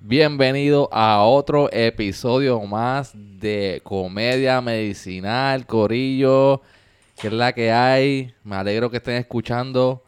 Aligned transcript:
Bienvenido 0.00 0.88
a 0.92 1.22
otro 1.24 1.68
episodio 1.72 2.60
más 2.62 3.12
de 3.14 3.80
Comedia 3.84 4.60
Medicinal, 4.60 5.66
Corillo, 5.66 6.62
que 7.20 7.28
es 7.28 7.32
la 7.32 7.52
que 7.52 7.70
hay. 7.70 8.34
Me 8.42 8.56
alegro 8.56 8.90
que 8.90 8.96
estén 8.96 9.16
escuchando. 9.16 10.02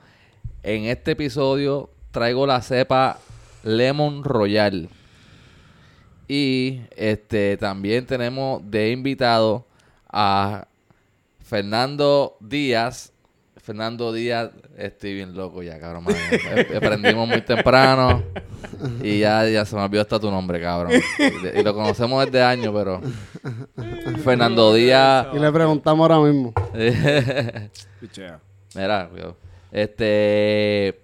En 0.62 0.84
este 0.84 1.10
episodio 1.10 1.90
traigo 2.10 2.46
la 2.46 2.62
cepa 2.62 3.18
Lemon 3.62 4.24
Royal. 4.24 4.88
Y 6.26 6.80
este 6.96 7.58
también 7.58 8.06
tenemos 8.06 8.62
de 8.70 8.90
invitado 8.92 9.66
a 10.08 10.66
Fernando 11.44 12.36
Díaz. 12.40 13.11
Fernando 13.62 14.12
Díaz, 14.12 14.50
estoy 14.76 15.14
bien 15.14 15.36
loco 15.36 15.62
ya, 15.62 15.78
cabrón. 15.78 16.04
Aprendimos 16.76 17.28
muy 17.28 17.42
temprano 17.42 18.20
y 19.00 19.20
ya, 19.20 19.48
ya 19.48 19.64
se 19.64 19.76
me 19.76 19.82
olvidó 19.82 20.02
hasta 20.02 20.18
tu 20.18 20.30
nombre, 20.32 20.60
cabrón. 20.60 20.92
Y, 21.54 21.60
y 21.60 21.62
lo 21.62 21.72
conocemos 21.72 22.24
desde 22.24 22.42
años, 22.42 22.74
pero... 22.74 23.00
Fernando 24.24 24.74
Díaz... 24.74 25.28
Y 25.32 25.38
le 25.38 25.52
preguntamos 25.52 26.10
ahora 26.10 26.28
mismo. 26.28 26.52
Pichea. 28.00 28.40
Mira, 28.74 29.08
cuidado. 29.08 29.36
este... 29.70 30.98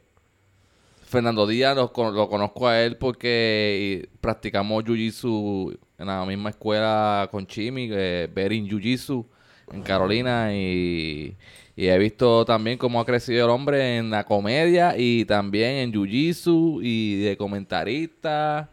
Fernando 1.04 1.46
Díaz 1.46 1.74
lo, 1.76 1.92
con- 1.92 2.14
lo 2.14 2.28
conozco 2.28 2.66
a 2.68 2.82
él 2.82 2.96
porque 2.98 4.08
practicamos 4.20 4.84
Jiu-Jitsu 4.84 5.78
en 5.96 6.06
la 6.06 6.24
misma 6.26 6.50
escuela 6.50 7.28
con 7.30 7.46
Chimi, 7.46 7.88
eh, 7.90 8.28
Berin 8.34 8.68
Jiu-Jitsu 8.68 9.24
en 9.72 9.82
Carolina 9.82 10.52
y, 10.54 11.34
y 11.78 11.86
he 11.86 11.96
visto 11.96 12.44
también 12.44 12.76
cómo 12.76 13.00
ha 13.00 13.04
crecido 13.04 13.44
el 13.44 13.52
hombre 13.52 13.98
en 13.98 14.10
la 14.10 14.24
comedia 14.24 14.96
y 14.98 15.24
también 15.26 15.76
en 15.76 15.92
Jiu-Jitsu 15.92 16.80
y 16.82 17.20
de 17.22 17.36
comentarista. 17.36 18.68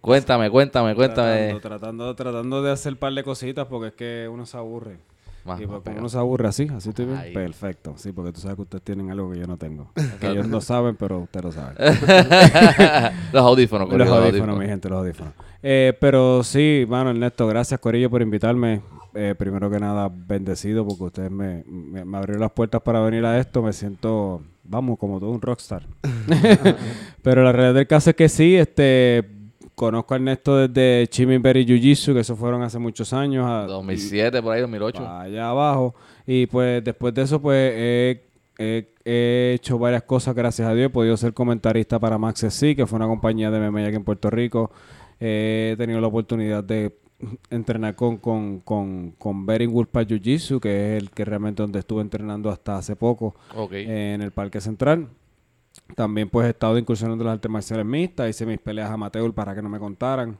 Cuéntame, 0.00 0.50
cuéntame, 0.50 0.96
cuéntame. 0.96 1.36
Tratando, 1.36 1.60
tratando, 1.60 2.16
tratando 2.16 2.62
de 2.62 2.72
hacer 2.72 2.94
un 2.94 2.98
par 2.98 3.12
de 3.12 3.22
cositas 3.22 3.66
porque 3.66 3.88
es 3.88 3.94
que 3.94 4.28
uno 4.28 4.44
se 4.44 4.56
aburre. 4.56 4.96
Más- 5.44 5.60
y 5.60 5.66
pegado. 5.68 6.00
uno 6.00 6.08
se 6.08 6.18
aburre 6.18 6.48
así, 6.48 6.66
así 6.74 6.88
estoy 6.88 7.04
bien. 7.04 7.16
Ahí. 7.16 7.32
Perfecto. 7.32 7.94
Sí, 7.96 8.10
porque 8.10 8.32
tú 8.32 8.40
sabes 8.40 8.56
que 8.56 8.62
ustedes 8.62 8.82
tienen 8.82 9.08
algo 9.12 9.30
que 9.30 9.38
yo 9.38 9.46
no 9.46 9.56
tengo. 9.56 9.92
que 10.20 10.26
ellos 10.26 10.48
no 10.48 10.60
saben, 10.60 10.96
pero 10.96 11.20
ustedes 11.20 11.44
lo 11.44 11.52
saben. 11.52 11.76
los 13.32 13.42
audífonos, 13.44 13.88
los 13.88 13.98
Corillo, 14.08 14.14
audífonos, 14.16 14.58
mi 14.58 14.66
gente, 14.66 14.88
los 14.88 14.98
audífonos. 14.98 15.32
Eh, 15.62 15.96
pero 16.00 16.42
sí, 16.42 16.84
mano, 16.88 17.10
Ernesto, 17.10 17.46
gracias, 17.46 17.78
Corillo, 17.78 18.10
por 18.10 18.20
invitarme. 18.20 18.82
Eh, 19.16 19.34
primero 19.36 19.70
que 19.70 19.78
nada, 19.80 20.10
bendecido 20.12 20.86
porque 20.86 21.04
ustedes 21.04 21.30
me, 21.30 21.64
me, 21.66 22.04
me 22.04 22.16
abrieron 22.18 22.42
las 22.42 22.52
puertas 22.52 22.82
para 22.82 23.00
venir 23.00 23.24
a 23.24 23.38
esto. 23.40 23.62
Me 23.62 23.72
siento, 23.72 24.42
vamos, 24.64 24.98
como 24.98 25.18
todo 25.18 25.30
un 25.30 25.40
rockstar. 25.40 25.82
pero 27.22 27.42
la 27.42 27.52
realidad 27.52 27.74
del 27.74 27.86
caso 27.86 28.10
es 28.10 28.16
que 28.16 28.28
sí, 28.28 28.56
este... 28.56 29.24
Conozco 29.74 30.14
a 30.14 30.16
Ernesto 30.16 30.56
desde 30.68 31.06
Chimimberry 31.08 31.66
Jiu-Jitsu, 31.66 32.14
que 32.14 32.20
eso 32.20 32.34
fueron 32.34 32.62
hace 32.62 32.78
muchos 32.78 33.12
años. 33.12 33.44
a- 33.46 33.66
2007, 33.66 34.40
por 34.42 34.54
ahí, 34.54 34.62
2008. 34.62 35.02
para 35.02 35.20
allá 35.20 35.50
abajo. 35.50 35.94
Y 36.26 36.46
pues 36.46 36.82
después 36.82 37.12
de 37.12 37.20
eso, 37.22 37.42
pues 37.42 37.72
he, 37.76 38.22
he- 38.58 38.88
he 39.04 39.52
hecho 39.54 39.78
varias 39.78 40.02
cosas, 40.04 40.34
gracias 40.34 40.66
a 40.66 40.72
Dios. 40.72 40.86
He 40.86 40.90
podido 40.90 41.14
ser 41.18 41.34
comentarista 41.34 41.98
para 41.98 42.16
Max 42.16 42.42
SC, 42.44 42.74
que 42.74 42.86
fue 42.86 42.96
una 42.96 43.06
compañía 43.06 43.50
de 43.50 43.70
MMA 43.70 43.86
aquí 43.88 43.96
en 43.96 44.04
Puerto 44.04 44.30
Rico. 44.30 44.70
Eh, 45.20 45.72
he 45.74 45.76
tenido 45.76 46.00
la 46.00 46.06
oportunidad 46.06 46.64
de 46.64 46.96
entrenar 47.50 47.94
con, 47.94 48.18
con, 48.18 48.60
con, 48.60 49.12
con 49.12 49.46
Bering 49.46 49.72
Jiu 49.72 50.20
Jitsu, 50.20 50.60
que 50.60 50.96
es 50.96 51.02
el 51.02 51.10
que 51.10 51.24
realmente 51.24 51.62
donde 51.62 51.78
estuve 51.78 52.02
entrenando 52.02 52.50
hasta 52.50 52.76
hace 52.76 52.96
poco 52.96 53.34
eh, 53.72 54.12
en 54.14 54.22
el 54.22 54.32
Parque 54.32 54.60
Central. 54.60 55.08
También 55.94 56.28
pues 56.28 56.46
he 56.46 56.50
estado 56.50 56.78
incursionando 56.78 57.22
en 57.22 57.26
las 57.26 57.34
artes 57.34 57.50
marciales 57.50 57.86
mixtas, 57.86 58.30
hice 58.30 58.46
mis 58.46 58.58
peleas 58.58 58.90
amateur 58.90 59.32
para 59.32 59.54
que 59.54 59.62
no 59.62 59.68
me 59.68 59.78
contaran. 59.78 60.38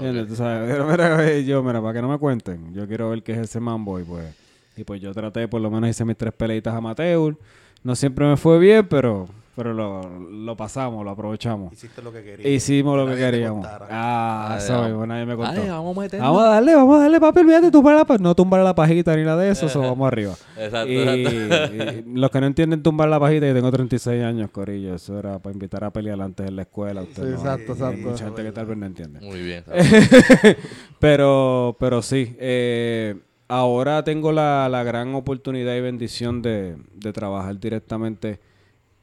Mira, 0.00 0.20
eh, 1.24 1.44
yo, 1.44 1.62
mira, 1.62 1.80
para 1.80 1.94
que 1.94 2.02
no 2.02 2.08
me 2.08 2.18
cuenten, 2.18 2.74
yo 2.74 2.86
quiero 2.86 3.10
ver 3.10 3.22
qué 3.22 3.32
es 3.32 3.38
ese 3.38 3.60
mambo 3.60 3.98
y 3.98 4.04
pues, 4.04 4.34
y 4.76 4.84
pues 4.84 5.00
yo 5.00 5.12
traté, 5.14 5.48
por 5.48 5.60
lo 5.60 5.70
menos 5.70 5.90
hice 5.90 6.04
mis 6.04 6.16
tres 6.16 6.32
peleitas 6.34 6.74
amateur. 6.74 7.36
No 7.82 7.94
siempre 7.94 8.26
me 8.26 8.36
fue 8.36 8.58
bien, 8.58 8.86
pero, 8.86 9.28
pero 9.58 9.74
lo, 9.74 10.08
lo 10.30 10.56
pasamos, 10.56 11.04
lo 11.04 11.10
aprovechamos. 11.10 11.72
Hiciste 11.72 12.00
lo 12.00 12.12
que 12.12 12.22
querías. 12.22 12.48
Hicimos 12.48 12.96
lo 12.96 13.08
que 13.08 13.16
queríamos. 13.16 13.66
Ah, 13.90 14.54
eso 14.56 14.84
mismo, 14.84 15.04
nadie 15.04 15.26
me 15.26 15.34
contó. 15.34 15.60
Ay, 15.60 15.68
vamos 15.68 15.96
a 15.96 16.00
meter. 16.00 16.20
Vamos 16.20 16.42
a 16.42 16.46
darle, 16.46 16.76
vamos 16.76 16.96
a 16.96 17.00
darle, 17.00 17.18
papi, 17.18 17.40
olvídate, 17.40 17.72
tumbar 17.72 17.96
la 18.08 18.18
no 18.18 18.36
tumbar 18.36 18.62
la 18.62 18.72
pajita 18.72 19.16
ni 19.16 19.24
nada 19.24 19.42
de 19.42 19.50
eso, 19.50 19.66
eso 19.66 19.80
vamos 19.80 20.06
arriba. 20.06 20.34
Exacto, 20.56 20.92
y, 20.92 20.96
exacto. 20.98 21.74
y 21.74 22.04
los 22.14 22.30
que 22.30 22.40
no 22.40 22.46
entienden 22.46 22.84
tumbar 22.84 23.08
la 23.08 23.18
pajita, 23.18 23.48
yo 23.48 23.54
tengo 23.54 23.72
36 23.72 24.22
años, 24.22 24.48
Corillo, 24.52 24.94
eso 24.94 25.18
era 25.18 25.40
para 25.40 25.52
invitar 25.52 25.82
a 25.82 25.90
pelear 25.90 26.22
antes 26.22 26.46
en 26.46 26.54
la 26.54 26.62
escuela. 26.62 27.02
usted 27.02 27.24
Sí, 27.24 27.28
no- 27.28 27.34
exacto, 27.34 27.72
hay 27.72 27.78
exacto. 27.78 28.08
mucha 28.10 28.24
gente 28.26 28.42
que 28.44 28.52
tal 28.52 28.66
vez 28.66 28.78
no 28.78 28.86
entiende. 28.86 29.20
Muy 29.22 29.40
bien. 29.42 29.64
pero, 31.00 31.76
pero 31.80 32.00
sí, 32.00 32.36
eh, 32.38 33.16
ahora 33.48 34.04
tengo 34.04 34.30
la, 34.30 34.68
la 34.70 34.84
gran 34.84 35.16
oportunidad 35.16 35.74
y 35.74 35.80
bendición 35.80 36.42
de, 36.42 36.76
de 36.94 37.12
trabajar 37.12 37.58
directamente 37.58 38.38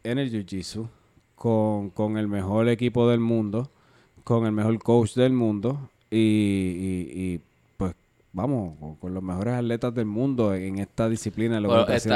en 0.06 0.20
el 0.20 0.32
Jiu-Jitsu 0.32 0.88
con, 1.36 1.90
con 1.90 2.18
el 2.18 2.28
mejor 2.28 2.70
equipo 2.70 3.10
del 3.10 3.20
mundo, 3.20 3.70
con 4.24 4.46
el 4.46 4.52
mejor 4.52 4.78
coach 4.82 5.14
del 5.16 5.34
mundo 5.34 5.90
y, 6.10 6.18
y- 6.18 7.12
y, 7.34 7.40
pues 7.78 7.94
vamos, 8.34 8.78
con, 8.80 8.96
con 8.96 9.14
los 9.14 9.22
mejores 9.24 9.54
atletas 9.56 9.94
del 9.94 10.06
mundo 10.06 10.54
en 10.54 10.80
esta 10.80 11.10
disciplina. 11.10 11.60
lo 11.60 11.68
Bueno, 11.70 11.88
es 11.88 12.08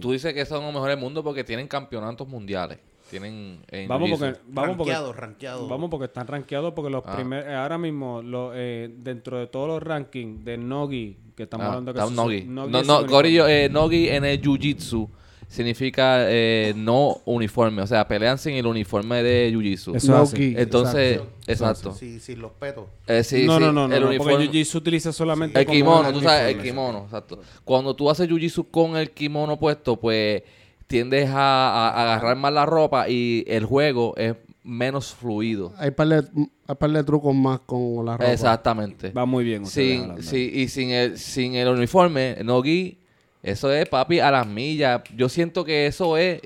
tú 0.00 0.12
dices 0.12 0.32
que 0.34 0.44
son 0.44 0.64
los 0.64 0.72
mejores 0.74 0.96
del 0.96 1.04
mundo 1.04 1.22
porque 1.22 1.44
tienen 1.44 1.68
campeonatos 1.68 2.26
mundiales. 2.28 2.78
Tienen 3.10 3.60
en 3.70 3.86
Vamos 3.86 4.10
porque, 4.18 4.34
vamos 4.48 4.76
porque 4.76 4.92
rankeado, 4.92 5.12
rankeado. 5.12 5.68
Vamos 5.68 5.90
porque 5.90 6.06
están 6.06 6.26
rankeados 6.26 6.72
porque 6.72 6.90
los 6.90 7.04
Ah. 7.06 7.14
primeros 7.14 7.46
ahora 7.54 7.76
mismo 7.78 8.22
lo, 8.22 8.52
eh, 8.54 8.90
dentro 8.98 9.38
de 9.38 9.46
todos 9.46 9.68
los 9.68 9.82
rankings 9.82 10.42
de 10.44 10.56
Nogi 10.56 11.16
que 11.36 11.42
estamos 11.44 11.64
Ah, 11.66 11.68
hablando 11.68 11.92
que 11.92 11.98
está 11.98 12.06
un 12.06 12.14
eso- 12.14 12.22
Nogi. 12.24 12.44
Nogi 12.46 12.72
No, 12.72 12.78
es 12.80 12.86
no, 12.86 13.00
el 13.00 13.06
Corillo, 13.06 13.46
eh, 13.46 13.68
Nogi 13.68 14.08
en 14.08 14.24
el 14.24 14.40
Jiu-Jitsu 14.40 15.06
significa 15.54 16.16
eh, 16.30 16.74
no 16.76 17.18
uniforme. 17.24 17.80
O 17.82 17.86
sea, 17.86 18.06
pelean 18.06 18.36
sin 18.38 18.54
el 18.54 18.66
uniforme 18.66 19.22
de 19.22 19.50
Jiu-Jitsu. 19.52 19.96
Eso 19.96 20.12
No 20.12 20.18
hace. 20.22 20.36
gi. 20.36 20.54
Entonces, 20.58 21.12
Exacto. 21.46 21.50
exacto. 21.52 21.94
Sí, 21.94 22.20
sí, 22.20 22.36
los 22.36 22.52
petos. 22.52 22.86
Eh, 23.06 23.22
sí, 23.24 23.46
no, 23.46 23.56
sí, 23.56 23.60
no, 23.64 23.72
no, 23.72 23.88
no, 23.88 23.94
el 23.94 24.02
no, 24.02 24.08
uniforme. 24.08 24.32
porque 24.34 24.50
Jiu-Jitsu 24.50 24.74
utiliza 24.76 25.12
solamente 25.12 25.58
El 25.60 25.66
kimono, 25.66 26.08
el 26.08 26.14
tú 26.14 26.20
sabes, 26.20 26.54
el 26.56 26.62
kimono, 26.62 27.04
exacto. 27.04 27.40
Cuando 27.64 27.94
tú 27.94 28.10
haces 28.10 28.28
jiu-jitsu 28.28 28.66
con 28.70 28.96
el 28.96 29.10
kimono 29.12 29.58
puesto, 29.58 29.98
pues 29.98 30.42
tiendes 30.86 31.30
a, 31.30 31.34
a- 31.38 31.88
a 31.90 32.02
agarrar 32.02 32.36
más 32.36 32.52
la 32.52 32.66
ropa 32.66 33.08
y 33.08 33.44
el 33.48 33.64
juego 33.64 34.14
es 34.16 34.34
menos 34.62 35.14
fluido. 35.14 35.72
Hay 35.78 35.90
par 35.90 36.08
de, 36.08 36.24
hay 36.66 36.74
par 36.76 36.90
de 36.90 37.04
trucos 37.04 37.34
más 37.34 37.60
con 37.60 38.04
la 38.06 38.12
ropa. 38.16 38.32
Exactamente. 38.32 39.10
Va 39.10 39.26
muy 39.26 39.44
bien. 39.44 39.66
Sin, 39.66 40.22
sí, 40.22 40.50
y 40.54 40.68
sin 40.68 40.90
el, 40.90 41.18
sin 41.18 41.54
el 41.54 41.68
uniforme, 41.68 42.36
no 42.44 42.62
gi, 42.62 42.98
eso 43.44 43.72
es 43.72 43.88
papi 43.88 44.20
a 44.20 44.30
las 44.30 44.46
millas. 44.46 45.02
Yo 45.14 45.28
siento 45.28 45.64
que 45.64 45.86
eso 45.86 46.16
es. 46.16 46.40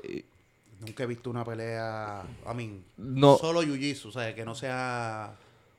Nunca 0.85 1.03
he 1.03 1.07
visto 1.07 1.29
una 1.29 1.43
pelea, 1.43 2.21
a 2.45 2.53
mí, 2.53 2.81
No. 2.97 3.37
solo 3.37 3.63
jiu-jitsu, 3.63 4.05
o 4.07 4.11
sea, 4.11 4.33
que 4.35 4.45
no 4.45 4.53
sea 4.55 5.31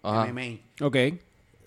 Ajá. 0.03 0.27
MMA. 0.27 0.59
Ok. 0.87 0.97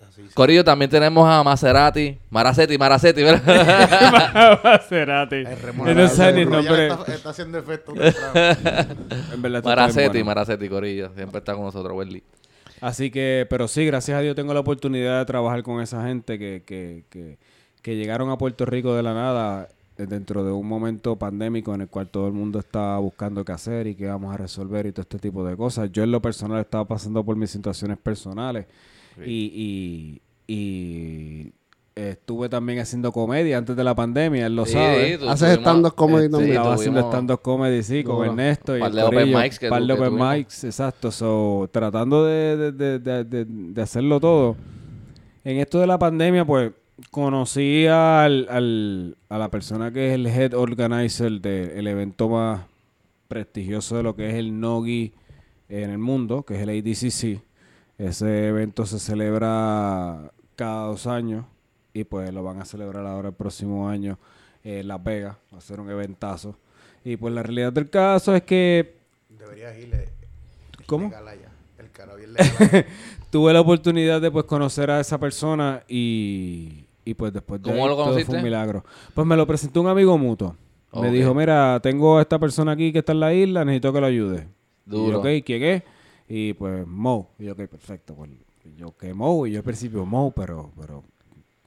Así, 0.07 0.21
sí. 0.27 0.33
Corillo, 0.33 0.63
también 0.63 0.91
tenemos 0.91 1.27
a 1.27 1.43
Maserati, 1.43 2.17
Maracetti, 2.29 2.77
Maracetti, 2.77 3.23
¿verdad? 3.23 4.59
Maserati. 4.63 5.35
El 5.37 5.95
no 5.95 6.07
sé 6.09 6.33
ni 6.33 6.41
el 6.41 6.47
Royal 6.47 6.65
nombre. 6.65 6.87
Está, 6.87 7.13
está 7.13 7.29
haciendo 7.29 7.57
efecto. 7.57 7.93
En 9.33 9.41
verdad, 9.41 9.63
Maracetti, 9.63 10.07
bueno. 10.09 10.25
Maracetti, 10.25 10.69
Corillo. 10.69 11.11
Siempre 11.15 11.39
está 11.39 11.53
con 11.55 11.63
nosotros, 11.63 11.95
Welly. 11.95 12.21
Así 12.81 13.09
que, 13.09 13.47
pero 13.49 13.67
sí, 13.67 13.85
gracias 13.85 14.17
a 14.17 14.21
Dios 14.21 14.35
tengo 14.35 14.53
la 14.53 14.59
oportunidad 14.59 15.19
de 15.19 15.25
trabajar 15.25 15.63
con 15.63 15.81
esa 15.81 16.05
gente 16.05 16.37
que, 16.37 16.63
que, 16.65 17.05
que, 17.09 17.37
que 17.83 17.95
llegaron 17.95 18.31
a 18.31 18.37
Puerto 18.39 18.65
Rico 18.65 18.95
de 18.95 19.03
la 19.03 19.13
nada 19.13 19.67
eh, 19.97 20.07
dentro 20.07 20.43
de 20.43 20.51
un 20.51 20.67
momento 20.67 21.15
pandémico 21.17 21.75
en 21.75 21.81
el 21.81 21.87
cual 21.87 22.07
todo 22.09 22.25
el 22.27 22.33
mundo 22.33 22.57
estaba 22.57 22.97
buscando 22.97 23.45
qué 23.45 23.51
hacer 23.51 23.85
y 23.85 23.93
qué 23.93 24.07
vamos 24.07 24.33
a 24.33 24.37
resolver 24.37 24.87
y 24.87 24.91
todo 24.91 25.01
este 25.03 25.19
tipo 25.19 25.45
de 25.45 25.55
cosas. 25.55 25.91
Yo 25.91 26.01
en 26.03 26.11
lo 26.11 26.19
personal 26.21 26.59
estaba 26.61 26.85
pasando 26.85 27.23
por 27.23 27.35
mis 27.35 27.51
situaciones 27.51 27.97
personales 27.99 28.65
y, 29.23 30.21
y, 30.47 30.53
y 30.53 31.53
estuve 31.95 32.49
también 32.49 32.79
haciendo 32.79 33.11
comedia 33.11 33.57
antes 33.59 33.75
de 33.75 33.83
la 33.83 33.93
pandemia, 33.93 34.47
él 34.47 34.55
lo 34.55 34.65
Sí, 34.65 34.71
sabe. 34.73 35.17
tú- 35.19 35.29
Haces 35.29 35.49
tuvimos- 35.49 35.59
stand-up 35.61 35.95
comedy 35.95 36.25
eh, 36.25 36.29
también. 36.29 36.49
sí, 36.51 36.55
Estaba 36.57 36.73
haciendo 36.75 36.99
stand-up 37.09 37.41
comedy, 37.43 37.83
sí, 37.83 38.03
con. 38.03 38.25
Ernesto 38.25 38.75
y 38.75 38.79
Par 38.79 38.91
de 38.93 39.03
open 39.03 39.27
mics 39.33 39.59
que 39.59 39.69
par 39.69 39.81
tu- 39.81 39.87
de 39.87 39.95
que 39.95 40.01
open 40.01 40.27
mics, 40.37 40.63
exacto. 40.63 41.11
So, 41.11 41.69
tratando 41.71 42.25
de, 42.25 42.57
de, 42.57 42.71
de, 42.71 42.99
de, 42.99 43.23
de- 43.25 43.45
de 43.45 43.81
hacerlo 43.81 44.19
todo. 44.19 44.55
En 45.43 45.57
esto 45.57 45.79
de 45.79 45.85
la 45.85 45.99
pandemia, 45.99 46.45
pues, 46.45 46.71
conocí 47.11 47.87
al, 47.87 48.47
al- 48.49 49.17
a 49.29 49.37
la 49.37 49.49
persona 49.49 49.91
que 49.91 50.09
es 50.09 50.13
el 50.13 50.27
head 50.27 50.53
organizer 50.53 51.41
del 51.41 51.87
evento 51.87 52.29
más 52.29 52.65
prestigioso 53.27 53.97
de 53.97 54.03
lo 54.03 54.15
que 54.15 54.29
es 54.29 54.35
el 54.35 54.59
Nogi 54.59 55.13
en 55.69 55.89
el 55.89 55.97
mundo, 55.97 56.43
que 56.43 56.55
es 56.55 56.61
el 56.61 56.69
ADCC. 56.69 57.41
Ese 57.97 58.47
evento 58.47 58.85
se 58.85 58.99
celebra 58.99 60.31
cada 60.55 60.87
dos 60.87 61.07
años 61.07 61.45
y 61.93 62.03
pues 62.03 62.31
lo 62.33 62.43
van 62.43 62.61
a 62.61 62.65
celebrar 62.65 63.05
ahora 63.05 63.29
el 63.29 63.35
próximo 63.35 63.87
año 63.89 64.19
en 64.63 64.87
Las 64.87 65.03
Vegas. 65.03 65.37
Va 65.53 65.57
a 65.57 65.61
ser 65.61 65.79
un 65.79 65.89
eventazo. 65.89 66.57
Y 67.03 67.17
pues 67.17 67.33
la 67.33 67.43
realidad 67.43 67.73
del 67.73 67.89
caso 67.89 68.35
es 68.35 68.43
que... 68.43 68.97
Deberías 69.29 69.77
irle. 69.77 70.09
¿Cómo? 70.85 71.09
legal. 71.09 71.53
tuve 73.29 73.53
la 73.53 73.61
oportunidad 73.61 74.21
de 74.21 74.31
pues 74.31 74.45
conocer 74.45 74.89
a 74.89 74.99
esa 74.99 75.19
persona 75.19 75.83
y, 75.87 76.82
y 77.05 77.13
pues 77.13 77.33
después 77.33 77.61
de 77.61 77.71
¿Cómo 77.71 77.83
ahí 77.83 77.89
lo 77.89 77.95
todo 77.95 78.05
fue 78.05 78.13
conociste? 78.13 78.37
un 78.37 78.43
milagro. 78.43 78.83
Pues 79.13 79.27
me 79.27 79.35
lo 79.35 79.45
presentó 79.47 79.81
un 79.81 79.87
amigo 79.87 80.17
mutuo. 80.17 80.55
Me 80.93 81.09
dijo, 81.11 81.33
mira, 81.33 81.79
tengo 81.81 82.19
a 82.19 82.21
esta 82.21 82.37
persona 82.37 82.73
aquí 82.73 82.91
que 82.93 82.99
está 82.99 83.13
en 83.13 83.19
la 83.19 83.33
isla, 83.33 83.65
necesito 83.65 83.91
que 83.91 83.99
lo 83.99 84.05
ayude. 84.05 84.47
Duro. 84.85 85.07
Y 85.07 85.11
yo, 85.11 85.19
ok, 85.39 85.45
¿quién 85.45 85.63
es? 85.63 85.83
Y 86.29 86.53
pues 86.53 86.85
Mo. 86.85 87.31
Y 87.39 87.45
yo, 87.45 87.53
ok, 87.53 87.61
perfecto. 87.67 88.13
Pues, 88.13 88.29
y 88.65 88.75
yo, 88.75 88.95
que 88.95 89.13
Mo? 89.13 89.47
Y 89.47 89.51
yo 89.53 89.57
al 89.59 89.63
principio, 89.63 90.05
Mo, 90.05 90.31
pero, 90.35 90.71
pero, 90.79 91.03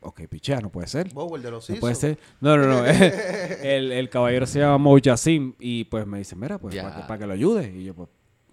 ok, 0.00 0.22
pichea, 0.28 0.60
no 0.60 0.70
puede 0.70 0.86
ser. 0.86 1.12
Bow, 1.12 1.34
el 1.34 1.42
de 1.42 1.50
los 1.50 1.68
No 1.68 1.76
puede 1.76 1.94
ser. 1.96 2.18
No, 2.40 2.56
no, 2.56 2.66
no. 2.68 2.86
el, 3.62 3.90
el 3.92 4.08
caballero 4.08 4.46
se 4.46 4.60
llama 4.60 4.78
Mo 4.78 4.96
Yassim 4.96 5.54
y 5.58 5.84
pues 5.84 6.06
me 6.06 6.18
dice, 6.18 6.36
mira, 6.36 6.58
pues 6.58 6.74
Ya. 6.74 6.84
para 6.84 6.94
que, 6.96 7.02
para 7.02 7.18
que 7.18 7.26
lo 7.26 7.32
ayude. 7.32 7.72
Y 7.76 7.84
yo, 7.84 7.94
pues, 7.94 8.08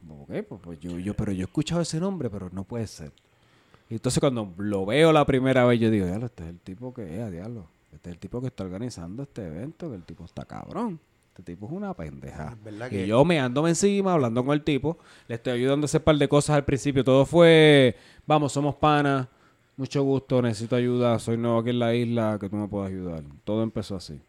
ok, 0.09 0.31
pues, 0.49 0.61
pues, 0.63 0.79
yo, 0.79 0.97
yo, 0.97 1.13
pero 1.13 1.31
yo 1.31 1.41
he 1.41 1.45
escuchado 1.45 1.81
ese 1.81 1.99
nombre, 1.99 2.29
pero 2.31 2.49
no 2.51 2.63
puede 2.63 2.87
ser. 2.87 3.11
Y 3.93 3.97
entonces 3.97 4.19
cuando 4.19 4.51
lo 4.57 4.87
veo 4.87 5.13
la 5.13 5.23
primera 5.23 5.65
vez, 5.65 5.79
yo 5.79 5.91
digo, 5.91 6.07
diablo, 6.07 6.25
este 6.25 6.41
es 6.41 6.49
el 6.49 6.57
tipo 6.57 6.91
que 6.91 7.21
es, 7.21 7.31
diablo. 7.31 7.67
Este 7.93 8.09
es 8.09 8.13
el 8.15 8.19
tipo 8.19 8.41
que 8.41 8.47
está 8.47 8.63
organizando 8.63 9.21
este 9.21 9.45
evento, 9.45 9.87
que 9.87 9.95
el 9.95 10.03
tipo 10.03 10.25
está 10.25 10.45
cabrón. 10.45 10.99
Este 11.29 11.43
tipo 11.43 11.67
es 11.67 11.71
una 11.73 11.93
pendeja. 11.93 12.57
Y 12.89 13.05
yo 13.05 13.23
me 13.23 13.39
ando 13.39 13.67
encima, 13.67 14.13
hablando 14.13 14.43
con 14.43 14.55
el 14.55 14.63
tipo, 14.63 14.97
le 15.27 15.35
estoy 15.35 15.53
ayudando 15.53 15.83
a 15.83 15.85
hacer 15.85 16.01
un 16.01 16.05
par 16.05 16.17
de 16.17 16.27
cosas 16.27 16.55
al 16.55 16.65
principio. 16.65 17.03
Todo 17.03 17.23
fue, 17.27 17.95
vamos, 18.25 18.51
somos 18.51 18.73
panas, 18.73 19.27
mucho 19.77 20.01
gusto, 20.01 20.41
necesito 20.41 20.75
ayuda, 20.75 21.19
soy 21.19 21.37
nuevo 21.37 21.59
aquí 21.59 21.69
en 21.69 21.77
la 21.77 21.93
isla, 21.93 22.39
que 22.41 22.49
tú 22.49 22.55
me 22.55 22.67
puedas 22.67 22.89
ayudar. 22.89 23.21
Todo 23.43 23.61
empezó 23.61 23.97
así. 23.97 24.19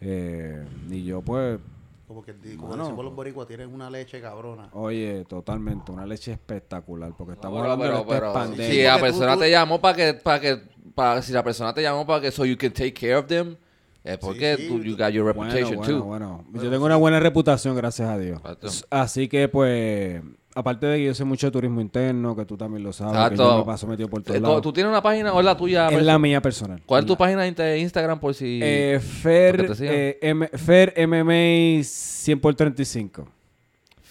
Eh, 0.00 0.66
y 0.90 1.04
yo 1.04 1.22
pues, 1.22 1.60
Como 2.08 2.22
que 2.22 2.32
como 2.56 2.68
Mano. 2.70 2.84
decimos 2.84 3.04
los 3.04 3.14
boricuas, 3.14 3.46
tienen 3.46 3.72
una 3.72 3.90
leche 3.90 4.20
cabrona. 4.20 4.70
oye, 4.72 5.24
totalmente, 5.28 5.92
una 5.92 6.06
leche 6.06 6.32
espectacular, 6.32 7.12
porque 7.16 7.34
estamos 7.34 7.58
Bueno, 7.58 7.72
hablando 7.74 7.84
pero, 7.84 7.98
de 7.98 8.04
pero 8.08 8.56
si 8.56 8.82
la 8.82 8.92
Porque 8.94 8.98
tú- 8.98 9.00
persona 9.18 9.34
tú- 9.34 9.40
te 9.40 9.50
llamó 9.50 9.80
para 9.80 9.94
que, 9.96 10.14
para 10.14 10.40
que, 10.40 10.58
para, 10.94 11.20
si 11.22 11.32
la 11.32 11.44
persona 11.44 11.74
te 11.74 11.82
llamó 11.82 12.06
para 12.06 12.22
que 12.22 12.30
so 12.32 12.44
you 12.46 12.56
can 12.56 12.72
take 12.72 12.94
care 12.94 13.14
of 13.16 13.26
them, 13.26 13.56
es 14.02 14.16
porque 14.16 14.56
sí, 14.56 14.68
tú, 14.68 14.78
you 14.82 14.96
got 14.96 15.10
your 15.10 15.22
Bueno, 15.34 15.52
reputation 15.52 15.76
bueno, 15.76 15.98
too. 15.98 16.04
bueno. 16.04 16.44
Yo 16.54 16.70
tengo 16.70 16.86
una 16.86 16.96
buena 16.96 17.20
reputación, 17.20 17.76
gracias 17.76 18.08
a 18.08 18.16
Dios. 18.18 18.40
Así 18.88 19.28
que, 19.28 19.48
pues, 19.48 20.22
aparte 20.58 20.86
de 20.86 20.98
que 20.98 21.04
yo 21.04 21.14
sé 21.14 21.24
mucho 21.24 21.46
de 21.46 21.50
turismo 21.52 21.80
interno, 21.80 22.34
que 22.34 22.44
tú 22.44 22.56
también 22.56 22.82
lo 22.82 22.92
sabes, 22.92 23.30
que 23.30 23.36
yo 23.36 23.58
me 23.58 23.64
paso 23.64 23.86
metido 23.86 24.08
por 24.08 24.22
todos 24.22 24.36
Eh, 24.36 24.40
lados. 24.40 24.60
¿Tú 24.62 24.72
tienes 24.72 24.90
una 24.90 25.00
página 25.02 25.32
o 25.32 25.38
es 25.38 25.44
la 25.44 25.56
tuya? 25.56 25.88
Es 25.88 26.02
la 26.02 26.18
mía 26.18 26.40
personal. 26.42 26.82
¿Cuál 26.84 27.00
es 27.00 27.06
tu 27.06 27.12
La- 27.12 27.18
página 27.18 27.42
de 27.42 27.78
Instagram 27.78 28.18
por 28.18 28.34
si... 28.34 28.58
Eh, 28.62 28.98
Fer, 29.00 29.70
eh, 29.80 30.18
M- 30.22 30.48
Fer 30.48 30.94
MMA 31.06 31.82
100 31.84 32.40
por 32.40 32.54
35. 32.54 33.28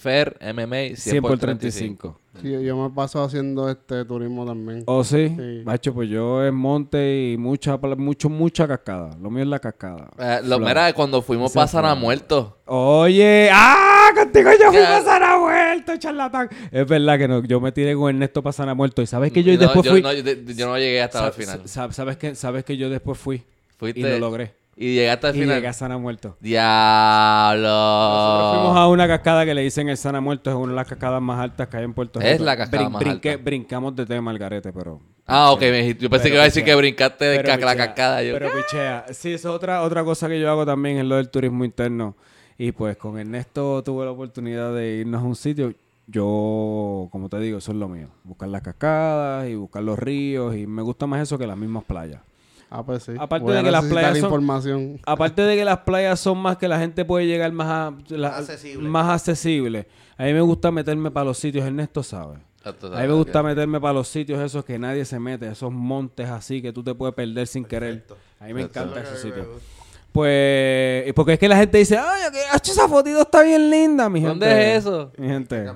Fer 0.08 0.38
MMA 0.40 0.96
100 0.96 1.22
por 1.22 1.38
35. 1.38 2.18
Sí, 2.42 2.52
yo- 2.52 2.62
yo 2.62 2.78
me 2.78 2.90
paso 2.96 3.22
haciendo 3.24 3.70
este 3.70 4.06
turismo 4.06 4.46
también. 4.46 4.84
¿Oh, 4.86 5.04
sí? 5.04 5.28
Sí. 5.36 5.62
Macho, 5.66 5.94
pues 5.94 6.08
yo 6.10 6.46
es 6.46 6.54
monte 6.54 7.32
y 7.34 7.38
mucha, 7.38 7.78
mucho, 7.98 8.30
mucha 8.30 8.68
cascada. 8.68 9.10
Lo 9.22 9.30
mío 9.30 9.44
es 9.44 9.50
la 9.50 9.60
cascada. 9.60 10.10
Eh, 10.18 10.40
lo, 10.46 10.60
mira, 10.60 10.94
cuando 10.94 11.22
fuimos 11.22 11.54
Ese 11.54 11.76
para. 11.76 11.94
Muerto. 11.96 12.58
Oye, 12.68 13.50
¡ah! 13.52 14.12
Contigo 14.16 14.50
yo 14.60 14.72
fui 14.72 14.82
para 14.82 15.02
Sana 15.02 15.38
Muerto, 15.38 15.98
charlatán. 15.98 16.50
Es 16.72 16.88
verdad 16.88 17.18
que 17.18 17.28
no, 17.28 17.44
yo 17.44 17.60
me 17.60 17.72
tiré 17.74 17.94
con 17.96 18.16
Ernesto 18.16 18.42
para 18.42 18.54
Sana 18.54 18.74
Muerto. 18.74 19.02
¿Y 19.02 19.08
sabes 19.08 19.32
que 19.34 19.44
yo 19.44 19.52
No, 19.54 19.60
después 19.60 19.84
yo, 19.86 19.92
fui? 19.92 20.02
no, 20.02 20.14
yo, 20.14 20.68
no 20.68 20.78
llegué 20.78 21.02
hasta 21.02 21.28
el 21.28 21.34
final. 21.34 21.62
sa- 21.66 21.92
¿sabes, 21.92 22.16
que, 22.18 22.34
¿Sabes 22.36 22.64
que 22.64 22.78
yo 22.78 22.90
después 22.90 23.18
fui? 23.18 23.44
Fuiste 23.78 24.00
Y 24.00 24.04
lo 24.04 24.20
logré. 24.20 24.54
Y 24.78 24.94
llegaste 24.96 25.28
al 25.28 25.36
Y 25.36 25.40
final. 25.42 25.56
llegué 25.56 25.68
a 25.68 25.74
Sana 25.74 25.98
Muerto. 25.98 26.38
Diablo. 26.40 27.68
Nosotros 27.68 28.52
fuimos 28.62 28.78
a 28.78 28.88
una 28.88 29.08
cascada 29.08 29.46
que 29.46 29.54
le 29.54 29.62
dicen 29.62 29.90
el 29.90 29.98
Sana 29.98 30.22
Muerto, 30.22 30.50
es 30.50 30.56
una 30.56 30.70
de 30.72 30.76
las 30.76 30.88
cascadas 30.88 31.22
más 31.22 31.40
altas 31.40 31.68
que 31.68 31.78
hay 31.78 31.84
en 31.84 31.94
Puerto 31.94 32.20
Rico. 32.20 32.32
Es 32.32 32.40
la 32.42 32.56
cascada 32.58 32.90
más 32.90 33.02
brinqué- 33.02 33.32
alta. 33.32 33.44
Brincamos 33.44 33.96
de 33.96 34.06
tema 34.06 34.32
al 34.32 34.38
garete, 34.38 34.72
pero... 34.72 35.02
Ah, 35.26 35.52
ok. 35.52 35.62
me 35.62 35.88
yo 35.96 36.10
pensé 36.10 36.10
Pero 36.10 36.22
que 36.24 36.30
iba 36.30 36.42
a 36.42 36.46
decir 36.46 36.64
pichea. 36.64 36.74
que 36.76 36.78
brincaste 36.80 37.26
de 37.26 37.38
Pero 37.42 37.66
la 37.66 37.76
cascada. 37.76 38.24
Yo, 38.24 38.34
Pero 38.34 38.50
pichea. 38.56 39.06
Sí, 39.12 39.34
eso 39.34 39.50
es 39.50 39.56
otra, 39.56 39.82
otra 39.82 40.04
cosa 40.04 40.30
que 40.30 40.40
yo 40.40 40.50
hago 40.50 40.66
también, 40.66 40.98
es 41.00 41.06
lo 41.06 41.16
del 41.18 41.30
turismo 41.30 41.66
interno. 41.66 42.16
Y 42.58 42.72
pues 42.72 42.96
con 42.98 43.20
Ernesto 43.20 43.84
tuve 43.84 44.06
la 44.06 44.12
oportunidad 44.12 44.74
de 44.74 44.98
irnos 45.02 45.22
a 45.22 45.26
un 45.26 45.36
sitio. 45.36 45.74
Yo, 46.08 47.10
como 47.12 47.28
te 47.30 47.40
digo, 47.40 47.58
eso 47.58 47.72
es 47.72 47.78
lo 47.78 47.90
mío. 47.90 48.08
Buscar 48.24 48.48
las 48.50 48.62
cascadas 48.62 49.50
y 49.50 49.56
buscar 49.56 49.84
los 49.84 50.00
ríos. 50.00 50.56
Y 50.56 50.66
me 50.66 50.82
gusta 50.82 51.06
más 51.08 51.22
eso 51.22 51.38
que 51.38 51.46
las 51.46 51.58
mismas 51.58 51.84
playas. 51.84 52.22
Ah, 52.70 52.84
pues 52.86 53.04
sí. 53.04 53.14
Aparte 53.18 53.46
Voy 53.46 53.56
de 53.56 53.64
que 53.64 53.72
las 53.72 53.86
playas 53.86 54.18
son- 54.18 54.26
información. 54.26 55.00
Aparte 55.06 55.42
de 55.44 55.56
que 55.56 55.64
las 55.66 55.78
playas 55.80 56.20
son 56.20 56.38
más 56.40 56.58
que 56.58 56.68
la 56.68 56.78
gente 56.80 57.06
puede 57.06 57.26
llegar 57.26 57.52
más 57.54 57.68
a, 57.68 57.94
la- 58.10 58.38
Accesible. 58.38 58.88
más 58.90 59.10
accesible. 59.10 59.88
A 60.18 60.24
mí 60.26 60.34
me 60.34 60.42
gusta 60.42 60.70
meterme 60.72 61.10
para 61.12 61.26
los 61.26 61.38
sitios, 61.38 61.66
Ernesto 61.66 62.04
sabe. 62.04 62.40
A 62.66 62.72
mí 63.02 63.08
me 63.08 63.14
gusta 63.14 63.42
meterme 63.42 63.80
para 63.80 63.94
los 63.94 64.10
sitios 64.10 64.42
esos 64.42 64.66
que 64.66 64.78
nadie 64.78 65.06
se 65.06 65.18
mete, 65.20 65.48
esos 65.48 65.72
montes 65.72 66.30
así 66.30 66.62
que 66.62 66.74
tú 66.74 66.84
te 66.84 66.94
puedes 66.94 67.16
perder 67.16 67.48
sin 67.48 67.64
querer. 67.64 68.06
A 68.42 68.46
mí 68.46 68.54
me 68.54 68.64
encanta 68.64 69.02
esos 69.02 69.20
sitios. 69.22 69.48
Pues, 70.18 71.08
y 71.08 71.14
porque 71.14 71.34
es 71.34 71.40
que 71.40 71.48
la 71.48 71.58
gente 71.58 71.78
dice, 71.78 71.98
ay, 71.98 72.32
que 72.64 72.72
esa 72.72 72.88
fotito 72.88 73.22
está 73.22 73.44
bien 73.44 73.70
linda, 73.70 74.10
mi 74.10 74.20
gente. 74.20 74.30
¿Dónde 74.46 74.72
es 74.76 74.80
eso? 74.80 75.12
Mi 75.18 75.28
gente. 75.28 75.70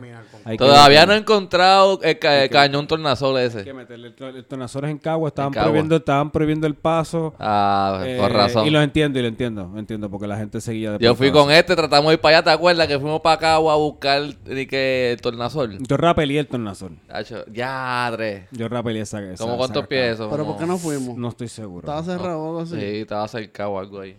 Hay 0.43 0.57
Todavía 0.57 1.05
no 1.05 1.13
he 1.13 1.17
encontrado 1.17 1.99
el, 2.01 2.17
ca- 2.17 2.43
el 2.43 2.49
cañón 2.49 2.88
tornasol 2.88 3.38
hay 3.38 3.49
que 3.49 3.59
ese. 3.59 3.73
meterle 3.73 4.07
el, 4.07 4.15
to- 4.15 4.27
el 4.27 4.43
tornasol 4.45 4.85
en 4.85 4.97
Cagua, 4.97 5.27
estaban 5.29 5.53
Cagua. 5.53 5.65
prohibiendo, 5.65 5.95
estaban 5.97 6.31
prohibiendo 6.31 6.65
el 6.65 6.73
paso. 6.73 7.35
Ah, 7.39 8.01
eh, 8.03 8.17
con 8.19 8.31
razón. 8.31 8.65
Y 8.65 8.71
lo 8.71 8.81
entiendo, 8.81 9.19
y 9.19 9.21
lo 9.21 9.27
entiendo, 9.27 9.69
lo 9.71 9.79
entiendo, 9.79 10.09
porque 10.09 10.25
la 10.27 10.38
gente 10.38 10.59
seguía 10.59 10.94
de 10.94 10.97
Yo 11.05 11.13
fui 11.15 11.31
con 11.31 11.51
este, 11.51 11.75
tratamos 11.75 12.09
de 12.09 12.13
ir 12.15 12.19
para 12.19 12.37
allá, 12.37 12.44
¿te 12.45 12.49
acuerdas? 12.49 12.87
Que 12.87 12.99
fuimos 12.99 13.21
para 13.21 13.35
acá 13.35 13.53
a 13.55 13.59
buscar 13.75 14.21
ni 14.45 14.65
que 14.65 15.11
el 15.11 15.21
tornasol. 15.21 15.77
Yo 15.87 15.97
rapelé 15.97 16.39
el 16.39 16.47
tornasol. 16.47 16.97
Hacho, 17.09 17.45
Ya, 17.51 18.09
tres. 18.15 18.45
Yo 18.51 18.67
rapelé 18.67 19.01
esa, 19.01 19.21
esa 19.21 19.44
¿Cómo 19.44 19.57
cuántos 19.57 19.85
pies 19.87 20.15
eso? 20.15 20.29
Pero 20.31 20.44
Como- 20.44 20.55
¿por 20.57 20.61
qué 20.65 20.67
no 20.67 20.77
fuimos? 20.77 21.15
No 21.17 21.29
estoy 21.29 21.47
seguro. 21.47 21.81
Estaba 21.87 22.03
cerrado 22.03 22.39
o 22.41 22.47
algo 22.47 22.59
así. 22.61 22.75
Sí, 22.79 22.85
estaba 23.01 23.27
cerca 23.27 23.67
o 23.67 23.77
algo 23.79 23.99
ahí. 24.01 24.17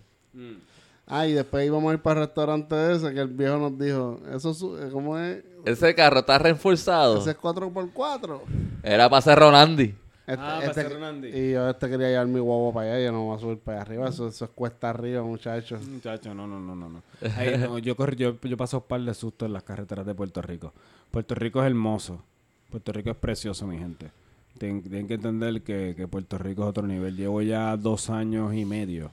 Ah, 1.06 1.26
y 1.26 1.32
después 1.32 1.66
íbamos 1.66 1.90
a 1.90 1.94
ir 1.94 2.00
para 2.00 2.20
el 2.20 2.26
restaurante 2.26 2.92
ese 2.92 3.12
que 3.12 3.20
el 3.20 3.28
viejo 3.28 3.58
nos 3.58 3.78
dijo, 3.78 4.20
eso 4.34 4.50
es, 4.52 4.58
su- 4.58 4.78
eh, 4.78 4.88
¿cómo 4.92 5.18
es? 5.18 5.42
Ese 5.64 5.94
carro 5.94 6.20
está 6.20 6.38
reforzado. 6.38 7.18
Ese 7.18 7.30
es 7.32 7.36
4x4. 7.38 8.40
Era 8.82 9.08
para 9.10 9.18
hacer 9.18 9.38
Ronandi. 9.38 9.94
Este, 10.24 10.32
Ah, 10.34 10.36
para 10.36 10.58
este- 10.66 10.80
hacer 10.80 10.92
Ronaldi. 10.92 11.28
y 11.28 11.52
yo 11.52 11.68
este 11.68 11.90
quería 11.90 12.08
llevar 12.08 12.26
mi 12.28 12.38
huevo 12.40 12.72
para 12.72 12.86
allá 12.92 13.00
y 13.00 13.04
yo 13.06 13.12
no 13.12 13.24
voy 13.24 13.36
a 13.36 13.40
subir 13.40 13.58
para 13.58 13.78
allá 13.78 13.82
arriba. 13.90 14.08
Eso, 14.08 14.28
eso 14.28 14.44
es 14.44 14.50
cuesta 14.52 14.90
arriba, 14.90 15.22
muchachos. 15.22 15.84
Muchacho, 15.86 16.32
no, 16.32 16.46
no, 16.46 16.60
no, 16.60 16.76
no. 16.76 16.88
no. 16.88 17.02
Ahí, 17.36 17.58
no, 17.58 17.78
yo, 17.78 17.96
corrí, 17.96 18.16
yo, 18.16 18.36
yo 18.40 18.56
paso 18.56 18.78
un 18.78 18.84
par 18.84 19.00
de 19.02 19.12
sustos 19.14 19.46
en 19.46 19.52
las 19.52 19.64
carreteras 19.64 20.06
de 20.06 20.14
Puerto 20.14 20.40
Rico. 20.40 20.72
Puerto 21.10 21.34
Rico 21.34 21.60
es 21.60 21.66
hermoso. 21.66 22.22
Puerto 22.70 22.92
Rico 22.92 23.10
es 23.10 23.16
precioso, 23.16 23.66
mi 23.66 23.76
gente. 23.76 24.10
Tien- 24.58 24.82
Tienen 24.82 25.08
que 25.08 25.14
entender 25.14 25.62
que, 25.62 25.94
que 25.96 26.06
Puerto 26.06 26.38
Rico 26.38 26.62
es 26.62 26.68
otro 26.68 26.86
nivel. 26.86 27.16
Llevo 27.16 27.42
ya 27.42 27.76
dos 27.76 28.08
años 28.08 28.54
y 28.54 28.64
medio 28.64 29.10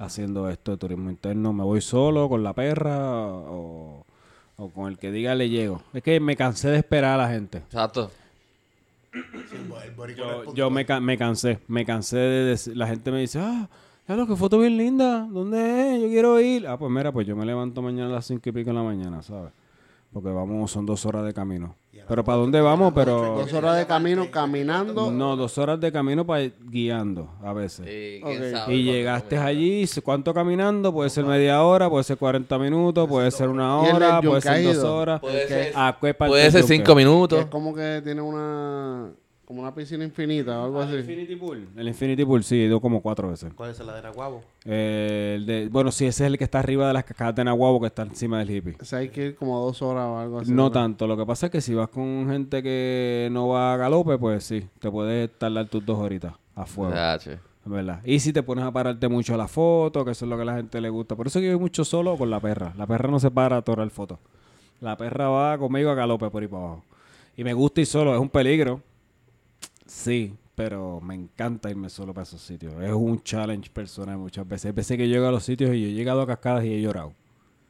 haciendo 0.00 0.48
esto 0.48 0.72
de 0.72 0.76
turismo 0.78 1.10
interno. 1.10 1.52
Me 1.52 1.62
voy 1.62 1.80
solo 1.80 2.28
con 2.28 2.42
la 2.42 2.52
perra 2.54 2.98
o, 3.28 4.04
o 4.56 4.68
con 4.70 4.90
el 4.90 4.98
que 4.98 5.12
diga 5.12 5.34
le 5.36 5.48
llego. 5.48 5.82
Es 5.94 6.02
que 6.02 6.18
me 6.18 6.34
cansé 6.36 6.70
de 6.70 6.78
esperar 6.78 7.20
a 7.20 7.22
la 7.24 7.28
gente. 7.30 7.58
Exacto. 7.58 8.10
Yo, 10.16 10.54
yo 10.54 10.70
me, 10.70 10.84
ca- 10.86 11.00
me 11.00 11.18
cansé, 11.18 11.58
me 11.68 11.84
cansé 11.84 12.16
de 12.16 12.44
decir, 12.44 12.76
la 12.76 12.86
gente 12.86 13.10
me 13.10 13.20
dice, 13.20 13.38
ah, 13.40 13.68
ya 14.08 14.16
lo 14.16 14.26
que 14.26 14.36
foto 14.36 14.58
bien 14.58 14.76
linda, 14.76 15.26
¿dónde 15.30 15.96
es? 15.96 16.02
Yo 16.02 16.08
quiero 16.08 16.40
ir. 16.40 16.66
Ah, 16.66 16.78
pues 16.78 16.90
mira, 16.90 17.10
pues 17.12 17.26
yo 17.26 17.34
me 17.36 17.44
levanto 17.44 17.82
mañana 17.82 18.06
a 18.08 18.12
las 18.14 18.26
cinco 18.26 18.48
y 18.48 18.52
pico 18.52 18.70
de 18.70 18.74
la 18.74 18.82
mañana, 18.82 19.22
¿sabes? 19.22 19.52
Porque 20.12 20.28
vamos, 20.30 20.70
son 20.70 20.86
dos 20.86 21.04
horas 21.06 21.24
de 21.24 21.32
camino. 21.34 21.74
Pero 22.08 22.24
¿para 22.24 22.38
dónde 22.38 22.60
vamos? 22.60 22.92
Pero 22.94 23.36
Dos 23.38 23.52
horas 23.52 23.76
de 23.76 23.86
camino 23.86 24.30
caminando. 24.30 25.10
no, 25.10 25.36
dos 25.36 25.56
horas 25.58 25.78
de 25.80 25.92
camino 25.92 26.26
para 26.26 26.42
guiando 26.68 27.30
a 27.42 27.52
veces. 27.52 27.86
Y, 27.86 28.20
Ok. 28.22 28.28
quién 28.30 28.50
sabe 28.52 28.74
Y 28.74 28.82
llegaste 28.82 29.38
allí, 29.38 29.84
¿cuánto 30.02 30.34
caminando? 30.34 30.92
Puede 30.92 31.10
ser 31.10 31.24
media 31.24 31.62
hora, 31.62 31.88
puede 31.88 32.04
ser 32.04 32.16
40 32.16 32.58
minutos, 32.58 33.08
puede 33.08 33.30
ser 33.30 33.48
una 33.48 33.82
¿Y 33.82 33.86
el 33.86 33.92
del 33.94 33.94
hora, 34.02 34.20
puede 34.22 34.40
ser 34.40 34.64
dos 34.64 34.84
horas. 34.84 35.20
Puede 35.20 35.46
ser, 35.48 35.72
¿A 35.76 35.98
qué 36.00 36.14
parte 36.14 36.30
puede 36.30 36.50
ser 36.50 36.64
cinco 36.64 36.94
minutos. 36.94 37.38
es 37.40 37.46
como 37.46 37.74
que 37.74 38.00
tiene 38.04 38.20
una 38.22 39.12
como 39.50 39.62
una 39.62 39.74
piscina 39.74 40.04
infinita 40.04 40.60
o 40.60 40.64
algo 40.66 40.80
¿El 40.80 40.88
así. 40.90 40.96
Infinity 40.98 41.34
Pool? 41.34 41.68
El 41.76 41.88
Infinity 41.88 42.24
Pool, 42.24 42.44
sí, 42.44 42.54
he 42.54 42.66
ido 42.66 42.80
como 42.80 43.02
cuatro 43.02 43.30
veces. 43.30 43.52
¿Cuál 43.52 43.70
es 43.70 43.80
la 43.80 43.96
de 43.96 44.02
Naguabo? 44.02 44.44
Eh, 44.64 45.34
el 45.38 45.44
de, 45.44 45.68
bueno, 45.68 45.90
sí, 45.90 46.06
ese 46.06 46.24
es 46.24 46.30
el 46.30 46.38
que 46.38 46.44
está 46.44 46.60
arriba 46.60 46.86
de 46.86 46.92
las 46.92 47.02
cascadas 47.02 47.34
de 47.34 47.42
Nahuabo 47.42 47.80
que 47.80 47.88
está 47.88 48.02
encima 48.02 48.38
del 48.38 48.48
hippie. 48.48 48.76
O 48.80 48.84
sea, 48.84 49.00
hay 49.00 49.08
que 49.08 49.26
ir 49.26 49.34
como 49.34 49.58
dos 49.58 49.82
horas 49.82 50.04
o 50.04 50.18
algo 50.20 50.38
así. 50.38 50.52
No 50.52 50.70
tanto, 50.70 51.08
lo 51.08 51.16
que 51.16 51.26
pasa 51.26 51.46
es 51.46 51.50
que 51.52 51.60
si 51.60 51.74
vas 51.74 51.88
con 51.88 52.28
gente 52.28 52.62
que 52.62 53.28
no 53.32 53.48
va 53.48 53.74
a 53.74 53.76
galope, 53.76 54.18
pues 54.18 54.44
sí, 54.44 54.68
te 54.78 54.88
puedes 54.88 55.36
tardar 55.36 55.66
tus 55.66 55.84
dos 55.84 55.98
horitas 55.98 56.32
a 56.54 56.64
fuego. 56.64 56.94
¿Verdad? 57.64 58.02
Y 58.04 58.20
si 58.20 58.32
te 58.32 58.44
pones 58.44 58.64
a 58.64 58.70
pararte 58.70 59.08
mucho 59.08 59.34
a 59.34 59.36
la 59.36 59.48
foto, 59.48 60.04
que 60.04 60.12
eso 60.12 60.26
es 60.26 60.28
lo 60.28 60.36
que 60.36 60.42
a 60.42 60.44
la 60.44 60.56
gente 60.58 60.80
le 60.80 60.90
gusta. 60.90 61.16
Por 61.16 61.26
eso 61.26 61.40
que 61.40 61.46
yo 61.46 61.54
voy 61.54 61.62
mucho 61.62 61.84
solo 61.84 62.16
con 62.16 62.30
la 62.30 62.38
perra. 62.38 62.72
La 62.78 62.86
perra 62.86 63.10
no 63.10 63.18
se 63.18 63.32
para 63.32 63.56
a 63.56 63.62
torar 63.62 63.90
fotos. 63.90 64.20
La 64.80 64.96
perra 64.96 65.28
va 65.28 65.58
conmigo 65.58 65.90
a 65.90 65.96
galope 65.96 66.30
por 66.30 66.40
ahí 66.40 66.48
para 66.48 66.62
abajo. 66.62 66.84
Y 67.36 67.42
me 67.42 67.52
gusta 67.52 67.80
ir 67.80 67.88
solo, 67.88 68.14
es 68.14 68.20
un 68.20 68.28
peligro. 68.28 68.80
Sí, 69.90 70.36
pero 70.54 71.00
me 71.00 71.16
encanta 71.16 71.68
irme 71.68 71.90
solo 71.90 72.14
para 72.14 72.22
esos 72.22 72.40
sitios. 72.40 72.80
Es 72.80 72.92
un 72.92 73.20
challenge 73.24 73.68
personal 73.70 74.18
muchas 74.18 74.46
veces. 74.46 74.66
Hay 74.66 74.72
veces 74.72 74.96
que 74.96 75.08
llego 75.08 75.26
a 75.26 75.32
los 75.32 75.42
sitios 75.42 75.74
y 75.74 75.84
he 75.84 75.92
llegado 75.92 76.22
a 76.22 76.28
cascadas 76.28 76.64
y 76.64 76.72
he 76.72 76.80
llorado. 76.80 77.12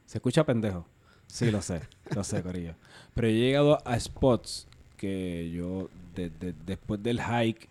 ¿Se 0.05 0.19
escucha 0.19 0.45
pendejo? 0.45 0.85
Sí, 1.25 1.49
lo 1.49 1.63
sé, 1.63 1.81
lo 2.13 2.23
sé, 2.23 2.43
Corillo. 2.43 2.75
Pero 3.15 3.27
he 3.27 3.33
llegado 3.33 3.79
a 3.87 3.99
spots 3.99 4.67
que 4.97 5.49
yo, 5.51 5.89
de- 6.13 6.29
después 6.63 7.01
del 7.01 7.19
hike 7.21 7.67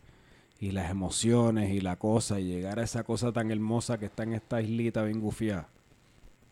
y 0.59 0.73
las 0.73 0.91
emociones 0.91 1.71
y 1.71 1.81
la 1.81 1.95
cosa, 1.95 2.41
y 2.41 2.47
llegar 2.47 2.81
a 2.81 2.83
esa 2.83 3.05
cosa 3.05 3.31
tan 3.33 3.53
hermosa 3.53 3.99
que 3.99 4.07
está 4.07 4.25
en 4.25 4.33
esta 4.35 4.61
islita 4.61 5.05
bien 5.05 5.21
gufiada. 5.21 5.69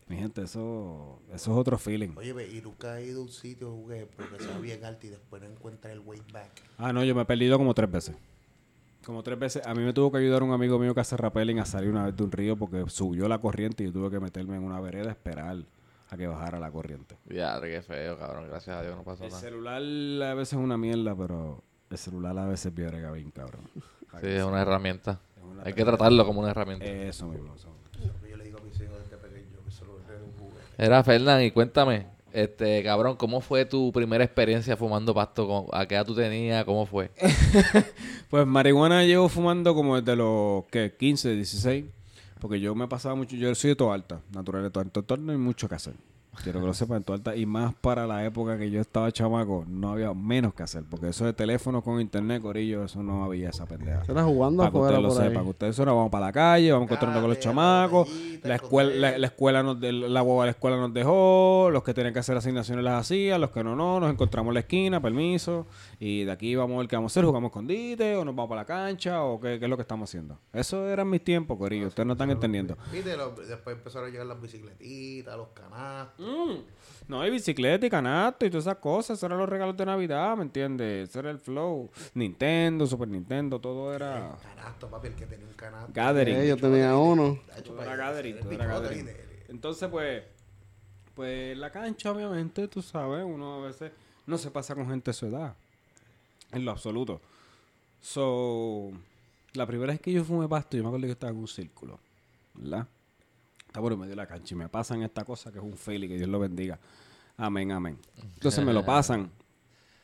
Mi 0.09 0.17
gente, 0.17 0.41
eso, 0.41 1.19
eso 1.31 1.51
es 1.51 1.57
otro 1.57 1.77
feeling. 1.77 2.09
Oye, 2.17 2.33
ve, 2.33 2.49
y 2.51 2.61
nunca 2.61 2.95
has 2.95 3.03
ido 3.03 3.19
a 3.21 3.23
un 3.23 3.29
sitio 3.29 3.69
jugué 3.71 4.07
porque 4.07 4.43
sea 4.43 4.57
bien 4.57 4.83
alto 4.83 5.05
y 5.05 5.09
después 5.11 5.41
no 5.41 5.47
encuentras 5.49 5.93
el 5.93 5.99
way 5.99 6.19
back. 6.33 6.49
Ah, 6.77 6.91
no, 6.91 7.03
yo 7.03 7.13
me 7.15 7.21
he 7.21 7.25
perdido 7.25 7.57
como 7.57 7.73
tres 7.75 7.89
veces. 7.91 8.15
Como 9.05 9.21
tres 9.23 9.37
veces. 9.39 9.65
A 9.65 9.73
mí 9.73 9.83
me 9.83 9.93
tuvo 9.93 10.11
que 10.11 10.17
ayudar 10.17 10.41
un 10.43 10.51
amigo 10.51 10.77
mío 10.79 10.93
que 10.95 10.99
hace 11.01 11.15
rappelling 11.15 11.59
a 11.59 11.65
salir 11.65 11.89
una 11.91 12.05
vez 12.05 12.15
de 12.17 12.23
un 12.23 12.31
río 12.31 12.57
porque 12.57 12.83
subió 12.89 13.27
la 13.29 13.37
corriente 13.39 13.83
y 13.83 13.87
yo 13.87 13.93
tuve 13.93 14.09
que 14.09 14.19
meterme 14.19 14.55
en 14.57 14.63
una 14.63 14.79
vereda 14.81 15.09
a 15.09 15.11
esperar 15.11 15.57
a 16.09 16.17
que 16.17 16.25
bajara 16.27 16.59
la 16.59 16.71
corriente. 16.71 17.15
Ya, 17.29 17.61
qué 17.61 17.81
feo, 17.83 18.17
cabrón. 18.17 18.47
Gracias 18.49 18.75
a 18.75 18.81
Dios 18.81 18.95
no 18.97 19.03
pasó 19.03 19.23
El 19.25 19.29
nada. 19.29 19.41
celular 19.41 20.31
a 20.31 20.33
veces 20.33 20.53
es 20.53 20.59
una 20.59 20.77
mierda, 20.77 21.15
pero 21.15 21.63
el 21.89 21.97
celular 21.99 22.35
a 22.39 22.47
veces 22.47 22.73
brega 22.73 23.11
bien, 23.11 23.29
cabrón. 23.29 23.61
Sí, 24.21 24.27
es 24.27 24.43
una 24.43 24.61
herramienta. 24.63 25.19
Es 25.37 25.43
una 25.43 25.63
Hay 25.63 25.73
que 25.73 25.85
tratarlo 25.85 26.25
como 26.25 26.39
una 26.41 26.49
herramienta. 26.49 26.83
Eso 26.85 27.27
mismo. 27.27 27.53
eso. 27.55 27.69
Eso 28.01 28.11
que 28.23 28.29
yo 28.31 28.37
le 28.37 28.43
digo 28.45 28.57
a 28.59 28.61
mis 28.63 28.79
hijos 28.81 28.97
desde 29.03 29.17
pequeño, 29.17 29.59
que 29.63 29.71
solo 29.71 29.99
es 29.99 30.21
un 30.21 30.31
juguete. 30.33 30.68
Era 30.79 31.03
Fernán, 31.03 31.43
y 31.43 31.51
cuéntame, 31.51 32.05
este 32.31 32.81
cabrón, 32.83 33.17
¿cómo 33.17 33.41
fue 33.41 33.65
tu 33.65 33.91
primera 33.91 34.23
experiencia 34.23 34.77
fumando 34.77 35.13
pasto? 35.13 35.67
¿A 35.73 35.85
qué 35.85 35.95
edad 35.95 36.05
tú 36.05 36.15
tenías? 36.15 36.63
¿Cómo 36.63 36.85
fue? 36.85 37.11
Pues 38.29 38.47
marihuana 38.47 39.03
llevo 39.03 39.27
fumando 39.27 39.75
como 39.75 39.99
desde 39.99 40.15
los 40.15 40.63
¿qué? 40.71 40.95
15, 40.97 41.35
16. 41.35 41.83
Porque 42.39 42.61
yo 42.61 42.75
me 42.75 42.87
pasaba 42.87 43.15
mucho, 43.15 43.35
yo 43.35 43.53
soy 43.55 43.71
de 43.71 43.75
todo 43.75 43.91
alta, 43.91 44.21
natural 44.31 44.63
de 44.63 44.69
todo 44.69 44.85
alta. 44.85 45.17
No 45.17 45.37
mucho 45.37 45.67
que 45.67 45.75
hacer. 45.75 45.95
Quiero 46.43 46.59
que 46.61 46.65
lo 46.67 46.73
sepan, 46.73 46.97
en 46.97 47.03
todo 47.03 47.15
alta. 47.15 47.35
Y 47.35 47.45
más 47.45 47.73
para 47.75 48.07
la 48.07 48.23
época 48.25 48.57
que 48.57 48.71
yo 48.71 48.79
estaba 48.81 49.11
chamaco, 49.11 49.65
no 49.67 49.91
había 49.91 50.13
menos 50.13 50.53
que 50.53 50.63
hacer. 50.63 50.83
Porque 50.89 51.09
eso 51.09 51.25
de 51.25 51.33
teléfono 51.33 51.81
con 51.81 51.99
internet, 51.99 52.41
corillo, 52.41 52.85
eso 52.85 53.03
no 53.03 53.23
había 53.23 53.49
esa 53.49 53.65
pendeja. 53.65 54.03
Era 54.07 54.23
jugando 54.23 54.63
Para 54.63 54.71
que 54.71 54.77
ustedes 54.77 55.01
lo 55.01 55.09
sepan, 55.29 55.43
que 55.43 55.49
ustedes 55.49 55.79
ahora 55.79 55.91
vamos 55.93 56.11
para 56.11 56.25
la 56.27 56.31
calle, 56.33 56.71
vamos 56.71 56.85
encontrando 56.87 57.19
con 57.21 57.29
los 57.29 57.39
chamacos, 57.39 58.09
la 58.43 58.55
escuela, 58.55 58.93
la, 59.11 59.17
la 59.17 59.27
escuela 59.27 59.63
nos 59.63 59.79
de- 59.79 59.91
la 59.91 60.21
guagua 60.21 60.45
de 60.45 60.47
la 60.47 60.51
escuela 60.51 60.77
nos 60.77 60.93
dejó, 60.93 61.69
los 61.71 61.83
que 61.83 61.93
tenían 61.93 62.13
que 62.13 62.19
hacer 62.19 62.37
asignaciones 62.37 62.83
las 62.85 63.01
hacían, 63.01 63.41
los 63.41 63.51
que 63.51 63.63
no, 63.63 63.75
no, 63.75 63.99
nos 63.99 64.11
encontramos 64.11 64.51
en 64.51 64.53
la 64.55 64.59
esquina, 64.61 65.01
permiso, 65.01 65.67
y 65.99 66.23
de 66.23 66.31
aquí 66.31 66.55
vamos 66.55 66.75
a 66.75 66.79
ver 66.79 66.87
qué 66.87 66.95
vamos 66.95 67.11
a 67.11 67.13
hacer, 67.13 67.25
jugamos 67.25 67.49
escondite, 67.49 68.15
o 68.15 68.23
nos 68.25 68.35
vamos 68.35 68.49
para 68.49 68.61
la 68.61 68.65
cancha, 68.65 69.23
o 69.23 69.39
qué, 69.39 69.57
qué 69.59 69.65
es 69.65 69.69
lo 69.69 69.75
que 69.75 69.81
estamos 69.81 70.09
haciendo. 70.09 70.37
Eso 70.53 70.87
eran 70.87 71.09
mis 71.09 71.23
tiempos, 71.23 71.57
Corillo, 71.57 71.87
ustedes 71.87 72.07
no 72.07 72.13
están 72.13 72.29
entendiendo. 72.31 72.77
Después 73.47 73.75
empezaron 73.75 74.07
a 74.07 74.11
llegar 74.11 74.27
las 74.27 74.41
bicicletitas, 74.41 75.35
los 75.37 75.49
canastos. 75.49 76.25
Mm. 76.29 76.63
No, 77.07 77.21
hay 77.21 77.31
bicicleta 77.31 77.87
y 77.87 77.89
canasto 77.89 78.45
y 78.45 78.51
todas 78.51 78.65
esas 78.65 78.77
cosas. 78.77 79.17
Esos 79.17 79.23
eran 79.23 79.39
los 79.39 79.49
regalos 79.49 79.75
de 79.75 79.83
Navidad, 79.83 80.37
¿me 80.37 80.43
entiendes? 80.43 81.09
Ese 81.09 81.19
era 81.19 81.31
el 81.31 81.39
flow. 81.39 81.89
Nintendo, 82.13 82.85
Super 82.85 83.07
Nintendo, 83.07 83.59
todo 83.59 83.91
era 83.93 84.37
Canasto, 84.43 84.87
papi, 84.89 85.07
el 85.07 85.15
que 85.15 85.25
tenía 85.25 85.47
un 85.47 85.53
canasto. 85.53 85.91
gathering. 85.91 86.35
Eh, 86.35 86.47
yo 86.49 86.57
tenía 86.57 86.95
uno. 86.95 87.39
Todo 87.65 87.81
era 87.81 87.95
gathering, 87.95 88.37
el 88.37 88.43
todo 88.43 88.51
era 88.91 89.15
Entonces, 89.47 89.89
pues, 89.89 90.23
pues 91.15 91.57
la 91.57 91.71
cancha, 91.71 92.11
obviamente, 92.11 92.67
tú 92.67 92.83
sabes, 92.83 93.25
uno 93.25 93.63
a 93.63 93.67
veces 93.67 93.91
no 94.27 94.37
se 94.37 94.51
pasa 94.51 94.75
con 94.75 94.87
gente 94.87 95.09
de 95.09 95.13
su 95.13 95.25
edad. 95.25 95.55
En 96.51 96.63
lo 96.63 96.71
absoluto. 96.71 97.21
So, 98.01 98.91
la 99.53 99.65
primera 99.65 99.93
vez 99.93 99.99
que 99.99 100.11
yo 100.11 100.23
fumé 100.23 100.47
pasto, 100.47 100.77
yo 100.77 100.83
me 100.83 100.89
acuerdo 100.89 101.07
que 101.07 101.13
estaba 101.13 101.31
en 101.31 101.39
un 101.39 101.47
círculo, 101.47 101.99
¿verdad? 102.53 102.87
Está 103.69 103.81
por 103.81 103.91
el 103.91 103.99
medio 103.99 104.09
de 104.09 104.15
la 104.15 104.25
cancha 104.25 104.55
y 104.55 104.57
me 104.57 104.67
pasan 104.67 105.03
esta 105.03 105.23
cosa 105.23 105.51
que 105.51 105.59
es 105.59 105.63
un 105.63 105.77
fail 105.77 106.03
y 106.05 106.07
que 106.07 106.17
Dios 106.17 106.27
lo 106.27 106.39
bendiga. 106.39 106.79
Amén, 107.37 107.71
amén. 107.71 107.99
Entonces 108.33 108.65
me 108.65 108.73
lo 108.73 108.83
pasan 108.85 109.29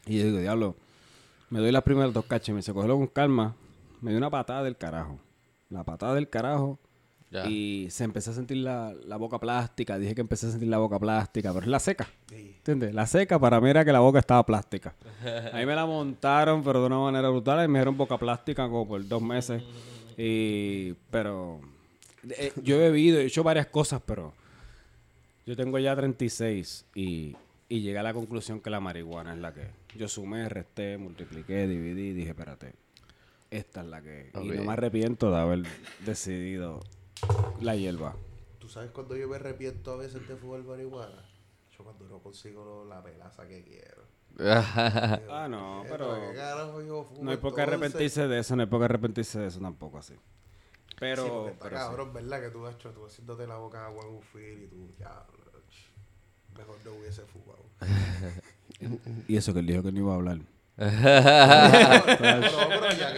y 0.05 0.19
yo 0.19 0.25
digo, 0.27 0.37
diablo, 0.37 0.75
me 1.49 1.59
doy 1.59 1.71
las 1.71 1.81
primeras 1.81 2.13
dos 2.13 2.25
cachas 2.25 2.49
y 2.49 2.51
me 2.51 2.57
dice, 2.59 2.73
cógelo 2.73 2.95
con 2.95 3.07
calma. 3.07 3.55
Me 4.01 4.11
dio 4.11 4.19
una 4.19 4.29
patada 4.29 4.61
del 4.63 4.77
carajo. 4.77 5.19
La 5.69 5.83
patada 5.83 6.13
del 6.13 6.29
carajo 6.29 6.77
Ya. 7.31 7.47
y 7.47 7.87
se 7.89 8.03
empezó 8.03 8.29
a 8.29 8.33
sentir 8.35 8.57
la, 8.57 8.93
la 9.07 9.17
boca 9.17 9.39
plástica. 9.39 9.97
Dije 9.97 10.13
que 10.13 10.21
empecé 10.21 10.45
a 10.45 10.51
sentir 10.51 10.69
la 10.69 10.77
boca 10.77 10.99
plástica, 10.99 11.51
pero 11.51 11.63
es 11.65 11.69
la 11.71 11.79
seca. 11.79 12.07
Sí. 12.29 12.53
¿Entiendes? 12.57 12.93
La 12.93 13.07
seca 13.07 13.39
para 13.39 13.59
mí 13.59 13.67
era 13.71 13.83
que 13.83 13.91
la 13.91 13.99
boca 13.99 14.19
estaba 14.19 14.45
plástica. 14.45 14.93
Ahí 15.53 15.65
me 15.65 15.73
la 15.73 15.87
montaron, 15.87 16.63
pero 16.63 16.81
de 16.81 16.85
una 16.85 16.99
manera 16.99 17.29
brutal. 17.29 17.65
Y 17.65 17.67
me 17.67 17.79
dieron 17.79 17.97
boca 17.97 18.15
plástica 18.19 18.65
como 18.69 18.87
por 18.87 19.07
dos 19.07 19.23
meses. 19.23 19.63
Y, 20.17 20.93
pero 21.09 21.59
eh, 22.29 22.51
yo 22.63 22.75
he 22.77 22.79
bebido, 22.79 23.19
he 23.19 23.25
hecho 23.25 23.43
varias 23.43 23.67
cosas, 23.67 24.01
pero 24.05 24.33
yo 25.45 25.55
tengo 25.55 25.77
ya 25.79 25.95
36 25.95 26.85
y, 26.95 27.35
y 27.69 27.81
llegué 27.81 27.99
a 27.99 28.03
la 28.03 28.13
conclusión 28.13 28.59
que 28.61 28.69
la 28.69 28.79
marihuana 28.79 29.33
es 29.33 29.39
la 29.39 29.53
que. 29.53 29.67
Yo 29.95 30.07
sumé, 30.07 30.49
resté, 30.49 30.97
multipliqué, 30.97 31.67
dividí 31.67 32.09
y 32.09 32.13
dije, 32.13 32.29
espérate, 32.31 32.73
esta 33.51 33.81
es 33.81 33.87
la 33.87 34.01
que. 34.01 34.31
Y 34.33 34.37
Ok. 34.37 34.55
no 34.55 34.63
me 34.65 34.73
arrepiento 34.73 35.31
de 35.31 35.37
haber 35.37 35.63
decidido 36.05 36.81
la 37.61 37.75
hierba. 37.75 38.15
¿Tú 38.59 38.67
sabes 38.69 38.91
cuando 38.91 39.15
yo 39.15 39.27
me 39.27 39.35
arrepiento 39.37 39.93
a 39.93 39.97
veces 39.97 40.27
de 40.27 40.35
fumar 40.35 40.61
marihuana? 40.63 41.23
Yo 41.77 41.83
cuando 41.83 42.05
no 42.07 42.19
consigo 42.19 42.65
lo- 42.65 42.85
la 42.85 43.03
pelaza 43.03 43.47
que 43.47 43.63
quiero. 43.63 44.03
Ah, 45.29 45.47
no, 45.49 45.83
pero. 45.89 46.29
¿qué 46.31 46.35
carajo 46.37 46.81
yo 46.81 47.03
fumo 47.05 47.23
No 47.23 47.31
hay 47.31 47.37
por 47.37 47.55
qué 47.55 47.61
arrepentirse 47.61 48.27
de 48.27 48.39
eso, 48.39 48.55
no 48.55 48.63
hay 48.63 48.67
por 48.67 48.79
qué 48.79 48.85
arrepentirse 48.85 49.39
de 49.39 49.47
eso 49.47 49.59
tampoco 49.59 49.97
así. 49.99 50.13
Sí, 50.95 50.99
Pero, 51.01 51.25
porque 51.27 51.51
está 51.51 51.63
pero 51.65 51.77
sí. 51.77 51.83
cabrón, 51.85 52.13
¿verdad? 52.13 52.41
Que 52.41 52.49
tú 52.49 52.65
has 52.65 52.75
hecho, 52.75 52.89
tú 52.91 53.05
haciéndote 53.05 53.45
la 53.47 53.57
boca 53.57 53.85
agua 53.85 54.05
en 54.05 54.13
un 54.15 54.21
fil 54.21 54.63
y 54.63 54.67
tú, 54.67 54.93
ya, 54.97 55.25
mejor 56.57 56.77
no 56.85 56.91
hubiese 56.93 57.21
fumado. 57.23 57.65
Y 59.27 59.37
eso 59.37 59.53
que 59.53 59.59
él 59.59 59.67
dijo 59.67 59.83
que 59.83 59.91
no 59.91 59.99
iba 59.99 60.11
a 60.13 60.15
hablar. 60.15 60.39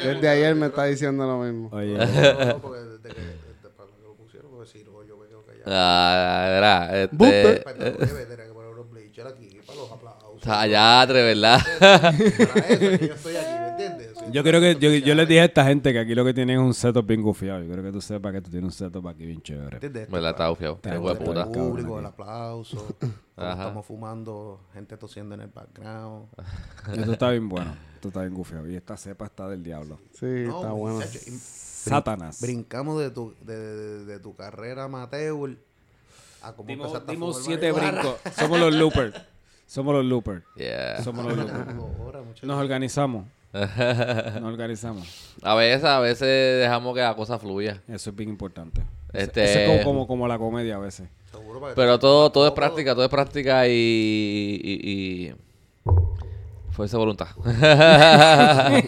Desde 0.03 0.29
ayer 0.29 0.53
me 0.55 0.67
está 0.67 0.83
diciendo 0.85 1.25
lo 1.25 1.39
mismo. 1.39 1.69
Oye, 1.71 1.97
No, 1.97 2.05
no, 2.45 2.61
porque 2.61 2.79
desde 2.81 3.09
que, 3.09 3.21
desde 3.21 3.69
para 3.75 3.89
que 3.89 4.01
lo 4.03 4.13
pusieron, 4.15 4.51
porque 4.51 4.69
si 4.69 4.83
no, 4.83 5.03
yo 5.03 5.17
me 5.17 5.27
quedo 5.27 5.43
callado. 5.43 5.63
Ah, 5.65 6.47
verá, 6.51 7.01
este... 7.03 7.17
Perdón, 7.63 7.93
que 7.97 8.53
poner 8.53 8.71
unos 8.71 8.89
bleachers 8.91 9.31
aquí 9.31 9.59
para 9.65 9.79
los 9.79 9.91
aplausos. 9.91 10.41
Sayatre, 10.43 11.23
¿verdad? 11.23 11.59
Para 11.79 12.09
eso 12.09 12.85
es 12.91 12.99
que 12.99 13.07
yo 13.07 13.13
estoy 13.15 13.35
aquí, 13.37 13.47
¿me 13.51 13.56
entiendes? 13.56 13.56
Soy 13.56 13.56
yo 14.31 14.43
creo 14.43 14.59
que 14.59 14.75
yo, 14.79 14.89
yo 14.93 15.15
les 15.15 15.27
dije 15.27 15.41
a 15.41 15.45
esta 15.45 15.65
gente 15.65 15.93
que 15.93 15.99
aquí 15.99 16.15
lo 16.15 16.25
que 16.25 16.33
tienen 16.33 16.59
es 16.59 16.63
un 16.63 16.73
setup 16.73 17.05
bien 17.05 17.21
gufiado. 17.21 17.63
Yo 17.63 17.71
creo 17.71 17.83
que 17.83 17.91
tú 17.91 18.01
sepas 18.01 18.33
que 18.33 18.41
tú 18.41 18.49
tienes 18.49 18.65
un 18.65 18.71
setup 18.71 19.07
aquí 19.07 19.25
bien 19.25 19.41
chévere. 19.41 19.75
¿entiendes? 19.75 20.09
¿Verdad? 20.09 20.31
Está 20.31 20.51
está 20.51 20.93
El 20.93 21.51
público, 21.51 21.99
el 21.99 22.05
aplauso. 22.05 22.95
estamos 23.37 23.85
fumando, 23.85 24.59
gente 24.73 24.97
tosiendo 24.97 25.35
en 25.35 25.41
el 25.41 25.47
background. 25.47 26.27
Esto 26.93 27.11
está 27.13 27.31
bien 27.31 27.47
bueno. 27.49 27.75
Esto 27.95 28.09
está 28.09 28.21
bien 28.21 28.33
gufiado. 28.33 28.69
Y 28.69 28.75
esta 28.75 28.97
cepa 28.97 29.25
está 29.25 29.47
del 29.47 29.63
diablo. 29.63 29.99
Sí, 30.13 30.25
No, 30.25 30.57
está 30.57 30.71
bueno. 30.71 31.01
Satanás. 31.39 32.41
Brincamos 32.41 32.99
de 32.99 33.11
tu, 33.11 33.33
de, 33.41 33.55
de- 33.57 34.05
de 34.05 34.19
tu 34.19 34.35
carrera 34.35 34.83
amateur 34.85 35.57
a 36.41 36.53
cómo 36.53 36.67
Dimos, 36.67 36.87
empezaste 36.87 37.11
a 37.11 37.13
dimos 37.13 37.35
fumar 37.41 37.45
siete 37.45 37.71
brincos. 37.71 38.15
Somos 38.37 38.59
los 38.59 38.75
loopers. 38.75 39.15
Somos 39.65 39.95
los 39.95 40.05
loopers. 40.05 40.43
Yeah. 40.55 41.03
Somos 41.03 41.25
los 41.25 41.37
loopers. 41.37 42.43
Nos 42.43 42.61
organizamos. 42.61 43.25
Nos 44.41 44.43
organizamos. 44.53 45.35
A 45.41 45.55
veces, 45.55 45.83
a 45.83 45.99
veces 45.99 46.61
dejamos 46.61 46.93
que 46.95 47.01
la 47.01 47.15
cosa 47.15 47.37
fluya. 47.39 47.81
Eso 47.87 48.09
es 48.11 48.15
bien 48.15 48.29
importante. 48.29 48.81
Ese- 49.13 49.23
Este- 49.23 49.43
ese 49.43 49.63
es 49.65 49.69
como, 49.69 49.83
como, 49.83 50.07
como 50.07 50.27
la 50.27 50.37
comedia 50.37 50.75
a 50.75 50.79
veces. 50.79 51.09
Seguro 51.31 51.59
para 51.59 51.71
que 51.73 51.75
Pero 51.75 51.99
todo, 51.99 52.31
todo 52.31 52.47
es 52.47 52.53
práctica, 52.53 52.93
todo 52.93 53.03
es 53.05 53.09
práctica 53.09 53.67
y... 53.67 53.71
y, 53.71 54.89
y- 54.91 55.35
Fuerza 56.71 56.97
de 56.97 56.99
voluntad. 56.99 57.27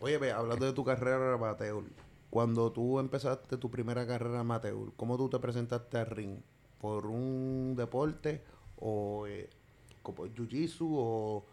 Oye, 0.00 0.18
ve, 0.18 0.30
hablando 0.32 0.66
de 0.66 0.72
tu 0.72 0.84
carrera 0.84 1.34
amateur, 1.34 1.82
cuando 2.30 2.70
tú 2.72 2.98
empezaste 3.00 3.56
tu 3.56 3.70
primera 3.70 4.06
carrera 4.06 4.40
amateur, 4.40 4.92
¿cómo 4.96 5.16
tú 5.16 5.28
te 5.28 5.38
presentaste 5.38 5.98
al 5.98 6.06
ring? 6.06 6.38
¿Por 6.78 7.06
un 7.06 7.74
deporte 7.76 8.42
o 8.78 9.26
eh, 9.26 9.48
como 10.02 10.26
jiu-jitsu 10.26 10.86
o 10.88 11.44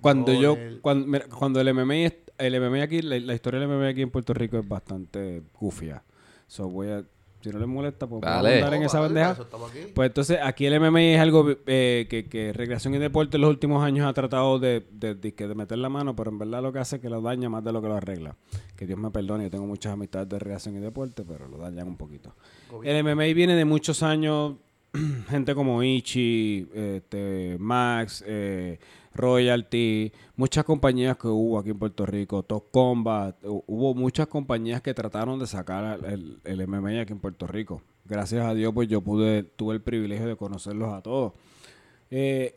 Cuando 0.00 0.32
yo, 0.32 0.54
el- 0.54 0.80
cuando, 0.80 1.06
mira, 1.06 1.26
cuando 1.28 1.60
el 1.60 1.72
MMA, 1.74 2.12
el 2.38 2.60
MMA 2.60 2.82
aquí, 2.82 3.02
la, 3.02 3.18
la 3.18 3.34
historia 3.34 3.60
del 3.60 3.68
MMA 3.68 3.88
aquí 3.88 4.02
en 4.02 4.10
Puerto 4.10 4.34
Rico 4.34 4.58
es 4.58 4.68
bastante 4.68 5.42
gufia. 5.58 6.02
So 6.46 6.68
voy 6.68 6.88
a, 6.88 7.02
si 7.40 7.50
no 7.50 7.58
les 7.58 7.68
molesta, 7.68 8.06
pues 8.06 8.22
Dale. 8.22 8.36
vamos 8.36 8.46
a 8.46 8.54
andar 8.66 8.74
en 8.74 8.82
esa 8.82 9.00
vale, 9.00 9.14
bandeja. 9.20 9.48
Pues 9.94 10.06
entonces 10.08 10.38
aquí 10.42 10.66
el 10.66 10.80
MMA 10.80 11.00
es 11.02 11.20
algo 11.20 11.46
eh, 11.66 12.06
que, 12.10 12.26
que 12.26 12.52
Recreación 12.52 12.94
y 12.94 12.98
Deporte 12.98 13.36
en 13.36 13.42
los 13.42 13.50
últimos 13.50 13.84
años 13.84 14.06
ha 14.06 14.12
tratado 14.12 14.58
de, 14.58 14.84
de, 14.90 15.14
de 15.14 15.34
que 15.34 15.46
de 15.46 15.54
meter 15.54 15.78
la 15.78 15.88
mano, 15.88 16.14
pero 16.16 16.30
en 16.30 16.38
verdad 16.38 16.62
lo 16.62 16.72
que 16.72 16.78
hace 16.80 16.96
es 16.96 17.02
que 17.02 17.08
lo 17.08 17.20
daña 17.20 17.48
más 17.48 17.62
de 17.64 17.72
lo 17.72 17.80
que 17.82 17.88
lo 17.88 17.94
arregla. 17.94 18.36
Que 18.76 18.86
Dios 18.86 18.98
me 18.98 19.10
perdone, 19.10 19.44
yo 19.44 19.50
tengo 19.50 19.66
muchas 19.66 19.92
amistades 19.92 20.28
de 20.28 20.38
Recreación 20.38 20.76
y 20.76 20.80
Deporte, 20.80 21.24
pero 21.26 21.46
lo 21.48 21.58
dañan 21.58 21.86
un 21.88 21.96
poquito. 21.96 22.34
El 22.82 23.02
MMA 23.04 23.24
viene 23.34 23.54
de 23.54 23.64
muchos 23.64 24.02
años, 24.02 24.54
gente 25.28 25.54
como 25.54 25.82
Ichi, 25.82 26.68
este, 26.74 27.56
Max, 27.60 28.24
eh, 28.26 28.78
Royalty, 29.16 30.12
muchas 30.36 30.64
compañías 30.64 31.16
que 31.16 31.28
hubo 31.28 31.58
aquí 31.58 31.70
en 31.70 31.78
Puerto 31.78 32.06
Rico, 32.06 32.42
Top 32.42 32.70
Combat, 32.70 33.36
hu- 33.42 33.64
hubo 33.66 33.94
muchas 33.94 34.26
compañías 34.28 34.80
que 34.82 34.94
trataron 34.94 35.38
de 35.38 35.46
sacar 35.46 35.98
el, 36.06 36.38
el 36.44 36.66
MMA 36.68 37.00
aquí 37.00 37.12
en 37.12 37.18
Puerto 37.18 37.46
Rico. 37.46 37.82
Gracias 38.04 38.44
a 38.46 38.54
Dios, 38.54 38.72
pues 38.72 38.88
yo 38.88 39.00
pude, 39.00 39.42
tuve 39.42 39.74
el 39.74 39.80
privilegio 39.80 40.26
de 40.26 40.36
conocerlos 40.36 40.92
a 40.92 41.00
todos. 41.02 41.32
Eh, 42.10 42.54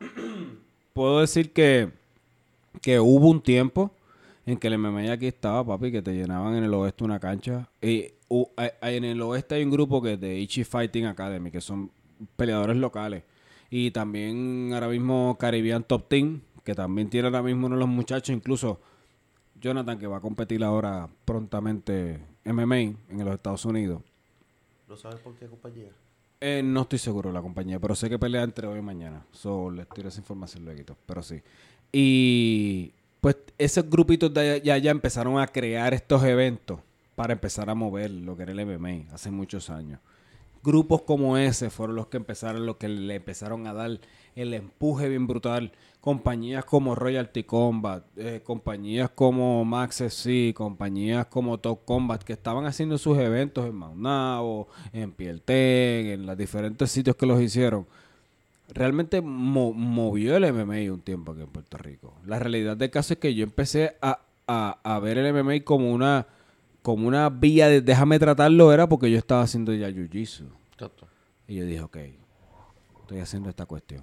puedo 0.92 1.20
decir 1.20 1.52
que, 1.52 1.90
que 2.80 3.00
hubo 3.00 3.28
un 3.28 3.42
tiempo 3.42 3.90
en 4.46 4.56
que 4.58 4.68
el 4.68 4.78
MMA 4.78 5.12
aquí 5.12 5.26
estaba, 5.26 5.64
papi, 5.64 5.90
que 5.90 6.02
te 6.02 6.12
llenaban 6.14 6.54
en 6.56 6.64
el 6.64 6.74
oeste 6.74 7.04
una 7.04 7.18
cancha. 7.18 7.68
Y 7.80 8.12
en 8.82 9.04
el 9.04 9.20
oeste 9.22 9.54
hay 9.56 9.64
un 9.64 9.70
grupo 9.70 10.02
que 10.02 10.14
es 10.14 10.20
de 10.20 10.38
Ichi 10.38 10.64
Fighting 10.64 11.06
Academy, 11.06 11.50
que 11.50 11.60
son 11.60 11.90
peleadores 12.36 12.76
locales. 12.76 13.22
Y 13.76 13.90
también 13.90 14.70
ahora 14.72 14.86
mismo 14.86 15.36
Caribbean 15.36 15.82
Top 15.82 16.06
Team, 16.08 16.42
que 16.62 16.76
también 16.76 17.10
tiene 17.10 17.26
ahora 17.26 17.42
mismo 17.42 17.66
uno 17.66 17.74
de 17.74 17.80
los 17.80 17.88
muchachos, 17.88 18.32
incluso 18.32 18.78
Jonathan, 19.60 19.98
que 19.98 20.06
va 20.06 20.18
a 20.18 20.20
competir 20.20 20.62
ahora 20.62 21.08
prontamente 21.24 22.20
MMA 22.44 22.76
en 22.76 23.24
los 23.24 23.34
Estados 23.34 23.64
Unidos. 23.64 24.00
¿Lo 24.86 24.96
sabes 24.96 25.18
por 25.18 25.34
qué 25.34 25.48
compañía? 25.48 25.88
Eh, 26.40 26.62
no 26.64 26.82
estoy 26.82 27.00
seguro 27.00 27.30
de 27.30 27.34
la 27.34 27.42
compañía, 27.42 27.80
pero 27.80 27.96
sé 27.96 28.08
que 28.08 28.16
pelea 28.16 28.44
entre 28.44 28.68
hoy 28.68 28.78
y 28.78 28.82
mañana. 28.82 29.26
So, 29.32 29.72
les 29.72 29.88
tiro 29.88 30.08
esa 30.08 30.20
información 30.20 30.64
luego, 30.64 30.96
pero 31.04 31.20
sí. 31.20 31.42
Y 31.90 32.92
pues 33.20 33.38
esos 33.58 33.90
grupitos 33.90 34.32
de 34.32 34.40
allá 34.40 34.62
ya, 34.62 34.78
ya 34.78 34.90
empezaron 34.92 35.40
a 35.40 35.48
crear 35.48 35.94
estos 35.94 36.22
eventos 36.22 36.78
para 37.16 37.32
empezar 37.32 37.68
a 37.68 37.74
mover 37.74 38.12
lo 38.12 38.36
que 38.36 38.44
era 38.44 38.52
el 38.52 38.64
MMA 38.64 39.12
hace 39.12 39.32
muchos 39.32 39.68
años. 39.68 39.98
Grupos 40.64 41.02
como 41.02 41.36
ese 41.36 41.68
fueron 41.68 41.94
los 41.96 42.06
que 42.06 42.16
empezaron, 42.16 42.64
los 42.64 42.76
que 42.76 42.88
le 42.88 43.16
empezaron 43.16 43.66
a 43.66 43.74
dar 43.74 44.00
el 44.34 44.54
empuje 44.54 45.08
bien 45.08 45.26
brutal. 45.26 45.72
Compañías 46.00 46.64
como 46.64 46.94
Royalty 46.94 47.44
Combat, 47.44 48.02
eh, 48.16 48.40
compañías 48.44 49.10
como 49.10 49.64
Max 49.64 50.00
FC, 50.00 50.52
compañías 50.54 51.26
como 51.26 51.58
Top 51.58 51.84
Combat, 51.84 52.22
que 52.22 52.32
estaban 52.34 52.66
haciendo 52.66 52.98
sus 52.98 53.18
eventos 53.18 53.66
en 53.66 53.74
Maunao, 53.74 54.68
en 54.92 55.12
Pielten, 55.12 56.06
en 56.06 56.26
los 56.26 56.36
diferentes 56.36 56.90
sitios 56.90 57.16
que 57.16 57.26
los 57.26 57.40
hicieron. 57.40 57.86
Realmente 58.72 59.20
mo- 59.20 59.72
movió 59.74 60.36
el 60.36 60.44
MMA 60.44 60.92
un 60.92 61.00
tiempo 61.00 61.32
aquí 61.32 61.42
en 61.42 61.48
Puerto 61.48 61.76
Rico. 61.78 62.14
La 62.26 62.38
realidad 62.38 62.76
del 62.76 62.90
caso 62.90 63.14
es 63.14 63.18
que 63.20 63.34
yo 63.34 63.44
empecé 63.44 63.96
a, 64.00 64.20
a- 64.46 64.78
a 64.82 64.98
ver 65.00 65.18
el 65.18 65.26
MMA 65.34 65.60
como 65.64 65.92
una, 65.92 66.26
como 66.84 67.08
una 67.08 67.30
vía 67.30 67.68
de 67.70 67.80
déjame 67.80 68.18
tratarlo, 68.18 68.70
era 68.70 68.86
porque 68.86 69.10
yo 69.10 69.16
estaba 69.16 69.40
haciendo 69.40 69.72
ya 69.72 69.88
Jiu-Jitsu. 69.88 70.44
Exacto. 70.74 71.06
Y 71.48 71.54
yo 71.54 71.64
dije, 71.64 71.80
ok, 71.80 71.96
estoy 73.00 73.20
haciendo 73.20 73.48
esta 73.48 73.64
cuestión. 73.64 74.02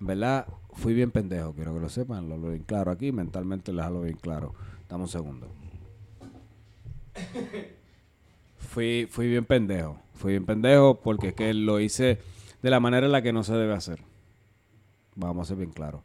En 0.00 0.06
verdad, 0.08 0.48
fui 0.72 0.94
bien 0.94 1.12
pendejo, 1.12 1.54
quiero 1.54 1.72
que 1.74 1.78
lo 1.78 1.88
sepan, 1.88 2.28
lo 2.28 2.34
hablo 2.34 2.48
bien 2.48 2.64
claro 2.64 2.90
aquí, 2.90 3.12
mentalmente 3.12 3.72
les 3.72 3.84
hablo 3.84 4.00
bien 4.00 4.16
claro. 4.16 4.52
Dame 4.88 5.04
un 5.04 5.08
segundo. 5.08 5.46
fui, 8.56 9.06
fui 9.08 9.28
bien 9.28 9.44
pendejo, 9.44 10.00
fui 10.14 10.32
bien 10.32 10.44
pendejo 10.44 10.98
porque 11.00 11.28
es 11.28 11.34
que 11.34 11.54
lo 11.54 11.78
hice 11.78 12.18
de 12.60 12.70
la 12.70 12.80
manera 12.80 13.06
en 13.06 13.12
la 13.12 13.22
que 13.22 13.32
no 13.32 13.44
se 13.44 13.54
debe 13.54 13.74
hacer. 13.74 14.00
Vamos 15.14 15.46
a 15.46 15.48
ser 15.50 15.58
bien 15.58 15.70
claros. 15.70 16.00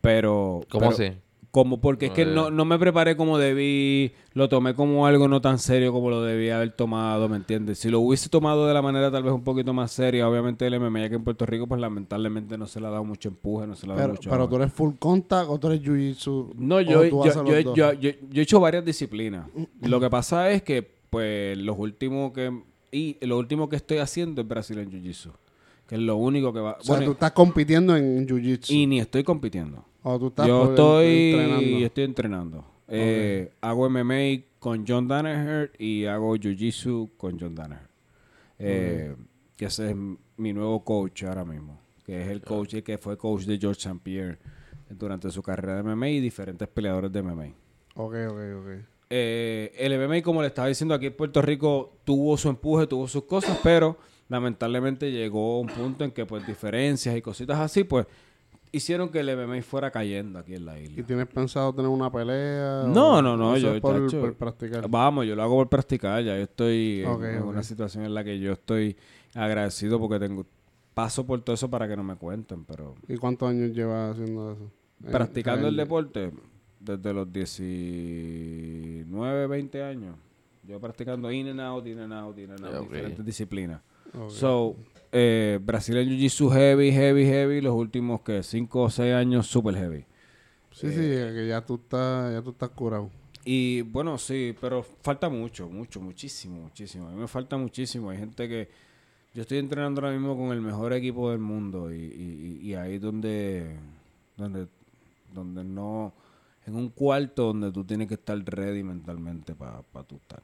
Pero... 0.00 0.62
¿Cómo 0.70 0.88
pero- 0.88 0.92
así? 0.92 1.18
Como 1.52 1.82
porque 1.82 2.06
es 2.06 2.12
que 2.12 2.24
no, 2.24 2.50
no 2.50 2.64
me 2.64 2.78
preparé 2.78 3.14
como 3.14 3.36
debí, 3.36 4.12
lo 4.32 4.48
tomé 4.48 4.74
como 4.74 5.06
algo 5.06 5.28
no 5.28 5.42
tan 5.42 5.58
serio 5.58 5.92
como 5.92 6.08
lo 6.08 6.22
debía 6.22 6.56
haber 6.56 6.72
tomado, 6.72 7.28
¿me 7.28 7.36
entiendes? 7.36 7.78
Si 7.78 7.90
lo 7.90 8.00
hubiese 8.00 8.30
tomado 8.30 8.66
de 8.66 8.72
la 8.72 8.80
manera 8.80 9.10
tal 9.10 9.22
vez 9.22 9.34
un 9.34 9.44
poquito 9.44 9.74
más 9.74 9.92
seria, 9.92 10.26
obviamente 10.26 10.66
el 10.66 10.80
MMA 10.80 11.04
aquí 11.04 11.14
en 11.14 11.22
Puerto 11.24 11.44
Rico, 11.44 11.66
pues 11.66 11.78
lamentablemente 11.78 12.56
no 12.56 12.66
se 12.66 12.80
le 12.80 12.86
ha 12.86 12.90
dado 12.90 13.04
mucho 13.04 13.28
empuje, 13.28 13.66
no 13.66 13.76
se 13.76 13.86
le 13.86 13.92
ha 13.92 13.96
dado 13.96 14.08
Pero, 14.08 14.16
mucho... 14.16 14.30
pero 14.30 14.48
tú 14.48 14.56
eres 14.56 14.72
full 14.72 14.94
contact 14.98 15.50
o 15.50 15.58
tú 15.60 15.66
eres 15.68 15.82
jiu-jitsu. 15.82 16.54
No, 16.56 16.80
yo, 16.80 17.04
yo, 17.04 17.44
yo, 17.44 17.60
yo, 17.60 17.92
yo- 17.92 17.92
yo 18.00 18.10
he 18.34 18.40
hecho 18.40 18.58
varias 18.58 18.82
disciplinas. 18.84 19.46
Lo 19.82 20.00
que 20.00 20.08
pasa 20.08 20.50
es 20.50 20.62
que, 20.62 20.82
pues, 21.10 21.58
los 21.58 21.78
últimos 21.78 22.32
que... 22.32 22.50
Y 22.90 23.18
lo 23.26 23.36
último 23.36 23.68
que 23.68 23.76
estoy 23.76 23.98
haciendo 23.98 24.40
es 24.40 24.48
Brazilian 24.48 24.90
Jiu-Jitsu. 24.90 25.30
Que 25.86 25.96
es 25.96 26.00
lo 26.00 26.16
único 26.16 26.50
que 26.54 26.60
va... 26.60 26.78
O 26.80 26.82
sea, 26.82 26.94
bueno, 26.94 27.04
tú 27.04 27.12
estás 27.12 27.32
compitiendo 27.32 27.94
en 27.94 28.26
jiu-jitsu. 28.26 28.70
y 28.70 28.86
ni 28.86 29.00
estoy 29.00 29.22
compitiendo. 29.22 29.84
O 30.02 30.18
tú 30.18 30.28
estás 30.28 30.46
Yo 30.46 30.70
estoy 30.70 31.32
entrenando. 31.32 31.86
estoy 31.86 32.04
entrenando. 32.04 32.64
Eh, 32.88 33.52
hago 33.60 33.88
MMA 33.88 34.44
con 34.58 34.84
John 34.86 35.08
Danaher 35.08 35.72
y 35.78 36.04
hago 36.04 36.36
Jiu-Jitsu 36.36 37.12
con 37.16 37.38
John 37.38 37.54
Danaher. 37.54 37.88
Eh, 38.58 39.14
Que 39.56 39.66
ese 39.66 39.90
es 39.90 39.96
mi 40.36 40.52
nuevo 40.52 40.84
coach 40.84 41.22
ahora 41.24 41.44
mismo. 41.44 41.78
Que 42.04 42.22
es 42.22 42.28
el 42.28 42.42
coach 42.42 42.76
que 42.82 42.98
fue 42.98 43.16
coach 43.16 43.44
de 43.44 43.58
George 43.58 43.80
St. 43.80 44.00
Pierre 44.02 44.38
durante 44.90 45.30
su 45.30 45.42
carrera 45.42 45.76
de 45.76 45.82
MMA 45.84 46.08
y 46.10 46.20
diferentes 46.20 46.66
peleadores 46.68 47.12
de 47.12 47.22
MMA. 47.22 47.46
Ok, 47.94 48.14
ok, 48.28 48.38
ok. 48.58 48.68
Eh, 49.08 49.72
el 49.78 49.98
MMA, 49.98 50.22
como 50.22 50.40
le 50.42 50.48
estaba 50.48 50.68
diciendo 50.68 50.94
aquí 50.94 51.06
en 51.06 51.16
Puerto 51.16 51.40
Rico, 51.42 51.98
tuvo 52.04 52.36
su 52.36 52.48
empuje, 52.48 52.86
tuvo 52.86 53.06
sus 53.06 53.24
cosas, 53.24 53.58
pero 53.62 53.96
lamentablemente 54.28 55.10
llegó 55.12 55.60
un 55.60 55.68
punto 55.68 56.04
en 56.04 56.10
que 56.10 56.24
pues 56.26 56.46
diferencias 56.46 57.14
y 57.16 57.20
cositas 57.22 57.58
así, 57.60 57.84
pues 57.84 58.06
hicieron 58.72 59.10
que 59.10 59.20
el 59.20 59.28
MMA 59.36 59.62
fuera 59.62 59.90
cayendo 59.90 60.38
aquí 60.38 60.54
en 60.54 60.64
la 60.64 60.80
¿Y 60.80 60.84
isla. 60.84 61.06
tienes 61.06 61.26
pensado 61.28 61.74
tener 61.74 61.90
una 61.90 62.10
pelea? 62.10 62.84
No, 62.88 63.18
o- 63.18 63.22
no, 63.22 63.36
no, 63.36 63.56
yo, 63.58 63.74
es 63.74 63.80
por, 63.80 64.06
chacho, 64.06 64.20
por 64.20 64.34
practicar. 64.34 64.88
Vamos, 64.88 65.26
yo 65.26 65.36
lo 65.36 65.42
hago 65.42 65.56
por 65.56 65.68
practicar, 65.68 66.22
ya 66.24 66.36
yo 66.36 66.42
estoy 66.42 67.02
en- 67.04 67.42
una 67.42 67.62
situación 67.62 68.04
en 68.04 68.14
la 68.14 68.24
que 68.24 68.38
yo 68.40 68.52
estoy 68.52 68.96
agradecido 69.34 69.98
porque 70.00 70.18
tengo 70.18 70.46
paso 70.94 71.24
por 71.26 71.40
todo 71.42 71.54
eso 71.54 71.68
para 71.70 71.86
que 71.88 71.96
no 71.96 72.02
me 72.02 72.16
cuenten, 72.16 72.64
pero 72.64 72.94
¿Y 73.08 73.16
cuántos 73.16 73.48
años 73.50 73.72
llevas 73.72 74.12
haciendo 74.14 74.52
eso? 74.52 74.70
Practicando 75.10 75.68
el 75.68 75.76
deporte 75.76 76.30
desde 76.80 77.12
los 77.14 77.32
19, 77.32 79.46
20 79.46 79.82
años. 79.82 80.16
Yo 80.66 80.78
practicando 80.80 81.30
in 81.32 81.48
and 81.48 81.60
out, 81.60 81.86
in 81.86 81.98
and 81.98 82.12
out, 82.12 82.38
in 82.38 82.50
and 82.52 82.64
out, 82.64 82.82
diferentes 82.82 83.24
disciplinas. 83.24 83.80
Ok. 84.14 84.30
So, 84.30 84.76
eh, 85.12 85.58
Brazilian 85.62 86.06
Jiu-Jitsu 86.08 86.50
heavy, 86.52 86.92
heavy, 86.92 87.24
heavy. 87.26 87.60
Los 87.60 87.74
últimos, 87.74 88.22
que 88.22 88.42
5 88.42 88.82
o 88.82 88.90
6 88.90 89.14
años, 89.14 89.46
super 89.46 89.74
heavy. 89.76 90.04
Sí, 90.72 90.88
sí, 90.90 90.96
que 90.96 91.46
ya 91.48 91.60
tú 91.64 91.74
estás, 91.76 92.32
ya 92.32 92.42
tú 92.42 92.50
estás 92.50 92.70
curado. 92.70 93.10
Y 93.44 93.82
bueno, 93.82 94.18
sí, 94.18 94.54
pero 94.60 94.82
falta 94.82 95.28
mucho, 95.28 95.68
mucho, 95.68 96.00
muchísimo, 96.00 96.62
muchísimo. 96.62 97.08
A 97.08 97.10
mí 97.10 97.16
me 97.20 97.28
falta 97.28 97.56
muchísimo. 97.56 98.10
Hay 98.10 98.18
gente 98.18 98.48
que... 98.48 98.68
Yo 99.34 99.42
estoy 99.42 99.58
entrenando 99.58 100.00
ahora 100.00 100.12
mismo 100.12 100.36
con 100.36 100.52
el 100.52 100.60
mejor 100.60 100.92
equipo 100.92 101.30
del 101.30 101.40
mundo 101.40 101.92
y, 101.92 102.60
y, 102.62 102.74
ahí 102.74 102.98
donde, 102.98 103.76
donde, 104.36 104.68
donde 105.32 105.64
no... 105.64 106.12
En 106.66 106.76
un 106.76 106.90
cuarto 106.90 107.44
donde 107.46 107.72
tú 107.72 107.84
tienes 107.84 108.08
que 108.08 108.14
estar 108.14 108.38
ready 108.44 108.82
mentalmente 108.84 109.54
para 109.54 109.82
tú 110.06 110.16
estar. 110.16 110.42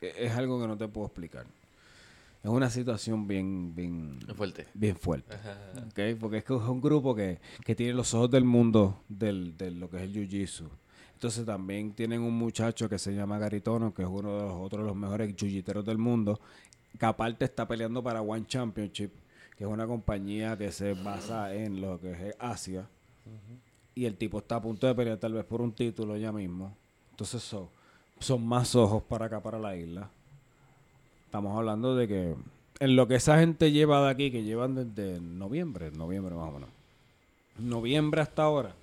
E- 0.00 0.14
Es 0.26 0.32
algo 0.32 0.60
que 0.60 0.66
no 0.66 0.76
te 0.76 0.88
puedo 0.88 1.06
explicar. 1.06 1.46
Es 2.42 2.48
una 2.48 2.70
situación 2.70 3.28
bien, 3.28 3.74
bien, 3.74 4.18
fuerte. 4.34 4.66
bien 4.72 4.96
fuerte. 4.96 5.36
¿ok? 5.88 6.18
Porque 6.18 6.38
es 6.38 6.44
que 6.44 6.54
es 6.54 6.62
un 6.62 6.80
grupo 6.80 7.14
que, 7.14 7.38
que 7.64 7.74
tiene 7.74 7.92
los 7.92 8.14
ojos 8.14 8.30
del 8.30 8.44
mundo 8.44 9.02
del, 9.08 9.58
de 9.58 9.70
lo 9.70 9.90
que 9.90 9.98
es 9.98 10.02
el 10.04 10.14
jiu-jitsu. 10.14 10.68
Entonces 11.12 11.44
también 11.44 11.92
tienen 11.92 12.22
un 12.22 12.32
muchacho 12.32 12.88
que 12.88 12.98
se 12.98 13.14
llama 13.14 13.38
Garitono, 13.38 13.92
que 13.92 14.02
es 14.02 14.08
uno 14.08 14.36
de 14.36 14.42
los 14.42 14.52
otros 14.54 14.82
de 14.82 14.86
los 14.86 14.96
mejores 14.96 15.36
jiu-jiteros 15.36 15.84
del 15.84 15.98
mundo, 15.98 16.40
que 16.98 17.04
aparte 17.04 17.44
está 17.44 17.68
peleando 17.68 18.02
para 18.02 18.22
One 18.22 18.46
Championship, 18.46 19.10
que 19.54 19.64
es 19.64 19.70
una 19.70 19.86
compañía 19.86 20.56
que 20.56 20.72
se 20.72 20.94
basa 20.94 21.54
en 21.54 21.82
lo 21.82 22.00
que 22.00 22.12
es 22.12 22.34
Asia. 22.38 22.88
Y 23.94 24.06
el 24.06 24.16
tipo 24.16 24.38
está 24.38 24.56
a 24.56 24.62
punto 24.62 24.86
de 24.86 24.94
pelear 24.94 25.18
tal 25.18 25.34
vez 25.34 25.44
por 25.44 25.60
un 25.60 25.72
título 25.72 26.16
ya 26.16 26.32
mismo. 26.32 26.74
Entonces 27.10 27.42
son, 27.42 27.68
son 28.18 28.46
más 28.46 28.74
ojos 28.74 29.02
para 29.02 29.26
acá, 29.26 29.42
para 29.42 29.58
la 29.58 29.76
isla. 29.76 30.10
Estamos 31.30 31.56
hablando 31.56 31.94
de 31.94 32.08
que 32.08 32.34
en 32.80 32.96
lo 32.96 33.06
que 33.06 33.14
esa 33.14 33.38
gente 33.38 33.70
lleva 33.70 34.04
de 34.04 34.10
aquí, 34.10 34.32
que 34.32 34.42
llevan 34.42 34.74
desde 34.74 35.20
noviembre, 35.20 35.92
noviembre 35.92 36.34
más 36.34 36.48
o 36.48 36.52
menos. 36.54 36.70
Noviembre 37.56 38.20
hasta 38.20 38.42
ahora. 38.42 38.74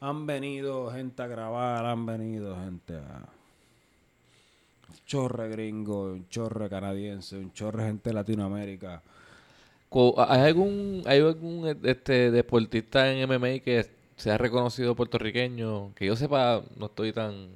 Han 0.00 0.24
venido 0.24 0.90
gente 0.92 1.22
a 1.22 1.26
grabar, 1.26 1.84
han 1.84 2.06
venido 2.06 2.56
gente 2.56 2.94
a... 2.94 3.28
Chorre 5.04 5.50
gringo, 5.50 6.04
un 6.04 6.26
chorre 6.30 6.70
canadiense, 6.70 7.36
un 7.36 7.52
chorre 7.52 7.84
gente 7.84 8.08
de 8.08 8.14
Latinoamérica. 8.14 9.02
¿Hay 10.16 10.40
algún, 10.40 11.02
hay 11.04 11.20
algún 11.20 11.66
este, 11.82 12.30
deportista 12.30 13.12
en 13.12 13.28
MMA 13.28 13.58
que 13.58 13.90
sea 14.16 14.38
reconocido 14.38 14.96
puertorriqueño? 14.96 15.94
Que 15.94 16.06
yo 16.06 16.16
sepa, 16.16 16.62
no 16.78 16.86
estoy 16.86 17.12
tan... 17.12 17.48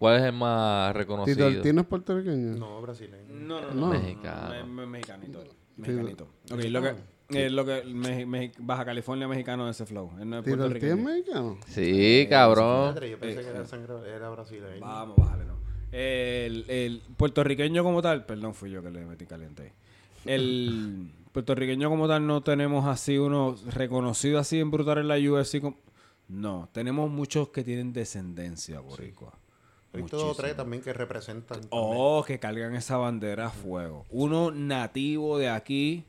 ¿Cuál 0.00 0.16
es 0.16 0.22
el 0.22 0.32
más 0.32 0.88
¿Tito 0.94 0.98
reconocido? 0.98 1.46
el 1.48 1.60
Tino 1.60 1.82
es 1.82 1.86
puertorriqueño? 1.86 2.56
No, 2.56 2.80
brasileño. 2.80 3.34
No, 3.34 3.60
no, 3.60 3.70
no. 3.74 3.86
Mexicano. 3.88 4.48
Me- 4.48 4.64
me- 4.64 4.86
mexicanito. 4.86 5.44
Mexicanito. 5.76 6.24
Ok, 6.50 6.64
lo 6.70 6.80
que, 6.82 6.94
eh, 7.32 7.50
lo 7.50 7.64
que 7.66 8.52
Baja 8.60 8.84
California 8.86 9.28
mexicano 9.28 9.66
de 9.66 9.72
ese 9.72 9.84
flow. 9.84 10.10
Él 10.18 10.30
no 10.30 10.38
es 10.38 10.44
¿Tito 10.46 10.64
el 10.64 10.78
Tino 10.78 10.92
es 10.94 10.98
mexicano? 10.98 11.58
Sí, 11.66 12.26
cabrón. 12.30 12.94
Madre, 12.94 13.10
Yo 13.10 13.18
pensé 13.18 13.42
que 13.42 13.48
era, 13.48 13.66
sangre, 13.66 13.94
era 14.08 14.30
brasileño. 14.30 14.80
Vamos, 14.80 15.16
bájale, 15.18 15.44
no. 15.44 15.60
El, 15.92 16.64
el 16.68 17.02
puertorriqueño 17.18 17.84
como 17.84 18.00
tal, 18.00 18.24
perdón, 18.24 18.54
fui 18.54 18.70
yo 18.70 18.82
que 18.82 18.90
le 18.90 19.04
metí 19.04 19.26
caliente 19.26 19.64
ahí. 19.64 19.72
El 20.24 21.10
puertorriqueño 21.32 21.90
como 21.90 22.08
tal 22.08 22.26
no 22.26 22.42
tenemos 22.42 22.86
así 22.86 23.18
uno 23.18 23.54
reconocido 23.66 24.38
así 24.38 24.60
en 24.60 24.70
brutal 24.70 24.96
en 24.98 25.08
la 25.08 25.16
UFC. 25.18 25.60
como- 25.60 25.76
No, 26.28 26.70
tenemos 26.72 27.10
muchos 27.10 27.50
que 27.50 27.62
tienen 27.64 27.92
descendencia 27.92 28.80
boricua. 28.80 29.34
Tres 29.92 30.56
también 30.56 30.82
que 30.82 30.92
representan. 30.92 31.60
también. 31.62 31.68
Oh, 31.72 32.22
que 32.24 32.38
cargan 32.38 32.74
esa 32.76 32.96
bandera 32.96 33.46
a 33.46 33.50
fuego. 33.50 34.06
Uno 34.10 34.50
nativo 34.50 35.36
de 35.38 35.48
aquí, 35.48 36.04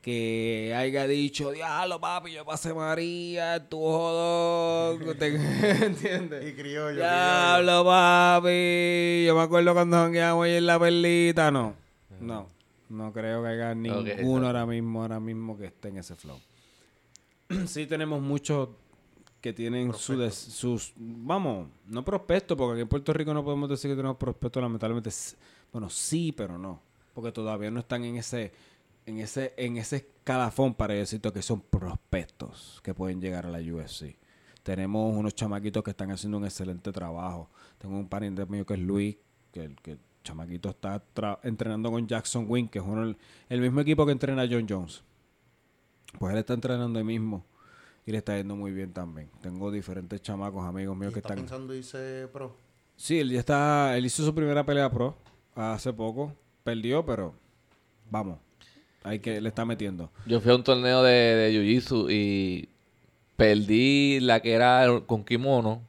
que 0.00 0.72
haya 0.74 1.06
dicho, 1.06 1.50
diablo, 1.50 2.00
papi, 2.00 2.32
yo 2.32 2.44
pasé 2.44 2.72
María, 2.72 3.68
tu 3.68 3.78
jodón. 3.78 5.18
¿Te- 5.18 5.34
¿Entiendes? 5.86 6.46
Y 6.48 6.54
criollo, 6.54 6.96
Diablo, 6.96 7.84
papi. 7.84 9.24
Yo 9.26 9.36
me 9.36 9.42
acuerdo 9.42 9.74
cuando 9.74 9.96
jangueamos 9.98 10.44
ahí 10.46 10.54
en 10.54 10.66
la 10.66 10.78
perlita. 10.78 11.50
No, 11.50 11.74
no. 12.20 12.46
No 12.88 13.12
creo 13.12 13.42
que 13.42 13.48
haya 13.50 13.74
ninguno 13.74 14.46
ahora 14.46 14.64
mismo, 14.64 15.02
ahora 15.02 15.20
mismo 15.20 15.58
que 15.58 15.66
esté 15.66 15.88
en 15.88 15.98
ese 15.98 16.16
flow. 16.16 16.40
sí 17.66 17.84
tenemos 17.86 18.22
muchos 18.22 18.70
que 19.40 19.52
tienen 19.52 19.92
su 19.94 20.16
des- 20.16 20.34
sus, 20.34 20.92
vamos, 20.96 21.68
no 21.86 22.04
prospectos, 22.04 22.56
porque 22.56 22.72
aquí 22.74 22.82
en 22.82 22.88
Puerto 22.88 23.12
Rico 23.12 23.32
no 23.32 23.44
podemos 23.44 23.68
decir 23.68 23.90
que 23.90 23.96
tenemos 23.96 24.16
prospectos, 24.16 24.62
lamentablemente. 24.62 25.10
Bueno, 25.72 25.88
sí, 25.90 26.32
pero 26.32 26.58
no. 26.58 26.80
Porque 27.14 27.30
todavía 27.32 27.70
no 27.70 27.80
están 27.80 28.04
en 28.04 28.16
ese, 28.16 28.52
en 29.06 29.18
ese, 29.18 29.54
en 29.56 29.76
ese 29.76 29.96
escalafón 29.96 30.74
para 30.74 30.94
decirte 30.94 31.32
que 31.32 31.42
son 31.42 31.60
prospectos 31.60 32.80
que 32.82 32.94
pueden 32.94 33.20
llegar 33.20 33.46
a 33.46 33.50
la 33.50 33.58
UFC. 33.60 34.16
Tenemos 34.62 35.16
unos 35.16 35.34
chamaquitos 35.34 35.82
que 35.82 35.90
están 35.90 36.10
haciendo 36.10 36.38
un 36.38 36.44
excelente 36.44 36.92
trabajo. 36.92 37.48
Tengo 37.78 37.96
un 37.96 38.08
pariente 38.08 38.44
mío 38.46 38.66
que 38.66 38.74
es 38.74 38.80
Luis, 38.80 39.16
que 39.52 39.64
el 39.64 39.76
que 39.80 39.92
el 39.92 39.98
chamaquito 40.24 40.68
está 40.68 41.02
entrenando 41.42 41.90
con 41.90 42.06
Jackson 42.06 42.44
Wing, 42.48 42.66
que 42.68 42.80
es 42.80 42.84
uno, 42.86 43.02
el, 43.04 43.16
el 43.48 43.60
mismo 43.62 43.80
equipo 43.80 44.04
que 44.04 44.12
entrena 44.12 44.42
a 44.42 44.48
John 44.50 44.66
Jones. 44.68 45.02
Pues 46.18 46.32
él 46.32 46.38
está 46.40 46.54
entrenando 46.54 46.98
ahí 46.98 47.04
mismo 47.04 47.44
y 48.08 48.10
le 48.10 48.18
está 48.18 48.38
yendo 48.38 48.56
muy 48.56 48.72
bien 48.72 48.90
también. 48.90 49.28
Tengo 49.42 49.70
diferentes 49.70 50.22
chamacos, 50.22 50.64
amigos 50.64 50.96
míos 50.96 51.10
¿Y 51.10 51.12
que 51.12 51.18
está 51.18 51.34
están... 51.34 51.44
pensando 51.44 51.74
irse 51.74 52.26
pro? 52.32 52.56
Sí, 52.96 53.20
él 53.20 53.30
ya 53.30 53.38
está, 53.38 53.98
él 53.98 54.06
hizo 54.06 54.24
su 54.24 54.34
primera 54.34 54.64
pelea 54.64 54.90
pro 54.90 55.14
hace 55.54 55.92
poco, 55.92 56.32
perdió, 56.64 57.04
pero 57.04 57.34
vamos, 58.10 58.38
hay 59.02 59.18
que, 59.18 59.42
le 59.42 59.50
está 59.50 59.66
metiendo. 59.66 60.10
Yo 60.24 60.40
fui 60.40 60.50
a 60.50 60.54
un 60.54 60.64
torneo 60.64 61.02
de, 61.02 61.12
de 61.12 61.52
Jiu-Jitsu 61.52 62.10
y 62.10 62.70
perdí 63.36 64.20
la 64.20 64.40
que 64.40 64.52
era 64.52 64.86
con 65.04 65.22
kimono 65.22 65.82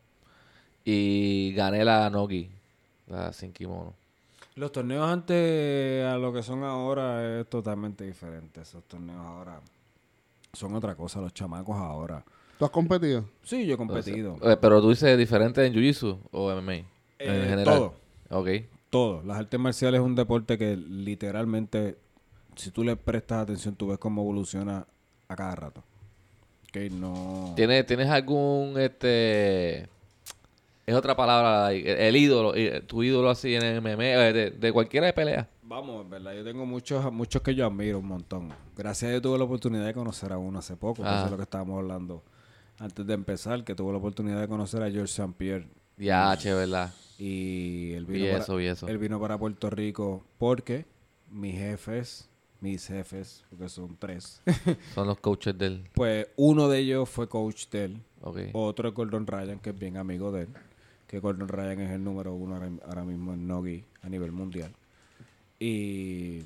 y 0.83 1.53
gané 1.53 1.85
la 1.85 2.09
Nogi, 2.09 2.49
la 3.07 3.31
sin 3.31 3.53
kimono. 3.53 3.93
Los 4.55 4.73
torneos 4.73 5.09
antes 5.09 6.03
a 6.05 6.17
lo 6.17 6.33
que 6.33 6.43
son 6.43 6.65
ahora 6.65 7.39
es 7.39 7.49
totalmente 7.49 8.03
diferente. 8.03 8.59
Esos 8.59 8.83
torneos 8.83 9.25
ahora 9.25 9.61
son 10.53 10.75
otra 10.75 10.95
cosa, 10.95 11.21
los 11.21 11.33
chamacos 11.33 11.75
ahora. 11.77 12.23
¿Tú 12.57 12.65
has 12.65 12.71
competido? 12.71 13.25
Sí, 13.43 13.65
yo 13.65 13.75
he 13.75 13.77
competido. 13.77 14.37
Eh, 14.43 14.57
pero 14.59 14.81
tú 14.81 14.89
dices 14.89 15.17
diferente 15.17 15.65
en 15.65 15.73
Jiu-Jitsu 15.73 16.17
o 16.31 16.51
MMA. 16.55 16.73
en 16.73 16.85
Eh, 17.19 17.45
general. 17.49 17.63
todo. 17.65 17.93
Ok. 18.29 18.49
Todo. 18.89 19.23
Las 19.23 19.37
artes 19.37 19.59
marciales 19.59 19.99
es 20.01 20.05
un 20.05 20.15
deporte 20.15 20.57
que 20.57 20.75
literalmente, 20.75 21.97
si 22.55 22.71
tú 22.71 22.83
le 22.83 22.95
prestas 22.95 23.43
atención, 23.43 23.75
tú 23.75 23.87
ves 23.87 23.97
cómo 23.97 24.21
evoluciona 24.21 24.85
a 25.27 25.35
cada 25.35 25.55
rato. 25.55 25.83
Ok, 26.69 26.91
no... 26.91 27.53
¿Tienes, 27.55 27.85
¿Tienes 27.85 28.09
algún, 28.09 28.75
este... 28.79 29.87
Es 30.85 30.95
otra 30.95 31.15
palabra, 31.15 31.71
el 31.71 32.15
ídolo, 32.15 32.55
eh, 32.55 32.81
tu 32.85 33.03
ídolo 33.03 33.29
así 33.29 33.53
en 33.55 33.61
el 33.63 33.79
MMA, 33.81 34.03
de, 34.33 34.49
de 34.51 34.73
cualquiera 34.73 35.05
de 35.05 35.13
pelea. 35.13 35.47
Vamos, 35.69 36.03
en 36.03 36.09
verdad, 36.09 36.33
yo 36.33 36.43
tengo 36.43 36.65
muchos, 36.65 37.13
muchos 37.13 37.43
que 37.43 37.53
yo 37.53 37.67
admiro 37.67 37.99
un 37.99 38.07
montón. 38.07 38.49
Gracias 38.75 39.07
a 39.07 39.11
Dios 39.11 39.21
tuve 39.21 39.37
la 39.37 39.43
oportunidad 39.43 39.85
de 39.85 39.93
conocer 39.93 40.33
a 40.33 40.39
uno 40.39 40.57
hace 40.57 40.75
poco, 40.75 41.03
Ah. 41.05 41.17
eso 41.17 41.25
es 41.25 41.31
lo 41.31 41.37
que 41.37 41.43
estábamos 41.43 41.77
hablando 41.77 42.23
antes 42.79 43.05
de 43.05 43.13
empezar, 43.13 43.63
que 43.63 43.75
tuve 43.75 43.91
la 43.91 43.99
oportunidad 43.99 44.41
de 44.41 44.47
conocer 44.47 44.81
a 44.81 44.89
George 44.89 45.11
St. 45.13 45.31
Pierre. 45.37 45.67
Ya, 45.97 46.35
che, 46.37 46.51
¿verdad? 46.55 46.91
Y 47.19 47.91
él 47.93 48.05
Vi 48.07 48.13
vino, 48.13 48.37
eso, 48.37 48.55
vi 48.55 48.65
eso. 48.65 48.87
él 48.87 48.97
vino 48.97 49.19
para 49.19 49.37
Puerto 49.37 49.69
Rico 49.69 50.23
porque 50.39 50.87
mis 51.29 51.53
jefes, 51.55 52.27
mis 52.61 52.87
jefes, 52.87 53.43
porque 53.51 53.69
son 53.69 53.95
tres, 53.99 54.41
Son 54.95 55.05
los 55.05 55.19
coaches 55.19 55.55
del... 55.55 55.83
pues 55.93 56.25
uno 56.35 56.67
de 56.67 56.79
ellos 56.79 57.07
fue 57.07 57.29
coach 57.29 57.67
de 57.69 57.85
él, 57.85 58.01
Ok. 58.21 58.39
otro 58.53 58.89
es 58.89 58.95
Gordon 58.95 59.27
Ryan, 59.27 59.59
que 59.59 59.69
es 59.69 59.77
bien 59.77 59.97
amigo 59.97 60.31
de 60.31 60.43
él, 60.43 60.47
que 61.05 61.19
Gordon 61.19 61.47
Ryan 61.47 61.79
es 61.81 61.91
el 61.91 62.03
número 62.03 62.33
uno 62.33 62.55
ahora, 62.55 62.71
ahora 62.87 63.03
mismo 63.03 63.33
en 63.33 63.45
Nogi 63.45 63.83
a 64.01 64.09
nivel 64.09 64.31
mundial. 64.31 64.71
Y 65.59 66.39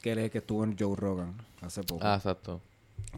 que 0.00 0.12
él 0.12 0.18
es 0.18 0.24
el 0.24 0.30
que 0.30 0.38
estuvo 0.38 0.64
en 0.64 0.76
Joe 0.78 0.96
Rogan 0.96 1.34
hace 1.60 1.82
poco. 1.82 2.00
Ah, 2.04 2.14
exacto. 2.16 2.60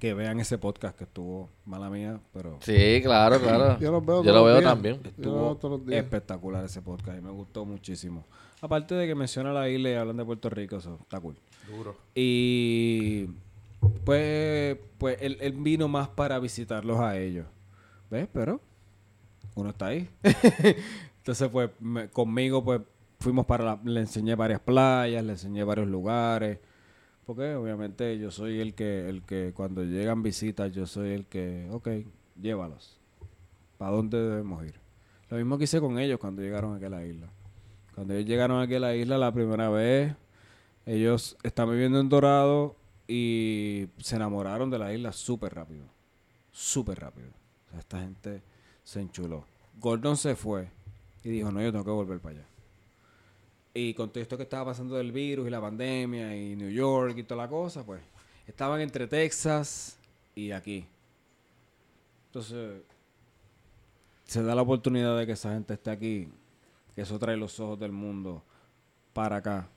Que 0.01 0.15
vean 0.15 0.39
ese 0.41 0.59
podcast 0.59 0.97
que 0.97 1.05
estuvo, 1.05 1.49
mala 1.65 1.91
mía, 1.91 2.21
pero 2.33 2.59
Sí, 2.61 3.01
claro, 3.03 3.41
claro. 3.41 3.79
Yo 3.81 3.91
los 3.91 4.05
veo 4.05 4.23
Yo 4.23 4.33
lo 4.33 4.45
veo 4.45 4.61
también. 4.63 5.01
Yo 5.17 5.31
lo 5.33 5.53
estuvo 5.53 5.79
veo 5.79 5.99
espectacular 5.99 6.65
ese 6.65 6.83
podcast 6.83 7.19
y 7.19 7.21
me 7.21 7.31
gustó 7.31 7.65
muchísimo. 7.65 8.25
Aparte 8.61 8.95
de 8.95 9.07
que 9.07 9.15
menciona 9.15 9.53
la 9.53 9.69
isla 9.69 9.91
y 9.91 9.95
hablan 9.95 10.17
de 10.17 10.25
Puerto 10.25 10.51
Rico, 10.51 10.77
eso 10.77 10.99
está 11.01 11.21
cool. 11.21 11.37
Duro. 11.69 11.97
Y 12.15 13.27
pues, 14.05 14.77
pues 14.99 15.19
él, 15.21 15.37
él 15.41 15.53
vino 15.53 15.89
más 15.89 16.09
para 16.09 16.39
visitarlos 16.39 16.99
a 17.01 17.17
ellos. 17.19 17.47
¿Ves? 18.11 18.29
Pero 18.33 18.61
uno 19.55 19.71
está 19.71 19.87
ahí. 19.87 20.09
Entonces, 21.19 21.49
pues 21.51 21.71
me- 21.81 22.09
conmigo, 22.09 22.65
pues 22.65 22.81
fuimos 23.21 23.47
para 23.47 23.65
la, 23.65 23.81
le 23.85 24.01
enseñé 24.01 24.35
varias 24.35 24.61
playas, 24.61 25.25
le 25.25 25.33
enseñé 25.33 25.65
varios 25.65 25.89
lugares. 25.89 26.59
Porque 27.27 27.55
obviamente 27.55 28.19
yo 28.19 28.31
soy 28.31 28.61
el 28.61 28.75
que, 28.75 29.09
el 29.09 29.23
que 29.23 29.53
cuando 29.55 29.85
llegan 29.85 30.23
visitas, 30.23 30.73
yo 30.73 30.87
soy 30.87 31.11
el 31.11 31.27
que, 31.27 31.69
ok, 31.71 31.89
llévalos. 32.41 32.99
¿Para 33.77 33.93
dónde 33.93 34.19
debemos 34.19 34.65
ir? 34.65 34.75
Lo 35.29 35.37
mismo 35.37 35.59
que 35.59 35.65
hice 35.65 35.81
con 35.81 35.99
ellos 35.99 36.19
cuando 36.19 36.41
llegaron 36.41 36.75
aquí 36.75 36.87
a 36.87 36.91
la 36.91 37.05
isla. 37.05 37.29
Cuando 37.95 38.15
ellos 38.15 38.27
llegaron 38.27 38.63
aquí 38.63 38.77
a 38.77 38.81
la 38.81 38.95
isla 38.95 39.19
la 39.19 39.33
primera 39.33 39.69
vez, 39.69 40.15
ellos 40.87 41.37
están 41.43 41.71
viviendo 41.71 42.01
en 42.01 42.09
Dorado 42.09 42.77
y 43.07 43.89
se 43.99 44.17
enamoraron 44.17 44.71
de 44.71 44.79
la 44.79 44.95
isla 44.95 45.13
súper 45.13 45.55
rápido. 45.55 45.85
Súper 46.51 46.99
rápido. 47.01 47.29
Esta 47.79 48.01
gente 48.01 48.43
se 48.85 49.01
enchuló. 49.01 49.45
Gordon 49.79 50.17
se 50.17 50.35
fue 50.35 50.69
y 51.23 51.29
dijo, 51.29 51.53
no, 51.53 51.61
yo 51.61 51.71
tengo 51.73 51.85
que 51.85 51.91
volver 51.91 52.21
para 52.21 52.37
allá. 52.37 52.47
Y 53.81 53.95
con 53.95 54.11
todo 54.11 54.21
esto 54.21 54.37
que 54.37 54.43
estaba 54.43 54.65
pasando 54.65 54.97
del 54.97 55.13
virus 55.13 55.47
y 55.47 55.51
la 55.51 55.61
pandemia 55.61 56.37
y 56.37 56.57
New 56.57 56.69
York 56.69 57.17
y 57.17 57.23
toda 57.23 57.45
la 57.45 57.49
cosa, 57.49 57.87
pues 57.87 58.01
estaban 58.45 58.81
entre 58.81 59.07
Texas 59.07 59.97
y 60.35 60.51
aquí. 60.51 60.85
Entonces, 62.27 62.83
se 64.25 64.43
da 64.43 64.57
la 64.57 64.63
oportunidad 64.63 65.17
de 65.17 65.27
que 65.27 65.33
esa 65.33 65.53
gente 65.53 65.75
esté 65.75 65.93
aquí, 65.93 66.29
que 66.97 67.03
eso 67.03 67.21
trae 67.21 67.37
los 67.37 67.61
ojos 67.61 67.79
del 67.79 67.93
mundo 67.93 68.43
para 69.13 69.37
acá. 69.37 69.69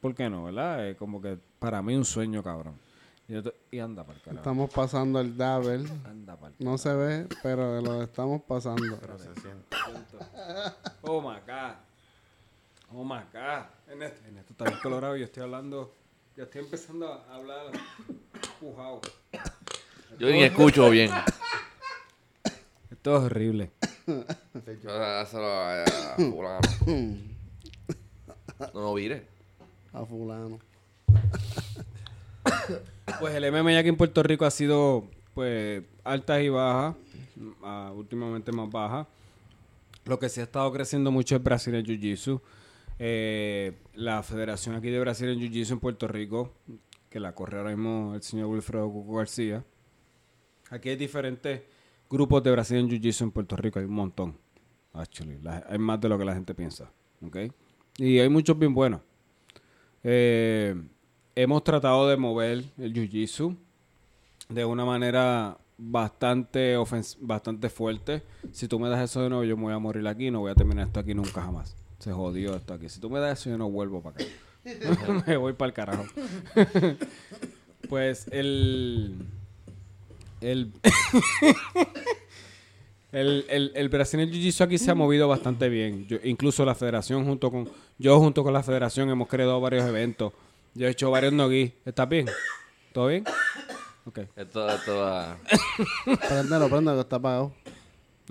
¿Por 0.00 0.12
qué 0.12 0.28
no, 0.28 0.42
verdad? 0.42 0.88
Es 0.88 0.96
como 0.96 1.22
que 1.22 1.38
para 1.60 1.80
mí 1.82 1.94
un 1.94 2.04
sueño, 2.04 2.42
cabrón. 2.42 2.74
Y, 3.28 3.34
yo 3.34 3.42
te- 3.44 3.54
y 3.70 3.78
anda 3.78 4.02
para 4.02 4.18
el 4.18 4.24
carajo. 4.24 4.38
Estamos 4.40 4.70
pasando 4.70 5.20
el 5.20 5.36
double. 5.36 5.88
Anda 6.06 6.36
para 6.36 6.52
No 6.58 6.76
se 6.76 6.92
ve, 6.92 7.28
pero 7.40 7.80
lo 7.80 8.02
estamos 8.02 8.42
pasando. 8.42 8.98
Pero 9.00 9.16
se 9.16 9.32
siente. 9.40 9.76
Oh 11.02 11.20
my 11.20 11.36
God. 11.46 11.85
Oh 12.92 13.04
my 13.04 13.20
God. 13.32 13.64
En 13.92 14.02
esto, 14.02 14.28
en 14.28 14.38
esto 14.38 14.52
está 14.52 14.64
bien 14.64 14.78
colorado 14.82 15.16
y 15.16 15.20
yo 15.20 15.24
estoy 15.26 15.42
hablando. 15.42 15.92
Ya 16.36 16.44
estoy 16.44 16.60
empezando 16.62 17.12
a 17.12 17.34
hablar 17.34 17.72
pujado. 18.60 19.00
Yo 20.18 20.30
ni 20.30 20.42
escucho 20.42 20.88
bien. 20.90 21.10
Esto 22.90 23.16
es 23.16 23.22
horrible. 23.24 23.70
Dáselo 24.84 25.46
a 25.46 25.82
a 25.82 26.16
fulano. 26.16 26.60
No, 28.72 28.80
no 28.80 28.94
vire. 28.94 29.26
A 29.92 30.04
fulano. 30.04 30.58
Pues 33.20 33.34
el 33.34 33.50
MMA 33.50 33.78
aquí 33.78 33.88
en 33.88 33.96
Puerto 33.96 34.22
Rico 34.22 34.44
ha 34.44 34.50
sido 34.50 35.04
pues 35.34 35.82
altas 36.04 36.42
y 36.42 36.48
bajas, 36.48 36.94
ah, 37.62 37.92
últimamente 37.94 38.52
más 38.52 38.70
bajas. 38.70 39.06
Lo 40.04 40.18
que 40.18 40.28
sí 40.28 40.40
ha 40.40 40.44
estado 40.44 40.72
creciendo 40.72 41.10
mucho 41.10 41.36
es 41.36 41.42
Brasil 41.42 41.74
en 41.74 41.84
Jiu-Jitsu. 41.84 42.40
Eh, 42.98 43.78
la 43.94 44.22
Federación 44.22 44.74
aquí 44.74 44.90
de 44.90 45.00
Brasil 45.00 45.28
en 45.28 45.38
Jiu-Jitsu 45.38 45.72
en 45.72 45.80
Puerto 45.80 46.08
Rico, 46.08 46.54
que 47.10 47.20
la 47.20 47.34
corre 47.34 47.58
ahora 47.58 47.70
mismo 47.70 48.14
el 48.14 48.22
señor 48.22 48.46
Wilfredo 48.46 48.90
Cuco 48.90 49.16
García. 49.16 49.64
Aquí 50.70 50.88
hay 50.88 50.96
diferentes 50.96 51.62
grupos 52.08 52.42
de 52.42 52.50
Brasil 52.52 52.78
en 52.78 52.88
Jiu-Jitsu 52.88 53.24
en 53.24 53.30
Puerto 53.30 53.56
Rico, 53.56 53.78
hay 53.78 53.84
un 53.84 53.94
montón. 53.94 54.36
Actually, 54.92 55.38
hay 55.68 55.78
más 55.78 56.00
de 56.00 56.08
lo 56.08 56.18
que 56.18 56.24
la 56.24 56.34
gente 56.34 56.54
piensa. 56.54 56.90
¿ok? 57.24 57.36
Y 57.98 58.18
hay 58.18 58.28
muchos 58.28 58.58
bien 58.58 58.74
buenos. 58.74 59.00
Eh, 60.02 60.74
hemos 61.34 61.64
tratado 61.64 62.08
de 62.08 62.16
mover 62.16 62.64
el 62.78 62.92
jiu-jitsu 62.92 63.56
de 64.48 64.64
una 64.64 64.84
manera 64.84 65.58
bastante 65.78 66.76
bastante 67.20 67.68
fuerte. 67.68 68.22
Si 68.52 68.68
tú 68.68 68.78
me 68.78 68.88
das 68.88 69.10
eso 69.10 69.22
de 69.22 69.28
nuevo, 69.28 69.44
yo 69.44 69.56
me 69.56 69.64
voy 69.64 69.74
a 69.74 69.78
morir 69.78 70.06
aquí, 70.06 70.30
no 70.30 70.40
voy 70.40 70.52
a 70.52 70.54
terminar 70.54 70.86
esto 70.86 71.00
aquí 71.00 71.14
nunca 71.14 71.42
jamás. 71.42 71.76
Se 72.06 72.12
jodió 72.12 72.54
esto 72.54 72.72
aquí. 72.72 72.88
Si 72.88 73.00
tú 73.00 73.10
me 73.10 73.18
das 73.18 73.40
eso, 73.40 73.50
yo 73.50 73.58
no 73.58 73.68
vuelvo 73.68 74.00
para 74.00 74.14
acá. 74.14 74.24
me 75.26 75.36
voy 75.36 75.54
para 75.54 75.66
el 75.70 75.72
carajo. 75.74 76.04
pues 77.88 78.28
el 78.30 79.16
el 80.40 80.72
El, 83.10 83.44
el, 83.48 83.72
el 83.74 83.88
Brazilian 83.88 84.30
Jiu-Jitsu 84.30 84.62
aquí 84.62 84.78
se 84.78 84.88
ha 84.92 84.94
movido 84.94 85.26
bastante 85.26 85.68
bien. 85.68 86.06
Yo- 86.06 86.18
incluso 86.22 86.64
la 86.64 86.76
federación 86.76 87.24
junto 87.24 87.50
con... 87.50 87.68
Yo 87.98 88.20
junto 88.20 88.44
con 88.44 88.52
la 88.52 88.62
federación 88.62 89.10
hemos 89.10 89.26
creado 89.26 89.60
varios 89.60 89.84
eventos. 89.84 90.32
Yo 90.74 90.86
he 90.86 90.90
hecho 90.90 91.10
varios 91.10 91.32
nogi. 91.32 91.72
¿Estás 91.84 92.08
bien? 92.08 92.26
¿Todo 92.92 93.08
bien? 93.08 93.24
Ok. 94.04 94.20
Esto, 94.36 94.68
esto 94.68 94.96
va... 94.98 95.38
Préndelo, 96.28 96.68
préndelo, 96.68 96.94
que 96.98 97.00
está 97.00 97.16
apagado. 97.16 97.52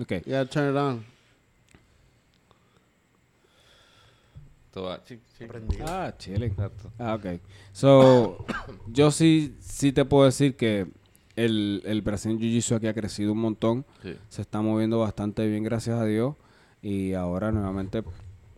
Ok. 0.00 0.12
Ya, 0.24 0.46
turn 0.46 0.70
it 0.70 0.76
on. 0.76 1.15
Aprendido. 5.44 5.84
Ah, 5.88 6.14
chilling. 6.18 6.50
Exacto. 6.52 6.90
Ah, 6.98 7.14
ok. 7.14 7.40
So, 7.72 8.44
yo 8.88 9.10
sí, 9.10 9.56
sí 9.60 9.92
te 9.92 10.04
puedo 10.04 10.24
decir 10.24 10.56
que 10.56 10.86
el, 11.36 11.82
el 11.84 12.02
Brazilian 12.02 12.40
Jiu-Jitsu 12.40 12.76
aquí 12.76 12.86
ha 12.86 12.94
crecido 12.94 13.32
un 13.32 13.38
montón. 13.38 13.84
Sí. 14.02 14.14
Se 14.28 14.42
está 14.42 14.60
moviendo 14.62 14.98
bastante 14.98 15.46
bien, 15.46 15.62
gracias 15.64 15.98
a 16.00 16.04
Dios. 16.04 16.34
Y 16.82 17.14
ahora 17.14 17.52
nuevamente, 17.52 18.02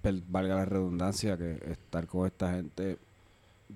per- 0.03 0.23
valga 0.29 0.57
la 0.57 0.65
redundancia, 0.65 1.37
que 1.37 1.61
estar 1.71 2.07
con 2.07 2.27
esta 2.27 2.53
gente 2.55 2.99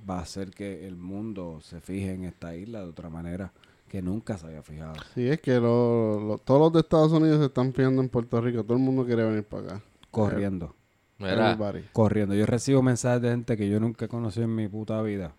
va 0.08 0.18
a 0.18 0.22
hacer 0.22 0.50
que 0.50 0.86
el 0.86 0.96
mundo 0.96 1.60
se 1.62 1.80
fije 1.80 2.12
en 2.12 2.24
esta 2.24 2.56
isla 2.56 2.80
de 2.80 2.88
otra 2.88 3.08
manera 3.10 3.52
que 3.88 4.00
nunca 4.00 4.38
se 4.38 4.46
había 4.46 4.62
fijado. 4.62 4.94
Sí, 5.14 5.28
es 5.28 5.40
que 5.40 5.54
lo- 5.60 6.18
lo- 6.20 6.38
todos 6.38 6.60
los 6.60 6.72
de 6.72 6.80
Estados 6.80 7.12
Unidos 7.12 7.38
se 7.40 7.46
están 7.46 7.72
fijando 7.74 8.00
en 8.02 8.08
Puerto 8.08 8.40
Rico. 8.40 8.64
Todo 8.64 8.76
el 8.78 8.82
mundo 8.82 9.04
quiere 9.04 9.22
venir 9.24 9.44
para 9.44 9.62
acá. 9.64 9.82
Corriendo, 10.10 10.74
Mira, 11.30 11.50
Everybody. 11.52 11.80
corriendo. 11.92 12.34
Yo 12.34 12.46
recibo 12.46 12.82
mensajes 12.82 13.22
de 13.22 13.30
gente 13.30 13.56
que 13.56 13.68
yo 13.68 13.78
nunca 13.80 14.04
he 14.06 14.08
conocido 14.08 14.44
en 14.44 14.54
mi 14.54 14.68
puta 14.68 15.00
vida. 15.02 15.34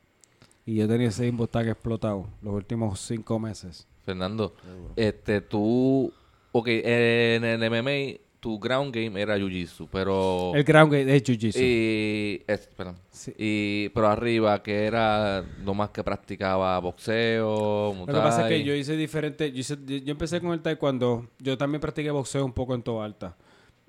Y 0.66 0.76
yo 0.76 0.88
tenía 0.88 1.10
ese 1.10 1.28
inbox 1.28 1.56
explotado 1.68 2.28
los 2.42 2.54
últimos 2.54 3.00
cinco 3.02 3.38
meses. 3.40 3.88
Fernando, 4.06 4.54
este, 4.96 5.42
tú... 5.42 6.12
Ok, 6.54 6.68
en 6.68 7.44
el 7.44 7.60
MMA, 7.70 8.20
tu 8.40 8.60
ground 8.60 8.94
game 8.94 9.20
era 9.20 9.38
Jiu-Jitsu, 9.38 9.88
pero... 9.92 10.52
El 10.54 10.64
ground 10.64 10.92
game 10.94 11.16
es 11.16 11.24
Jiu-Jitsu. 11.24 11.60
Y, 11.60 12.44
es- 12.46 12.62
espera. 12.62 12.94
Sí. 13.10 13.34
y 13.38 13.90
pero 13.90 14.08
arriba 14.08 14.62
que 14.62 14.86
era 14.86 15.44
lo 15.64 15.74
más 15.74 15.90
que 15.90 16.04
practicaba 16.04 16.78
boxeo, 16.80 17.94
Lo 17.98 18.06
que 18.06 18.12
pasa 18.14 18.44
es 18.44 18.50
que 18.50 18.64
yo 18.64 18.74
hice 18.76 18.96
diferente. 18.96 19.52
Yo, 19.52 19.60
hice- 19.60 19.78
yo 19.86 20.12
empecé 20.12 20.40
con 20.42 20.52
el 20.52 20.62
taekwondo. 20.62 21.28
Yo 21.40 21.58
también 21.58 21.82
practiqué 21.82 22.12
boxeo 22.12 22.46
un 22.46 22.54
poco 22.54 22.76
en 22.76 22.84
toda 22.84 23.06
alta. 23.06 23.36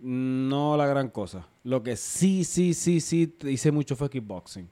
No 0.06 0.76
la 0.76 0.86
gran 0.86 1.08
cosa. 1.08 1.46
Lo 1.62 1.82
que 1.82 1.96
sí, 1.96 2.44
sí, 2.44 2.74
sí, 2.74 3.00
sí 3.00 3.34
hice 3.44 3.72
mucho 3.72 3.96
fue 3.96 4.10
kickboxing. 4.10 4.68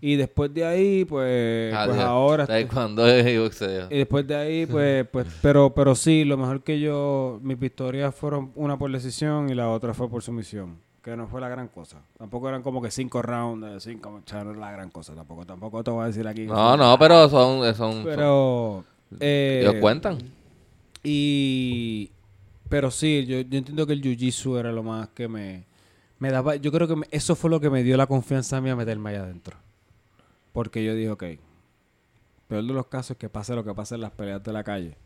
Y 0.00 0.16
después 0.16 0.54
de 0.54 0.64
ahí, 0.64 1.04
pues, 1.04 1.74
Ah, 1.74 1.84
pues 1.84 1.98
ya. 1.98 2.06
ahora. 2.06 2.46
¿Sabes 2.46 2.66
cuándo 2.72 3.06
es 3.06 3.38
boxeo? 3.38 3.88
Y 3.90 3.98
después 3.98 4.26
de 4.26 4.34
ahí, 4.36 4.64
pues, 4.64 5.06
pues, 5.12 5.26
pero, 5.42 5.74
pero 5.74 5.94
sí, 5.94 6.24
lo 6.24 6.38
mejor 6.38 6.62
que 6.62 6.80
yo, 6.80 7.38
mis 7.42 7.58
victorias 7.58 8.14
fueron 8.14 8.52
una 8.54 8.78
por 8.78 8.90
decisión 8.90 9.50
y 9.50 9.54
la 9.54 9.68
otra 9.68 9.92
fue 9.92 10.08
por 10.08 10.22
sumisión. 10.22 10.78
Que 11.02 11.14
no 11.14 11.26
fue 11.28 11.42
la 11.42 11.50
gran 11.50 11.68
cosa. 11.68 11.98
Tampoco 12.16 12.48
eran 12.48 12.62
como 12.62 12.80
que 12.80 12.90
cinco 12.90 13.20
rounds, 13.20 13.82
cinco, 13.84 14.08
o 14.10 14.22
sea, 14.24 14.44
no 14.44 14.52
era 14.52 14.60
la 14.60 14.72
gran 14.72 14.90
cosa 14.90 15.14
tampoco. 15.14 15.44
Tampoco 15.44 15.84
te 15.84 15.90
voy 15.90 16.04
a 16.04 16.06
decir 16.06 16.26
aquí. 16.26 16.46
No, 16.46 16.76
no, 16.78 16.98
pero 16.98 17.28
son... 17.28 17.74
son, 17.74 18.02
Pero. 18.04 18.82
eh, 19.18 19.60
ellos 19.62 19.74
cuentan. 19.80 20.16
Y. 21.02 22.10
Pero 22.70 22.90
sí, 22.92 23.26
yo, 23.26 23.40
yo 23.40 23.58
entiendo 23.58 23.84
que 23.86 23.92
el 23.92 24.00
jiu-jitsu 24.00 24.58
era 24.58 24.72
lo 24.72 24.82
más 24.82 25.08
que 25.08 25.28
me. 25.28 25.66
Me 26.20 26.30
daba. 26.30 26.56
Yo 26.56 26.70
creo 26.70 26.86
que 26.86 27.08
eso 27.10 27.34
fue 27.34 27.50
lo 27.50 27.60
que 27.60 27.68
me 27.68 27.82
dio 27.82 27.96
la 27.96 28.06
confianza 28.06 28.56
a 28.56 28.60
mí 28.60 28.70
a 28.70 28.76
meterme 28.76 29.10
allá 29.10 29.24
adentro. 29.24 29.56
Porque 30.52 30.84
yo 30.84 30.94
dije, 30.94 31.10
ok. 31.10 31.24
Peor 32.46 32.64
de 32.64 32.72
los 32.72 32.86
casos 32.86 33.12
es 33.12 33.16
que 33.16 33.28
pase 33.28 33.54
lo 33.54 33.64
que 33.64 33.74
pasa 33.74 33.96
en 33.96 34.02
las 34.02 34.12
peleas 34.12 34.42
de 34.42 34.52
la 34.52 34.62
calle. 34.62 34.96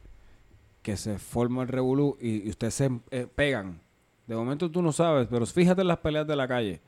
Que 0.82 0.96
se 0.98 1.18
forma 1.18 1.62
el 1.62 1.68
revolú 1.68 2.18
y, 2.20 2.46
y 2.46 2.50
ustedes 2.50 2.74
se 2.74 2.90
eh, 3.10 3.26
pegan. 3.34 3.80
De 4.26 4.36
momento 4.36 4.70
tú 4.70 4.82
no 4.82 4.92
sabes, 4.92 5.26
pero 5.30 5.46
fíjate 5.46 5.80
en 5.80 5.88
las 5.88 5.98
peleas 5.98 6.26
de 6.26 6.36
la 6.36 6.46
calle. 6.46 6.82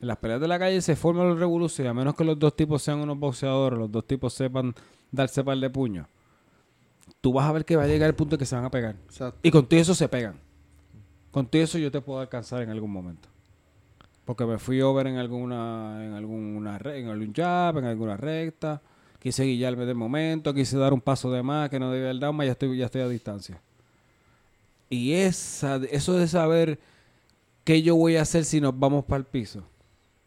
En 0.00 0.06
las 0.06 0.18
peleas 0.18 0.40
de 0.40 0.48
la 0.48 0.58
calle 0.58 0.80
se 0.80 0.94
forman 0.94 1.28
los 1.28 1.38
revolús 1.38 1.78
y 1.80 1.86
a 1.86 1.94
menos 1.94 2.14
que 2.14 2.24
los 2.24 2.38
dos 2.38 2.54
tipos 2.54 2.82
sean 2.82 3.00
unos 3.00 3.18
boxeadores, 3.18 3.78
los 3.78 3.90
dos 3.90 4.06
tipos 4.06 4.32
sepan 4.34 4.74
darse 5.10 5.42
par 5.42 5.58
de 5.58 5.70
puños. 5.70 6.06
Tú 7.22 7.32
vas 7.32 7.48
a 7.48 7.52
ver 7.52 7.64
que 7.64 7.76
va 7.76 7.84
a 7.84 7.86
llegar 7.86 8.08
el 8.08 8.16
punto 8.16 8.34
en 8.34 8.40
que 8.40 8.46
se 8.46 8.56
van 8.56 8.64
a 8.64 8.70
pegar. 8.70 8.96
Exacto. 9.06 9.38
Y 9.42 9.50
con 9.50 9.64
todo 9.66 9.80
eso 9.80 9.94
se 9.94 10.08
pegan. 10.08 10.34
Con 11.30 11.46
todo 11.46 11.62
eso 11.62 11.78
yo 11.78 11.90
te 11.90 12.00
puedo 12.00 12.18
alcanzar 12.18 12.62
en 12.62 12.68
algún 12.68 12.90
momento. 12.90 13.28
Porque 14.24 14.44
me 14.44 14.58
fui 14.58 14.82
over 14.82 15.06
en 15.06 15.16
alguna, 15.16 16.04
en 16.04 16.14
alguna 16.14 16.78
en 16.94 17.08
algún 17.08 17.32
jab, 17.32 17.78
en 17.78 17.84
alguna 17.84 18.16
recta. 18.16 18.82
Quise 19.20 19.44
guillarme 19.44 19.86
de 19.86 19.94
momento, 19.94 20.52
quise 20.52 20.76
dar 20.76 20.92
un 20.92 21.00
paso 21.00 21.30
de 21.30 21.44
más 21.44 21.70
que 21.70 21.78
no 21.78 21.92
debía 21.92 22.12
dado 22.12 22.32
más, 22.32 22.44
ya 22.44 22.52
estoy, 22.52 22.76
ya 22.76 22.86
estoy 22.86 23.02
a 23.02 23.08
distancia. 23.08 23.60
Y 24.90 25.12
esa, 25.12 25.76
eso 25.90 26.14
de 26.14 26.26
saber 26.26 26.80
qué 27.62 27.82
yo 27.82 27.94
voy 27.94 28.16
a 28.16 28.22
hacer 28.22 28.44
si 28.44 28.60
nos 28.60 28.76
vamos 28.76 29.04
para 29.04 29.18
el 29.18 29.26
piso. 29.26 29.62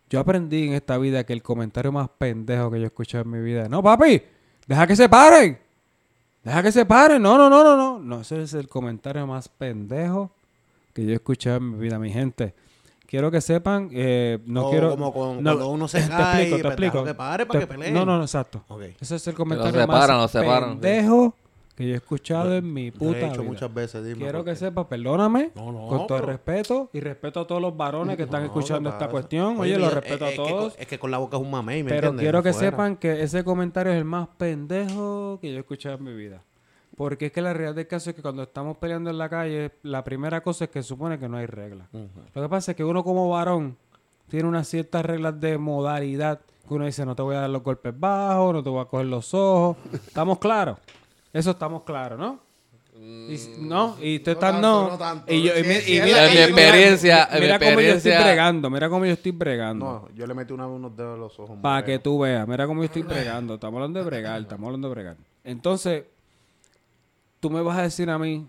Yo 0.09 0.21
aprendí 0.21 0.67
en 0.67 0.73
esta 0.73 0.97
vida 0.97 1.25
que 1.25 1.33
el 1.33 1.43
comentario 1.43 1.91
más 1.91 2.07
pendejo 2.17 2.71
que 2.71 2.77
yo 2.77 2.85
he 2.85 2.87
escuchado 2.87 3.25
en 3.25 3.31
mi 3.31 3.41
vida 3.41 3.63
es, 3.63 3.69
no 3.69 3.83
papi, 3.83 4.21
deja 4.65 4.87
que 4.87 4.95
se 4.95 5.09
paren. 5.09 5.64
Deja 6.45 6.63
que 6.63 6.71
se 6.71 6.85
paren. 6.85 7.21
No, 7.21 7.37
no, 7.37 7.49
no, 7.49 7.63
no, 7.63 7.75
no. 7.75 7.99
No, 7.99 8.21
ese 8.21 8.41
es 8.41 8.53
el 8.53 8.69
comentario 8.69 9.25
más 9.27 9.49
pendejo 9.49 10.31
que 10.93 11.03
yo 11.03 11.11
he 11.11 11.15
escuchado 11.15 11.57
en 11.57 11.71
mi 11.71 11.77
vida, 11.79 11.99
mi 11.99 12.11
gente. 12.11 12.53
Quiero 13.07 13.29
que 13.29 13.41
sepan, 13.41 13.89
eh, 13.91 14.39
no 14.45 14.67
O 14.67 14.71
quiero... 14.71 14.89
como 14.91 15.11
con- 15.13 15.43
no, 15.43 15.51
cuando 15.51 15.69
uno 15.69 15.87
se 15.87 16.01
te 16.03 16.09
cae, 16.09 16.41
explico, 16.43 16.61
te 16.61 16.67
explico. 16.67 17.03
que 17.03 17.13
pare 17.13 17.45
para 17.45 17.59
Te- 17.59 17.67
que 17.67 17.73
peleen. 17.73 17.93
No, 17.93 18.05
no, 18.05 18.17
no, 18.17 18.23
exacto. 18.23 18.63
Ok. 18.67 18.81
Ese 19.01 19.15
es 19.17 19.27
el 19.27 19.33
no 19.33 19.37
comentario 19.37 19.81
se 19.81 19.87
más 19.87 19.99
paran, 19.99 20.17
no 20.17 20.27
se 20.27 20.41
paran, 20.43 20.73
sí. 20.75 20.79
Que 21.75 21.85
yo 21.87 21.93
he 21.93 21.97
escuchado 21.97 22.55
en 22.55 22.73
mi 22.73 22.89
Lo 22.91 22.97
puta 22.99 23.19
he 23.19 23.25
hecho 23.27 23.41
vida. 23.41 23.51
muchas 23.51 23.73
veces, 23.73 24.05
dime. 24.05 24.19
Quiero 24.21 24.43
que 24.45 24.51
qué. 24.51 24.55
sepa, 24.55 24.87
perdóname, 24.87 25.51
No, 25.55 25.71
no, 25.73 25.87
con 25.87 26.07
todo 26.07 26.17
el 26.19 26.23
respeto 26.23 26.89
y 26.93 27.01
respeto 27.01 27.41
a 27.41 27.47
todos 27.47 27.61
los 27.61 27.75
varones 27.75 28.15
que 28.15 28.23
están 28.23 28.41
No, 28.41 28.45
escuchando 28.47 28.89
¿qué 28.89 28.95
esta 28.95 29.09
cuestión. 29.09 29.59
Oye, 29.59 29.75
mira, 29.75 29.89
respeto 29.89 30.25
es- 30.25 30.31
a 30.39 30.41
es 30.41 30.47
que 30.47 30.53
todos. 30.53 30.75
es 30.79 30.87
que 30.87 30.97
con 30.99 31.11
la 31.11 31.17
boca 31.17 31.35
es 31.37 31.43
un 31.43 31.51
mamey, 31.51 31.83
¿me 31.83 31.89
Pero 31.89 31.97
entiendes? 32.07 32.23
quiero 32.23 32.41
que 32.43 32.53
Fuera. 32.53 32.69
sepan 32.71 32.95
que 32.97 33.21
ese 33.23 33.43
comentario 33.43 33.91
es 33.91 33.97
el 33.97 34.05
más 34.05 34.27
pendejo 34.37 35.37
que 35.41 35.51
yo 35.51 35.57
he 35.57 35.59
escuchado 35.59 35.95
en 35.95 36.03
mi 36.03 36.13
vida. 36.13 36.41
Porque 36.95 37.25
es 37.25 37.31
que 37.33 37.41
la 37.41 37.51
realidad 37.51 37.75
del 37.75 37.87
caso 37.87 38.09
es 38.09 38.15
que 38.15 38.21
cuando 38.21 38.43
estamos 38.43 38.77
peleando 38.77 39.09
en 39.09 39.17
la 39.17 39.27
calle, 39.27 39.71
la 39.83 40.01
primera 40.05 40.41
cosa 40.41 40.63
es 40.65 40.69
que 40.71 40.81
supone 40.81 41.19
que 41.19 41.27
no 41.27 41.35
hay 41.35 41.45
reglas. 41.45 41.89
Lo 42.33 42.41
que 42.41 42.47
pasa 42.47 42.71
es 42.71 42.77
que 42.77 42.85
uno 42.85 43.03
como 43.03 43.27
varón 43.29 43.75
tiene 44.29 44.47
unas 44.47 44.65
ciertas 44.69 45.05
reglas 45.05 45.37
de 45.41 45.57
modalidad 45.57 46.39
que 46.65 46.73
uno 46.73 46.85
dice, 46.85 47.05
no 47.05 47.13
te 47.15 47.21
voy 47.21 47.35
a 47.35 47.41
dar 47.41 47.49
los 47.49 47.61
golpes 47.63 47.93
bajos, 47.99 48.53
no 48.53 48.63
te 48.63 48.69
voy 48.69 48.81
a 48.81 48.85
coger 48.85 49.07
los 49.07 49.33
ojos. 49.33 49.75
¿Estamos 49.93 50.39
claros? 50.39 50.77
Eso 51.37 51.51
estamos 51.51 51.83
claros, 51.83 52.17
¿no? 52.17 52.39
Y, 53.29 53.37
si- 53.37 53.57
no, 53.59 53.97
y 54.01 54.19
tú 54.19 54.31
estás 54.31 54.53
tanto, 54.53 54.61
no. 54.83 54.89
no 54.91 54.97
tanto. 54.97 55.31
Y 55.33 55.41
yo, 55.43 55.51
y 55.59 55.63
mi- 55.63 55.73
y 55.75 56.01
mira, 56.01 56.27
y 56.27 56.29
mi 56.29 56.33
mira- 56.35 56.45
experiencia- 56.45 57.25
en 57.25 57.33
mi 57.35 57.41
mira 57.41 57.59
cómo 57.59 57.81
yo 57.81 57.91
estoy 57.93 58.11
bregando, 58.13 58.69
mira 58.69 58.89
cómo 58.89 59.05
yo 59.05 59.11
estoy 59.11 59.31
bregando. 59.33 59.85
No, 59.85 60.15
yo 60.15 60.25
le 60.27 60.33
metí 60.33 60.53
una, 60.53 60.65
unos 60.65 60.95
dedos 60.95 61.15
en 61.15 61.19
los 61.21 61.37
ojos. 61.39 61.57
Para 61.61 61.83
que 61.83 61.99
tú 61.99 62.19
veas, 62.19 62.47
mira 62.47 62.65
cómo 62.65 62.81
yo 62.81 62.85
estoy 62.85 63.01
bregando. 63.03 63.55
Estamos 63.55 63.75
hablando 63.79 63.99
de 63.99 64.05
bregar, 64.05 64.41
estamos 64.41 64.65
hablando 64.67 64.87
de 64.87 64.93
bregar. 64.95 65.17
Entonces, 65.43 66.05
tú 67.41 67.49
me 67.49 67.61
vas 67.61 67.77
a 67.79 67.81
decir 67.83 68.09
a 68.09 68.17
mí 68.17 68.47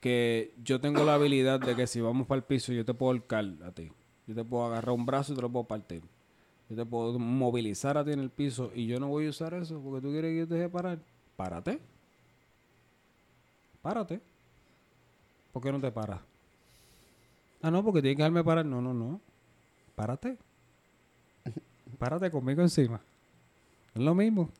que 0.00 0.52
yo 0.62 0.80
tengo 0.82 1.02
la 1.04 1.14
habilidad 1.14 1.58
de 1.58 1.74
que 1.74 1.86
si 1.86 2.00
vamos 2.02 2.26
para 2.26 2.36
el 2.40 2.44
piso, 2.44 2.72
yo 2.74 2.84
te 2.84 2.92
puedo 2.94 3.10
holcar 3.12 3.46
a 3.64 3.72
ti. 3.72 3.90
Yo 4.26 4.34
te 4.34 4.44
puedo 4.44 4.66
agarrar 4.66 4.94
un 4.94 5.06
brazo 5.06 5.32
y 5.32 5.36
te 5.36 5.40
lo 5.42 5.48
puedo 5.50 5.64
partir. 5.64 6.02
Yo 6.68 6.76
te 6.76 6.84
puedo 6.84 7.18
movilizar 7.18 7.96
a 7.96 8.04
ti 8.04 8.12
en 8.12 8.20
el 8.20 8.28
piso 8.30 8.70
y 8.74 8.86
yo 8.86 9.00
no 9.00 9.08
voy 9.08 9.26
a 9.26 9.30
usar 9.30 9.54
eso 9.54 9.80
porque 9.82 10.02
tú 10.06 10.12
quieres 10.12 10.32
que 10.32 10.38
yo 10.40 10.46
te 10.46 10.54
deje 10.56 10.68
parar. 10.68 10.98
Párate. 11.36 11.80
Párate. 13.88 14.20
¿Por 15.50 15.62
qué 15.62 15.72
no 15.72 15.80
te 15.80 15.90
paras? 15.90 16.20
Ah, 17.62 17.70
no, 17.70 17.82
porque 17.82 18.02
tienes 18.02 18.16
que 18.18 18.22
dejarme 18.22 18.44
parar. 18.44 18.66
No, 18.66 18.82
no, 18.82 18.92
no. 18.92 19.18
Párate. 19.94 20.36
Párate 21.98 22.30
conmigo 22.30 22.60
encima. 22.60 23.00
Es 23.94 24.02
lo 24.02 24.14
mismo. 24.14 24.50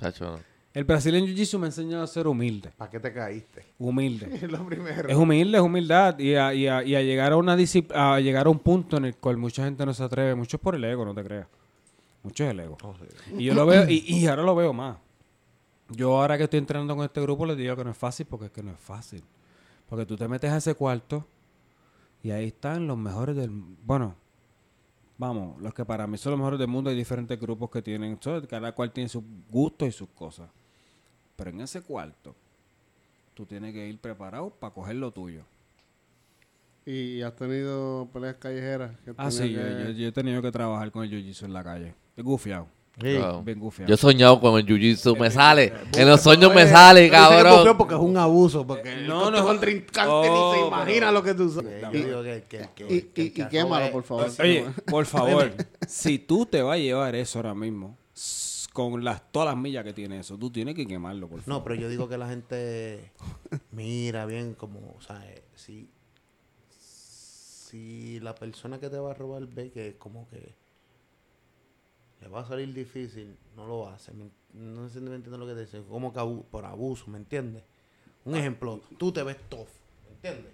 Chacho, 0.00 0.40
El 0.74 0.82
brasileño 0.82 1.26
Jiu-Jitsu 1.28 1.56
me 1.56 1.66
ha 1.66 1.68
enseñado 1.68 2.02
a 2.02 2.08
ser 2.08 2.26
humilde. 2.26 2.72
¿Para 2.76 2.90
qué 2.90 2.98
te 2.98 3.12
caíste? 3.12 3.64
Humilde. 3.78 4.26
Es 4.42 4.50
lo 4.50 4.66
primero. 4.66 5.08
Es 5.08 5.14
humilde, 5.14 5.56
es 5.58 5.62
humildad. 5.62 6.18
Y 6.18 6.34
a, 6.34 6.52
y 6.52 6.66
a- 6.66 6.82
y 6.82 6.96
a 6.96 7.00
llegar 7.02 7.30
a 7.32 7.36
una 7.36 7.52
a 7.52 8.18
llegar 8.18 8.46
a 8.48 8.50
un 8.50 8.58
punto 8.58 8.96
en 8.96 9.04
el 9.04 9.14
cual 9.14 9.36
mucha 9.36 9.62
gente 9.64 9.86
no 9.86 9.94
se 9.94 10.02
atreve. 10.02 10.34
Mucho 10.34 10.56
es 10.56 10.60
por 10.60 10.74
el 10.74 10.82
ego, 10.82 11.04
no 11.04 11.14
te 11.14 11.22
creas. 11.22 11.46
Mucho 12.24 12.42
es 12.42 12.50
el 12.50 12.58
ego. 12.58 12.76
Oh, 12.82 12.92
sí. 12.98 13.34
Y 13.38 13.44
yo 13.44 13.54
lo 13.54 13.66
veo, 13.66 13.88
y, 13.88 13.98
y 14.04 14.26
ahora 14.26 14.42
lo 14.42 14.56
veo 14.56 14.72
más. 14.72 14.96
Yo 15.96 16.16
ahora 16.20 16.36
que 16.38 16.44
estoy 16.44 16.58
entrenando 16.58 16.94
con 16.96 17.04
este 17.04 17.20
grupo 17.20 17.46
les 17.46 17.56
digo 17.56 17.76
que 17.76 17.84
no 17.84 17.90
es 17.90 17.96
fácil 17.96 18.26
porque 18.26 18.46
es 18.46 18.52
que 18.52 18.62
no 18.62 18.72
es 18.72 18.78
fácil. 18.78 19.22
Porque 19.88 20.06
tú 20.06 20.16
te 20.16 20.26
metes 20.28 20.50
a 20.50 20.56
ese 20.56 20.74
cuarto 20.74 21.26
y 22.22 22.30
ahí 22.30 22.46
están 22.48 22.86
los 22.86 22.96
mejores 22.96 23.36
del... 23.36 23.50
Bueno, 23.50 24.14
vamos, 25.18 25.60
los 25.60 25.74
que 25.74 25.84
para 25.84 26.06
mí 26.06 26.16
son 26.16 26.32
los 26.32 26.38
mejores 26.38 26.58
del 26.58 26.68
mundo. 26.68 26.90
Hay 26.90 26.96
diferentes 26.96 27.38
grupos 27.38 27.70
que 27.70 27.82
tienen... 27.82 28.18
Cada 28.48 28.72
cual 28.72 28.92
tiene 28.92 29.08
sus 29.08 29.22
gustos 29.50 29.88
y 29.88 29.92
sus 29.92 30.08
cosas. 30.08 30.48
Pero 31.36 31.50
en 31.50 31.60
ese 31.60 31.82
cuarto 31.82 32.34
tú 33.34 33.44
tienes 33.44 33.72
que 33.72 33.86
ir 33.88 33.98
preparado 33.98 34.50
para 34.50 34.72
coger 34.72 34.96
lo 34.96 35.10
tuyo. 35.12 35.42
Y 36.86 37.22
has 37.22 37.34
tenido 37.34 38.08
peleas 38.12 38.36
callejeras. 38.36 38.98
que 39.00 39.14
Ah, 39.16 39.30
sí, 39.30 39.52
yo, 39.52 39.60
que- 39.62 39.84
yo- 39.84 39.90
yo 39.90 40.08
he 40.08 40.12
tenido 40.12 40.42
que 40.42 40.52
trabajar 40.52 40.90
con 40.92 41.04
el 41.04 41.10
jiu-jitsu 41.10 41.44
en 41.46 41.52
la 41.52 41.64
calle. 41.64 41.94
Es 42.16 42.22
gufiado, 42.24 42.68
Sí. 43.00 43.06
bien. 43.44 43.60
Yo 43.88 43.94
he 43.94 43.96
soñado 43.96 44.40
con 44.40 44.56
el 44.58 44.64
jiu-jitsu, 44.66 45.18
me 45.18 45.28
sale. 45.30 45.64
Eh, 45.64 45.72
En 45.96 46.08
los 46.08 46.20
sueños 46.20 46.54
me 46.54 46.64
sale, 46.68 47.06
es 47.06 47.10
cabrón. 47.10 47.76
porque 47.76 47.94
es 47.94 48.00
un 48.00 48.16
abuso. 48.16 48.64
Porque 48.64 48.94
no, 48.96 49.24
no, 49.24 49.30
no, 49.32 49.38
no, 49.38 49.44
contrincante 49.46 50.08
oh, 50.12 50.52
ni 50.54 50.60
se 50.60 50.66
imagina 50.68 51.00
pero- 51.00 51.12
lo 51.12 51.22
que 51.24 51.34
tú 51.34 51.50
sabes. 51.50 51.82
Y, 51.92 51.96
y, 53.20 53.32
y 53.36 53.40
arroba 53.40 53.50
quémalo, 53.50 53.84
es- 53.86 53.90
por 53.90 54.02
favor. 54.04 54.30
Oye, 54.40 54.64
por 54.86 55.06
favor, 55.14 55.52
si 55.88 56.18
tú 56.20 56.46
te 56.46 56.62
vas 56.62 56.74
a 56.74 56.78
llevar 56.78 57.16
eso 57.16 57.40
ahora 57.40 57.54
mismo, 57.54 57.98
con 58.72 59.02
las, 59.04 59.22
todas 59.32 59.48
las 59.48 59.56
millas 59.56 59.82
que 59.84 59.92
tiene 59.92 60.20
eso. 60.20 60.38
Tú 60.38 60.50
tienes 60.50 60.74
que 60.76 60.86
quemarlo, 60.86 61.28
por 61.28 61.40
favor. 61.40 61.48
No, 61.58 61.64
pero 61.64 61.74
yo 61.74 61.88
digo 61.88 62.08
que 62.08 62.16
la 62.16 62.28
gente 62.28 63.10
mira 63.72 64.24
bien 64.26 64.54
como, 64.54 64.94
o 64.96 65.00
sea, 65.00 65.20
eh, 65.28 65.42
si, 65.56 65.88
si 66.70 68.20
la 68.20 68.34
persona 68.34 68.78
que 68.78 68.88
te 68.88 68.98
va 68.98 69.10
a 69.10 69.14
robar 69.14 69.46
ve 69.46 69.70
que 69.72 69.96
como 69.98 70.28
que 70.28 70.54
le 72.24 72.30
va 72.30 72.40
a 72.40 72.44
salir 72.46 72.72
difícil, 72.72 73.36
no 73.54 73.66
lo 73.66 73.88
hace. 73.88 74.12
No 74.54 74.88
sé 74.88 74.94
si 74.98 75.00
me 75.04 75.14
entiendes 75.14 75.38
lo 75.38 75.46
que 75.46 75.54
te 75.54 75.60
dice. 75.60 75.82
Como 75.88 76.12
que 76.12 76.18
abu- 76.20 76.44
por 76.50 76.64
abuso, 76.64 77.08
¿me 77.10 77.18
entiendes? 77.18 77.62
Un 78.24 78.34
ejemplo, 78.34 78.80
tú 78.98 79.12
te 79.12 79.22
ves 79.22 79.36
tough, 79.50 79.68
¿me 80.08 80.14
entiendes? 80.14 80.50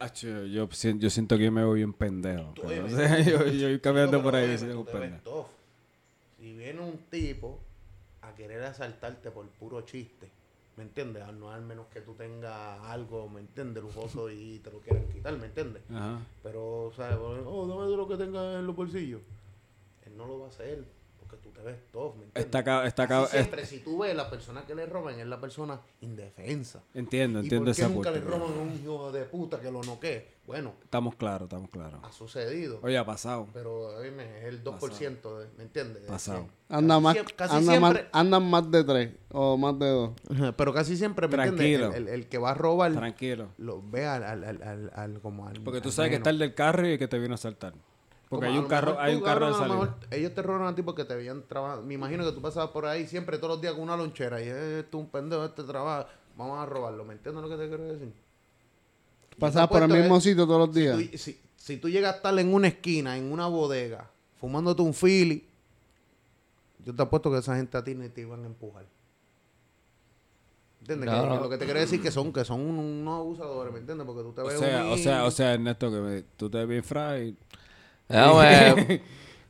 Yo, 0.52 0.66
yo 0.98 1.10
siento 1.10 1.38
que 1.38 1.44
yo 1.44 1.52
me 1.52 1.60
veo 1.62 1.74
bien 1.74 1.92
pendejo. 1.92 2.52
Tú- 2.54 2.62
pero, 2.66 2.84
oye, 2.86 2.94
o 2.94 2.96
sea, 2.96 3.20
yo, 3.24 3.46
yo 3.46 3.68
voy 3.68 3.78
caminando 3.80 4.20
por 4.22 4.34
ahí 4.34 4.56
tú 4.56 4.84
te 4.84 4.92
ves 4.98 5.00
pendejo. 5.10 5.22
tough. 5.30 5.46
Si 6.40 6.56
viene 6.56 6.80
un 6.80 6.98
tipo 7.10 7.60
a 8.22 8.34
querer 8.34 8.62
asaltarte 8.64 9.30
por 9.30 9.46
puro 9.50 9.82
chiste, 9.82 10.28
¿me 10.76 10.82
entiendes? 10.82 11.22
Al- 11.22 11.38
No 11.38 11.52
al 11.52 11.62
menos 11.62 11.86
que 11.92 12.00
tú 12.00 12.14
tengas 12.14 12.80
algo, 12.82 13.28
¿me 13.28 13.40
entiendes? 13.40 13.82
Lujoso 13.82 14.28
y 14.30 14.58
te 14.58 14.70
lo 14.72 14.80
quieran 14.80 15.06
quitar, 15.12 15.36
¿me 15.38 15.46
entiendes? 15.46 15.82
Pero, 16.42 16.86
o 16.86 16.92
sea, 16.92 17.16
oh, 17.20 17.66
dame 17.68 17.88
de 17.90 17.96
lo 17.96 18.08
que 18.08 18.16
tengas 18.16 18.58
en 18.58 18.66
los 18.66 18.74
bolsillos. 18.74 19.20
Él 20.06 20.16
no 20.16 20.26
lo 20.26 20.40
va 20.40 20.46
a 20.46 20.48
hacer 20.48 20.84
porque 21.30 21.42
tú 21.42 21.50
te 21.50 21.62
ves 21.62 21.76
tough, 21.92 22.16
¿me 22.16 22.24
entiendes? 22.24 22.44
Está 22.44 22.58
acá, 22.58 22.84
está 22.86 23.26
siempre, 23.28 23.64
si 23.66 23.78
tú 23.78 23.98
ves 23.98 24.14
la 24.16 24.28
persona 24.28 24.62
que 24.66 24.74
le 24.74 24.86
roban, 24.86 25.18
es 25.20 25.26
la 25.26 25.40
persona 25.40 25.80
indefensa. 26.00 26.82
entiendo, 26.94 27.40
¿Y 27.40 27.42
entiendo 27.44 27.66
por 27.66 27.74
qué 27.74 27.80
esa 27.82 27.88
nunca 27.90 28.10
le 28.10 28.20
roban 28.20 28.52
a 28.52 28.60
un 28.60 28.72
hijo 28.74 29.12
de 29.12 29.24
puta 29.24 29.60
que 29.60 29.70
lo 29.70 29.82
noquee? 29.82 30.40
Bueno, 30.46 30.72
Estamos 30.82 31.14
claros, 31.14 31.42
estamos 31.46 31.70
claros. 31.70 32.00
ha 32.02 32.10
sucedido. 32.10 32.80
Oye, 32.82 32.98
ha 32.98 33.04
pasado. 33.06 33.46
Pero 33.52 33.96
oíme, 33.98 34.38
es 34.40 34.44
el 34.46 34.64
2%, 34.64 35.38
de, 35.38 35.46
¿me 35.56 35.62
entiendes? 35.62 36.02
De 36.02 36.08
Pasado. 36.08 36.48
Anda 36.68 36.94
Casi 36.96 37.02
más, 37.04 37.32
casi 37.36 37.56
anda 37.56 37.80
más, 37.80 37.90
siempre, 37.92 38.08
andan 38.12 38.50
más 38.50 38.70
de 38.70 38.84
tres 38.84 39.10
o 39.30 39.56
más 39.56 39.78
de 39.78 39.88
dos. 39.88 40.10
Pero 40.56 40.74
casi 40.74 40.96
siempre, 40.96 41.28
¿me 41.28 41.34
Tranquilo. 41.34 41.86
entiendes? 41.86 41.96
El, 41.96 42.08
el- 42.08 42.14
el 42.22 42.28
que 42.28 42.38
va 42.38 42.50
a 42.50 42.54
robar 42.54 42.92
Tranquilo. 42.92 43.48
lo 43.58 43.80
ve 43.88 44.06
al, 44.06 44.24
al, 44.24 44.42
al, 44.44 44.62
al- 44.62 44.90
al- 44.94 45.20
como 45.20 45.46
al 45.46 45.60
Porque 45.60 45.80
tú 45.80 45.88
al 45.90 45.94
sabes 45.94 46.10
que 46.10 46.16
está 46.16 46.30
el 46.30 46.38
del 46.40 46.54
carro 46.54 46.86
y 46.88 46.92
el 46.92 46.98
que 46.98 47.06
te 47.06 47.18
vino 47.20 47.34
a 47.34 47.38
saltar. 47.38 47.74
Porque 48.30 48.46
Como 48.46 48.58
hay 48.58 48.62
un 48.64 48.68
carro, 48.70 48.96
hay 49.00 49.12
tú, 49.14 49.18
un 49.18 49.24
carro 49.24 49.46
de 49.48 49.52
salida. 49.54 49.74
mejor 49.74 49.94
ellos 50.12 50.34
te 50.36 50.40
roban 50.42 50.62
a 50.68 50.74
ti 50.74 50.82
porque 50.82 51.04
te 51.04 51.14
veían 51.16 51.42
trabajando. 51.48 51.84
Me 51.84 51.94
imagino 51.94 52.24
que 52.24 52.30
tú 52.30 52.40
pasabas 52.40 52.70
por 52.70 52.86
ahí 52.86 53.06
siempre 53.08 53.36
todos 53.38 53.54
los 53.54 53.60
días 53.60 53.74
con 53.74 53.82
una 53.82 53.96
lonchera 53.96 54.40
y 54.40 54.44
eh, 54.46 54.78
es 54.88 54.94
un 54.94 55.08
pendejo, 55.08 55.44
este 55.44 55.64
trabaja, 55.64 56.06
vamos 56.38 56.58
a 56.60 56.64
robarlo. 56.64 57.04
¿Me 57.04 57.14
entiendes 57.14 57.42
lo 57.42 57.48
que 57.50 57.56
te 57.56 57.68
quiero 57.68 57.82
decir? 57.92 58.12
Pasas 59.38 59.66
por 59.68 59.82
el 59.82 59.88
mismo 59.90 60.20
sitio 60.20 60.46
todos 60.46 60.60
los 60.68 60.72
días. 60.74 60.96
Tú- 60.96 61.18
si, 61.18 61.40
si 61.56 61.76
tú 61.78 61.88
llegas 61.88 62.12
a 62.12 62.16
estar 62.18 62.38
en 62.38 62.54
una 62.54 62.68
esquina, 62.68 63.16
en 63.18 63.32
una 63.32 63.48
bodega, 63.48 64.08
fumándote 64.38 64.82
un 64.82 64.94
fili, 64.94 65.44
yo 66.86 66.94
te 66.94 67.02
apuesto 67.02 67.32
que 67.32 67.38
esa 67.38 67.56
gente 67.56 67.76
a 67.76 67.82
ti 67.82 67.96
ni 67.96 68.08
te 68.10 68.20
iban 68.20 68.44
a 68.44 68.46
empujar. 68.46 68.84
¿Entiendes? 70.82 71.10
Que- 71.10 71.16
Claro. 71.16 71.34
que 71.36 71.42
lo 71.44 71.50
que 71.50 71.58
te 71.58 71.64
quiero 71.64 71.80
decir 71.80 72.00
que 72.00 72.10
son 72.10 72.32
que 72.32 72.44
son 72.44 72.60
un- 72.60 72.78
unos 72.78 73.18
abusadores, 73.18 73.72
¿me 73.72 73.80
entiendes? 73.80 74.06
Porque 74.06 74.22
tú 74.22 74.32
te 74.32 74.40
O 74.42 74.46
ves 74.46 74.58
sea, 74.58 74.86
o 74.86 74.96
sea, 74.96 75.24
o 75.24 75.30
sea, 75.32 75.54
Ernesto, 75.54 75.90
que 75.90 75.98
me- 75.98 76.22
tú 76.36 76.48
te 76.48 76.64
ves 76.64 76.68
bien. 76.68 77.36
Déjame- 78.10 79.00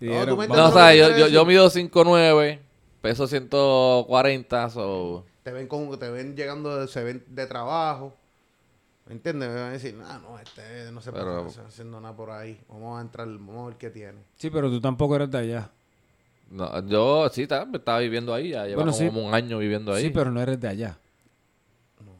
y 0.00 0.04
No, 0.06 0.12
dijeron, 0.12 0.28
tú 0.28 0.36
me 0.36 0.48
no, 0.48 0.68
o 0.68 0.72
sea, 0.72 0.92
¿qué 0.92 0.98
yo, 0.98 1.16
yo, 1.16 1.28
yo 1.28 1.44
mido 1.44 1.68
5'9", 1.70 2.58
peso 3.02 3.26
140, 3.26 4.70
so... 4.70 5.24
te 5.42 5.52
ven 5.52 5.66
con, 5.66 5.98
te 5.98 6.10
ven 6.10 6.36
llegando, 6.36 6.76
de- 6.80 6.88
se 6.88 7.02
ven 7.02 7.22
de 7.28 7.46
trabajo. 7.46 8.14
¿Me 9.06 9.14
entiendes? 9.14 9.48
Me 9.48 9.54
van 9.56 9.64
a 9.64 9.70
decir, 9.72 9.98
ah, 10.06 10.20
no, 10.22 10.38
este 10.38 10.90
no 10.92 11.00
se 11.00 11.10
puede 11.10 11.24
Pero- 11.24 11.46
estar 11.48 11.66
haciendo 11.66 12.00
nada 12.00 12.14
por 12.14 12.30
ahí. 12.30 12.60
Vamos 12.68 12.98
a 12.98 13.02
entrar, 13.02 13.26
vamos 13.26 13.64
a 13.64 13.66
ver 13.68 13.76
qué 13.76 13.90
tiene. 13.90 14.18
Sí, 14.36 14.50
pero 14.50 14.70
tú 14.70 14.80
tampoco 14.80 15.16
eres 15.16 15.30
de 15.30 15.38
allá. 15.38 15.70
No, 16.50 16.86
yo 16.86 17.28
sí, 17.30 17.46
ta- 17.46 17.66
estaba 17.72 17.98
viviendo 17.98 18.32
ahí, 18.34 18.50
ya 18.50 18.64
Bueno, 18.74 18.92
sí. 18.92 19.06
como 19.06 19.26
un 19.26 19.34
año 19.34 19.58
viviendo 19.58 19.92
ahí. 19.92 20.04
Sí, 20.04 20.10
pero 20.10 20.30
no 20.30 20.40
eres 20.40 20.60
de 20.60 20.68
allá. 20.68 20.98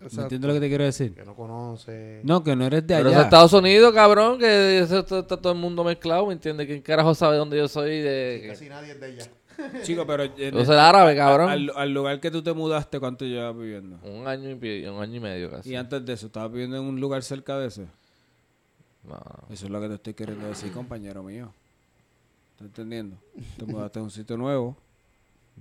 ¿Me 0.00 0.22
entiendes 0.22 0.48
lo 0.48 0.54
que 0.54 0.60
te 0.60 0.68
quiero 0.68 0.84
decir? 0.84 1.14
Que 1.14 1.24
no 1.24 1.34
conoce. 1.34 2.20
No, 2.24 2.42
que 2.42 2.56
no 2.56 2.64
eres 2.66 2.86
de 2.86 2.96
Pero 2.96 3.10
es 3.10 3.14
allá. 3.16 3.24
Estados 3.24 3.52
Unidos, 3.52 3.92
cabrón, 3.92 4.38
que 4.38 4.78
eso 4.78 5.00
está, 5.00 5.18
está 5.18 5.36
todo 5.36 5.52
el 5.52 5.58
mundo 5.58 5.84
mezclado, 5.84 6.26
¿me 6.26 6.32
entiendes? 6.32 6.66
¿Quién 6.66 6.80
carajo 6.80 7.14
sabe 7.14 7.36
dónde 7.36 7.58
yo 7.58 7.68
soy? 7.68 8.00
De... 8.00 8.46
Casi 8.48 8.68
nadie 8.68 8.92
es 8.92 9.00
de 9.00 9.10
ella. 9.10 9.26
Chico, 9.82 10.06
pero 10.06 10.22
en- 10.24 10.54
Yo 10.54 10.64
soy 10.64 10.76
árabe, 10.76 11.14
cabrón. 11.14 11.50
al, 11.50 11.70
al 11.76 11.92
lugar 11.92 12.18
que 12.18 12.30
tú 12.30 12.42
te 12.42 12.52
mudaste, 12.54 12.98
¿cuánto 12.98 13.26
llevas 13.26 13.54
viviendo? 13.54 13.98
Un 14.04 14.26
año 14.26 14.48
y, 14.50 14.86
un 14.86 15.02
año 15.02 15.16
y 15.16 15.20
medio 15.20 15.50
casi. 15.50 15.70
Y 15.70 15.76
antes 15.76 16.04
de 16.06 16.12
eso, 16.14 16.26
¿estabas 16.28 16.50
viviendo 16.50 16.78
en 16.78 16.84
un 16.84 16.98
lugar 16.98 17.22
cerca 17.22 17.58
de 17.58 17.66
ese? 17.68 17.86
No. 19.04 19.18
Eso 19.50 19.66
es 19.66 19.70
lo 19.70 19.80
que 19.82 19.88
te 19.88 19.94
estoy 19.96 20.14
queriendo 20.14 20.46
decir, 20.48 20.72
compañero 20.72 21.22
mío. 21.22 21.52
¿Estás 22.52 22.68
entendiendo? 22.68 23.16
Te 23.58 23.66
mudaste 23.66 23.98
a 23.98 24.02
un 24.02 24.10
sitio 24.10 24.36
nuevo, 24.38 24.76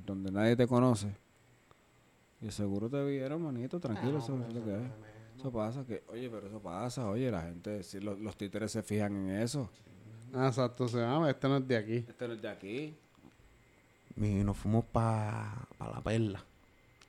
donde 0.05 0.31
nadie 0.31 0.55
te 0.55 0.65
conoce. 0.65 1.07
Y 2.41 2.51
seguro 2.51 2.89
te 2.89 3.03
vieron, 3.03 3.41
manito, 3.41 3.79
tranquilo, 3.79 4.19
eso 4.19 4.37
es 4.47 4.53
lo 4.53 4.63
que 4.63 4.75
es. 4.75 4.91
Eso 5.37 5.51
pasa, 5.51 5.85
que, 5.85 6.03
oye, 6.09 6.29
pero 6.29 6.47
eso 6.47 6.59
pasa, 6.59 7.09
oye, 7.09 7.31
la 7.31 7.41
gente, 7.41 7.83
si 7.83 7.99
los, 7.99 8.19
los 8.19 8.35
títeres 8.37 8.71
se 8.71 8.83
fijan 8.83 9.15
en 9.15 9.41
eso. 9.41 9.69
Ah, 10.33 10.47
exacto. 10.47 10.87
Se 10.87 10.97
llama, 10.97 11.29
este 11.29 11.47
no 11.47 11.57
es 11.57 11.67
de 11.67 11.77
aquí. 11.77 12.05
Este 12.07 12.27
no 12.27 12.33
es 12.33 12.41
de 12.41 12.49
aquí. 12.49 12.95
Y 14.17 14.43
nos 14.43 14.57
fuimos 14.57 14.85
para 14.85 15.67
la 15.79 16.01
perla. 16.03 16.43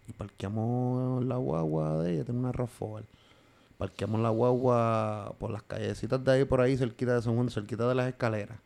Y 0.08 0.12
parqueamos 0.12 1.24
la 1.24 1.36
guagua 1.36 2.02
de 2.02 2.14
ella, 2.14 2.24
tengo 2.24 2.40
una 2.40 2.52
RAV4. 2.52 3.04
Parqueamos 3.78 4.20
la 4.20 4.30
guagua 4.30 5.34
por 5.38 5.50
las 5.50 5.62
callecitas 5.62 6.22
de 6.22 6.32
ahí, 6.32 6.44
por 6.44 6.60
ahí, 6.60 6.76
cerquita 6.76 7.14
de 7.14 7.22
San 7.22 7.34
Juan, 7.34 7.48
cerquita 7.50 7.88
de 7.88 7.94
las 7.94 8.08
escaleras. 8.08 8.58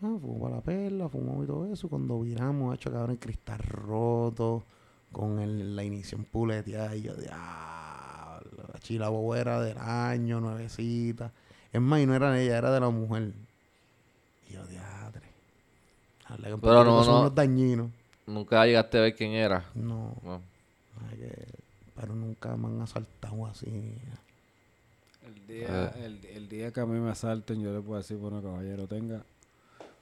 Ah, 0.00 0.16
fuimos 0.20 0.40
para 0.40 0.56
la 0.56 0.62
perla, 0.62 1.08
fumamos 1.08 1.44
y 1.44 1.46
todo 1.46 1.72
eso. 1.72 1.88
Cuando 1.88 2.20
viramos, 2.20 2.74
hecho 2.74 2.90
cabrón, 2.90 3.12
el 3.12 3.18
cristal 3.18 3.58
roto, 3.58 4.64
con 5.12 5.38
el, 5.40 5.76
la 5.76 5.84
inición 5.84 6.24
puleteada. 6.24 6.94
Y 6.96 7.02
yo, 7.02 7.14
diablo, 7.14 8.68
la 8.72 8.80
chila 8.80 9.08
guagua 9.08 9.38
era 9.38 9.60
del 9.60 9.78
año, 9.78 10.40
nuevecita. 10.40 11.32
Es 11.72 11.80
más, 11.80 12.00
y 12.00 12.06
no 12.06 12.14
era 12.14 12.30
de 12.32 12.44
ella, 12.44 12.58
era 12.58 12.70
de 12.72 12.80
la 12.80 12.90
mujer. 12.90 13.32
Y 14.48 14.52
yo, 14.54 14.66
diadre. 14.66 15.22
Habla 16.26 16.48
que 16.48 16.54
en 16.54 16.60
Pero 16.60 16.74
no, 16.84 16.84
Rico 16.84 17.04
son 17.04 17.14
no. 17.14 17.20
unos 17.20 17.34
dañinos. 17.34 17.90
Nunca 18.26 18.64
llegaste 18.66 18.98
a 18.98 19.02
ver 19.02 19.14
quién 19.14 19.32
era. 19.32 19.64
No, 19.74 20.16
No. 20.22 20.40
pero 21.96 22.14
nunca 22.14 22.56
me 22.56 22.68
han 22.68 22.80
asaltado 22.82 23.46
así. 23.46 23.94
El 25.26 25.46
día, 25.46 25.88
el, 26.04 26.24
el 26.26 26.48
día 26.48 26.72
que 26.72 26.80
a 26.80 26.86
mí 26.86 26.98
me 26.98 27.10
asalten, 27.10 27.60
yo 27.62 27.72
le 27.72 27.80
puedo 27.80 27.98
decir, 27.98 28.16
bueno, 28.16 28.42
caballero, 28.42 28.86
tenga, 28.86 29.22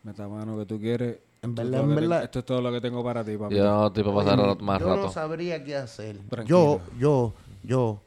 meta 0.03 0.27
mano 0.29 0.57
que 0.59 0.67
tú 0.67 0.79
quieres. 0.81 1.19
En 1.43 1.51
Esto 1.51 1.63
es 1.63 1.71
verdad, 1.71 1.79
todo 1.79 1.83
en 1.83 1.89
lo 1.89 1.95
que 1.95 2.01
verdad. 2.01 2.17
tengo- 2.17 2.25
esto 2.25 2.39
es 2.39 2.45
todo 2.45 2.61
lo 2.61 2.73
que 2.73 2.81
tengo 2.81 3.05
para 3.05 3.25
ti, 3.25 3.37
papi. 3.37 3.55
Yo 3.55 3.65
no 3.65 3.87
estoy 3.87 4.03
para 4.05 4.17
pasar 4.17 4.41
Oye, 4.41 4.63
más 4.63 4.81
yo 4.81 4.87
rato. 4.89 5.03
no 5.03 5.13
sabría 5.13 5.65
qué 5.65 5.77
hacer. 5.77 6.19
Tranquilo. 6.29 6.59
Yo, 6.59 6.81
yo, 6.99 7.33
yo 7.63 8.01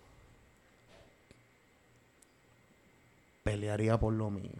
pelearía 3.43 3.99
por 3.99 4.13
lo 4.13 4.29
mío. 4.29 4.51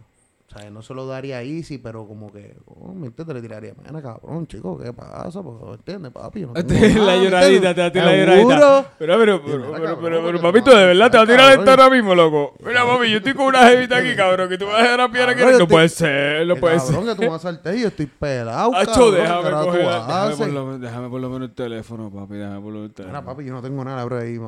O 0.54 0.60
sea, 0.60 0.70
no 0.70 0.82
se 0.82 0.94
lo 0.94 1.04
daría 1.06 1.42
easy, 1.42 1.78
pero 1.78 2.06
como 2.06 2.32
que, 2.32 2.56
oh, 2.66 2.92
¿me 2.94 3.08
entiendes? 3.08 3.34
Le 3.34 3.42
tiraría, 3.42 3.74
mira, 3.76 4.00
cabrón, 4.00 4.46
chico, 4.46 4.78
¿qué 4.78 4.92
pasa? 4.92 5.42
Pues, 5.42 5.56
¿me 5.64 5.72
entiendes, 5.74 6.12
papi? 6.12 6.42
No 6.42 6.52
tengo 6.52 6.80
la 6.80 6.88
nada, 7.06 7.16
¿me 7.16 7.24
lloradita, 7.24 7.74
te 7.74 7.80
va 7.80 7.86
a 7.88 7.92
tirar 7.92 8.06
la 8.06 8.16
lloradita. 8.16 8.92
Pero, 8.98 9.18
pero, 9.18 9.42
pero, 9.44 9.58
mira, 9.58 9.96
pero, 10.00 10.22
cabrón, 10.22 10.40
papito, 10.42 10.70
tú- 10.70 10.76
de 10.76 10.86
verdad, 10.86 11.10
te 11.10 11.16
va 11.16 11.22
a 11.22 11.26
tirar 11.26 11.38
cabrón. 11.40 11.58
esto 11.68 11.70
ahora 11.82 11.90
mismo, 11.96 12.14
loco. 12.14 12.54
Mira, 12.64 12.84
papi, 12.86 13.10
yo 13.10 13.16
estoy 13.18 13.34
con 13.34 13.46
una 13.46 13.66
jevita 13.66 13.96
aquí, 13.96 14.14
cabrón, 14.14 14.48
que 14.48 14.58
tú 14.58 14.66
vas 14.66 14.74
a 14.76 14.82
dejar 14.82 14.98
la 15.00 15.08
piedra 15.10 15.34
Cabrón, 15.34 15.52
yo 15.54 15.58
no 15.58 15.68
puede 15.68 15.88
ser, 15.88 16.46
no 16.46 16.56
puede 16.56 16.76
cabrón, 16.76 17.04
ser. 17.04 17.16
que 17.16 17.24
tú 17.24 17.30
me 17.30 17.36
asaltes 17.36 17.76
y 17.76 17.80
yo 17.82 17.88
estoy 17.88 18.06
pelado, 18.06 18.70
cabrón, 18.70 19.10
¿qué 19.14 19.20
déjame 19.22 19.50
coger, 19.50 20.80
déjame 20.80 21.08
por, 21.08 21.20
lo, 21.20 21.30
menos- 21.30 21.48
el 21.48 21.54
teléfono, 21.54 22.10
papi, 22.12 22.34
déjame 22.36 22.60
por 22.60 22.72
lo 22.72 22.78
menos 22.78 22.90
el 22.96 23.04
Mira, 23.06 23.10
teléfono. 23.10 23.24
papi, 23.24 23.44
yo 23.44 23.52
no 23.54 23.60
tengo 23.62 23.84
nada, 23.84 24.04
bro, 24.04 24.18
ahí. 24.18 24.38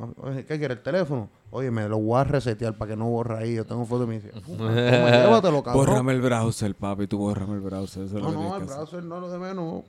¿Qué 0.46 0.56
quieres, 0.56 0.76
el 0.76 0.82
teléfono? 0.84 1.28
Oye, 1.50 1.70
me 1.70 1.88
lo 1.88 1.98
voy 1.98 2.20
a 2.20 2.24
resetear 2.24 2.74
para 2.76 2.90
que 2.90 2.96
no 2.96 3.06
borre 3.08 3.38
ahí. 3.38 3.54
Yo 3.54 3.64
tengo 3.64 3.84
fotos 3.86 4.08
de 4.08 4.14
mi 4.16 4.20
Toma, 4.56 4.72
llévatelo, 4.74 5.62
cabrón. 5.62 5.86
Bórrame 5.86 6.12
el 6.12 6.20
browser, 6.20 6.74
papi, 6.74 7.06
tú 7.06 7.18
bórrame 7.18 7.54
el 7.54 7.60
browser, 7.60 8.04
eso 8.04 8.18
No, 8.18 8.32
no, 8.32 8.56
el 8.56 8.64
browser 8.64 9.04
no 9.04 9.20
lo 9.20 9.30
de 9.30 9.38
menos. 9.38 9.84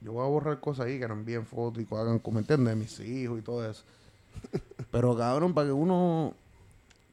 Yo 0.00 0.12
voy 0.12 0.24
a 0.24 0.28
borrar 0.28 0.60
cosas 0.60 0.86
ahí 0.86 0.98
que 0.98 1.06
no 1.08 1.14
envíen 1.14 1.44
fotos 1.44 1.82
y 1.82 1.86
que 1.86 1.94
hagan, 1.94 2.18
como 2.20 2.38
entiendes, 2.38 2.68
de 2.74 2.76
mis 2.80 3.00
hijos 3.00 3.38
y 3.38 3.42
todo 3.42 3.68
eso. 3.68 3.82
Pero 4.90 5.16
cabrón, 5.16 5.52
para 5.54 5.66
que 5.68 5.72
uno, 5.72 6.32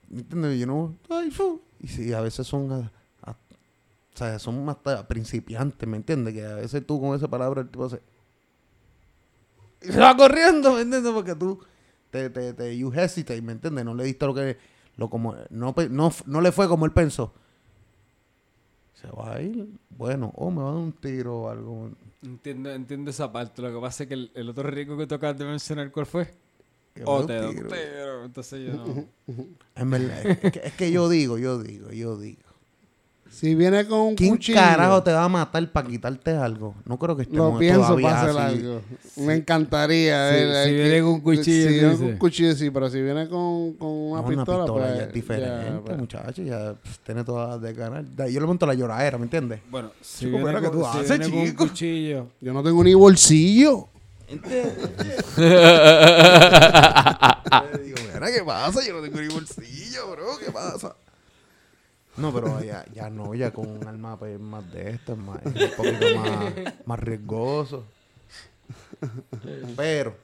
¿me 0.09 0.21
entiendes? 0.21 0.59
Yo 0.59 0.67
no, 0.67 0.93
ay, 1.09 1.29
fu. 1.31 1.59
Y 1.81 1.87
sí, 1.87 2.13
a 2.13 2.21
veces 2.21 2.47
son, 2.47 2.71
a- 2.71 2.91
a- 3.23 3.31
o 3.31 4.17
sea, 4.17 4.39
son 4.39 4.67
hasta 4.69 5.05
principiantes, 5.07 5.87
¿me 5.89 5.97
entiendes? 5.97 6.33
Que 6.33 6.45
a 6.45 6.55
veces 6.55 6.85
tú 6.85 7.01
con 7.01 7.15
esa 7.15 7.27
palabra 7.27 7.61
el 7.61 7.69
tipo 7.69 7.89
se... 7.89 7.99
Y 9.81 9.91
se 9.91 9.99
va 9.99 10.15
corriendo, 10.15 10.73
¿me 10.73 10.81
entiendes? 10.81 11.11
Porque 11.11 11.35
tú 11.35 11.59
te, 12.15 12.29
te, 12.29 12.53
te, 12.53 12.77
you 12.77 12.91
hesitate, 12.93 13.41
¿me 13.41 13.51
entiendes? 13.51 13.83
No 13.83 13.93
le 13.93 14.05
diste 14.05 14.25
lo 14.25 14.33
que, 14.33 14.57
lo 14.95 15.09
como, 15.09 15.35
no, 15.49 15.75
no, 15.89 16.11
no 16.25 16.41
le 16.41 16.51
fue 16.51 16.67
como 16.69 16.85
él 16.85 16.91
pensó. 16.91 17.33
Se 18.93 19.07
va 19.07 19.35
a 19.35 19.41
ir, 19.41 19.67
bueno, 19.89 20.31
o 20.35 20.49
me 20.49 20.61
va 20.61 20.69
a 20.69 20.73
dar 20.73 20.81
un 20.81 20.93
tiro 20.93 21.41
o 21.41 21.49
algo. 21.49 21.91
Entiendo, 22.23 22.71
entiendo 22.71 23.11
esa 23.11 23.31
parte. 23.31 23.61
Lo 23.61 23.73
que 23.73 23.79
pasa 23.81 24.03
es 24.03 24.07
que 24.09 24.15
el, 24.15 24.31
el 24.33 24.49
otro 24.49 24.63
rico 24.63 24.97
que 24.97 25.05
tocas 25.05 25.37
de 25.37 25.45
mencionar, 25.45 25.91
¿cuál 25.91 26.05
fue? 26.05 26.33
O 27.03 27.23
da 27.23 27.27
te 27.27 27.53
tiro. 27.53 27.67
tiro. 27.67 28.23
Entonces 28.23 28.65
yo 28.65 28.73
no. 28.73 29.05
En 29.75 29.89
verdad, 29.89 30.25
es 30.25 30.51
que, 30.51 30.61
es 30.63 30.73
que 30.73 30.91
yo 30.91 31.09
digo, 31.09 31.37
yo 31.37 31.61
digo, 31.61 31.91
yo 31.91 32.17
digo. 32.17 32.44
Si 33.29 33.53
viene 33.55 33.85
con 33.85 33.99
un 33.99 34.15
¿Quién 34.15 34.29
cuchillo, 34.31 34.57
carajo 34.59 35.03
te 35.03 35.11
va 35.11 35.25
a 35.25 35.29
matar 35.29 35.69
para 35.71 35.87
quitarte 35.87 36.31
algo? 36.31 36.73
No 36.85 36.97
creo 36.97 37.15
que 37.17 37.23
estemos 37.23 37.53
lo 37.53 37.59
pienso 37.59 37.95
para 37.99 38.21
hacer 38.21 38.37
así. 38.37 38.55
algo. 38.59 38.81
Me 39.17 39.33
encantaría. 39.35 40.29
Si- 40.29 40.35
ver, 40.35 40.63
si 40.65 40.69
eh, 40.69 40.73
viene 40.73 40.89
que- 40.95 41.01
con 41.01 41.09
un 41.11 41.19
cuchillo, 41.21 41.67
Si 41.67 41.73
viene 41.73 41.97
con 41.97 42.05
un 42.05 42.17
cuchillo, 42.17 42.55
sí, 42.55 42.69
pero 42.69 42.89
si 42.89 43.01
viene 43.01 43.27
con, 43.27 43.73
con 43.73 43.89
una, 43.89 44.21
No, 44.21 44.27
pistola, 44.27 44.65
pues. 44.71 44.97
ya 44.97 45.03
es 45.03 45.13
diferente, 45.13 45.65
ya, 45.69 45.81
pues. 45.83 45.97
muchacho. 45.97 46.43
Ya 46.43 46.73
pff, 46.75 46.97
tiene 46.99 47.23
todas 47.25 47.59
de 47.61 47.73
ganar. 47.73 48.05
Yo 48.05 48.39
le 48.39 48.45
monto 48.47 48.65
la 48.65 48.73
lloradera, 48.73 49.17
¿me 49.17 49.25
entiendes? 49.25 49.59
Bueno, 49.69 49.91
si 50.01 50.19
Chico, 50.25 50.37
viene, 50.37 50.45
mira 50.45 50.61
que 50.61 50.67
con, 50.69 50.79
tú 50.79 50.85
si 50.93 50.97
haces, 50.99 51.09
viene 51.19 51.29
con 51.29 51.39
un 51.39 51.45
chico. 51.47 51.67
cuchillo. 51.67 52.27
Yo 52.39 52.53
no 52.53 52.63
tengo 52.63 52.83
ni 52.83 52.93
bolsillo. 52.93 53.89
Le 54.29 54.37
digo, 57.83 57.97
mira, 58.13 58.31
¿qué 58.31 58.43
pasa? 58.45 58.79
Yo 58.85 58.93
no 58.93 59.01
tengo 59.01 59.19
ni 59.21 59.27
bolsillo, 59.27 60.11
bro. 60.11 60.37
¿Qué 60.43 60.51
pasa? 60.51 60.95
No, 62.17 62.33
pero 62.33 62.63
ya, 62.63 62.85
ya 62.93 63.09
no, 63.09 63.33
ya 63.35 63.51
con 63.51 63.67
un 63.69 63.85
arma 63.87 64.17
pues, 64.17 64.39
más 64.39 64.71
de 64.71 64.91
esto, 64.91 65.13
es, 65.13 65.17
más, 65.19 65.39
un 65.45 65.53
poquito 65.75 66.05
más, 66.17 66.53
más 66.85 66.99
riesgoso. 66.99 67.83
Pero. 69.75 70.15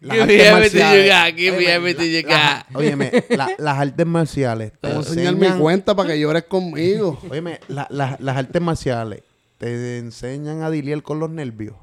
las 0.00 0.18
everything 0.28 0.78
marciales- 0.78 1.08
got, 1.30 1.36
give 1.36 1.56
me 1.56 1.64
la- 1.64 1.74
got. 2.22 2.76
Óyeme, 2.76 3.10
la- 3.30 3.50
las 3.58 3.78
artes 3.78 4.06
marciales 4.06 4.72
te 4.80 4.88
a 4.88 4.94
enseñar 4.96 5.34
mi 5.34 5.40
enseñan... 5.46 5.58
cuenta 5.60 5.94
para 5.96 6.10
que 6.10 6.20
llores 6.20 6.44
conmigo. 6.44 7.18
Óyeme, 7.28 7.60
la- 7.68 7.86
la- 7.90 8.16
las 8.20 8.36
artes 8.36 8.62
marciales 8.62 9.22
te 9.58 9.98
enseñan 9.98 10.62
a 10.62 10.70
diliar 10.70 11.02
con 11.02 11.18
los 11.18 11.30
nervios. 11.30 11.74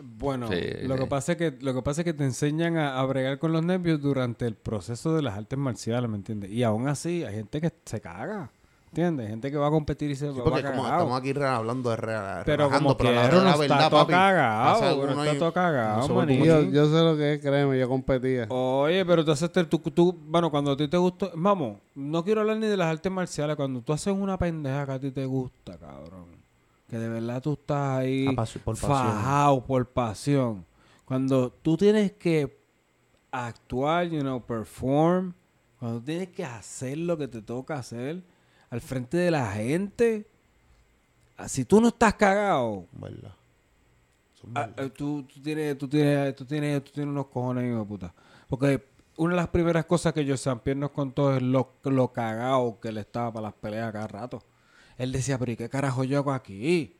Bueno, 0.00 0.48
Sí, 0.48 0.60
lo, 0.82 0.94
sí. 0.94 1.00
que 1.02 1.06
pasa 1.08 1.32
es 1.32 1.38
que, 1.38 1.56
lo 1.60 1.74
que 1.74 1.82
pasa 1.82 2.02
es 2.02 2.04
que 2.04 2.12
te 2.14 2.24
enseñan 2.24 2.76
a, 2.76 3.00
a 3.00 3.04
bregar 3.06 3.38
con 3.38 3.52
los 3.52 3.64
nervios 3.64 4.00
durante 4.00 4.46
el 4.46 4.54
proceso 4.54 5.14
de 5.14 5.22
las 5.22 5.36
artes 5.36 5.58
marciales, 5.58 6.08
¿me 6.08 6.16
entiendes? 6.16 6.50
Y 6.50 6.62
aún 6.62 6.86
así 6.88 7.24
hay 7.24 7.34
gente 7.34 7.60
que 7.60 7.72
se 7.84 8.00
caga, 8.00 8.50
¿entiendes? 8.90 9.24
Hay 9.26 9.30
gente 9.30 9.50
que 9.50 9.56
va 9.56 9.66
a 9.66 9.70
competir 9.70 10.10
y 10.12 10.14
se 10.14 10.30
Sí, 10.30 10.38
va 10.38 10.44
porque 10.44 10.62
va 10.62 10.70
como 10.70 10.82
cagado. 10.84 11.02
estamos 11.02 11.20
aquí 11.20 11.42
hablando 11.42 11.90
de 11.90 11.96
re- 11.96 12.42
Pero 12.44 12.70
como 12.70 12.96
pero 12.96 13.10
a 13.10 13.12
la 13.12 13.22
de 13.28 13.32
la 13.32 13.38
uno 13.40 13.48
está 13.50 13.58
verdad, 13.58 13.90
todo 13.90 14.00
papi, 14.00 14.12
cagado, 14.12 15.00
uno 15.02 15.24
está 15.24 15.38
todo 15.38 15.52
cagado, 15.52 16.08
no. 16.08 16.24
Yo, 16.44 16.62
yo 16.62 16.86
sé 16.86 17.04
lo 17.04 17.16
que 17.16 17.34
es, 17.34 17.40
créeme, 17.42 17.78
yo 17.78 17.88
competía. 17.88 18.46
Oye, 18.50 19.04
pero 19.04 19.24
tú 19.24 19.32
haces, 19.32 19.50
tú, 19.68 19.78
tú, 19.78 20.16
bueno, 20.28 20.48
cuando 20.50 20.70
a 20.72 20.76
ti 20.76 20.86
te 20.86 20.96
gustó, 20.96 21.32
vamos, 21.34 21.78
no 21.96 22.22
quiero 22.24 22.42
hablar 22.42 22.56
ni 22.58 22.68
de 22.68 22.76
las 22.76 22.86
artes 22.86 23.10
marciales, 23.10 23.56
cuando 23.56 23.80
tú 23.82 23.92
haces 23.92 24.14
una 24.16 24.38
pendeja 24.38 24.86
que 24.86 24.92
a 24.92 25.00
ti 25.00 25.10
te 25.10 25.26
gusta, 25.26 25.76
cabrón, 25.76 26.37
que 26.88 26.98
de 26.98 27.08
verdad 27.08 27.42
tú 27.42 27.52
estás 27.52 27.98
ahí 27.98 28.26
Apasion- 28.26 28.60
por 28.62 28.76
fajado 28.76 29.64
por 29.64 29.86
pasión, 29.88 30.64
cuando 31.04 31.50
tú 31.50 31.76
tienes 31.76 32.12
que 32.12 32.58
actuar, 33.30 34.08
you 34.08 34.20
know, 34.20 34.40
perform, 34.44 35.32
cuando 35.78 36.00
tienes 36.02 36.28
que 36.30 36.44
hacer 36.44 36.98
lo 36.98 37.16
que 37.16 37.28
te 37.28 37.42
toca 37.42 37.74
hacer 37.78 38.22
al 38.70 38.80
frente 38.80 39.16
de 39.16 39.30
la 39.30 39.50
gente, 39.52 40.26
ah, 41.36 41.48
si 41.48 41.64
tú 41.64 41.80
no 41.80 41.88
estás 41.88 42.14
cagado, 42.14 42.84
Ah, 44.54 44.66
verdad. 44.66 44.92
tú, 44.96 45.24
tú 45.24 45.40
tienes, 45.42 45.76
tú, 45.78 45.88
tienes, 45.88 46.34
tú, 46.36 46.44
tienes, 46.44 46.84
tú 46.84 46.92
tienes 46.92 47.10
unos 47.10 47.26
cojones, 47.26 47.68
hijo 47.68 47.80
de 47.80 47.84
puta. 47.84 48.14
Porque 48.48 48.84
una 49.16 49.32
de 49.32 49.36
las 49.36 49.48
primeras 49.48 49.84
cosas 49.84 50.12
que 50.12 50.26
José 50.28 50.54
Pierre 50.56 50.78
nos 50.80 50.90
contó 50.90 51.34
es 51.36 51.42
lo, 51.42 51.72
lo 51.84 52.12
cagado 52.12 52.78
que 52.80 52.92
le 52.92 53.00
estaba 53.00 53.32
para 53.32 53.42
las 53.48 53.54
peleas 53.54 53.92
cada 53.92 54.06
rato. 54.06 54.42
Él 54.98 55.12
decía, 55.12 55.38
pero 55.38 55.52
¿y 55.52 55.56
qué 55.56 55.68
carajo 55.68 56.04
yo 56.04 56.18
hago 56.18 56.32
aquí? 56.32 56.92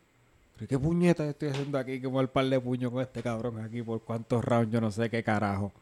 ¿Pero 0.54 0.64
y 0.64 0.68
qué 0.68 0.78
puñeta 0.78 1.28
estoy 1.28 1.48
haciendo 1.48 1.78
aquí? 1.78 2.00
Que 2.00 2.06
muevo 2.06 2.20
el 2.20 2.28
par 2.28 2.46
de 2.46 2.60
puños 2.60 2.92
con 2.92 3.02
este 3.02 3.22
cabrón 3.22 3.58
aquí 3.60 3.82
por 3.82 4.00
cuántos 4.02 4.44
rounds, 4.44 4.72
yo 4.72 4.80
no 4.80 4.90
sé 4.90 5.10
qué 5.10 5.22
carajo. 5.22 5.72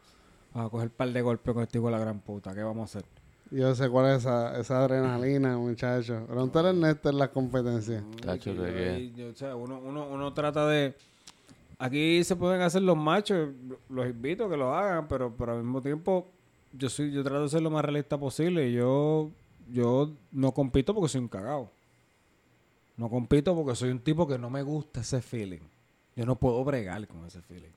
Vamos 0.55 0.69
a 0.69 0.71
coger 0.71 0.91
par 0.91 1.13
de 1.13 1.21
golpes 1.21 1.53
con 1.55 1.63
este 1.63 1.79
hijo 1.79 1.87
de 1.87 1.93
la 1.93 1.99
gran 1.99 2.21
puta. 2.21 2.55
¿Qué 2.55 2.63
vamos 2.63 2.83
a 2.95 2.99
hacer? 2.99 3.09
Yo 3.51 3.75
sé 3.75 3.89
cuál 3.89 4.13
es 4.13 4.23
esa, 4.23 4.59
esa 4.59 4.83
adrenalina, 4.83 5.57
muchachos. 5.57 6.25
Pregúntale 6.27 6.69
a 6.69 6.71
Ernesto 6.71 7.11
en 7.11 7.19
las 7.19 7.29
competencias. 7.29 8.03
Uno, 9.55 9.79
uno, 9.79 10.09
uno 10.09 10.33
trata 10.33 10.67
de... 10.67 10.95
Aquí 11.79 12.25
se 12.25 12.35
pueden 12.35 12.63
hacer 12.63 12.81
los 12.83 12.97
machos, 12.97 13.51
los 13.91 14.07
invito 14.07 14.47
a 14.47 14.51
que 14.51 14.57
lo 14.57 14.75
hagan, 14.75 15.07
pero, 15.07 15.33
pero 15.37 15.53
al 15.53 15.63
mismo 15.63 15.83
tiempo 15.83 16.27
yo 16.73 16.89
soy 16.89 17.13
yo 17.13 17.23
trato 17.23 17.43
de 17.43 17.49
ser 17.51 17.63
lo 17.63 17.71
más 17.71 17.85
realista 17.85 18.19
posible 18.19 18.69
y 18.69 18.73
yo, 18.73 19.31
yo 19.71 20.11
no 20.33 20.53
compito 20.53 20.95
porque 20.95 21.09
soy 21.09 21.21
un 21.21 21.29
cagao. 21.29 21.71
No 22.97 23.09
compito 23.11 23.55
porque 23.55 23.75
soy 23.77 23.91
un 23.91 24.01
tipo 24.01 24.27
que 24.27 24.39
no 24.39 24.49
me 24.51 24.63
gusta 24.63 25.01
ese 25.01 25.21
feeling. 25.21 25.61
Yo 26.15 26.25
no 26.25 26.37
puedo 26.37 26.65
bregar 26.65 27.07
con 27.07 27.25
ese 27.27 27.43
feeling. 27.43 27.69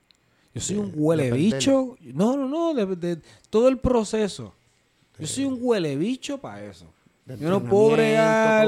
Yo 0.54 0.60
soy 0.60 0.76
un 0.78 0.92
huele 0.94 1.30
bicho. 1.32 1.96
No, 2.14 2.36
no, 2.36 2.48
no, 2.48 2.74
de, 2.74 2.96
de- 2.96 3.22
todo 3.50 3.68
el 3.68 3.78
proceso. 3.78 4.54
Yo 5.18 5.26
soy 5.26 5.44
un 5.44 5.58
huele 5.60 5.96
bicho 5.96 6.38
para 6.38 6.64
eso. 6.64 6.86
Yo 7.38 7.48
no 7.50 7.62
puedo 7.62 7.90
bregar. 7.92 8.66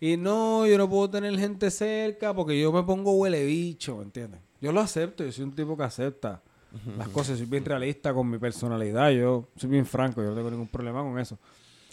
Y 0.00 0.16
no, 0.16 0.66
yo 0.66 0.76
no 0.78 0.88
puedo 0.88 1.10
tener 1.10 1.36
gente 1.38 1.70
cerca 1.70 2.34
porque 2.34 2.60
yo 2.60 2.70
me 2.72 2.82
pongo 2.82 3.12
huele 3.12 3.44
bicho, 3.44 3.96
¿me 3.96 4.04
entiendes? 4.04 4.40
Yo 4.60 4.70
lo 4.72 4.80
acepto, 4.80 5.24
yo 5.24 5.32
soy 5.32 5.44
un 5.44 5.54
tipo 5.54 5.76
que 5.76 5.82
acepta 5.84 6.42
las 6.98 7.08
cosas, 7.08 7.38
soy 7.38 7.46
bien 7.46 7.64
realista 7.64 8.12
con 8.12 8.28
mi 8.28 8.36
personalidad, 8.38 9.10
yo 9.10 9.48
soy 9.56 9.70
bien 9.70 9.86
franco, 9.86 10.22
yo 10.22 10.28
no 10.30 10.36
tengo 10.36 10.50
ningún 10.50 10.68
problema 10.68 11.02
con 11.02 11.18
eso. 11.18 11.38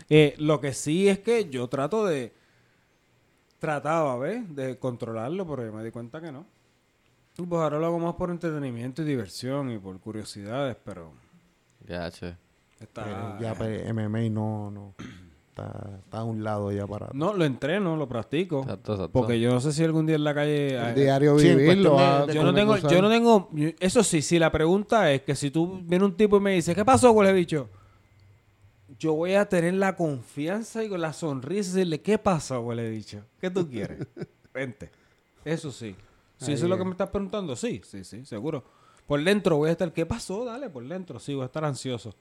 Eh, 0.10 0.36
lo 0.38 0.60
que 0.60 0.74
sí 0.74 1.08
es 1.08 1.20
que 1.20 1.49
yo 1.49 1.68
trato 1.70 2.06
de, 2.06 2.34
trataba, 3.64 4.18
¿ves? 4.18 4.53
De 4.53 4.78
controlarlo, 4.78 5.47
pero 5.47 5.72
me 5.72 5.82
di 5.86 5.89
cuenta 5.89 6.20
que 6.20 6.34
no. 6.34 6.45
Pues 7.38 7.61
ahora 7.61 7.80
lo 7.80 7.86
hago 7.86 7.97
más 7.97 8.16
por 8.16 8.30
entretenimiento 8.30 9.03
y 9.03 9.05
diversión 9.05 9.72
y 9.72 9.78
por 9.78 9.97
curiosidades, 10.01 10.76
pero 10.84 11.14
Ya, 11.88 12.11
che. 12.11 12.36
está... 12.82 13.05
Pero 13.05 13.39
ya 13.39 13.55
pues, 13.55 13.93
MMA 13.93 14.30
no, 14.30 14.70
no. 14.70 14.95
Está, 15.47 15.72
está 16.03 16.18
a 16.18 16.24
un 16.26 16.43
lado 16.43 16.74
ya 16.74 16.86
para. 16.86 17.07
No, 17.14 17.34
lo 17.34 17.45
entreno, 17.45 17.95
lo 17.95 18.05
practico. 18.05 18.64
Exacto, 18.64 18.93
exacto. 18.95 19.14
Porque 19.14 19.39
yo 19.39 19.51
no 19.53 19.61
sé 19.61 19.72
si 19.72 19.82
algún 19.84 20.07
día 20.07 20.18
en 20.18 20.26
la 20.26 20.34
calle... 20.34 20.76
El 20.76 20.97
eh, 20.97 21.01
diario 21.01 21.39
sí, 21.39 21.47
en 21.47 21.57
vivirlo. 21.57 21.97
ah, 21.97 22.26
de 22.26 22.34
yo 22.34 22.43
no 22.43 22.53
tengo, 22.53 22.76
yo 22.76 23.01
no 23.01 23.09
tengo, 23.09 23.49
eso 23.80 24.03
sí, 24.03 24.22
si 24.22 24.39
la 24.39 24.51
pregunta 24.51 25.09
es 25.14 25.22
que 25.22 25.36
si 25.36 25.51
tú 25.51 25.80
viene 25.86 26.03
un 26.03 26.18
tipo 26.18 26.36
y 26.36 26.41
me 26.41 26.51
dice, 26.51 26.76
¿qué 26.76 26.84
pasó, 26.84 27.14
huele 27.14 27.32
bicho? 27.32 27.70
Yo 29.04 29.12
voy 29.16 29.34
a 29.34 29.43
tener 29.49 29.74
la 29.74 29.97
confianza 29.97 30.82
y 30.82 30.88
con 30.88 31.01
la 31.01 31.12
sonrisa 31.12 31.72
y 31.72 31.74
decirle, 31.74 31.99
¿qué 31.99 32.18
pasó, 32.18 32.62
huele 32.62 32.89
bicho? 32.89 33.20
¿Qué 33.41 33.49
tú 33.49 33.70
quieres? 33.70 33.99
Vente. 34.54 34.89
Eso 35.43 35.74
sí. 35.74 35.93
Si 36.38 36.45
Ahí 36.45 36.54
eso 36.54 36.64
es 36.64 36.70
lo 36.70 36.78
que 36.78 36.86
me 36.86 36.91
estás 36.91 37.10
preguntando, 37.10 37.54
sí, 37.58 37.82
sí, 37.84 38.06
sí, 38.06 38.26
seguro. 38.26 38.64
Por 39.06 39.22
dentro 39.22 39.58
voy 39.58 39.68
a 39.68 39.72
estar, 39.74 39.91
¿qué 39.91 40.06
pasó? 40.06 40.45
Dale, 40.45 40.70
por 40.70 40.88
dentro, 40.88 41.20
sí, 41.20 41.34
voy 41.34 41.43
a 41.43 41.47
estar 41.47 41.66
ansioso. 41.66 42.16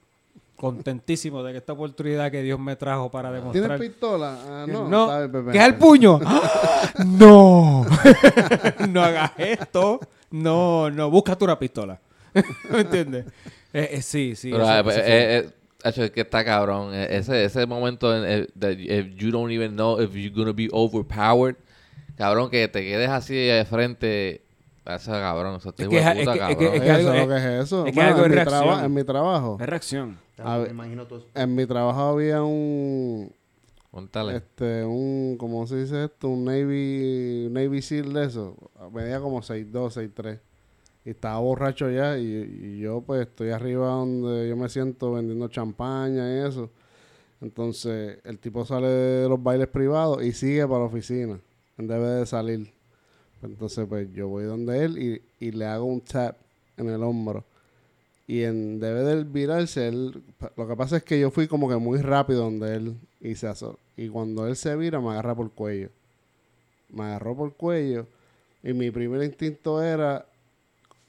Contentísimo 0.57 1.41
de 1.41 1.53
que 1.53 1.59
esta 1.59 1.71
oportunidad 1.71 2.29
que 2.29 2.41
Dios 2.41 2.59
me 2.59 2.75
trajo 2.75 3.09
para 3.09 3.29
¿Tienes 3.29 3.53
demostrar. 3.53 3.79
pistola? 3.79 4.37
Ah, 4.45 4.65
no. 4.67 4.89
No, 4.89 5.03
Está 5.05 5.19
bien, 5.19 5.31
Pepe. 5.31 5.51
¿qué 5.53 5.57
es 5.59 5.63
el 5.65 5.75
puño? 5.75 6.19
¡Ah! 6.25 6.93
¡No! 7.05 7.85
no 8.89 9.01
hagas 9.01 9.31
esto. 9.37 10.01
No, 10.31 10.91
no, 10.91 11.09
búscate 11.09 11.45
una 11.45 11.57
pistola. 11.57 11.97
¿Me 12.69 12.81
entiendes? 12.81 13.25
Eh, 13.71 13.87
eh, 13.93 14.01
sí, 14.01 14.35
sí. 14.35 14.51
Pero, 14.51 14.63
eso- 14.69 15.01
eh, 15.01 15.49
eh, 15.83 15.87
eh, 15.87 15.89
Hacho, 15.89 16.03
es 16.03 16.11
que 16.11 16.21
está 16.21 16.43
cabrón. 16.45 16.93
Eh, 16.93 17.07
Ese, 17.17 17.43
ese 17.45 17.65
momento 17.65 18.15
en 18.15 18.23
el- 18.25 18.53
if 18.89 19.15
you 19.15 19.31
don't 19.31 19.51
even 19.51 19.73
know 19.73 19.99
if 20.01 20.13
you're 20.13 20.29
gonna 20.35 20.53
be 20.53 20.67
overpowered, 20.71 21.55
cabrón, 22.17 22.49
que 22.49 22.67
te 22.67 22.81
quedes 22.81 23.09
así 23.09 23.35
de 23.35 23.65
frente. 23.65 24.41
Ese 24.85 25.11
cabrón, 25.11 25.55
eso 25.55 25.71
te 25.71 25.83
Es 25.83 25.89
que 25.89 25.97
es- 25.97 26.05
es 26.05 26.13
que- 26.13 26.21
es 26.21 26.27
que- 26.29 26.39
cabrón. 26.39 26.63
es 26.63 26.71
que 26.71 26.79
Oye, 26.81 26.91
algo- 26.91 27.07
¿sabes 27.07 27.21
es- 27.21 27.27
lo 27.27 27.33
que 27.33 27.39
es 27.39 27.65
eso? 27.65 27.85
es 27.85 27.91
que 27.91 27.95
Bueno, 27.95 28.09
algo 28.09 28.19
en, 28.19 28.25
es 28.25 28.29
mi 28.29 28.35
reacción. 28.35 28.63
traba- 28.63 28.85
en 28.85 28.93
mi 28.93 29.03
trabajo. 29.05 29.57
Es 29.61 29.65
reacción. 29.67 30.17
Ya, 30.37 30.43
a 30.43 30.55
me 30.57 30.63
ver. 30.63 30.71
imagino 30.71 31.07
todo 31.07 31.19
eso. 31.19 31.27
En 31.35 31.55
mi 31.55 31.65
trabajo 31.65 32.01
había 32.01 32.43
un 32.43 33.31
Cuéntale. 33.91 34.35
este 34.37 34.83
un 34.83 35.37
¿cómo 35.37 35.65
se 35.67 35.77
dice 35.77 36.05
esto? 36.05 36.27
Un 36.27 36.43
Navy 36.45 37.47
Navy 37.51 37.81
SEAL 37.81 38.11
de 38.13 38.25
eso. 38.25 38.57
Medía 38.91 39.19
como 39.19 39.41
6'2, 39.41 39.93
6'3. 39.93 40.39
Y 41.05 41.09
estaba 41.11 41.39
borracho 41.39 41.89
ya 41.89 42.17
y, 42.17 42.79
yo 42.79 43.01
pues 43.01 43.27
estoy 43.27 43.49
arriba 43.49 43.87
donde 43.87 44.47
yo 44.47 44.55
me 44.55 44.69
siento 44.69 45.13
vendiendo 45.13 45.47
champaña 45.49 46.29
y 46.35 46.47
eso. 46.47 46.69
Entonces 47.41 48.19
el 48.23 48.39
tipo 48.39 48.65
sale 48.65 48.87
de 48.87 49.29
los 49.29 49.41
bailes 49.41 49.67
privados 49.67 50.23
y 50.23 50.31
sigue 50.31 50.65
para 50.65 50.79
la 50.79 50.85
oficina. 50.85 51.39
Debe 51.77 52.07
de 52.07 52.25
salir. 52.25 52.71
Entonces 53.41 53.85
pues 53.87 54.11
yo 54.13 54.29
voy 54.29 54.45
donde 54.45 54.85
él 54.85 54.97
y, 54.97 55.45
y 55.45 55.51
le 55.51 55.65
hago 55.65 55.85
un 55.85 56.01
tap 56.01 56.37
en 56.77 56.89
el 56.89 57.03
hombro. 57.03 57.43
Y 58.25 58.43
en 58.43 58.79
debe 58.79 59.01
de 59.01 59.13
él 59.13 59.25
virarse, 59.25 59.89
él, 59.89 60.23
lo 60.55 60.67
que 60.67 60.75
pasa 60.77 60.95
es 60.97 61.03
que 61.03 61.19
yo 61.19 61.29
fui 61.29 61.47
como 61.47 61.67
que 61.67 61.75
muy 61.75 61.99
rápido 62.01 62.43
donde 62.43 62.75
él 62.75 62.95
y 63.19 63.35
se 63.35 63.47
aso- 63.47 63.77
Y 63.97 64.07
cuando 64.07 64.47
él 64.47 64.55
se 64.55 64.75
vira, 64.77 65.01
me 65.01 65.09
agarra 65.09 65.35
por 65.35 65.47
el 65.47 65.51
cuello. 65.51 65.89
Me 66.89 67.03
agarró 67.03 67.35
por 67.35 67.47
el 67.49 67.53
cuello. 67.55 68.07
Y 68.63 68.71
mi 68.73 68.91
primer 68.91 69.23
instinto 69.23 69.81
era 69.83 70.25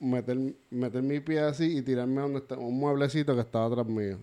meter, 0.00 0.38
meter 0.70 1.02
mi 1.02 1.20
pie 1.20 1.40
así 1.40 1.78
y 1.78 1.82
tirarme 1.82 2.18
a 2.20 2.22
donde 2.22 2.38
está 2.38 2.56
un 2.56 2.78
mueblecito 2.78 3.34
que 3.34 3.40
estaba 3.40 3.66
atrás 3.66 3.86
mío. 3.86 4.18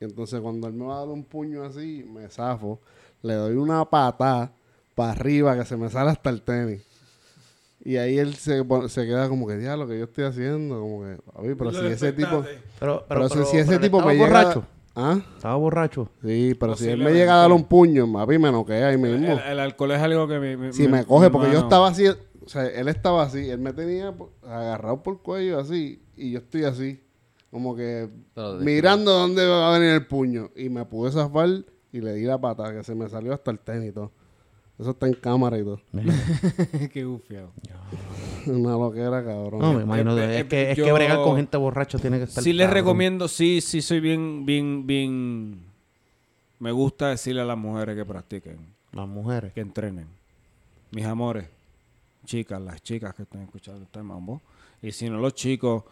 Y 0.00 0.04
entonces 0.04 0.40
cuando 0.40 0.66
él 0.68 0.74
me 0.74 0.84
va 0.86 0.96
a 0.96 1.00
dar 1.00 1.08
un 1.08 1.24
puño 1.24 1.64
así, 1.64 2.04
me 2.08 2.28
zafo. 2.28 2.78
Le 3.22 3.34
doy 3.34 3.56
una 3.56 3.84
patada 3.84 4.52
para 4.94 5.12
arriba 5.12 5.56
que 5.56 5.64
se 5.64 5.76
me 5.76 5.90
sale 5.90 6.10
hasta 6.10 6.30
el 6.30 6.42
tenis. 6.42 6.82
Y 7.84 7.96
ahí 7.96 8.18
él 8.18 8.34
se, 8.34 8.62
se 8.88 9.06
queda 9.06 9.28
como 9.28 9.46
que, 9.46 9.62
ya, 9.62 9.76
lo 9.76 9.86
que 9.88 9.98
yo 9.98 10.04
estoy 10.04 10.24
haciendo, 10.24 10.80
como 10.80 11.02
que, 11.04 11.16
"Papi, 11.32 11.54
pero 11.56 11.72
si 11.72 11.86
ese 11.86 12.12
tipo... 12.12 12.44
Pero, 12.78 13.04
Pero, 13.08 13.28
si- 13.28 13.44
si 13.44 13.56
ese 13.58 13.78
tipo 13.78 13.98
me 14.04 14.12
estaba 14.12 14.12
llega... 14.12 14.26
borracho. 14.26 14.64
¿Ah? 15.00 15.20
¿Estaba 15.36 15.54
borracho? 15.56 16.08
Sí, 16.24 16.56
pero 16.58 16.74
si 16.76 16.88
él 16.88 16.98
me 16.98 17.12
llega 17.12 17.34
a 17.34 17.38
dar 17.42 17.52
un 17.52 17.64
puño, 17.64 18.12
papi, 18.12 18.36
me 18.38 18.50
noquea 18.50 18.88
ahí 18.88 18.98
mismo. 18.98 19.32
El, 19.32 19.38
el 19.38 19.60
alcohol 19.60 19.92
es 19.92 20.02
algo 20.02 20.26
que 20.26 20.38
me... 20.40 20.56
me- 20.56 20.72
Si 20.72 20.82
me 20.88 20.98
me- 20.98 21.04
coge, 21.04 21.30
porque 21.30 21.52
yo 21.52 21.60
estaba 21.60 21.88
así, 21.88 22.04
o 22.48 22.50
sea, 22.50 22.64
él 22.66 22.88
estaba 22.88 23.24
así, 23.24 23.50
él 23.50 23.58
me 23.58 23.74
tenía 23.74 24.14
agarrado 24.42 25.02
por 25.02 25.14
el 25.16 25.20
cuello 25.20 25.58
así, 25.60 26.00
y 26.16 26.30
yo 26.30 26.38
estoy 26.38 26.64
así, 26.64 26.98
como 27.50 27.76
que 27.76 28.08
mirando 28.62 29.12
dónde 29.12 29.46
va 29.46 29.68
a 29.74 29.78
venir 29.78 29.94
el 29.94 30.06
puño. 30.06 30.50
Y 30.56 30.70
me 30.70 30.86
pude 30.86 31.12
zafar 31.12 31.48
y 31.92 32.00
le 32.00 32.14
di 32.14 32.24
la 32.24 32.40
pata, 32.40 32.72
que 32.72 32.82
se 32.82 32.94
me 32.94 33.06
salió 33.10 33.34
hasta 33.34 33.50
el 33.50 33.58
tenis 33.58 33.90
y 33.90 33.92
todo. 33.92 34.12
Eso 34.78 34.90
está 34.92 35.06
en 35.08 35.14
cámara 35.14 35.58
y 35.58 35.62
todo. 35.64 35.80
Qué 36.92 37.04
gufiado. 37.04 37.52
Una 38.46 38.72
loquera, 38.72 39.22
cabrón. 39.22 39.60
No, 39.60 39.74
me 39.74 39.82
imagino. 39.82 40.16
Es 40.18 40.44
que, 40.46 40.70
es 40.70 40.76
yo- 40.78 40.84
que 40.86 40.92
bregar 40.92 41.18
con 41.18 41.36
gente 41.36 41.56
borracha 41.58 41.98
tiene 41.98 42.16
que 42.18 42.24
estar. 42.24 42.42
Sí 42.42 42.54
les 42.54 42.66
cabrón. 42.68 42.82
recomiendo, 42.84 43.28
sí, 43.28 43.60
sí 43.60 43.82
soy 43.82 44.00
bien, 44.00 44.46
bien, 44.46 44.86
bien... 44.86 45.66
Me 46.60 46.72
gusta 46.72 47.08
decirle 47.10 47.42
a 47.42 47.44
las 47.44 47.58
mujeres 47.58 47.94
que 47.94 48.04
practiquen, 48.06 48.56
Las 48.92 49.06
mujeres. 49.06 49.52
que 49.52 49.60
entrenen. 49.60 50.06
Mis 50.90 51.04
amores, 51.04 51.46
chicas, 52.28 52.60
las 52.60 52.82
chicas 52.82 53.14
que 53.14 53.22
están 53.22 53.40
escuchando 53.42 53.82
este 53.82 54.02
mambo. 54.02 54.40
Y 54.82 54.92
si 54.92 55.08
no, 55.08 55.18
los 55.18 55.34
chicos, 55.34 55.82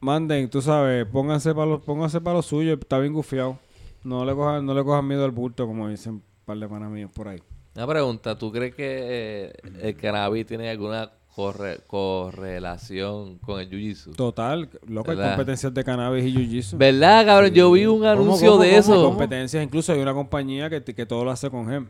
manden, 0.00 0.48
tú 0.48 0.62
sabes, 0.62 1.06
pónganse 1.06 1.54
para 1.54 1.66
lo, 1.66 1.80
pónganse 1.80 2.20
para 2.20 2.36
lo 2.36 2.42
suyo, 2.42 2.74
está 2.74 2.98
bien 2.98 3.12
gufiado. 3.12 3.58
No 4.04 4.24
le 4.24 4.34
cojan, 4.34 4.64
no 4.64 4.72
le 4.74 4.82
cojan 4.84 5.06
miedo 5.06 5.24
al 5.24 5.30
bulto, 5.32 5.66
como 5.66 5.88
dicen 5.88 6.14
un 6.14 6.22
par 6.44 6.56
de 6.58 6.68
panas 6.68 6.90
míos 6.90 7.10
por 7.14 7.28
ahí. 7.28 7.42
Una 7.74 7.86
pregunta, 7.86 8.38
¿tú 8.38 8.50
crees 8.50 8.74
que 8.74 8.84
eh, 8.88 9.52
el 9.82 9.96
cannabis 9.96 10.46
tiene 10.46 10.70
alguna 10.70 11.10
corre- 11.34 11.80
correlación 11.86 13.36
con 13.38 13.60
el 13.60 13.68
jiu-jitsu? 13.68 14.14
Total, 14.16 14.68
loco, 14.86 15.10
hay 15.10 15.16
¿Verdad? 15.16 15.32
competencias 15.36 15.74
de 15.74 15.84
cannabis 15.84 16.24
y 16.24 16.32
jiu-jitsu. 16.34 16.78
¿Verdad, 16.78 17.26
cabrón? 17.26 17.50
Yo 17.52 17.70
vi 17.72 17.84
un 17.86 18.04
anuncio 18.06 18.52
cómo, 18.52 18.62
de 18.62 18.68
cómo, 18.70 18.78
eso. 18.80 18.94
cómo? 18.94 19.08
Competencias, 19.10 19.62
incluso 19.62 19.92
hay 19.92 20.00
una 20.00 20.14
compañía 20.14 20.70
que, 20.70 20.82
que 20.82 21.04
todo 21.06 21.24
lo 21.24 21.30
hace 21.30 21.50
con 21.50 21.68
gem. 21.68 21.86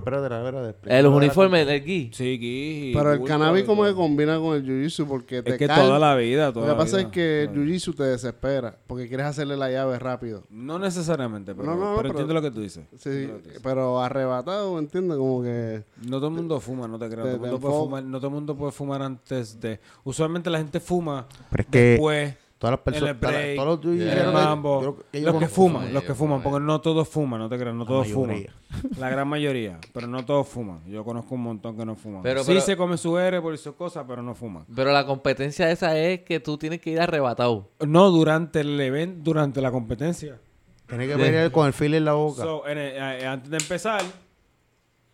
Pero 0.00 0.16
espérate, 0.18 0.48
espérate. 0.48 0.98
Eh, 0.98 1.02
los 1.02 1.14
uniformes, 1.14 1.66
el 1.68 1.84
gui. 1.84 2.10
Sí, 2.14 2.38
gui, 2.38 2.92
Pero 2.94 3.12
el 3.12 3.22
cannabis 3.24 3.64
como 3.64 3.84
que 3.84 3.92
combina 3.94 4.38
con 4.38 4.56
el 4.56 4.64
jiu-jitsu 4.64 5.06
porque 5.06 5.42
te 5.42 5.50
Es 5.52 5.58
que 5.58 5.66
calma. 5.66 5.82
toda 5.84 5.98
la 5.98 6.14
vida, 6.16 6.46
Lo 6.46 6.52
toda 6.54 6.66
que 6.66 6.72
la 6.72 6.78
pasa 6.78 7.00
es 7.00 7.06
que 7.08 7.42
el 7.44 7.50
jiu-jitsu 7.50 7.94
te 7.96 8.04
desespera 8.04 8.76
porque 8.86 9.08
quieres 9.08 9.26
hacerle 9.26 9.56
la 9.56 9.70
llave 9.70 9.98
rápido. 9.98 10.44
No 10.50 10.78
necesariamente, 10.78 11.54
pero, 11.54 11.66
No, 11.66 11.74
no, 11.76 11.80
no, 11.80 11.86
pero 11.96 11.96
pero- 11.96 12.08
entiendo 12.10 12.34
lo 12.34 12.42
que 12.42 12.50
tú 12.50 12.60
dices. 12.60 12.84
Sí, 12.96 13.08
Entiendo 13.08 13.32
lo 13.32 13.36
que 13.38 13.42
tú 13.42 13.48
dices. 13.50 13.62
pero 13.62 14.00
arrebatado, 14.00 14.78
¿entiendes? 14.78 15.16
Como 15.18 15.42
que... 15.42 15.82
No 16.06 16.16
todo 16.18 16.28
el 16.28 16.34
mundo 16.34 16.60
fuma, 16.60 16.88
no 16.88 16.98
te 16.98 17.08
creas. 17.08 17.24
Te- 17.26 17.34
Todo 17.34 17.34
el 17.34 17.40
mundo 17.40 17.56
te 17.56 17.60
puede 17.62 17.74
enfo- 17.74 17.84
fumar, 17.84 18.04
no 18.04 18.18
todo 18.18 18.28
el 18.28 18.34
mundo 18.34 18.56
puede 18.56 18.72
fumar 18.72 19.02
antes 19.02 19.60
de... 19.60 19.80
Usualmente 20.04 20.50
la 20.50 20.58
gente 20.58 20.80
fuma 20.80 21.26
Pero 21.50 21.62
es 21.62 21.68
que 21.68 21.78
después, 21.78 22.34
todas 22.62 22.72
las 22.74 22.80
personas. 22.80 23.16
Todos 23.20 23.32
los 25.12 25.22
los 25.24 25.36
que 25.40 25.48
fuman, 25.48 25.92
los 25.92 26.04
que 26.04 26.14
fuman, 26.14 26.42
porque 26.42 26.60
no 26.60 26.80
todos 26.80 27.08
fuman, 27.08 27.40
no 27.40 27.48
te 27.48 27.58
creas, 27.58 27.74
no 27.74 27.84
todos 27.84 28.06
fuman. 28.08 28.46
La 28.98 29.10
gran 29.10 29.26
mayoría, 29.26 29.80
pero 29.92 30.06
no 30.06 30.24
todos 30.24 30.46
fuman. 30.46 30.80
Yo 30.86 31.04
conozco 31.04 31.34
un 31.34 31.42
montón 31.42 31.76
que 31.76 31.84
no 31.84 31.96
fuman. 31.96 32.22
Pero- 32.22 32.42
sí 32.44 32.52
pero- 32.52 32.60
se 32.60 32.76
come 32.76 32.96
su 32.96 33.18
R 33.18 33.40
por 33.42 33.58
sus 33.58 33.74
cosas, 33.74 34.04
pero 34.06 34.22
no 34.22 34.36
fuman. 34.36 34.64
Pero 34.74 34.92
la 34.92 35.04
competencia 35.04 35.68
esa 35.72 35.98
es 35.98 36.20
que 36.20 36.38
tú 36.38 36.56
tienes 36.56 36.80
que 36.80 36.90
ir 36.90 37.00
arrebatado. 37.00 37.68
No 37.84 38.10
durante 38.10 38.60
el 38.60 38.80
evento, 38.80 39.20
durante 39.24 39.60
la 39.60 39.72
competencia. 39.72 40.38
Tiene 40.86 41.08
que 41.08 41.16
venir 41.16 41.50
con 41.50 41.66
el 41.66 41.72
fil 41.72 41.94
en 41.94 42.04
la 42.04 42.12
boca. 42.12 42.42
So, 42.42 42.66
en 42.68 42.78
el- 42.78 42.92
eh, 43.22 43.26
antes 43.26 43.50
de 43.50 43.56
empezar, 43.56 44.02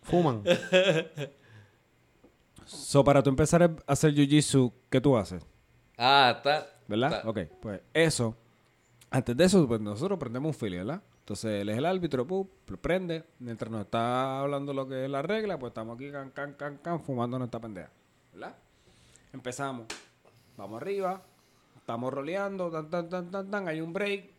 Fuman. 0.03 0.43
so, 2.65 3.03
para 3.03 3.23
tú 3.23 3.29
empezar 3.31 3.63
a 3.63 3.71
hacer 3.87 4.13
jiu-jitsu, 4.13 4.71
¿qué 4.89 5.01
tú 5.01 5.17
haces? 5.17 5.43
Ah, 5.97 6.35
está. 6.37 6.67
¿Verdad? 6.89 7.21
Ok, 7.27 7.39
pues 7.61 7.81
eso. 7.93 8.35
Antes 9.11 9.37
de 9.37 9.43
eso, 9.43 9.67
pues 9.67 9.79
nosotros 9.79 10.17
prendemos 10.17 10.49
un 10.49 10.59
fili, 10.59 10.77
¿verdad? 10.77 11.01
Entonces 11.19 11.61
él 11.61 11.69
es 11.69 11.77
el 11.77 11.85
árbitro, 11.85 12.25
¡pum! 12.25 12.47
lo 12.65 12.77
prende. 12.77 13.23
Mientras 13.37 13.71
nos 13.71 13.81
está 13.81 14.39
hablando 14.39 14.73
lo 14.73 14.87
que 14.87 15.05
es 15.05 15.11
la 15.11 15.21
regla, 15.21 15.59
pues 15.59 15.69
estamos 15.69 15.95
aquí, 15.95 16.11
can, 16.11 16.31
can, 16.31 16.53
can, 16.53 16.77
can, 16.77 16.99
fumando 16.99 17.37
nuestra 17.37 17.59
pendeja. 17.59 17.91
¿Verdad? 18.33 18.55
Empezamos. 19.31 19.85
Vamos 20.57 20.81
arriba. 20.81 21.21
Estamos 21.77 22.11
roleando. 22.11 22.71
Tan, 22.71 22.89
tan, 22.89 23.07
tan, 23.07 23.29
tan, 23.29 23.51
tan. 23.51 23.67
Hay 23.67 23.81
un 23.81 23.93
break. 23.93 24.31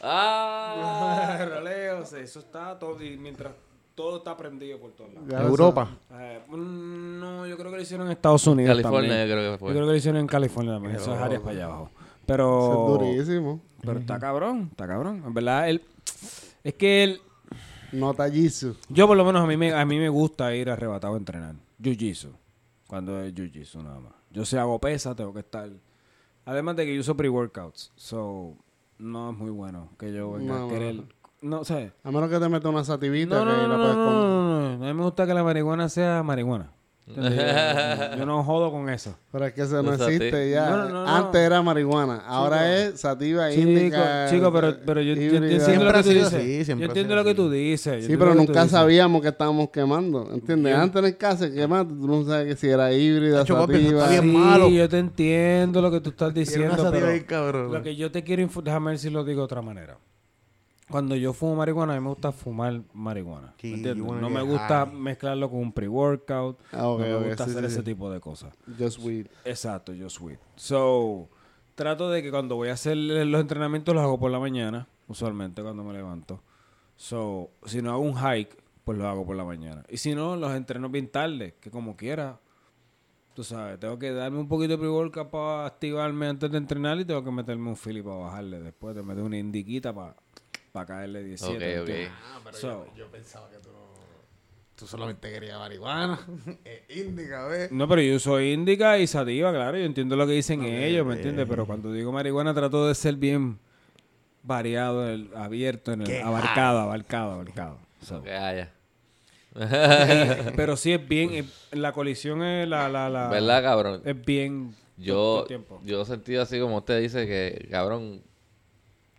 Ah. 0.00 1.44
Roleos. 1.46 2.14
Eso 2.14 2.38
está 2.38 2.78
todo. 2.78 3.02
Y 3.02 3.18
mientras 3.18 3.52
todo 3.96 4.18
está 4.18 4.36
prendido 4.36 4.78
por 4.78 4.92
todos 4.92 5.12
lados. 5.12 5.48
Europa. 5.50 5.88
Eh, 6.12 6.40
mm, 6.48 7.18
no, 7.18 7.46
yo 7.46 7.56
creo 7.56 7.70
que 7.72 7.76
lo 7.78 7.82
hicieron 7.82 8.06
en 8.06 8.12
Estados 8.12 8.46
Unidos. 8.46 8.68
California, 8.76 9.08
también. 9.10 9.28
yo 9.28 9.34
creo 9.34 9.44
que 9.44 9.50
Yo 9.54 9.58
fue. 9.58 9.70
creo 9.72 9.84
que 9.86 9.90
lo 9.90 9.96
hicieron 9.96 10.20
en 10.20 10.26
California 10.28 10.72
también. 10.74 10.94
Eso 10.96 11.14
es 11.14 11.20
áreas 11.20 11.40
para 11.40 11.52
allá 11.56 11.64
abajo. 11.64 11.90
Eso 11.92 12.24
Pero. 12.26 12.70
es 12.70 13.00
durísimo. 13.00 13.60
Pero 13.80 13.98
está 13.98 14.20
cabrón, 14.20 14.68
está 14.70 14.86
cabrón. 14.86 15.22
En 15.26 15.34
verdad, 15.34 15.68
él. 15.68 15.82
Es 16.62 16.74
que 16.74 17.02
él. 17.04 17.20
No 17.92 18.14
jiu 18.14 18.74
Yo, 18.88 19.06
por 19.06 19.16
lo 19.16 19.24
menos, 19.24 19.42
a 19.42 19.46
mí 19.46 19.56
me, 19.56 19.72
a 19.72 19.84
mí 19.86 19.98
me 19.98 20.08
gusta 20.08 20.54
ir 20.54 20.68
arrebatado 20.68 21.14
a 21.14 21.16
entrenar. 21.16 21.54
Jiu-jitsu. 21.80 22.30
Cuando 22.86 23.22
es 23.22 23.32
jiu-jitsu, 23.34 23.82
nada 23.82 24.00
más. 24.00 24.12
Yo 24.30 24.44
si 24.44 24.56
hago 24.56 24.78
pesa, 24.80 25.14
tengo 25.14 25.32
que 25.32 25.40
estar. 25.40 25.70
Además 26.44 26.76
de 26.76 26.84
que 26.84 26.94
yo 26.94 27.00
uso 27.00 27.16
pre-workouts. 27.16 27.92
So, 27.96 28.56
no 28.98 29.30
es 29.30 29.36
muy 29.36 29.50
bueno 29.50 29.88
que 29.98 30.12
yo 30.12 30.32
venga 30.32 30.58
No, 30.58 30.66
a 30.66 30.68
querer. 30.68 30.94
No 30.96 31.04
sé. 31.64 31.92
A 32.04 32.10
menos 32.10 32.28
que 32.30 32.38
te 32.38 32.48
meta 32.48 32.68
una 32.68 32.84
sativita 32.84 33.36
No, 33.36 33.40
que 33.44 33.46
no, 33.46 33.56
no, 33.56 33.68
la 33.68 33.76
no, 33.76 33.82
puedes 33.82 33.96
no, 33.96 34.04
con- 34.04 34.14
no, 34.14 34.78
no. 34.78 34.84
A 34.84 34.88
mí 34.88 34.94
me 34.94 35.02
gusta 35.04 35.26
que 35.26 35.34
la 35.34 35.42
marihuana 35.44 35.88
sea 35.88 36.22
marihuana. 36.22 36.72
Yo, 37.06 37.22
yo 38.18 38.26
no 38.26 38.42
jodo 38.42 38.72
con 38.72 38.88
eso. 38.90 39.16
Pero 39.30 39.46
es 39.46 39.52
que 39.52 39.62
eso 39.62 39.80
no 39.80 39.96
No, 39.96 40.04
existe 40.08 40.50
ya. 40.50 40.70
No, 40.70 40.76
no, 40.76 40.84
no, 40.88 41.04
no. 41.04 41.08
Antes 41.16 41.40
era 41.40 41.62
marihuana. 41.62 42.24
Ahora 42.26 42.76
es 42.76 42.98
sativa 43.00 43.48
Chico, 43.48 43.96
chico, 44.28 44.52
pero, 44.52 44.76
pero 44.84 45.00
yo, 45.00 45.14
yo 45.14 45.22
entiendo 45.36 45.46
lo 45.54 45.60
Siempre 45.60 45.92
que 45.92 46.02
tú 46.02 46.08
dices. 46.10 46.66
yo 46.66 46.84
entiendo 46.84 47.14
lo 47.14 47.24
que 47.24 47.34
tú 47.36 47.48
dices. 47.48 48.06
Sí, 48.06 48.16
pero 48.16 48.34
nunca 48.34 48.54
dices. 48.54 48.70
sabíamos 48.72 49.22
que 49.22 49.28
estábamos 49.28 49.68
quemando. 49.68 50.28
¿Entiendes? 50.34 50.74
Antes 50.74 51.04
en 51.04 51.12
casa 51.12 51.48
quemando, 51.48 51.94
tú 51.94 52.08
no 52.08 52.24
sabes 52.24 52.46
que 52.48 52.56
si 52.56 52.68
era 52.68 52.92
híbrida, 52.92 53.42
Hacho, 53.42 53.54
papi, 53.56 53.74
eso 53.74 53.82
sativa. 53.84 54.00
está 54.00 54.10
bien 54.10 54.22
Sí, 54.24 54.36
malo. 54.36 54.68
yo 54.68 54.88
te 54.88 54.98
entiendo 54.98 55.82
lo 55.82 55.90
que 55.92 56.00
tú 56.00 56.10
estás 56.10 56.34
diciendo, 56.34 56.90
pero 56.90 57.06
ahí, 57.06 57.24
lo 57.70 57.82
que 57.84 57.94
yo 57.94 58.10
te 58.10 58.24
quiero 58.24 58.48
déjame 58.64 58.90
ver 58.90 58.98
si 58.98 59.10
lo 59.10 59.22
digo 59.24 59.42
de 59.42 59.44
otra 59.44 59.62
manera. 59.62 59.96
Cuando 60.88 61.16
yo 61.16 61.32
fumo 61.32 61.56
marihuana, 61.56 61.94
a 61.94 61.96
mí 61.96 62.02
me 62.02 62.10
gusta 62.10 62.30
fumar 62.30 62.80
marihuana. 62.92 63.54
No 64.20 64.30
me 64.30 64.42
gusta 64.42 64.86
high. 64.86 64.94
mezclarlo 64.94 65.50
con 65.50 65.58
un 65.58 65.72
pre-workout. 65.72 66.60
Ah, 66.72 66.82
no 66.82 66.98
me 66.98 67.28
gusta 67.28 67.44
hacer 67.44 67.60
sí, 67.60 67.66
ese 67.66 67.78
sí. 67.78 67.82
tipo 67.82 68.08
de 68.08 68.20
cosas. 68.20 68.54
Just 68.78 69.00
weed. 69.00 69.26
Exacto, 69.44 69.92
yo 69.92 70.08
sweet. 70.08 70.38
So, 70.54 71.28
trato 71.74 72.08
de 72.08 72.22
que 72.22 72.30
cuando 72.30 72.54
voy 72.54 72.68
a 72.68 72.74
hacer 72.74 72.96
los 72.96 73.40
entrenamientos 73.40 73.94
los 73.94 74.04
hago 74.04 74.18
por 74.18 74.30
la 74.30 74.38
mañana, 74.38 74.86
usualmente 75.08 75.60
cuando 75.60 75.82
me 75.82 75.92
levanto. 75.92 76.40
So, 76.94 77.50
si 77.64 77.82
no 77.82 77.90
hago 77.90 78.02
un 78.02 78.16
hike, 78.16 78.56
pues 78.84 78.96
lo 78.96 79.08
hago 79.08 79.26
por 79.26 79.34
la 79.34 79.44
mañana. 79.44 79.82
Y 79.88 79.96
si 79.96 80.14
no, 80.14 80.36
los 80.36 80.54
entreno 80.54 80.88
bien 80.88 81.08
tarde, 81.08 81.56
que 81.60 81.70
como 81.70 81.96
quiera. 81.96 82.38
Tú 83.34 83.44
sabes, 83.44 83.78
tengo 83.78 83.98
que 83.98 84.12
darme 84.12 84.38
un 84.38 84.48
poquito 84.48 84.72
de 84.72 84.78
pre-workout 84.78 85.28
para 85.28 85.66
activarme 85.66 86.26
antes 86.26 86.50
de 86.50 86.56
entrenar 86.56 86.98
y 86.98 87.04
tengo 87.04 87.22
que 87.22 87.30
meterme 87.30 87.68
un 87.68 87.76
fili 87.76 88.00
para 88.00 88.16
bajarle 88.16 88.60
después, 88.60 88.96
de 88.96 89.02
meter 89.02 89.22
una 89.22 89.36
indiquita 89.36 89.92
para 89.92 90.16
caerle 90.84 91.22
17. 91.24 91.56
Ok, 91.56 91.82
ok. 91.82 91.88
¿entiendes? 91.88 92.60
So, 92.60 92.86
Yo 92.96 93.06
pensaba 93.10 93.48
que 93.50 93.56
tú 93.58 93.70
no... 93.72 93.86
Tú 94.74 94.86
solamente 94.86 95.30
querías 95.32 95.58
marihuana. 95.58 96.20
Índica, 96.94 97.46
¿ves? 97.46 97.72
No, 97.72 97.88
pero 97.88 98.02
yo 98.02 98.18
soy 98.18 98.52
índica 98.52 98.98
y 98.98 99.06
sativa, 99.06 99.50
claro. 99.52 99.78
Yo 99.78 99.84
entiendo 99.84 100.16
lo 100.16 100.26
que 100.26 100.32
dicen 100.34 100.62
ellos, 100.64 101.06
¿me 101.06 101.14
entiendes? 101.14 101.46
Pero 101.48 101.64
cuando 101.66 101.90
digo 101.92 102.12
marihuana 102.12 102.52
trato 102.52 102.86
de 102.86 102.94
ser 102.94 103.14
bien 103.16 103.58
variado, 104.42 105.08
el- 105.08 105.30
abierto, 105.34 105.92
en 105.92 106.02
el, 106.02 106.06
Qué 106.08 106.20
abarcado, 106.20 106.80
abarcado, 106.80 107.32
abarcado. 107.32 107.78
So, 108.02 108.22
haya. 108.26 108.70
pero 110.56 110.76
sí 110.76 110.92
es 110.92 111.08
bien, 111.08 111.32
es- 111.32 111.68
la 111.72 111.92
colisión 111.92 112.42
es 112.42 112.68
la, 112.68 112.88
la, 112.88 113.08
la 113.08 113.28
¿Verdad, 113.28 113.62
cabrón? 113.62 114.02
es 114.04 114.24
bien 114.24 114.74
Yo, 114.98 115.46
yo 115.84 116.02
he 116.02 116.04
sentido 116.04 116.42
así 116.42 116.60
como 116.60 116.76
usted 116.78 117.00
dice 117.00 117.26
que, 117.26 117.66
cabrón, 117.70 118.22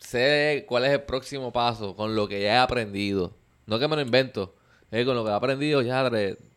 sé 0.07 0.65
cuál 0.67 0.85
es 0.85 0.91
el 0.91 1.01
próximo 1.01 1.51
paso 1.51 1.95
con 1.95 2.15
lo 2.15 2.27
que 2.27 2.41
ya 2.41 2.55
he 2.55 2.57
aprendido. 2.57 3.33
No 3.65 3.77
que 3.77 3.87
me 3.87 3.95
lo 3.95 4.01
invento, 4.01 4.55
es 4.89 5.05
con 5.05 5.15
lo 5.15 5.23
que 5.25 5.31
he 5.31 5.33
aprendido 5.33 5.81
ya, 5.81 6.09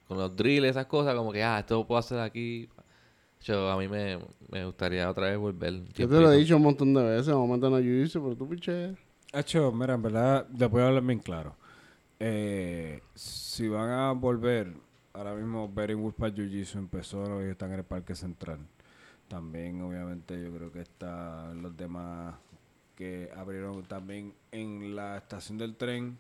con 0.07 0.19
los 0.19 0.37
drills, 0.37 0.69
esas 0.69 0.87
cosas, 0.87 1.15
como 1.17 1.33
que, 1.33 1.43
ah, 1.43 1.59
esto 1.59 1.79
lo 1.79 1.87
puedo 1.87 1.99
hacer 1.99 2.21
aquí. 2.21 2.69
Yo, 3.43 3.71
a 3.71 3.77
mí 3.77 3.89
me, 3.89 4.19
me 4.51 4.65
gustaría 4.65 5.11
otra 5.11 5.31
vez 5.31 5.39
volver. 5.39 5.83
Yo 5.95 6.09
te 6.09 6.21
lo 6.21 6.31
he 6.31 6.37
dicho 6.37 6.57
un 6.57 6.63
montón 6.63 6.93
de 6.95 7.03
veces. 7.03 7.29
En 7.29 7.35
un 7.35 7.49
momento 7.49 7.71
no 7.71 7.79
jiu 7.79 8.07
pero 8.13 8.37
tú 8.37 8.49
piché. 8.49 8.95
Hacho, 9.33 9.73
mira, 9.73 9.95
en 9.95 10.03
verdad, 10.03 10.47
le 10.57 10.67
voy 10.67 10.83
a 10.83 10.89
hablar 10.89 11.03
bien 11.03 11.21
claro. 11.21 11.57
Eh, 12.19 13.01
si 13.15 13.67
van 13.69 13.89
a 13.89 14.13
volver, 14.13 14.75
ahora 15.15 15.35
mismo 15.35 15.73
Beringwood 15.73 16.13
para 16.13 16.35
Jiu-Jitsu 16.35 16.79
empezó 16.79 17.45
y 17.45 17.49
están 17.49 17.73
en 17.73 17.79
el 17.79 17.85
Parque 17.85 18.15
Central. 18.15 18.59
También, 19.27 19.81
obviamente, 19.81 20.41
yo 20.41 20.55
creo 20.55 20.71
que 20.71 20.83
están 20.83 21.63
los 21.63 21.75
demás 21.77 22.35
que 23.01 23.31
abrieron 23.35 23.83
también 23.85 24.35
en 24.53 24.95
la 24.95 25.17
estación 25.17 25.57
del 25.57 25.75
tren. 25.75 26.19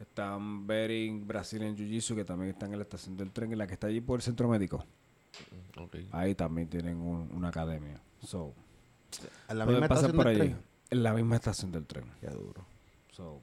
Están 0.00 0.66
Bering 0.66 1.24
Brazilian 1.26 1.76
Jiu-Jitsu, 1.76 2.16
que 2.16 2.24
también 2.24 2.50
están 2.50 2.72
en 2.72 2.78
la 2.80 2.82
estación 2.82 3.16
del 3.16 3.30
tren, 3.30 3.52
en 3.52 3.58
la 3.58 3.66
que 3.68 3.74
está 3.74 3.86
allí 3.86 4.00
por 4.00 4.18
el 4.18 4.22
centro 4.22 4.48
médico. 4.48 4.84
Ok. 5.78 5.96
Ahí 6.10 6.34
también 6.34 6.68
tienen 6.68 6.96
un- 6.98 7.30
una 7.32 7.48
academia. 7.48 8.00
So, 8.22 8.52
En 9.48 9.58
la 9.58 9.66
misma 9.66 9.86
por 9.88 10.24
tren. 10.24 10.58
En 10.90 11.02
la 11.04 11.14
misma 11.14 11.36
estación 11.36 11.70
del 11.70 11.86
tren. 11.86 12.04
Qué 12.20 12.26
duro. 12.28 12.64
So, 13.12 13.40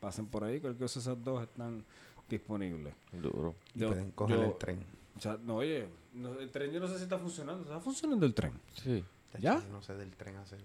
pasen 0.00 0.26
por 0.26 0.42
ahí, 0.42 0.58
cualquier 0.60 0.82
cosa 0.86 0.98
esas 0.98 1.22
dos 1.22 1.42
están 1.44 1.84
disponibles. 2.28 2.94
Duro. 3.12 3.54
Y 3.74 3.78
Yo- 3.80 3.88
pueden 3.88 4.10
coger 4.10 4.36
yo- 4.36 4.44
el 4.44 4.58
tren. 4.58 4.80
O 5.16 5.20
sea, 5.20 5.38
no, 5.40 5.56
oye, 5.56 5.86
no, 6.14 6.34
el 6.40 6.50
tren 6.50 6.72
yo 6.72 6.80
no 6.80 6.88
sé 6.88 6.96
si 6.98 7.04
está 7.04 7.18
funcionando. 7.18 7.62
¿Está 7.62 7.78
funcionando 7.78 8.26
el 8.26 8.34
tren? 8.34 8.52
Sí. 8.82 9.04
¿Ya? 9.40 9.60
Yo 9.62 9.68
no 9.72 9.80
sé 9.82 9.94
del 9.94 10.10
tren 10.16 10.36
hace... 10.36 10.56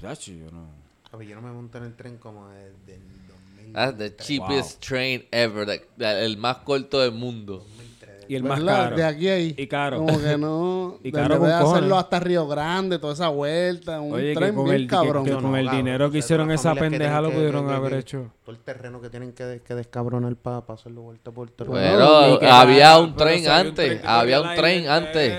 Ya, 0.00 0.12
yo 0.14 0.50
no. 0.50 0.66
A 1.12 1.16
ver, 1.16 1.28
yo 1.28 1.34
no 1.36 1.42
me 1.42 1.50
monto 1.52 1.78
en 1.78 1.84
el 1.84 1.94
tren 1.96 2.16
como 2.18 2.48
desde 2.50 2.94
el 2.94 3.00
2000. 3.66 3.72
That's 3.72 3.98
the 3.98 4.16
cheapest 4.16 4.80
train 4.84 5.24
ever. 5.30 5.66
like, 5.66 5.86
el 5.98 6.36
más 6.36 6.58
corto 6.58 7.00
del 7.00 7.12
mundo. 7.12 7.64
Y 8.30 8.34
el 8.34 8.44
más 8.44 8.62
caro. 8.62 8.94
De 8.94 9.02
aquí 9.04 9.26
a 9.30 9.32
ahí. 9.34 9.54
Y 9.56 9.66
caro. 9.68 9.98
Como 10.04 10.20
que 10.20 10.36
no. 10.36 10.98
Y 11.02 11.10
caro 11.10 11.38
con 11.38 11.50
hacerlo 11.50 11.96
hasta 11.96 12.20
Río 12.20 12.46
Grande, 12.46 12.98
toda 12.98 13.14
esa 13.14 13.28
vuelta. 13.28 14.02
Un 14.02 14.12
Oye, 14.12 14.34
que 14.34 14.34
tren 14.34 14.54
con 14.54 14.64
bien 14.66 14.76
el, 14.76 14.86
cabrón. 14.86 15.24
que 15.24 15.30
No, 15.30 15.40
con 15.40 15.52
no, 15.52 15.56
el 15.56 15.64
cabrón, 15.64 15.84
dinero 15.84 16.06
o 16.06 16.10
que 16.10 16.20
sea, 16.20 16.26
hicieron 16.26 16.50
esa 16.50 16.74
pendeja 16.74 17.22
lo 17.22 17.30
pudieron 17.32 17.66
que- 17.66 17.72
haber 17.72 17.92
que- 17.92 17.98
hecho. 18.00 18.30
Todo 18.44 18.54
el 18.54 18.60
terreno 18.60 19.00
que 19.00 19.08
tienen 19.08 19.32
que, 19.32 19.44
de- 19.44 19.60
que 19.62 19.74
descabronar 19.74 20.36
para 20.36 20.58
hacerlo 20.68 21.00
vuelta 21.02 21.30
por 21.30 21.50
Puerto 21.50 21.64
Rico. 21.64 21.72
Bueno, 21.72 22.34
Y 22.34 22.38
que 22.40 22.46
había 22.48 22.82
cada- 22.84 23.00
un 23.00 23.14
pero 23.14 23.24
tren 23.24 23.38
había 23.38 23.50
un 23.62 23.66
antes. 23.68 23.86
tren 23.88 24.00
que 24.02 24.06
había 24.06 24.40
un 24.42 24.54
tren 24.56 24.88
antes. 24.88 25.34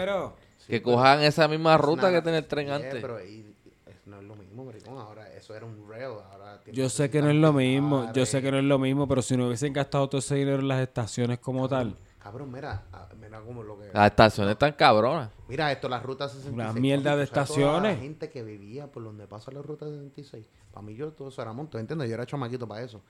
Que 0.68 0.82
cojan 0.82 1.22
esa 1.22 1.48
misma 1.48 1.78
ruta 1.78 2.12
que 2.12 2.24
tiene 2.24 2.40
el 2.40 2.46
tren 2.48 2.72
antes. 2.72 2.96
pero 3.02 3.24
y- 3.24 3.46
es- 3.86 4.08
no 4.08 4.18
es 4.18 4.24
lo 4.24 4.36
mismo, 4.36 4.66
maricón. 4.66 4.98
Ahora 4.98 5.32
eso 5.38 5.56
era 5.56 5.66
un 5.68 5.88
rail. 6.00 6.18
Ahora 6.32 6.62
Yo 6.72 6.90
sé 6.90 7.10
que 7.10 7.22
no 7.22 7.30
es 7.30 7.36
lo 7.36 7.54
mismo, 7.54 8.12
yo 8.14 8.26
sé 8.26 8.42
que 8.42 8.52
no 8.52 8.58
es 8.58 8.64
lo 8.64 8.80
mismo, 8.80 9.08
pero 9.08 9.22
si 9.22 9.36
no 9.36 9.48
hubiesen 9.48 9.74
gastado 9.74 10.08
todo 10.10 10.20
ese 10.20 10.36
dinero 10.36 10.60
en 10.60 10.68
las 10.68 10.82
estaciones 10.82 11.40
como 11.40 11.68
tal, 11.68 11.96
Cabrón, 12.20 12.52
mira, 12.52 12.84
ah, 12.92 13.08
mira 13.20 13.42
como 13.42 13.64
lo 13.64 13.80
que... 13.80 13.92
Las 13.94 14.08
estaciones 14.08 14.52
están 14.52 14.74
cabronas. 14.74 15.32
Mira 15.48 15.72
esto, 15.72 15.88
la 15.88 16.02
ruta 16.02 16.28
66. 16.28 16.54
Una 16.54 16.74
mierda 16.74 17.16
de 17.16 17.26
¿tú 17.26 17.34
sabes 17.34 17.50
toda 17.50 17.66
estaciones. 17.66 17.98
La 17.98 18.04
gente 18.04 18.30
que 18.30 18.44
vivía 18.44 18.92
por 18.92 19.04
donde 19.04 19.26
pasa 19.26 19.52
la 19.52 19.62
ruta 19.62 19.86
66. 19.86 20.46
Para 20.72 20.86
mí 20.86 20.96
yo 20.96 21.14
todo 21.14 21.30
eso 21.30 21.42
era 21.42 21.54
monto, 21.54 21.80
¿entiendes? 21.80 22.10
Yo 22.10 22.16
era 22.16 22.26
chamaquito 22.26 22.68
para 22.68 22.84
eso. 22.84 23.02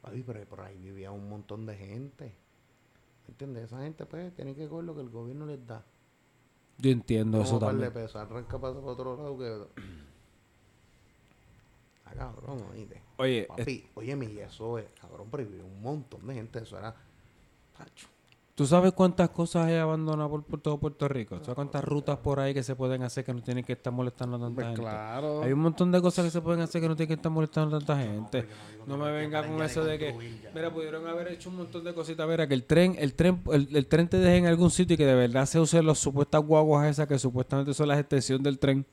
Papi, 0.00 0.22
pero 0.22 0.42
por 0.46 0.62
ahí 0.62 0.78
vivía 0.78 1.10
un 1.10 1.28
montón 1.28 1.66
de 1.66 1.76
gente. 1.76 2.34
¿Entiendes? 3.28 3.64
Esa 3.64 3.82
gente 3.82 4.06
pues 4.06 4.34
tiene 4.34 4.54
que 4.54 4.66
coger 4.68 4.86
lo 4.86 4.94
que 4.94 5.02
el 5.02 5.10
gobierno 5.10 5.44
les 5.44 5.64
da. 5.66 5.84
yo 6.78 6.90
entiendo 6.90 7.42
eso 7.42 7.58
también. 7.58 7.92
pesos, 7.92 8.16
arranca 8.16 8.58
para 8.58 8.72
otro 8.72 9.16
lado 9.16 9.38
que... 9.38 9.82
Ah, 12.06 12.12
cabrón, 12.16 12.62
oíste. 12.72 13.02
Oye, 13.18 13.40
es- 13.42 13.46
Papi, 13.48 13.88
oye, 13.94 14.16
y 14.32 14.38
eso 14.38 14.78
es, 14.78 14.86
cabrón, 15.00 15.28
pero 15.30 15.44
vivía 15.44 15.64
un 15.64 15.82
montón 15.82 16.26
de 16.26 16.34
gente, 16.34 16.60
eso 16.60 16.78
era... 16.78 16.94
Pacho. 17.76 18.08
¿tú 18.54 18.66
sabes 18.66 18.92
cuántas 18.94 19.28
cosas 19.28 19.66
hay 19.66 19.76
abandonadas 19.76 20.30
por, 20.30 20.42
por 20.42 20.58
todo 20.62 20.78
Puerto 20.78 21.06
Rico? 21.08 21.36
¿Sabes 21.40 21.54
cuántas 21.54 21.84
rutas 21.84 22.16
por 22.16 22.40
ahí 22.40 22.54
que 22.54 22.62
se 22.62 22.74
pueden 22.74 23.02
hacer 23.02 23.22
que 23.22 23.34
no 23.34 23.42
tienen 23.42 23.62
que 23.62 23.74
estar 23.74 23.92
molestando 23.92 24.36
a 24.38 24.40
tanta 24.40 24.54
Pues 24.54 24.66
gente? 24.68 24.80
claro. 24.80 25.42
Hay 25.42 25.52
un 25.52 25.58
montón 25.60 25.92
de 25.92 26.00
cosas 26.00 26.24
que 26.24 26.30
se 26.30 26.40
pueden 26.40 26.62
hacer 26.62 26.80
que 26.80 26.88
no 26.88 26.96
tienen 26.96 27.08
que 27.08 27.14
estar 27.16 27.30
molestando 27.30 27.76
a 27.76 27.80
tanta 27.80 27.98
gente. 27.98 28.46
No 28.86 28.96
me 28.96 29.12
venga 29.12 29.46
con 29.46 29.60
eso 29.62 29.84
de 29.84 29.98
que, 29.98 30.14
mira, 30.54 30.72
pudieron 30.72 31.06
haber 31.06 31.28
hecho 31.28 31.50
un 31.50 31.56
montón 31.56 31.84
de 31.84 31.92
cositas. 31.92 32.26
Mira, 32.26 32.48
que 32.48 32.54
el 32.54 32.64
tren, 32.64 32.96
el 32.98 33.12
tren, 33.12 33.42
el, 33.52 33.76
el 33.76 33.86
tren 33.88 34.08
te 34.08 34.16
deje 34.16 34.38
en 34.38 34.46
algún 34.46 34.70
sitio 34.70 34.94
y 34.94 34.96
que 34.96 35.04
de 35.04 35.14
verdad 35.14 35.44
se 35.44 35.60
usen 35.60 35.84
las 35.84 35.98
supuestas 35.98 36.40
guaguas 36.42 36.86
esas 36.88 37.06
que 37.06 37.18
supuestamente 37.18 37.74
son 37.74 37.88
las 37.88 37.98
extensiones 38.00 38.42
del 38.42 38.58
tren. 38.58 38.86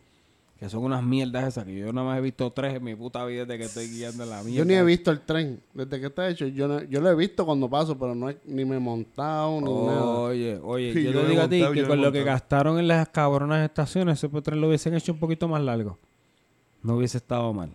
Que 0.59 0.69
son 0.69 0.83
unas 0.83 1.03
mierdas 1.03 1.45
esas 1.45 1.65
que 1.65 1.75
yo 1.77 1.91
nada 1.91 2.07
más 2.07 2.17
he 2.17 2.21
visto 2.21 2.49
tres 2.51 2.75
en 2.75 2.83
mi 2.83 2.95
puta 2.95 3.25
vida 3.25 3.43
desde 3.43 3.57
que 3.57 3.65
estoy 3.65 3.89
guiando 3.89 4.23
la 4.25 4.41
mierda. 4.43 4.59
Yo 4.59 4.65
ni 4.65 4.75
he 4.75 4.83
visto 4.83 5.11
el 5.11 5.19
tren. 5.19 5.59
Desde 5.73 5.99
que 5.99 6.05
está 6.07 6.29
hecho, 6.29 6.47
yo, 6.47 6.67
no- 6.69 6.83
yo 6.83 7.01
lo 7.01 7.09
he 7.09 7.15
visto 7.15 7.45
cuando 7.45 7.69
paso, 7.69 7.97
pero 7.97 8.15
no 8.15 8.29
he- 8.29 8.37
ni 8.45 8.63
me 8.63 8.77
he 8.77 8.79
montado 8.79 9.59
ni 9.59 9.73
nada. 9.87 10.05
Oye, 10.05 10.57
oye, 10.63 10.93
Sí, 10.93 11.03
yo 11.03 11.11
yo 11.11 11.21
te 11.21 11.27
digo 11.27 11.41
a 11.41 11.49
ti 11.49 11.59
que 11.73 11.85
con 11.85 12.01
lo 12.01 12.11
que 12.13 12.23
gastaron 12.23 12.79
en 12.79 12.87
las 12.87 13.09
cabronas 13.09 13.65
estaciones, 13.65 14.23
ese 14.23 14.41
tren 14.41 14.61
lo 14.61 14.67
hubiesen 14.69 14.93
hecho 14.93 15.11
un 15.11 15.19
poquito 15.19 15.47
más 15.49 15.61
largo. 15.61 15.97
No 16.81 16.95
hubiese 16.95 17.17
estado 17.17 17.51
mal. 17.51 17.69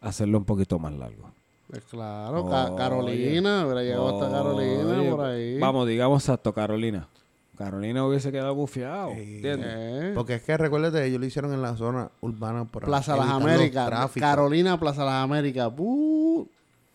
Hacerlo 0.00 0.38
un 0.38 0.44
poquito 0.44 0.78
más 0.78 0.92
largo. 0.94 1.30
Pues 1.68 1.82
claro, 1.84 2.48
Ca-. 2.48 2.74
Carolina, 2.76 3.64
hubiera 3.64 3.82
llegado 3.82 4.08
hasta 4.22 4.30
Carolina 4.30 5.00
Oye, 5.00 5.10
por 5.10 5.20
ahí. 5.24 5.58
Vamos, 5.58 5.88
digamos 5.88 6.22
exacto, 6.22 6.52
Carolina. 6.54 7.08
Carolina 7.56 8.04
hubiese 8.06 8.32
quedado 8.32 8.54
bufiado. 8.54 9.10
Sí. 9.14 9.36
¿Entiendes? 9.36 9.68
Eh, 9.72 10.12
Porque 10.14 10.34
es 10.34 10.42
que 10.42 10.56
recuérdate, 10.56 11.04
ellos 11.06 11.20
lo 11.20 11.26
hicieron 11.26 11.52
en 11.52 11.62
la 11.62 11.76
zona 11.76 12.10
urbana 12.20 12.64
por 12.64 12.84
Plaza 12.84 13.16
Las 13.16 13.26
los 13.26 13.34
Américas. 13.36 14.10
Carolina, 14.18 14.78
Plaza 14.78 15.04
Las 15.04 15.22
Américas. 15.24 15.74
¡Bú! 15.74 16.48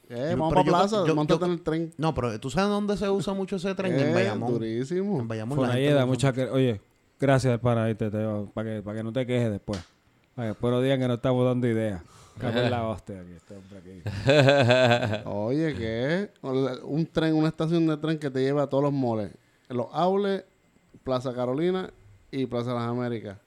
Eh, 0.10 0.30
Yo- 0.32 0.38
vamos 0.38 0.54
para 0.54 0.66
yo- 0.66 0.72
Plaza, 0.72 0.96
yo- 1.06 1.24
yo- 1.26 1.46
en 1.46 1.52
el 1.52 1.62
tren. 1.62 1.94
No, 1.98 2.14
pero 2.16 2.40
¿tú 2.40 2.50
sabes 2.50 2.70
dónde 2.70 2.98
se 2.98 3.10
usa 3.10 3.34
mucho 3.34 3.56
ese 3.58 3.74
tren? 3.76 3.94
en 3.94 4.08
Eh, 4.10 4.14
Bayamón. 4.14 4.54
Durísimo. 4.54 5.20
En 5.20 5.28
Bayamón. 5.28 5.60
la 5.60 5.68
gente 5.68 5.78
Fonalleda, 5.78 5.92
lo 5.92 5.98
usa 5.98 6.06
mucha 6.08 6.34
que, 6.34 6.46
oye, 6.50 6.82
gracias 7.20 7.60
para 7.60 7.90
irte, 7.90 8.10
para 8.10 8.70
que, 8.70 8.82
para 8.82 8.98
que 8.98 9.04
no 9.04 9.14
te 9.14 9.26
quejes 9.26 9.52
después. 9.52 9.80
Para 10.36 10.48
que 10.48 10.50
después 10.50 10.74
no 10.74 10.82
digan 10.82 11.00
que 11.00 11.08
no 11.08 11.14
estamos 11.16 11.46
dando 11.46 11.68
ideas. 11.68 12.02
En 12.42 12.72
la 12.72 12.88
hostia 12.88 13.20
aquí, 13.20 13.32
este 13.36 13.54
hombre 13.54 13.80
aquí. 13.80 15.24
Oye, 15.26 15.76
¿qué? 15.76 16.30
Un 16.84 17.06
tren, 17.06 17.34
una 17.34 17.50
estación 17.50 17.86
de 17.86 17.98
tren 17.98 18.18
que 18.18 18.30
te 18.30 18.40
lleva 18.42 18.64
a 18.64 18.68
todos 18.68 18.82
los 18.84 18.94
moles. 18.94 19.32
Los 19.70 19.88
Aules, 19.94 20.44
Plaza 21.04 21.34
Carolina 21.34 21.90
y 22.32 22.46
Plaza 22.46 22.74
Las 22.74 22.84
Américas. 22.84 23.38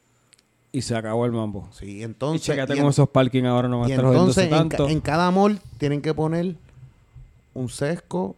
Y 0.72 0.80
se 0.82 0.96
acabó 0.96 1.26
el 1.26 1.32
mambo. 1.32 1.68
Sí, 1.72 1.98
Y 1.98 2.02
entonces... 2.02 2.56
y 2.56 2.58
cómo 2.66 2.72
en- 2.82 2.86
esos 2.88 3.08
parking 3.08 3.44
ahora 3.44 3.68
no 3.68 3.80
van 3.80 3.86
a 3.86 3.88
y 3.90 3.92
estar 3.92 4.06
entonces 4.06 4.44
en, 4.44 4.50
tanto. 4.50 4.88
en 4.88 5.00
cada 5.00 5.30
mall 5.30 5.60
tienen 5.78 6.00
que 6.00 6.14
poner 6.14 6.54
un 7.54 7.68
sesco, 7.68 8.34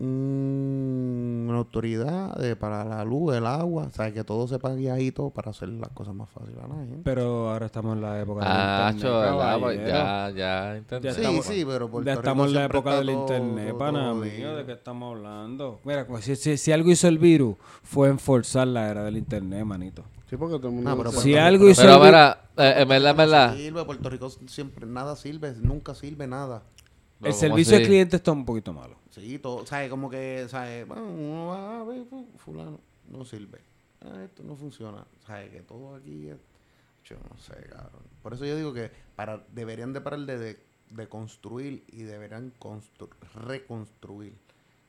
un- 0.00 1.46
una 1.48 1.58
autoridad 1.58 2.36
de- 2.36 2.56
para 2.56 2.84
la 2.84 3.04
luz, 3.04 3.34
el 3.34 3.46
agua, 3.46 3.84
o 3.84 3.90
sea, 3.90 4.12
que 4.12 4.24
todo 4.24 4.46
se 4.48 4.58
pague 4.58 4.90
ahí 4.90 5.10
todo 5.10 5.30
para 5.30 5.50
hacer 5.50 5.68
las 5.70 5.88
cosas 5.90 6.14
más 6.14 6.28
fáciles 6.30 6.58
a 6.62 6.68
la 6.68 6.74
gente. 6.76 7.00
Pero 7.04 7.50
ahora 7.50 7.66
estamos 7.66 7.94
en 7.96 8.02
la 8.02 8.20
época 8.20 8.42
Ah, 8.44 8.86
del 8.86 8.96
internet, 8.96 9.02
cho, 9.12 9.20
¿verdad? 9.20 9.58
Pues 9.60 9.78
caballero. 9.78 9.88
ya, 9.88 10.30
ya. 10.30 10.98
Ya 11.00 11.10
estamos- 11.10 11.44
sí, 11.46 11.64
pero 11.66 11.90
Puerto 11.90 12.06
ya 12.06 12.14
estamos 12.14 12.48
en 12.48 12.54
la 12.54 12.64
época 12.64 12.96
del 12.96 13.06
todo- 13.06 13.20
internet, 13.20 13.68
todo- 13.70 13.78
pana 13.78 14.00
todo 14.10 14.14
mío. 14.16 14.56
¿de 14.56 14.64
qué 14.66 14.72
estamos 14.72 15.16
hablando? 15.16 15.80
Mira, 15.84 16.06
como 16.06 16.20
si, 16.20 16.36
si, 16.36 16.56
si 16.56 16.72
algo 16.72 16.90
hizo 16.90 17.08
el 17.08 17.18
virus, 17.18 17.56
fue 17.82 18.08
enforzar 18.08 18.66
la 18.68 18.88
era 18.90 19.04
del 19.04 19.16
internet, 19.16 19.64
manito. 19.64 20.04
Sí, 20.28 20.36
porque 20.36 20.58
todo 20.58 20.68
el 20.68 20.74
mundo... 20.74 20.90
Ah, 21.08 21.10
Si 21.12 21.34
algo 21.36 21.68
hizo 21.70 21.80
Pero 21.80 21.94
el 21.94 21.98
virus... 22.00 22.10
mira, 22.10 22.40
eh, 22.58 22.82
en 22.82 22.88
verdad, 22.88 23.10
en 23.12 23.16
verdad. 23.16 23.54
sirve, 23.56 23.84
Puerto 23.86 24.10
Rico 24.10 24.28
siempre 24.46 24.84
nada 24.86 25.16
sirve, 25.16 25.54
nunca 25.62 25.94
sirve 25.94 26.26
nada. 26.26 26.62
El 27.20 27.30
¿cómo 27.30 27.32
servicio 27.40 27.76
al 27.76 27.82
cliente 27.84 28.16
está 28.16 28.32
un 28.32 28.44
poquito 28.44 28.72
malo. 28.72 28.96
Sí, 29.10 29.38
todo, 29.38 29.66
¿sabes? 29.66 29.90
Como 29.90 30.08
que, 30.08 30.46
¿sabes? 30.48 30.86
Bueno, 30.86 31.04
uno 31.06 31.46
va 31.48 31.80
a 31.80 31.84
ver, 31.84 32.04
fu- 32.04 32.28
fulano, 32.36 32.78
no 33.10 33.24
sirve. 33.24 33.58
Ah, 34.00 34.22
esto 34.24 34.42
no 34.44 34.54
funciona. 34.54 35.04
¿Sabes? 35.26 35.50
Que 35.50 35.60
todo 35.62 35.96
aquí 35.96 36.28
es... 36.28 36.36
Yo 37.04 37.16
no 37.28 37.38
sé, 37.38 37.54
cabrón. 37.70 38.02
Por 38.22 38.34
eso 38.34 38.44
yo 38.44 38.54
digo 38.56 38.72
que 38.74 38.90
para 39.16 39.42
deberían 39.54 39.92
de 39.92 40.00
parar 40.00 40.20
de, 40.20 40.38
de, 40.38 40.58
de 40.90 41.08
construir 41.08 41.82
y 41.88 42.02
deberían 42.02 42.52
constru- 42.60 43.08
reconstruir. 43.34 44.34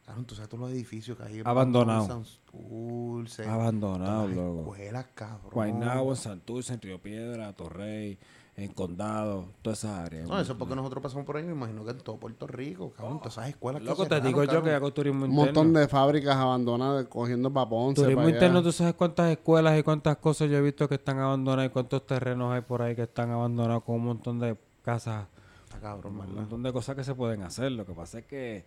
Claro, 0.06 0.24
tú 0.24 0.36
sabes 0.36 0.50
todos 0.50 0.62
los 0.62 0.72
edificios 0.72 1.18
que 1.18 1.24
hay 1.24 1.40
en 1.40 1.48
Abandonado. 1.48 2.06
San 2.06 2.26
Dulce, 2.52 3.46
Abandonado, 3.48 4.28
loco. 4.28 4.60
escuelas, 4.74 5.06
cabrón. 5.16 5.52
Guaynabo, 5.52 6.12
en 6.12 6.16
Santurce, 6.18 6.74
en 6.74 6.82
Río 6.82 7.00
Piedra, 7.02 7.54
Torrey, 7.54 8.18
en 8.62 8.74
Condado, 8.74 9.46
todas 9.62 9.80
esas 9.80 9.98
áreas. 10.00 10.28
No, 10.28 10.40
eso 10.40 10.52
es 10.54 10.58
porque 10.58 10.76
nosotros 10.76 11.02
pasamos 11.02 11.26
por 11.26 11.38
ahí, 11.38 11.44
me 11.44 11.52
imagino 11.54 11.84
que 11.86 11.92
en 11.92 11.98
todo 12.00 12.18
Puerto 12.18 12.46
Rico, 12.48 12.92
cabrón, 12.92 13.20
todas 13.20 13.34
esas 13.34 13.50
escuelas 13.50 13.82
que 13.82 13.88
Loco, 13.88 14.04
te 14.04 14.10
cerraron, 14.10 14.28
digo 14.28 14.44
yo 14.44 14.64
que 14.64 14.72
hago 14.72 14.92
turismo 14.94 15.26
Un 15.26 15.32
interno. 15.32 15.46
montón 15.46 15.74
de 15.74 15.88
fábricas 15.88 16.36
abandonadas 16.36 17.06
cogiendo 17.08 17.52
para 17.52 17.70
Ponce. 17.70 18.02
Turismo 18.02 18.22
pa' 18.22 18.28
allá. 18.28 18.36
interno, 18.36 18.62
tú 18.64 18.72
sabes 18.72 18.94
cuántas 18.96 19.32
escuelas 19.32 19.80
y 19.80 19.84
cuántas 19.84 20.18
cosas 20.18 20.50
yo 20.50 20.58
he 20.58 20.62
visto 20.62 20.88
que 20.90 20.96
están 20.96 21.20
abandonadas 21.20 21.68
y 21.68 21.74
cuántos 21.74 22.06
terrenos 22.06 22.54
hay 22.54 22.62
por 22.62 22.82
ahí 22.82 22.96
que 22.96 23.04
están 23.04 23.32
abandonados 23.32 23.84
con 23.84 23.96
un 23.96 24.06
montón 24.06 24.40
de 24.40 24.58
casas, 24.84 25.26
Está 25.66 25.80
cabrón, 25.80 26.20
un 26.20 26.36
montón 26.36 26.64
de 26.64 26.74
cosas 26.74 26.96
que 26.96 27.04
se 27.04 27.14
pueden 27.16 27.44
hacer. 27.44 27.72
Lo 27.72 27.86
que 27.86 27.94
pasa 27.94 28.20
es 28.20 28.26
que 28.26 28.66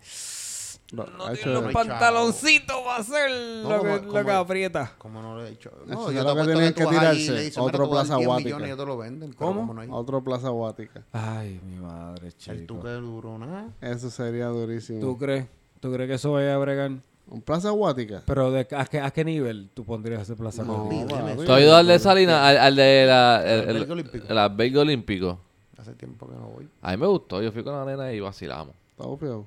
No 0.93 1.03
ha 1.05 1.33
tienen 1.33 1.37
hecho- 1.57 1.63
los 1.63 1.73
pantaloncitos 1.73 2.77
para 2.83 2.97
hacer 2.99 3.31
No, 3.63 3.71
lo, 3.71 3.83
que, 3.83 3.99
como- 4.07 4.13
lo 4.19 4.25
que 4.27 4.31
aprieta. 4.33 4.93
Como 4.99 5.23
no 5.23 5.37
lo 5.37 5.47
he 5.47 5.51
dicho. 5.51 5.71
Eso 5.87 5.95
No, 5.95 6.13
yo 6.13 6.23
lo 6.23 6.37
que 6.37 6.43
tienen 6.53 6.75
que 6.75 6.87
tirarse. 6.87 7.53
Otro 7.59 7.65
"Mira, 7.65 7.73
tú 7.73 7.95
das 7.95 8.07
Plaza 8.07 8.17
10 8.17 8.27
Guática". 8.27 8.45
millones 8.49 8.63
y 8.69 8.71
ellos 8.73 8.79
te 8.79 8.87
lo 8.87 8.99
venden. 8.99 9.31
pero 9.31 9.39
¿Cómo? 9.39 9.67
como 9.67 9.85
no 9.85 9.97
Otro 9.97 10.23
Plaza 10.23 10.49
Guática. 10.51 11.03
Ay, 11.13 11.61
mi 11.67 11.77
madre, 11.77 12.27
El 12.29 12.37
chico. 12.37 12.57
tuque 12.67 12.89
duro, 12.91 13.39
nada. 13.39 13.69
Eso 13.81 14.11
sería 14.11 14.47
durísimo. 14.49 15.01
¿Tú 15.01 15.17
crees? 15.19 15.47
¿Tú 15.81 15.91
crees 15.93 16.09
que 16.09 16.15
eso 16.15 16.33
vaya 16.33 16.55
a 16.55 16.59
bregar? 16.59 16.91
¿Un 17.29 17.41
Plaza 17.41 17.71
Guática? 17.71 18.23
Pero 18.27 18.51
de, 18.51 18.67
¿a, 18.77 18.85
qué, 18.85 19.01
¿a 19.01 19.11
qué 19.11 19.25
nivel 19.25 19.71
tú 19.73 19.85
pondrías 19.85 20.21
ese 20.23 20.37
plaza? 20.37 20.63
No, 20.63 20.85
Guática? 20.85 21.21
papi. 21.21 21.45
¿Tú 21.47 21.53
has 21.53 21.61
ido 21.63 21.75
al 21.75 21.87
de 21.87 21.99
Salinas? 21.99 22.37
Al, 22.43 22.59
al 22.59 22.77
de 22.77 23.05
la, 23.07 23.43
el, 23.45 23.61
El 23.61 23.61
el, 23.63 24.39
albergue 24.39 24.79
olímpico. 24.79 25.39
el. 25.39 25.81
Hace 25.81 25.95
tiempo 25.95 26.29
que 26.29 26.35
no 26.35 26.49
voy. 26.49 26.69
A 26.83 26.91
mí 26.91 26.97
me 26.99 27.07
gustó. 27.07 27.43
Yo 27.43 27.51
fui 27.51 27.65
con 27.65 27.73
la 27.75 27.85
nena 27.85 28.13
y 28.13 28.21
vacilamos. 28.21 28.75
Está 28.91 29.05
bufiado. 29.07 29.47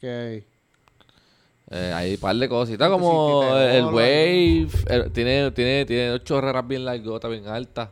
¿Qué 0.00 0.08
hay? 0.10 0.44
Eh, 1.70 1.92
hay 1.94 2.14
un 2.14 2.20
par 2.20 2.34
de 2.34 2.48
cositas 2.48 2.90
como 2.90 3.42
sí, 3.42 3.48
sí, 3.48 3.56
te 3.56 3.78
el 3.78 3.84
Wave. 3.84 4.68
el- 4.88 5.12
tiene, 5.12 5.50
tiene, 5.52 5.84
tiene 5.86 6.08
dos 6.08 6.24
chorreras 6.24 6.66
bien 6.66 6.84
largotas, 6.84 7.30
bien 7.30 7.46
altas. 7.46 7.90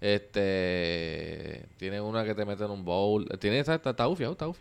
Este. 0.00 1.66
Tiene 1.76 2.00
una 2.00 2.24
que 2.24 2.34
te 2.34 2.44
mete 2.44 2.64
en 2.64 2.70
un 2.70 2.84
bowl. 2.84 3.26
Tiene 3.40 3.58
esa, 3.58 3.74
está, 3.74 3.90
está 3.90 4.06
está. 4.08 4.54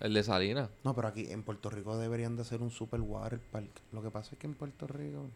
El 0.00 0.14
de 0.14 0.22
Salinas. 0.22 0.68
No, 0.84 0.94
pero 0.94 1.08
aquí 1.08 1.26
en 1.30 1.42
Puerto 1.42 1.70
Rico 1.70 1.96
deberían 1.98 2.36
de 2.36 2.42
hacer 2.42 2.62
un 2.62 2.70
super 2.70 3.00
water 3.00 3.40
park. 3.50 3.70
Lo 3.92 4.02
que 4.02 4.10
pasa 4.10 4.30
es 4.32 4.38
que 4.38 4.46
en 4.46 4.54
Puerto 4.54 4.86
Rico... 4.86 5.26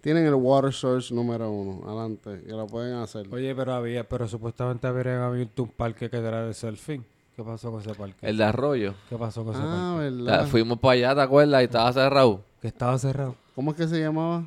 tienen 0.00 0.26
el 0.26 0.34
water 0.34 0.72
source 0.72 1.12
número 1.14 1.50
uno, 1.50 1.82
adelante, 1.86 2.42
y 2.46 2.50
lo 2.50 2.66
pueden 2.66 2.94
hacer. 2.94 3.26
Oye, 3.32 3.54
pero 3.54 3.74
había, 3.74 4.08
pero 4.08 4.28
supuestamente 4.28 4.86
habrían 4.86 5.20
abierto 5.20 5.64
un 5.64 5.70
parque 5.70 6.08
que 6.10 6.16
era 6.16 6.46
de 6.46 6.54
surfing. 6.54 7.04
¿Qué 7.36 7.42
pasó 7.42 7.70
con 7.72 7.80
ese 7.80 7.94
parque? 7.94 8.16
El 8.22 8.36
de 8.36 8.44
Arroyo. 8.44 8.94
¿Qué 9.08 9.16
pasó 9.16 9.44
con 9.44 9.54
ese 9.54 9.62
ah, 9.64 9.96
parque? 10.28 10.50
Fuimos 10.50 10.78
para 10.78 10.92
allá, 10.92 11.14
¿te 11.14 11.20
acuerdas? 11.22 11.62
Y 11.62 11.64
estaba 11.64 11.92
cerrado. 11.92 12.42
Que 12.60 12.68
estaba 12.68 12.98
cerrado. 12.98 13.34
¿Cómo 13.54 13.72
es 13.72 13.76
que 13.76 13.88
se 13.88 14.00
llamaba? 14.00 14.36
A 14.36 14.44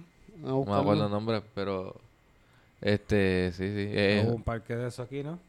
No 0.48 0.64
me 0.66 0.74
acuerdo 0.74 1.06
el 1.06 1.12
nombre, 1.12 1.42
pero... 1.54 1.96
Este, 2.80 3.52
sí, 3.54 3.64
sí. 3.68 3.88
eh, 3.90 4.24
Hubo 4.26 4.36
un 4.36 4.44
parque 4.44 4.76
de 4.76 4.88
eso 4.88 5.02
aquí, 5.02 5.24
¿no? 5.24 5.40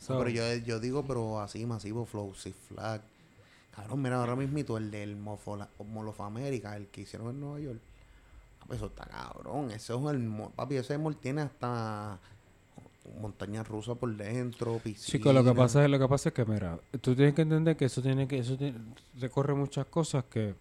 So, 0.00 0.18
pero 0.18 0.30
yo, 0.30 0.42
yo 0.64 0.80
digo, 0.80 1.04
pero 1.04 1.38
así 1.40 1.64
masivo, 1.66 2.04
Flow, 2.06 2.34
Six 2.34 2.56
Flag. 2.68 3.00
Cabrón, 3.76 4.02
mira, 4.02 4.16
ahora 4.16 4.34
mismito 4.34 4.76
el 4.76 4.90
del 4.90 5.16
Mofola- 5.16 5.68
Mall 5.92 6.08
of 6.08 6.20
America, 6.20 6.76
el 6.76 6.86
que 6.88 7.02
hicieron 7.02 7.28
en 7.30 7.40
Nueva 7.40 7.60
York. 7.60 7.78
Ah, 8.60 8.64
pues 8.66 8.78
Eso 8.78 8.86
está 8.86 9.04
cabrón. 9.04 9.70
Eso 9.70 10.10
es 10.10 10.14
el. 10.14 10.28
Papi, 10.56 10.76
ese 10.76 10.98
mall 10.98 11.16
tiene 11.16 11.42
hasta 11.42 12.18
montaña 13.20 13.62
rusa 13.62 13.94
por 13.94 14.14
dentro, 14.16 14.78
piscina. 14.78 15.06
Chico, 15.18 15.32
lo 15.32 15.44
que 15.44 15.52
pasa 15.52 15.84
es, 15.84 15.90
lo 15.90 15.98
que 15.98 16.08
pasa 16.08 16.28
es 16.30 16.34
que, 16.34 16.44
mira, 16.44 16.78
tú 17.00 17.14
tienes 17.14 17.34
que 17.34 17.42
entender 17.42 17.76
que 17.76 17.84
eso 17.86 18.00
tiene 18.02 18.26
que, 18.28 18.38
eso 18.38 18.56
tiene- 18.56 18.78
recorre 19.20 19.54
muchas 19.54 19.86
cosas 19.86 20.24
que, 20.24 20.54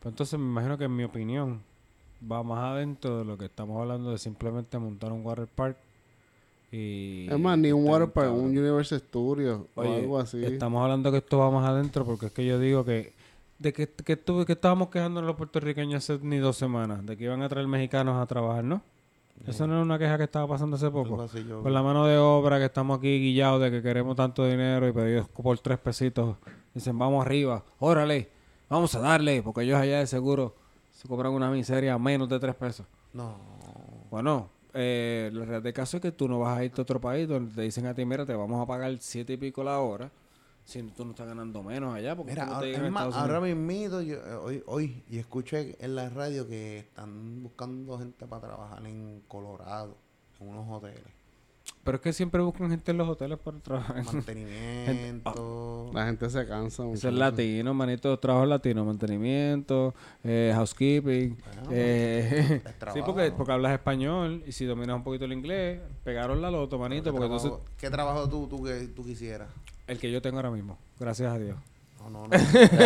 pues 0.00 0.12
entonces 0.12 0.38
me 0.38 0.44
imagino 0.46 0.76
que 0.78 0.84
en 0.84 0.94
mi 0.96 1.04
opinión 1.04 1.60
va 2.30 2.42
más 2.42 2.64
adentro 2.64 3.18
de 3.18 3.24
lo 3.24 3.36
que 3.38 3.46
estamos 3.46 3.80
hablando 3.80 4.10
de 4.10 4.18
simplemente 4.18 4.78
montar 4.78 5.12
un 5.12 5.24
water 5.24 5.46
park 5.46 5.76
y... 6.72 7.28
Es 7.30 7.38
más, 7.38 7.56
ni 7.58 7.72
un 7.72 7.86
water 7.86 8.10
park, 8.10 8.32
un 8.32 8.56
Universal 8.56 9.00
Studio 9.00 9.68
o 9.74 9.82
algo 9.82 10.18
así. 10.18 10.44
Estamos 10.44 10.82
hablando 10.82 11.10
que 11.12 11.18
esto 11.18 11.38
va 11.38 11.50
más 11.50 11.68
adentro 11.68 12.04
porque 12.04 12.26
es 12.26 12.32
que 12.32 12.44
yo 12.46 12.58
digo 12.58 12.84
que 12.84 13.12
de 13.58 13.72
que, 13.72 13.88
que, 13.88 14.16
tú- 14.16 14.44
que 14.44 14.52
estábamos 14.52 14.88
quejándonos 14.90 15.26
los 15.28 15.36
puertorriqueños 15.36 16.04
hace 16.10 16.22
ni 16.22 16.36
dos 16.38 16.56
semanas, 16.58 17.06
de 17.06 17.16
que 17.16 17.24
iban 17.24 17.40
a 17.42 17.48
traer 17.48 17.66
mexicanos 17.66 18.20
a 18.22 18.26
trabajar, 18.26 18.64
¿no? 18.64 18.82
Eso 19.46 19.66
no 19.66 19.74
era 19.74 19.82
una 19.82 19.98
queja 19.98 20.16
que 20.18 20.24
estaba 20.24 20.46
pasando 20.48 20.76
hace 20.76 20.90
poco. 20.90 21.20
así 21.22 21.44
yo- 21.44 21.62
Con 21.62 21.72
la 21.72 21.82
mano 21.82 22.06
de 22.06 22.18
obra 22.18 22.58
que 22.58 22.64
estamos 22.66 22.98
aquí 22.98 23.18
guillados 23.20 23.60
de 23.60 23.70
que 23.70 23.82
queremos 23.82 24.16
tanto 24.16 24.44
dinero 24.46 24.88
y 24.88 24.92
pedidos 24.92 25.28
por 25.28 25.58
tres 25.58 25.78
pesitos. 25.78 26.36
Dicen, 26.74 26.98
vamos 26.98 27.24
arriba, 27.24 27.62
órale, 27.78 28.28
vamos 28.68 28.94
a 28.94 29.00
darle, 29.00 29.42
porque 29.42 29.62
ellos 29.62 29.78
allá 29.78 29.98
de 30.00 30.06
seguro 30.06 30.54
se 30.92 31.06
cobran 31.08 31.32
una 31.32 31.50
miseria 31.50 31.94
a 31.94 31.98
menos 31.98 32.28
de 32.28 32.38
tres 32.40 32.54
pesos. 32.54 32.86
No. 33.12 33.36
Bueno, 34.10 34.48
eh, 34.74 35.30
la 35.32 35.40
realidad 35.40 35.62
del 35.62 35.72
caso 35.72 35.96
es 35.98 36.02
que 36.02 36.12
tú 36.12 36.28
no 36.28 36.38
vas 36.40 36.58
a 36.58 36.64
irte 36.64 36.80
a 36.80 36.82
otro 36.82 37.00
país 37.00 37.28
donde 37.28 37.54
te 37.54 37.62
dicen 37.62 37.86
a 37.86 37.94
ti, 37.94 38.04
mira, 38.04 38.26
te 38.26 38.34
vamos 38.34 38.62
a 38.62 38.66
pagar 38.66 38.94
siete 38.98 39.34
y 39.34 39.36
pico 39.36 39.62
la 39.64 39.78
hora, 39.80 40.10
si 40.66 40.82
tú 40.82 41.04
no 41.04 41.12
estás 41.12 41.28
ganando 41.28 41.62
menos 41.62 41.94
allá, 41.94 42.16
porque 42.16 42.32
Mira, 42.32 42.44
ahora, 42.48 42.66
es 42.66 42.90
más, 42.90 43.14
ahora 43.14 43.40
mismito, 43.40 44.02
yo, 44.02 44.16
eh, 44.16 44.34
hoy, 44.34 44.62
hoy, 44.66 45.04
y 45.08 45.18
escuché 45.18 45.76
en 45.78 45.94
la 45.94 46.08
radio 46.08 46.48
que 46.48 46.80
están 46.80 47.40
buscando 47.44 47.96
gente 47.98 48.26
para 48.26 48.48
trabajar 48.48 48.84
en 48.84 49.22
Colorado, 49.28 49.96
en 50.40 50.48
unos 50.48 50.68
hoteles. 50.68 51.04
Pero 51.84 51.96
es 51.96 52.02
que 52.02 52.12
siempre 52.12 52.42
buscan 52.42 52.68
gente 52.68 52.90
en 52.90 52.98
los 52.98 53.08
hoteles 53.08 53.38
para 53.38 53.58
trabajar. 53.58 54.04
Mantenimiento. 54.04 55.88
La 55.94 56.06
gente 56.06 56.28
se 56.30 56.44
cansa. 56.48 56.82
Eso 56.90 57.08
es 57.08 57.14
latino, 57.14 57.72
manito, 57.72 58.18
trabajo 58.18 58.44
latino, 58.44 58.84
mantenimiento, 58.84 59.94
eh, 60.24 60.50
housekeeping. 60.52 61.38
eh, 61.70 62.60
es 62.64 62.72
sí, 62.72 62.78
trabajo. 62.80 63.06
porque, 63.06 63.30
porque 63.30 63.52
hablas 63.52 63.72
español 63.72 64.42
y 64.44 64.50
si 64.50 64.64
dominas 64.64 64.96
un 64.96 65.04
poquito 65.04 65.26
el 65.26 65.32
inglés, 65.32 65.80
pegaron 66.02 66.42
la 66.42 66.50
loto, 66.50 66.76
manito, 66.76 67.04
¿Qué 67.04 67.10
porque 67.12 67.28
trabajo, 67.28 67.46
entonces 67.46 67.74
¿Qué 67.78 67.88
trabajo 67.88 68.28
tú, 68.28 68.48
tú, 68.48 68.64
que, 68.64 68.88
tú 68.88 69.04
quisieras? 69.04 69.48
El 69.86 69.98
que 69.98 70.10
yo 70.10 70.20
tengo 70.22 70.36
ahora 70.38 70.50
mismo, 70.50 70.78
gracias 70.98 71.32
a 71.32 71.38
Dios. 71.38 71.56
No, 72.00 72.10
no, 72.10 72.28
no. 72.28 72.36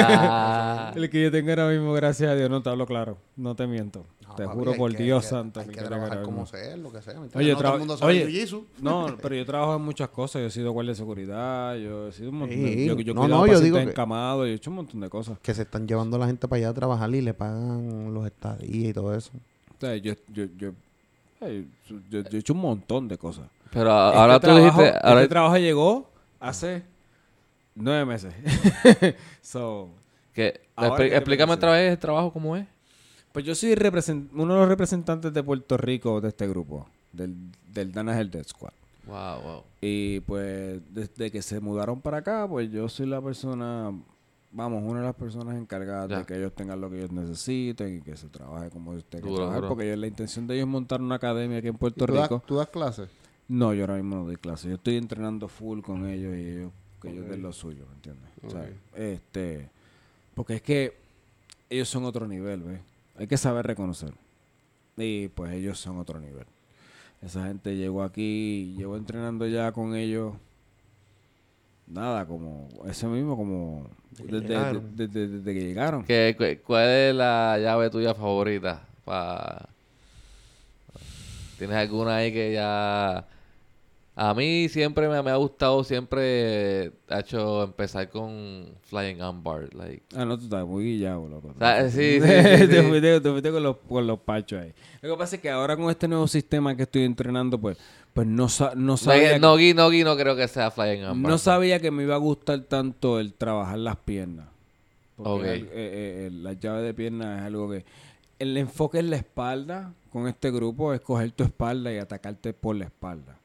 ah, 0.02 0.92
El 0.96 1.10
que 1.10 1.22
yo 1.22 1.30
tengo 1.30 1.50
ahora 1.50 1.68
mismo, 1.68 1.92
gracias 1.92 2.30
a 2.30 2.34
Dios, 2.34 2.48
no 2.48 2.62
te 2.62 2.70
hablo 2.70 2.86
claro, 2.86 3.18
no 3.36 3.54
te 3.54 3.66
miento. 3.66 4.04
No, 4.26 4.34
te 4.36 4.44
papi, 4.44 4.58
juro 4.58 4.74
por 4.74 4.94
que- 4.96 5.02
Dios 5.02 5.24
hay 5.24 5.30
santo. 5.30 5.60
Hay 5.60 5.66
que 5.66 5.74
trabajar 5.82 6.12
ahora 6.18 6.22
como 6.22 6.46
sea, 6.46 6.76
lo 6.76 6.90
que 6.92 7.02
sea. 7.02 7.14
Oye, 7.34 7.52
no 7.52 7.58
todo 7.58 7.72
el 7.74 7.78
mundo 7.80 7.96
sabe 7.98 8.24
oye. 8.24 8.46
No, 8.80 9.16
pero 9.20 9.34
yo 9.34 9.44
trabajo 9.44 9.74
en 9.76 9.82
muchas 9.82 10.08
cosas. 10.08 10.40
Yo 10.40 10.46
he 10.46 10.50
sido 10.50 10.70
guardia 10.72 10.92
de 10.92 10.96
seguridad, 10.96 11.74
yo 11.76 12.08
he 12.08 12.12
sido 12.12 12.30
un 12.30 12.38
montón 12.38 12.62
de... 12.62 12.72
Sí. 12.74 12.86
Yo, 12.86 12.94
yo 13.00 13.12
he 13.12 13.14
No, 13.14 13.26
no, 13.28 13.46
yo 13.46 13.60
digo 13.60 13.76
que- 13.76 13.82
encamados, 13.82 14.46
yo 14.46 14.52
he 14.52 14.54
hecho 14.54 14.70
un 14.70 14.76
montón 14.76 15.00
de 15.00 15.08
cosas. 15.10 15.38
Que 15.40 15.52
se 15.52 15.62
están 15.62 15.86
llevando 15.86 16.16
a 16.16 16.20
la 16.20 16.26
gente 16.26 16.46
para 16.48 16.58
allá 16.58 16.68
a 16.70 16.74
trabajar 16.74 17.14
y 17.14 17.20
le 17.20 17.34
pagan 17.34 18.14
los 18.14 18.24
estadías 18.24 18.90
y 18.90 18.92
todo 18.94 19.14
eso. 19.14 19.32
O 19.76 19.80
sea, 19.80 19.96
yo, 19.96 20.14
yo, 20.32 20.44
yo, 20.56 20.70
ay, 21.40 21.68
yo- 21.88 21.98
yo 22.08 22.20
he 22.20 22.38
hecho 22.38 22.52
un 22.54 22.60
montón 22.60 23.08
de 23.08 23.18
cosas. 23.18 23.46
pero 23.72 23.90
a- 23.90 24.10
ahora 24.22 24.36
Este 24.36 24.46
tú 24.46 24.54
trabajo- 24.54 24.80
dijiste... 24.80 24.98
Ahora, 25.02 25.20
Este 25.22 25.28
trabajo 25.28 25.58
llegó 25.58 26.10
hace 26.38 26.84
nueve 27.80 28.04
meses. 28.04 28.34
so, 29.42 29.88
que, 30.34 30.60
explícame 31.12 31.52
otra 31.52 31.72
vez 31.72 31.92
el 31.92 31.98
trabajo 31.98 32.32
cómo 32.32 32.56
es. 32.56 32.66
pues 33.32 33.44
yo 33.44 33.54
soy 33.54 33.72
uno 33.72 34.54
de 34.54 34.60
los 34.60 34.68
representantes 34.68 35.32
de 35.32 35.42
Puerto 35.42 35.76
Rico 35.76 36.20
de 36.20 36.28
este 36.28 36.46
grupo, 36.48 36.86
del, 37.12 37.34
del 37.72 37.92
Dana 37.92 38.18
Health 38.18 38.32
Death 38.32 38.48
Squad. 38.48 38.72
Wow, 39.06 39.40
wow. 39.42 39.62
Y 39.80 40.20
pues 40.20 40.80
desde 40.92 41.30
que 41.30 41.42
se 41.42 41.58
mudaron 41.60 42.00
para 42.00 42.18
acá, 42.18 42.46
pues 42.48 42.70
yo 42.70 42.88
soy 42.88 43.06
la 43.06 43.20
persona, 43.20 43.90
vamos, 44.52 44.82
una 44.84 45.00
de 45.00 45.06
las 45.06 45.16
personas 45.16 45.56
encargadas 45.56 46.08
Ya. 46.10 46.18
de 46.20 46.26
que 46.26 46.36
ellos 46.36 46.52
tengan 46.54 46.80
lo 46.80 46.88
que 46.90 46.98
ellos 46.98 47.10
necesiten 47.10 47.96
y 47.96 48.00
que 48.02 48.16
se 48.16 48.28
trabaje 48.28 48.70
como 48.70 48.92
ellos 48.92 49.04
tengan 49.06 49.30
que 49.30 49.34
trabajar. 49.36 49.66
Porque 49.68 49.96
la 49.96 50.06
intención 50.06 50.46
de 50.46 50.54
ellos 50.54 50.66
es 50.66 50.70
montar 50.70 51.00
una 51.00 51.16
academia 51.16 51.58
aquí 51.58 51.68
en 51.68 51.76
Puerto 51.76 52.06
¿Tú, 52.06 52.12
das, 52.12 52.22
Rico. 52.24 52.42
tú 52.46 52.56
das 52.56 52.68
clases? 52.68 53.08
No, 53.48 53.74
yo 53.74 53.82
ahora 53.82 53.94
mismo 53.96 54.14
no 54.16 54.24
doy 54.26 54.36
clase. 54.36 54.68
Yo 54.68 54.74
estoy 54.76 54.96
entrenando 54.96 55.48
full 55.48 55.80
con 55.80 56.06
ellos 56.08 56.36
y 56.36 56.40
ellos, 56.50 56.72
que 57.00 57.10
ellos 57.10 57.28
den 57.28 57.42
lo 57.42 57.52
suyo, 57.52 57.84
¿me 57.88 57.94
entiendes? 57.94 58.28
O 58.42 58.50
sea, 58.50 58.60
Ok. 58.62 58.68
este, 58.96 59.68
porque 60.34 60.54
es 60.54 60.62
que 60.62 60.94
ellos 61.68 61.88
son 61.88 62.04
otro 62.04 62.26
nivel, 62.28 62.62
¿ves? 62.62 62.80
Hay 63.16 63.26
que 63.26 63.36
saber 63.36 63.66
reconocer. 63.66 64.12
Y 64.96 65.28
pues 65.28 65.52
ellos 65.52 65.78
son 65.78 65.98
otro 65.98 66.18
nivel. 66.20 66.46
Esa 67.22 67.46
gente 67.46 67.76
llegó 67.76 68.02
aquí, 68.02 68.74
llevo 68.76 68.96
entrenando 68.96 69.46
ya 69.46 69.72
con 69.72 69.94
ellos. 69.94 70.34
Nada, 71.86 72.24
como 72.26 72.68
ese 72.88 73.06
mismo, 73.08 73.36
como 73.36 73.88
Desde 74.12 74.24
que 74.26 74.32
desde, 74.32 74.48
llegaron. 74.48 74.96
de- 74.96 75.08
de- 75.08 75.28
desde 75.28 75.54
que 75.54 75.60
llegaron. 75.60 76.04
¿Qué, 76.04 76.34
cu- 76.38 76.64
¿Cuál 76.66 76.88
es 76.88 77.14
la 77.14 77.58
llave 77.58 77.90
tuya 77.90 78.14
favorita? 78.14 78.86
Pa... 79.04 79.68
¿Tienes 81.58 81.76
alguna 81.76 82.16
ahí 82.16 82.32
que 82.32 82.52
ya... 82.52 83.26
A 84.22 84.34
mí 84.34 84.68
siempre 84.68 85.08
me, 85.08 85.22
me 85.22 85.30
ha 85.30 85.36
gustado, 85.36 85.82
siempre 85.82 86.92
ha 87.08 87.20
hecho 87.20 87.62
empezar 87.62 88.10
con 88.10 88.66
Flying 88.82 89.22
Unbarred. 89.22 89.72
Like, 89.72 90.02
Ah, 90.14 90.26
no, 90.26 90.36
tú 90.36 90.44
estás 90.44 90.66
muy 90.66 90.84
guillado, 90.84 91.26
loco. 91.26 91.54
sí, 91.88 91.90
sí, 91.90 92.20
sí, 92.20 92.66
te, 92.68 92.82
fuiste, 92.82 93.20
te 93.22 93.30
fuiste 93.30 93.50
con, 93.50 93.62
los, 93.62 93.76
con 93.88 94.06
los 94.06 94.18
pachos 94.18 94.60
ahí. 94.60 94.74
Lo 95.00 95.12
que 95.14 95.18
pasa 95.18 95.36
es 95.36 95.40
que 95.42 95.48
ahora 95.48 95.74
con 95.74 95.88
este 95.88 96.06
nuevo 96.06 96.28
sistema 96.28 96.76
que 96.76 96.82
estoy 96.82 97.04
entrenando, 97.04 97.58
pues, 97.58 97.78
pues 98.12 98.26
no, 98.26 98.50
sa- 98.50 98.74
no 98.76 98.98
sabía... 98.98 99.38
no, 99.38 99.56
Gui, 99.56 99.72
no, 99.72 99.88
Gui, 99.88 100.04
no 100.04 100.14
creo 100.18 100.36
que 100.36 100.48
sea 100.48 100.70
Flying 100.70 101.00
que, 101.00 101.06
Unbarred. 101.10 101.30
no 101.32 101.38
sabía 101.38 101.80
que 101.80 101.90
me 101.90 102.02
iba 102.02 102.14
a 102.16 102.18
gustar 102.18 102.60
tanto 102.64 103.18
el 103.20 103.32
trabajar 103.32 103.78
las 103.78 103.96
piernas. 103.96 104.48
Porque 105.16 105.32
Ok. 105.32 105.44
el- 105.46 105.62
eh, 105.64 105.70
eh, 105.72 106.24
el- 106.26 106.42
la 106.44 106.52
llave 106.52 106.82
de 106.82 106.92
piernas 106.92 107.38
es 107.40 107.46
algo 107.46 107.70
que... 107.70 107.86
El 108.38 108.54
enfoque 108.58 108.98
en 108.98 109.08
la 109.08 109.16
espalda 109.16 109.94
con 110.12 110.28
este 110.28 110.50
grupo 110.50 110.92
es 110.92 111.00
coger 111.00 111.30
tu 111.32 111.42
espalda 111.44 111.90
y 111.90 111.96
atacarte 111.96 112.52
por 112.52 112.76
la 112.76 112.84
espalda. 112.84 113.38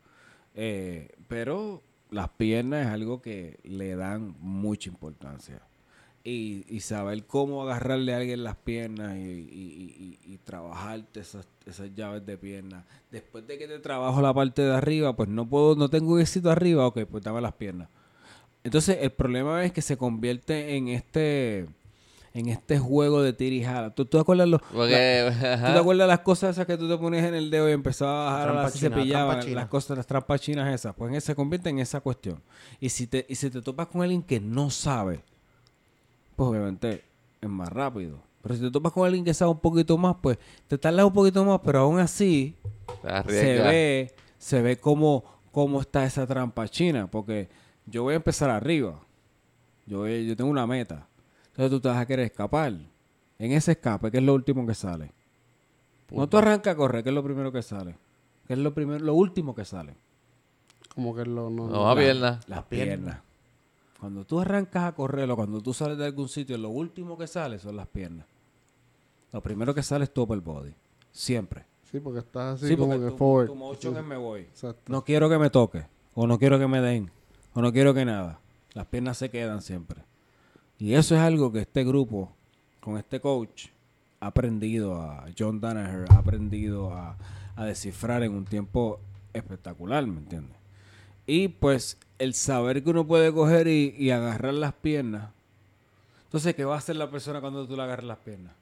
Eh, 0.55 1.09
pero 1.27 1.81
las 2.11 2.29
piernas 2.29 2.87
es 2.87 2.91
algo 2.93 3.21
que 3.21 3.59
le 3.63 3.95
dan 3.95 4.35
mucha 4.39 4.89
importancia. 4.89 5.59
Y, 6.23 6.65
y 6.67 6.79
saber 6.79 7.25
cómo 7.25 7.61
agarrarle 7.61 8.13
a 8.13 8.17
alguien 8.17 8.43
las 8.43 8.55
piernas 8.55 9.15
y, 9.15 9.19
y- 9.21 10.39
trabajarte 10.43 11.19
esas, 11.21 11.47
esas 11.65 11.93
llaves 11.95 12.23
de 12.25 12.37
piernas. 12.37 12.83
Después 13.11 13.47
de 13.47 13.57
que 13.57 13.67
te 13.67 13.79
trabajo 13.79 14.21
la 14.21 14.31
parte 14.33 14.61
de 14.61 14.73
arriba, 14.75 15.15
pues 15.15 15.27
no 15.27 15.47
puedo, 15.47 15.75
no 15.75 15.89
tengo 15.89 16.19
éxito 16.19 16.51
arriba, 16.51 16.85
ok, 16.85 17.01
pues 17.09 17.23
dame 17.23 17.41
las 17.41 17.53
piernas. 17.53 17.89
Entonces 18.63 18.97
el 19.01 19.11
problema 19.11 19.63
es 19.65 19.71
que 19.71 19.81
se 19.81 19.97
convierte 19.97 20.75
en 20.77 20.87
este 20.89 21.67
en 22.35 22.49
este 22.49 22.77
juego 22.77 23.21
de 23.23 23.31
tira 23.33 23.55
y 23.55 23.63
jala. 23.63 23.89
¿Tú, 23.95 24.03
tú 24.05 24.17
te 24.17 24.21
acuerdas 24.21 24.47
los, 24.47 24.61
Porque, 24.61 25.31
¿Tú 25.39 25.45
ajá. 25.47 25.73
te 25.73 25.79
acuerdas 25.79 26.07
las 26.07 26.19
cosas 26.19 26.51
esas 26.51 26.65
que 26.67 26.77
tú 26.77 26.87
te 26.87 26.97
ponías 26.97 27.23
en 27.25 27.33
el 27.33 27.49
dedo 27.49 27.67
y 27.69 27.71
empezabas 27.71 28.29
a 28.29 28.33
bajar 28.33 28.43
Trampa 28.51 28.65
así 28.67 28.79
china, 28.79 28.95
se 28.95 29.01
pillaban 29.01 29.55
las 29.55 29.67
cosas, 29.67 29.97
las 29.97 30.05
trampas 30.05 30.41
chinas 30.41 30.73
esas? 30.75 30.93
Pues 30.93 31.13
en- 31.13 31.21
se 31.21 31.33
convierte 31.33 31.69
en 31.69 31.79
esa 31.79 32.01
cuestión. 32.01 32.41
Y 32.79 32.89
si 32.89 33.07
te, 33.07 33.25
y 33.29 33.35
si 33.35 33.49
te 33.49 33.61
topas 33.61 33.87
con 33.87 34.01
alguien 34.03 34.21
que 34.21 34.39
no 34.39 34.69
sabe, 34.69 35.21
pues 36.35 36.49
obviamente 36.49 37.03
es 37.41 37.49
más 37.49 37.69
rápido. 37.69 38.19
Pero 38.41 38.55
si 38.55 38.61
te 38.61 38.69
topas 38.69 38.91
con 38.91 39.05
alguien 39.05 39.23
que 39.25 39.33
sabe 39.33 39.51
un 39.51 39.59
poquito 39.59 39.97
más, 39.97 40.17
pues 40.21 40.37
te 40.67 40.77
tardas 40.77 41.05
un 41.05 41.13
poquito 41.13 41.43
más, 41.45 41.61
pero 41.63 41.79
aún 41.79 41.99
así 41.99 42.55
se 43.27 43.59
ve, 43.61 44.13
se 44.37 44.61
ve 44.61 44.77
cómo, 44.77 45.23
cómo 45.51 45.81
está 45.81 46.03
esa 46.05 46.27
trampa 46.27 46.67
china. 46.67 47.07
Porque 47.09 47.47
yo 47.85 48.03
voy 48.03 48.13
a 48.13 48.17
empezar 48.17 48.49
arriba. 48.49 48.99
Yo, 49.87 49.99
voy- 49.99 50.27
yo 50.27 50.35
tengo 50.35 50.49
una 50.51 50.67
meta. 50.67 51.07
Entonces 51.55 51.71
tú 51.71 51.79
te 51.79 51.87
vas 51.87 51.97
a 51.97 52.05
querer 52.05 52.25
escapar. 52.25 52.73
En 53.39 53.51
ese 53.51 53.71
escape, 53.73 54.11
que 54.11 54.17
es 54.17 54.23
lo 54.23 54.33
último 54.33 54.65
que 54.65 54.73
sale. 54.75 55.11
No 56.11 56.27
tú 56.27 56.37
arrancas 56.37 56.73
a 56.73 56.77
correr, 56.77 57.03
que 57.03 57.09
es 57.09 57.15
lo 57.15 57.23
primero 57.23 57.51
que 57.51 57.61
sale. 57.61 57.95
Que 58.47 58.53
es 58.53 58.59
lo 58.59 58.73
primero, 58.73 59.03
lo 59.03 59.13
último 59.13 59.55
que 59.55 59.65
sale. 59.65 59.95
Como 60.93 61.15
que 61.15 61.25
lo, 61.25 61.49
no, 61.49 61.67
No, 61.67 61.89
a 61.89 61.95
pierna. 61.95 62.39
Las 62.47 62.63
piernas. 62.65 63.19
Cuando 63.99 64.23
tú 64.25 64.39
arrancas 64.39 64.83
a 64.83 64.91
correr 64.93 65.29
o 65.31 65.35
cuando 65.35 65.61
tú 65.61 65.73
sales 65.73 65.97
de 65.97 66.05
algún 66.05 66.29
sitio, 66.29 66.57
lo 66.57 66.69
último 66.69 67.17
que 67.17 67.27
sale 67.27 67.57
son 67.59 67.75
las 67.75 67.87
piernas. 67.87 68.25
Lo 69.31 69.41
primero 69.41 69.73
que 69.73 69.81
sale 69.83 70.03
es 70.05 70.13
tu 70.13 70.21
upper 70.21 70.39
body. 70.39 70.73
Siempre. 71.11 71.65
Sí, 71.91 71.99
porque 71.99 72.19
estás 72.19 72.55
así 72.55 72.67
Sí, 72.67 72.75
como 72.77 72.93
porque 72.93 73.05
que 73.05 73.11
tu, 73.11 73.17
forward. 73.17 73.47
tu 73.47 73.55
motion 73.55 73.97
es 73.97 74.03
me 74.03 74.17
voy. 74.17 74.41
Exacto. 74.41 74.83
No 74.91 75.03
quiero 75.03 75.29
que 75.29 75.37
me 75.37 75.49
toque. 75.49 75.85
O 76.13 76.27
no 76.27 76.37
quiero 76.37 76.59
que 76.59 76.67
me 76.67 76.81
den. 76.81 77.09
O 77.53 77.61
no 77.61 77.71
quiero 77.71 77.93
que 77.93 78.05
nada. 78.05 78.39
Las 78.73 78.85
piernas 78.87 79.17
se 79.17 79.29
quedan 79.29 79.61
siempre. 79.61 80.01
Y 80.77 80.93
eso 80.93 81.15
es 81.15 81.21
algo 81.21 81.51
que 81.51 81.59
este 81.59 81.83
grupo, 81.83 82.31
con 82.79 82.97
este 82.97 83.19
coach, 83.19 83.67
ha 84.19 84.27
aprendido 84.27 85.01
a 85.01 85.25
John 85.37 85.59
Danaher, 85.61 86.05
ha 86.09 86.17
aprendido 86.17 86.93
a, 86.93 87.15
a 87.55 87.65
descifrar 87.65 88.23
en 88.23 88.33
un 88.33 88.45
tiempo 88.45 88.99
espectacular, 89.33 90.05
¿me 90.05 90.19
entiendes? 90.19 90.57
Y 91.27 91.47
pues 91.47 91.97
el 92.19 92.33
saber 92.33 92.83
que 92.83 92.89
uno 92.89 93.05
puede 93.05 93.31
coger 93.33 93.67
y, 93.67 93.95
y 93.97 94.11
agarrar 94.11 94.53
las 94.53 94.73
piernas. 94.73 95.29
Entonces, 96.25 96.55
¿qué 96.55 96.65
va 96.65 96.75
a 96.75 96.77
hacer 96.79 96.95
la 96.95 97.09
persona 97.09 97.41
cuando 97.41 97.65
tú 97.67 97.75
le 97.75 97.83
agarras 97.83 98.05
las 98.05 98.17
piernas? 98.19 98.53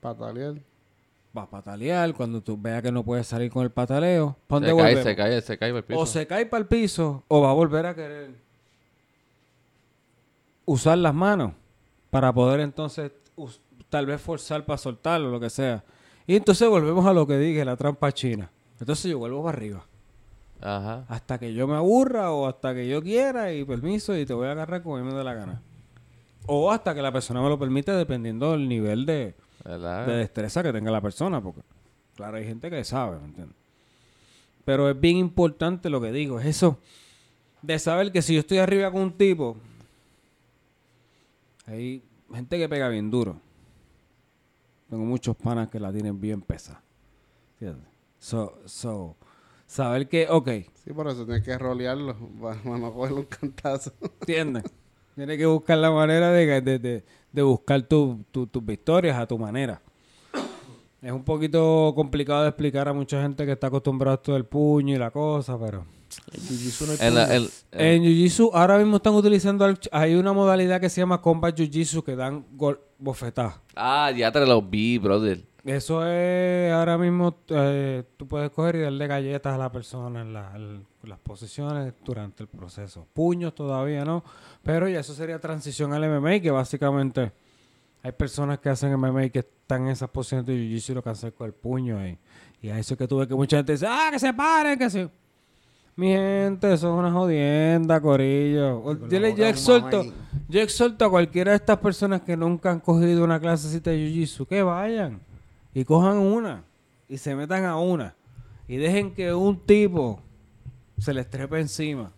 Patalear. 0.00 0.54
Va 1.36 1.42
a 1.42 1.50
patalear 1.50 2.14
cuando 2.14 2.40
tú 2.40 2.58
veas 2.60 2.82
que 2.82 2.90
no 2.90 3.02
puedes 3.02 3.26
salir 3.26 3.50
con 3.50 3.62
el 3.62 3.70
pataleo. 3.70 4.36
¿pa' 4.46 4.60
dónde 4.60 4.70
Se 4.70 4.76
cae, 4.76 5.02
se 5.02 5.16
cae, 5.16 5.40
se 5.42 5.58
cae 5.58 5.70
por 5.70 5.78
el 5.78 5.84
piso. 5.84 6.00
O 6.00 6.06
se 6.06 6.26
cae 6.26 6.46
para 6.46 6.62
el 6.62 6.66
piso 6.66 7.22
o 7.28 7.42
va 7.42 7.50
a 7.50 7.54
volver 7.54 7.86
a 7.86 7.94
querer 7.94 8.45
usar 10.66 10.98
las 10.98 11.14
manos 11.14 11.52
para 12.10 12.32
poder 12.32 12.60
entonces 12.60 13.12
tal 13.88 14.04
vez 14.04 14.20
forzar 14.20 14.66
para 14.66 14.76
soltarlo, 14.76 15.30
lo 15.30 15.40
que 15.40 15.48
sea. 15.48 15.82
Y 16.26 16.36
entonces 16.36 16.68
volvemos 16.68 17.06
a 17.06 17.12
lo 17.12 17.26
que 17.26 17.38
dije, 17.38 17.64
la 17.64 17.76
trampa 17.76 18.12
china. 18.12 18.50
Entonces 18.78 19.10
yo 19.10 19.18
vuelvo 19.18 19.42
para 19.42 19.56
arriba. 19.56 19.86
Ajá. 20.60 21.04
Hasta 21.08 21.38
que 21.38 21.54
yo 21.54 21.66
me 21.66 21.76
aburra 21.76 22.32
o 22.32 22.46
hasta 22.46 22.74
que 22.74 22.88
yo 22.88 23.02
quiera 23.02 23.52
y 23.52 23.64
permiso 23.64 24.16
y 24.16 24.26
te 24.26 24.34
voy 24.34 24.48
a 24.48 24.52
agarrar 24.52 24.82
como 24.82 24.96
a 24.96 25.00
mí 25.00 25.06
me 25.06 25.14
dé 25.14 25.24
la 25.24 25.34
gana. 25.34 25.62
O 26.46 26.70
hasta 26.70 26.94
que 26.94 27.02
la 27.02 27.12
persona 27.12 27.40
me 27.40 27.48
lo 27.48 27.58
permite 27.58 27.92
dependiendo 27.92 28.52
del 28.52 28.68
nivel 28.68 29.06
de, 29.06 29.34
de 29.64 30.12
destreza 30.12 30.62
que 30.62 30.72
tenga 30.72 30.90
la 30.90 31.00
persona, 31.00 31.40
porque 31.40 31.60
claro, 32.14 32.36
hay 32.36 32.44
gente 32.44 32.70
que 32.70 32.84
sabe, 32.84 33.18
¿me 33.18 33.26
entiendes? 33.26 33.56
Pero 34.64 34.90
es 34.90 34.98
bien 34.98 35.16
importante 35.16 35.90
lo 35.90 36.00
que 36.00 36.12
digo, 36.12 36.40
es 36.40 36.46
eso 36.46 36.78
de 37.62 37.78
saber 37.78 38.12
que 38.12 38.22
si 38.22 38.34
yo 38.34 38.40
estoy 38.40 38.58
arriba 38.58 38.90
con 38.90 39.02
un 39.02 39.12
tipo, 39.12 39.56
hay 41.66 42.02
gente 42.32 42.58
que 42.58 42.68
pega 42.68 42.88
bien 42.88 43.10
duro. 43.10 43.40
Tengo 44.88 45.04
muchos 45.04 45.36
panas 45.36 45.68
que 45.68 45.80
la 45.80 45.92
tienen 45.92 46.20
bien 46.20 46.40
pesada. 46.40 46.82
¿Entiendes? 47.54 47.88
So, 48.18 48.58
so, 48.66 49.16
saber 49.66 50.08
que, 50.08 50.28
ok, 50.30 50.48
Sí, 50.84 50.92
por 50.92 51.08
eso 51.08 51.24
tienes 51.24 51.42
que 51.42 51.58
rolearlo 51.58 52.16
para 52.40 52.62
no 52.78 52.92
cogerle 52.92 53.20
un 53.20 53.26
cantazo. 53.26 53.92
¿entiendes? 54.20 54.64
Tienes 55.16 55.36
que 55.38 55.46
buscar 55.46 55.78
la 55.78 55.90
manera 55.90 56.30
de, 56.30 56.60
de, 56.60 56.78
de- 56.78 57.04
de 57.32 57.42
buscar 57.42 57.82
tu- 57.82 58.24
tu- 58.30 58.46
tus 58.46 58.64
victorias 58.64 59.18
a 59.18 59.26
tu 59.26 59.36
manera. 59.38 59.82
Es 61.02 61.12
un 61.12 61.24
poquito 61.24 61.92
complicado 61.94 62.42
de 62.42 62.48
explicar 62.48 62.88
a 62.88 62.92
mucha 62.92 63.20
gente 63.22 63.44
que 63.46 63.52
está 63.52 63.66
acostumbrada 63.68 64.14
a 64.14 64.16
esto 64.16 64.32
del 64.32 64.44
puño 64.44 64.94
y 64.94 64.98
la 64.98 65.10
cosa, 65.10 65.58
pero... 65.58 65.84
El 66.32 66.40
jiu-jitsu 66.40 66.86
no 66.86 66.92
En 67.26 67.32
el- 67.32 67.50
En 67.72 68.02
Jiu-Jitsu 68.02 68.50
ahora 68.54 68.78
mismo 68.78 68.96
están 68.96 69.14
utilizando... 69.14 69.66
hay 69.92 70.14
una 70.14 70.32
modalidad 70.32 70.80
que 70.80 70.88
se 70.88 71.00
llama 71.00 71.20
Combat 71.20 71.54
Jiu-Jitsu 71.56 72.02
que 72.02 72.16
dan 72.16 72.44
gol, 72.52 72.80
bofetadas. 72.98 73.60
Ah, 73.74 74.10
ya 74.16 74.32
te 74.32 74.44
lo 74.46 74.62
vi, 74.62 74.98
brother. 74.98 75.44
Eso 75.64 76.06
es 76.06 76.72
ahora 76.72 76.96
mismo... 76.96 77.36
eh, 77.48 78.02
tú 78.16 78.26
puedes 78.26 78.50
coger 78.50 78.76
y 78.76 78.80
darle 78.80 79.06
galletas 79.06 79.54
a 79.54 79.58
la 79.58 79.70
persona 79.70 80.22
en, 80.22 80.32
la- 80.32 80.52
en 80.56 80.86
las 81.02 81.18
posiciones 81.18 81.92
durante 82.04 82.42
el 82.44 82.48
proceso. 82.48 83.06
Puños 83.12 83.54
todavía 83.54 84.04
no, 84.04 84.24
pero 84.62 84.88
ya 84.88 85.00
eso 85.00 85.12
sería 85.14 85.38
transición 85.40 85.92
al 85.92 86.08
MMA, 86.08 86.40
que 86.40 86.50
básicamente... 86.50 87.32
Hay 88.06 88.12
personas 88.12 88.60
que 88.60 88.68
hacen 88.68 88.96
MMA 88.96 89.30
que 89.30 89.40
están 89.40 89.82
en 89.82 89.88
esas 89.88 90.08
posiciones 90.08 90.46
de 90.46 90.54
Jiu-Jitsu 90.54 90.90
y 90.90 90.94
lo 90.94 91.02
hacen 91.10 91.32
con 91.32 91.48
el 91.48 91.52
puño. 91.52 92.06
Y, 92.06 92.16
y 92.62 92.68
a 92.68 92.78
eso 92.78 92.96
que 92.96 93.08
tuve 93.08 93.26
que 93.26 93.34
mucha 93.34 93.56
gente 93.56 93.72
dice, 93.72 93.84
ah, 93.88 94.10
que 94.12 94.20
se 94.20 94.32
paren, 94.32 94.78
que 94.78 94.88
se... 94.88 95.10
Mi 95.96 96.12
gente, 96.12 96.72
eso 96.72 96.92
es 96.92 96.98
una 97.00 97.10
jodienda, 97.10 98.00
corillo. 98.00 98.80
Con 98.80 99.10
Yo, 99.10 99.46
exhorto, 99.46 100.04
yo 100.48 100.60
exhorto 100.60 101.04
a 101.04 101.10
cualquiera 101.10 101.50
de 101.50 101.56
estas 101.56 101.78
personas 101.78 102.20
que 102.20 102.36
nunca 102.36 102.70
han 102.70 102.78
cogido 102.78 103.24
una 103.24 103.40
clasecita 103.40 103.90
de 103.90 103.96
Jiu-Jitsu 103.96 104.46
que 104.46 104.62
vayan 104.62 105.18
y 105.74 105.84
cojan 105.84 106.18
una 106.18 106.62
y 107.08 107.18
se 107.18 107.34
metan 107.34 107.64
a 107.64 107.76
una 107.76 108.14
y 108.68 108.76
dejen 108.76 109.14
que 109.14 109.34
un 109.34 109.58
tipo 109.58 110.22
se 110.98 111.12
les 111.12 111.28
trepe 111.28 111.58
encima 111.58 112.12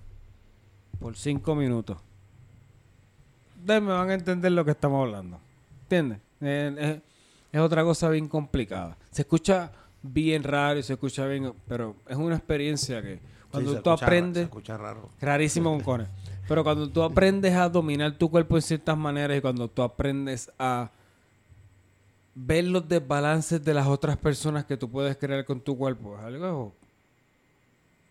por 1.00 1.16
cinco 1.16 1.54
minutos. 1.54 1.96
Ustedes 3.58 3.80
me 3.80 3.92
van 3.92 4.10
a 4.10 4.12
entender 4.12 4.52
lo 4.52 4.66
que 4.66 4.72
estamos 4.72 5.06
hablando. 5.06 5.47
¿Entiendes? 5.90 6.18
Eh, 6.42 6.74
eh, 6.78 7.00
es 7.50 7.60
otra 7.60 7.82
cosa 7.82 8.10
bien 8.10 8.28
complicada. 8.28 8.96
Se 9.10 9.22
escucha 9.22 9.72
bien 10.02 10.42
raro 10.44 10.78
y 10.78 10.82
se 10.82 10.92
escucha 10.92 11.26
bien, 11.26 11.52
pero 11.66 11.96
es 12.06 12.16
una 12.16 12.36
experiencia 12.36 13.00
que 13.00 13.18
cuando 13.50 13.70
Sí, 13.70 13.76
se 13.78 13.82
tú 13.82 13.90
escucha- 13.90 14.04
aprendes... 14.06 14.40
Se 14.42 14.44
escucha 14.44 14.76
raro. 14.76 15.08
Rarísimo 15.20 15.70
con 15.70 15.80
cones. 15.80 16.08
Pero 16.46 16.62
cuando 16.62 16.88
tú 16.90 17.02
aprendes 17.02 17.54
a 17.54 17.68
dominar 17.68 18.12
tu 18.18 18.30
cuerpo 18.30 18.56
en 18.56 18.62
ciertas 18.62 18.96
maneras 18.98 19.38
y 19.38 19.40
cuando 19.40 19.68
tú 19.68 19.82
aprendes 19.82 20.50
a 20.58 20.90
ver 22.34 22.64
los 22.64 22.86
desbalances 22.86 23.64
de 23.64 23.74
las 23.74 23.86
otras 23.86 24.16
personas 24.18 24.64
que 24.66 24.76
tú 24.76 24.90
puedes 24.90 25.16
crear 25.16 25.44
con 25.44 25.60
tu 25.60 25.76
cuerpo, 25.76 26.16
es 26.18 26.24
algo 26.24 26.72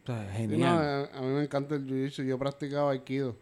o 0.04 0.06
sea, 0.06 0.24
Sí, 0.36 0.44
no, 0.44 0.50
genial. 0.50 1.10
a 1.14 1.22
mí 1.22 1.28
me 1.28 1.44
encanta 1.44 1.76
el 1.76 1.86
jiu-jitsu. 1.86 2.24
Yo 2.26 2.38
practicaba 2.40 2.92
aikido. 2.92 3.36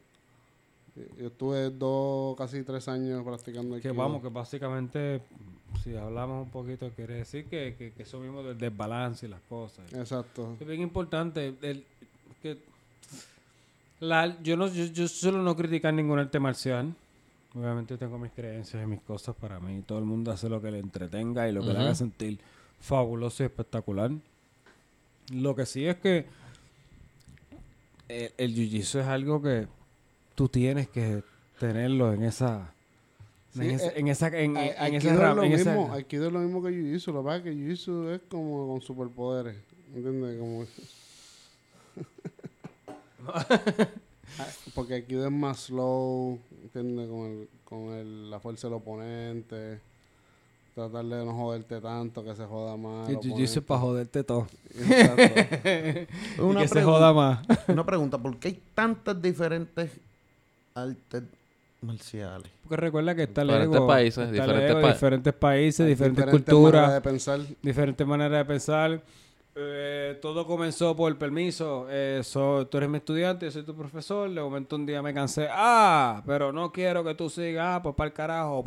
Yo 0.95 1.27
estuve 1.27 1.69
dos, 1.71 2.37
casi 2.37 2.63
tres 2.63 2.87
años 2.87 3.21
practicando 3.25 3.79
que 3.81 3.91
vamos, 3.91 4.21
que 4.21 4.29
básicamente, 4.29 5.21
si 5.83 5.93
hablamos 5.93 6.45
un 6.45 6.51
poquito, 6.51 6.89
quiere 6.95 7.15
decir 7.15 7.45
que, 7.45 7.75
que, 7.77 7.91
que 7.91 8.03
eso 8.03 8.17
mismo 8.19 8.41
del 8.43 8.57
desbalance 8.57 9.25
y 9.25 9.29
las 9.29 9.41
cosas. 9.41 9.91
Exacto. 9.93 10.55
Es 10.57 10.65
bien 10.65 10.81
importante 10.81 11.53
el, 11.61 11.83
que 12.41 12.59
la, 13.99 14.41
yo 14.41 14.55
no 14.55 14.67
yo, 14.67 14.85
yo 14.85 15.07
suelo 15.09 15.41
no 15.41 15.53
criticar 15.55 15.93
ningún 15.93 16.17
arte 16.17 16.39
marcial. 16.39 16.93
Obviamente 17.53 17.97
tengo 17.97 18.17
mis 18.17 18.31
creencias 18.31 18.81
y 18.81 18.85
mis 18.85 19.01
cosas 19.01 19.35
para 19.35 19.59
mí. 19.59 19.81
Todo 19.85 19.99
el 19.99 20.05
mundo 20.05 20.31
hace 20.31 20.47
lo 20.47 20.61
que 20.61 20.71
le 20.71 20.79
entretenga 20.79 21.49
y 21.49 21.51
lo 21.51 21.61
que 21.61 21.73
le 21.73 21.79
haga 21.79 21.95
sentir 21.95 22.39
fabuloso 22.79 23.43
y 23.43 23.47
espectacular. 23.47 24.11
Lo 25.33 25.55
que 25.55 25.65
sí 25.65 25.85
es 25.85 25.97
que 25.97 26.25
el, 28.07 28.31
el 28.37 28.55
jiu-jitsu 28.55 28.99
es 28.99 29.07
algo 29.07 29.41
que 29.41 29.67
tú 30.35 30.49
tienes 30.49 30.87
que 30.89 31.23
tenerlo 31.59 32.13
en 32.13 32.23
esa 32.23 32.71
Sí, 33.55 33.61
en, 33.61 33.71
esa, 33.71 33.87
eh, 33.87 33.93
en 33.95 34.07
esa 34.09 34.27
en, 34.37 34.57
esa 34.57 35.93
Aikido 35.93 36.27
es 36.27 36.33
lo 36.33 36.39
mismo 36.39 36.61
que 36.61 36.71
Jiu-Jitsu. 36.71 37.13
Lo 37.13 37.21
que 37.21 37.25
pasa 37.25 37.37
es 37.37 37.43
que 37.43 37.53
Jiu-Jitsu 37.53 38.09
es 38.13 38.21
como 38.29 38.67
con 38.67 38.81
superpoderes. 38.81 39.55
¿Entiendes? 39.95 40.37
Como... 40.37 40.65
Porque 44.75 44.95
Aikido 44.95 45.25
es 45.25 45.31
más 45.31 45.57
slow, 45.61 46.37
¿entiendes? 46.63 47.09
Con, 47.09 47.25
el, 47.25 47.47
con 47.63 47.93
el- 47.93 48.29
la 48.29 48.41
fuerza 48.41 48.67
del 48.67 48.73
oponente. 48.73 49.79
Tratar 50.73 51.05
de 51.05 51.23
no 51.23 51.33
joderte 51.33 51.79
tanto, 51.79 52.25
que 52.25 52.35
se 52.35 52.43
joda 52.43 52.75
más. 52.75 53.07
el 53.07 53.15
jiu-jitsu 53.19 53.59
es 53.59 53.63
para 53.63 53.79
joderte 53.79 54.25
todo. 54.25 54.47
Exacto. 54.77 55.23
y 56.51 56.55
que 56.57 56.67
se 56.67 56.83
joda 56.83 57.13
más. 57.13 57.39
Una 57.69 57.85
pregunta, 57.85 58.17
¿por 58.17 58.37
qué 58.37 58.49
hay 58.49 58.61
tantas 58.73 59.21
diferentes 59.21 59.91
artes 60.85 61.23
marciales? 61.81 62.51
Porque 62.63 62.75
recuerda 62.77 63.15
que 63.15 63.23
está 63.23 63.41
el 63.41 63.47
Diferentes 63.47 63.77
ego, 63.77 63.87
países, 63.87 64.17
está 64.17 64.23
el 64.29 64.31
diferentes 64.33 64.71
ego, 64.71 64.81
pa- 64.81 64.93
diferentes 64.93 65.33
países, 65.33 65.87
diferentes, 65.87 66.25
diferentes 66.25 66.53
culturas, 66.53 66.81
maneras 66.81 66.93
de 67.03 67.09
pensar. 67.09 67.39
diferentes 67.61 68.07
maneras 68.07 68.37
de 68.39 68.45
pensar. 68.45 69.01
Eh, 69.57 70.19
todo 70.21 70.45
comenzó 70.45 70.95
por 70.97 71.17
permiso. 71.17 71.87
Eh, 71.89 72.19
so- 72.23 72.67
tú 72.67 72.77
eres 72.77 72.89
mi 72.89 72.97
estudiante, 72.97 73.45
yo 73.45 73.51
soy 73.51 73.63
tu 73.63 73.73
profesor. 73.73 74.29
De 74.29 74.41
momento 74.41 74.75
un 74.75 74.85
día 74.85 75.01
me 75.01 75.13
cansé. 75.13 75.47
Ah, 75.49 76.21
pero 76.25 76.51
no 76.51 76.71
quiero 76.73 77.03
que 77.05 77.15
tú 77.15 77.29
sigas. 77.29 77.65
Ah, 77.77 77.79
pues 77.81 77.95
para 77.95 78.07
el 78.09 78.13
carajo. 78.13 78.63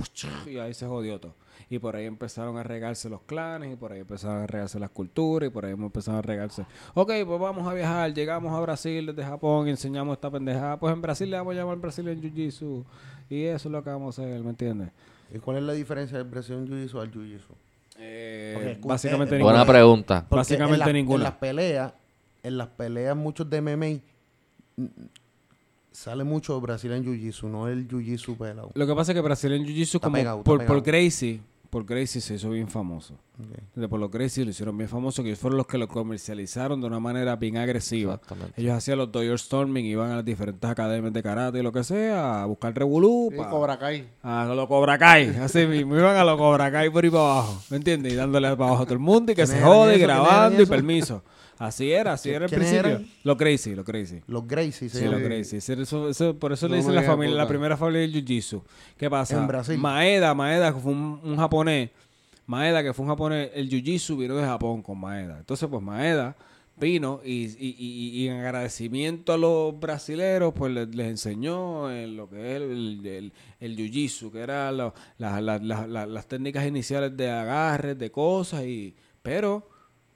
Y 0.47 0.57
ahí 0.59 0.73
se 0.73 0.87
jodió 0.87 1.21
todo. 1.21 1.35
Y 1.71 1.79
por 1.79 1.97
ahí 1.97 2.07
empezaron 2.07 2.57
a 2.57 2.63
regarse 2.63 3.09
los 3.09 3.23
clanes, 3.23 3.73
y 3.73 3.77
por 3.77 3.93
ahí 3.93 4.01
empezaron 4.01 4.43
a 4.43 4.47
regarse 4.47 4.79
las 4.79 4.91
culturas, 4.91 5.49
y 5.49 5.51
por 5.51 5.65
ahí 5.67 5.73
empezaron 5.73 6.19
a 6.19 6.23
regarse. 6.23 6.63
Ok, 6.95 7.13
pues 7.27 7.41
vamos 7.41 7.67
a 7.67 7.75
viajar. 7.75 8.13
Llegamos 8.15 8.55
a 8.57 8.61
Brasil 8.61 9.07
desde 9.07 9.23
Japón 9.25 9.67
y 9.67 9.71
enseñamos 9.71 10.15
esta 10.15 10.31
pendejada. 10.31 10.79
Pues 10.79 10.93
en 10.93 11.03
Brasil 11.03 11.31
le 11.31 11.37
vamos 11.37 11.55
a 11.55 11.57
llamar 11.59 11.77
Brazilian 11.79 12.21
Jiu-Jitsu. 12.21 12.85
Y 13.31 13.45
eso 13.45 13.69
es 13.69 13.73
lo 13.73 13.83
que 13.85 13.91
vamos 13.91 14.19
a 14.19 14.23
hacer, 14.23 14.43
¿me 14.43 14.51
entiendes? 14.51 14.91
¿Y 15.35 15.39
cuál 15.39 15.59
es 15.59 15.63
la 15.65 15.75
diferencia 15.75 16.17
del 16.17 16.27
Brazilian 16.27 16.67
Jiu-Jitsu 16.67 17.01
al 17.01 17.11
Jiu-Jitsu? 17.13 17.53
Eh, 18.01 18.79
básicamente 18.85 19.35
eh, 19.35 19.39
ninguna. 19.39 19.57
Buena 19.57 19.67
pregunta. 19.71 20.21
Porque 20.29 20.37
Básicamente 20.41 20.75
en 20.75 20.79
la- 20.87 20.93
ninguna. 20.93 21.17
En 21.17 21.23
las 21.25 21.33
peleas, 21.35 21.93
en 22.43 22.57
las 22.59 22.69
peleas 22.69 23.17
muchos 23.17 23.51
de 23.51 23.61
MMA 23.61 24.01
mm, 24.77 24.85
sale 25.99 26.25
mucho 26.25 26.61
Brazilian 26.61 27.05
Jiu-Jitsu, 27.05 27.49
no 27.49 27.69
el 27.69 27.89
Jiu-Jitsu 27.89 28.37
pelado. 28.37 28.71
Lo 28.75 28.87
que 28.87 28.95
pasa 28.95 29.13
es 29.13 29.17
que 29.17 29.21
Brazilian 29.23 29.65
Jiu-Jitsu, 29.65 29.97
Está 29.97 30.07
como 30.07 30.17
pegado, 30.17 30.43
por, 30.45 30.65
por 30.65 30.81
Gracie, 30.83 31.41
por 31.71 31.85
Gracie 31.85 32.21
se 32.21 32.35
hizo 32.37 32.49
bien 32.51 32.69
famoso. 32.69 33.15
Ok. 33.39 33.59
Entonces, 33.59 33.89
por 33.91 34.01
los 34.01 34.11
Gracie 34.11 34.45
lo 34.45 34.51
hicieron 34.51 34.77
bien 34.79 34.89
famoso, 34.89 35.23
que 35.23 35.29
ellos 35.31 35.39
fueron 35.41 35.59
los 35.59 35.67
que 35.67 35.77
lo 35.77 35.87
comercializaron 35.87 36.81
de 36.81 36.87
una 36.87 36.99
manera 37.01 37.37
bien 37.37 37.57
agresiva. 37.59 38.21
Ellos 38.57 38.73
hacían 38.75 38.99
los 38.99 39.13
Doyer 39.13 39.39
Storming, 39.39 39.85
iban 39.85 40.11
a 40.13 40.17
las 40.17 40.25
diferentes 40.25 40.69
academias 40.71 41.13
de 41.13 41.23
karate 41.23 41.59
y 41.59 41.63
lo 41.63 41.71
que 41.73 41.85
sea, 41.85 42.43
a 42.43 42.47
buscar 42.47 42.75
revolú, 42.75 43.31
Y 43.33 43.37
pa- 43.37 43.51
Cobra 43.51 43.79
Kai. 43.79 44.09
a 44.23 44.45
lo 44.47 44.67
Cobra 44.69 44.97
Kai, 44.99 45.29
así 45.37 45.67
mismo, 45.67 45.97
iban 45.97 46.17
a 46.17 46.25
lo 46.25 46.39
Cobra 46.39 46.71
Kai 46.71 46.91
por 46.91 47.05
ahí 47.05 47.11
para 47.11 47.23
abajo, 47.25 47.63
¿me 47.71 47.77
entiendes? 47.77 48.13
Y 48.13 48.17
dándole 48.17 48.49
para 48.57 48.69
abajo 48.71 48.83
a 48.85 48.87
todo 48.87 48.95
el 48.95 49.01
mundo 49.01 49.33
y 49.33 49.35
que 49.35 49.47
se 49.47 49.55
¿Quiénes 49.55 49.67
eran 49.67 49.77
jode? 49.79 49.91
¿Quiénes 49.97 50.07
grabando 50.07 50.63
y 50.63 50.67
permiso. 50.67 51.23
Así 51.59 51.91
era, 51.91 52.13
así 52.13 52.31
era 52.31 52.45
el 52.45 52.51
¿Quiénes 52.51 52.69
principio. 52.69 52.97
eran? 52.99 53.11
Lo 53.25 53.37
crazy, 53.37 53.75
lo 53.75 53.85
crazy. 53.85 54.21
Los 54.29 54.47
Gracie 54.47 54.89
Sí, 54.89 55.05
lo 55.05 55.13
llaman. 55.13 55.25
crazy. 55.25 55.57
Ese- 55.57 55.83
eso- 55.83 56.09
eso- 56.09 56.35
por 56.39 56.53
eso 56.53 56.69
No 56.69 56.73
le 56.75 56.79
dicen 56.81 56.95
la 56.95 57.03
familia, 57.03 57.47
primera 57.49 57.77
familia 57.77 58.01
del 58.03 58.13
Jiu-Jitsu. 58.15 58.63
¿Qué 58.97 59.11
pasa? 59.11 59.39
En 59.41 59.47
Brasil. 59.47 59.77
Maeda, 59.79 60.35
Maeda, 60.35 60.73
que 60.73 60.81
fue 60.81 60.93
un, 60.93 61.21
un 61.25 61.37
japonés. 61.37 61.91
Maeda, 62.47 62.83
que 62.83 62.95
fue 62.95 63.05
un 63.05 63.11
japonés, 63.11 63.51
el 63.55 63.69
Jiu-Jitsu 63.69 64.17
vino 64.17 64.37
de 64.37 64.45
Japón 64.45 64.83
con 64.83 64.99
Maeda. 65.01 65.39
Entonces, 65.39 65.69
pues 65.69 65.83
Maeda 65.83 66.37
vino 66.81 67.21
y, 67.25 67.47
y, 67.47 67.75
y- 67.77 68.23
y 68.23 68.29
en 68.29 68.37
agradecimiento 68.39 69.33
a 69.33 69.37
los 69.37 69.79
brasileros, 69.81 70.55
pues 70.55 70.73
les, 70.73 70.95
les 70.95 71.09
enseñó 71.09 71.91
eh, 71.91 72.07
lo 72.07 72.31
que 72.31 72.37
es 72.55 72.63
el, 72.63 73.05
el, 73.05 73.33
el 73.59 73.77
Jiu-Jitsu, 73.77 74.31
que 74.31 74.39
eran 74.43 74.77
la- 74.77 74.93
la- 75.19 76.07
las 76.07 76.27
técnicas 76.29 76.65
iniciales 76.67 77.17
de 77.17 77.29
agarres, 77.29 77.99
de 77.99 78.11
cosas, 78.13 78.63
y 78.63 78.95
pero 79.23 79.69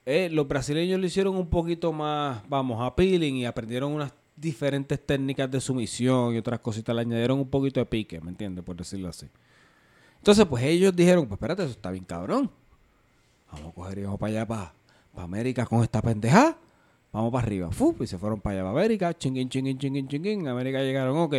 eh, 0.04 0.28
los 0.30 0.48
brasileños 0.48 0.98
lo 0.98 1.06
hicieron 1.06 1.36
un 1.36 1.48
poquito 1.48 1.92
más, 1.92 2.42
vamos, 2.48 2.80
appealing 2.80 3.36
y 3.36 3.46
aprendieron 3.46 3.92
unas 3.92 4.12
diferentes 4.36 5.04
técnicas 5.04 5.50
de 5.50 5.60
sumisión 5.60 6.34
y 6.34 6.38
otras 6.38 6.60
cositas, 6.60 6.94
le 6.94 7.02
añadieron 7.02 7.38
un 7.38 7.48
poquito 7.48 7.80
de 7.80 7.86
pique, 7.86 8.20
¿me 8.20 8.30
entiendes? 8.30 8.64
Por 8.64 8.76
decirlo 8.76 9.08
así. 9.08 9.28
Entonces, 10.18 10.44
pues 10.46 10.64
ellos 10.64 10.94
dijeron, 10.94 11.26
pues 11.26 11.36
espérate, 11.36 11.62
eso 11.62 11.72
está 11.72 11.90
bien 11.90 12.04
cabrón. 12.04 12.50
Vamos 13.50 13.70
a 13.70 13.74
coger 13.74 13.98
y 13.98 14.02
vamos 14.02 14.18
para 14.18 14.30
allá, 14.30 14.46
para, 14.46 14.74
América 15.16 15.66
con 15.66 15.82
esta 15.82 16.00
pendeja. 16.00 16.56
Vamos 17.12 17.30
para 17.30 17.44
arriba. 17.44 17.70
Fu, 17.70 17.94
y 18.00 18.06
se 18.06 18.16
fueron 18.18 18.40
para 18.40 18.54
allá, 18.54 18.62
para 18.62 18.80
América. 18.80 19.14
Chinguín, 19.18 19.48
chinguín, 19.48 19.78
chinguín, 19.78 20.08
chinguín. 20.08 20.48
América 20.48 20.78
llegaron, 20.80 21.18
ok. 21.18 21.34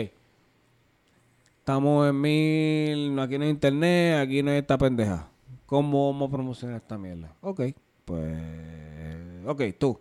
Estamos 1.60 2.10
en 2.10 2.20
mil, 2.20 3.20
aquí 3.20 3.38
no 3.38 3.46
hay 3.46 3.50
internet, 3.50 4.18
aquí 4.22 4.44
no 4.44 4.52
hay 4.52 4.58
esta 4.58 4.78
pendeja. 4.78 5.30
¿Cómo 5.66 6.12
vamos 6.12 6.28
a 6.28 6.32
promocionar 6.32 6.76
esta 6.76 6.98
mierda? 6.98 7.34
Ok, 7.42 7.62
pues, 8.06 9.46
ok, 9.46 9.62
tú. 9.78 10.00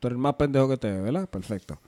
Tú 0.00 0.08
eres 0.08 0.16
el 0.16 0.18
más 0.18 0.34
pendejo 0.34 0.68
que 0.68 0.76
te 0.76 0.90
ve, 0.90 1.00
¿verdad? 1.00 1.28
Perfecto. 1.28 1.78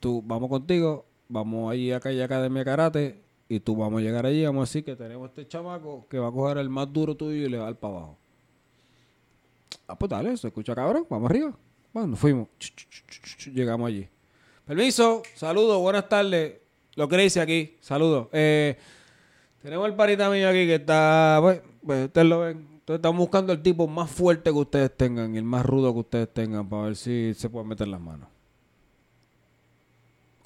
Tú, 0.00 0.22
vamos 0.24 0.48
contigo, 0.48 1.06
vamos 1.28 1.70
allí 1.70 1.92
a 1.92 2.00
calle 2.00 2.22
Academia 2.22 2.60
de 2.60 2.64
Karate 2.64 3.22
y 3.48 3.60
tú 3.60 3.76
vamos 3.76 4.00
a 4.00 4.04
llegar 4.04 4.26
allí, 4.26 4.44
vamos 4.44 4.68
a 4.68 4.70
decir 4.70 4.84
que 4.84 4.96
tenemos 4.96 5.28
este 5.28 5.46
chamaco 5.46 6.06
que 6.08 6.18
va 6.18 6.28
a 6.28 6.32
coger 6.32 6.58
el 6.58 6.68
más 6.68 6.92
duro 6.92 7.14
tuyo 7.14 7.46
y 7.46 7.48
le 7.48 7.58
va 7.58 7.64
a 7.64 7.66
dar 7.66 7.76
para 7.76 7.94
abajo. 7.94 8.18
Ah, 9.86 9.98
pues 9.98 10.10
dale, 10.10 10.36
se 10.36 10.48
escucha 10.48 10.74
cabrón, 10.74 11.06
vamos 11.08 11.30
arriba. 11.30 11.52
Bueno, 11.92 12.16
fuimos. 12.16 12.48
Llegamos 13.52 13.88
allí. 13.88 14.08
Permiso, 14.66 15.22
saludos, 15.34 15.80
buenas 15.80 16.08
tardes. 16.08 16.60
Lo 16.94 17.06
dice 17.06 17.40
aquí, 17.40 17.76
saludos. 17.80 18.28
Eh, 18.32 18.76
tenemos 19.62 19.86
el 19.88 19.94
parita 19.94 20.28
mío 20.30 20.48
aquí 20.48 20.66
que 20.66 20.74
está, 20.74 21.38
pues, 21.40 21.62
pues 21.84 22.06
ustedes 22.06 22.26
lo 22.26 22.40
ven. 22.40 22.77
Entonces 22.88 23.00
estamos 23.00 23.18
buscando 23.18 23.52
el 23.52 23.60
tipo 23.60 23.86
más 23.86 24.10
fuerte 24.10 24.50
que 24.50 24.56
ustedes 24.56 24.96
tengan 24.96 25.34
y 25.34 25.36
el 25.36 25.44
más 25.44 25.66
rudo 25.66 25.92
que 25.92 25.98
ustedes 25.98 26.32
tengan 26.32 26.66
para 26.66 26.84
ver 26.84 26.96
si 26.96 27.34
se 27.34 27.50
puede 27.50 27.66
meter 27.66 27.86
las 27.86 28.00
manos. 28.00 28.30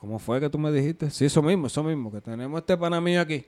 ¿Cómo 0.00 0.18
fue 0.18 0.40
que 0.40 0.50
tú 0.50 0.58
me 0.58 0.72
dijiste? 0.72 1.08
Sí, 1.10 1.26
eso 1.26 1.40
mismo, 1.40 1.68
eso 1.68 1.84
mismo, 1.84 2.10
que 2.10 2.20
tenemos 2.20 2.58
este 2.58 2.76
pana 2.76 3.00
mío 3.00 3.20
aquí. 3.20 3.46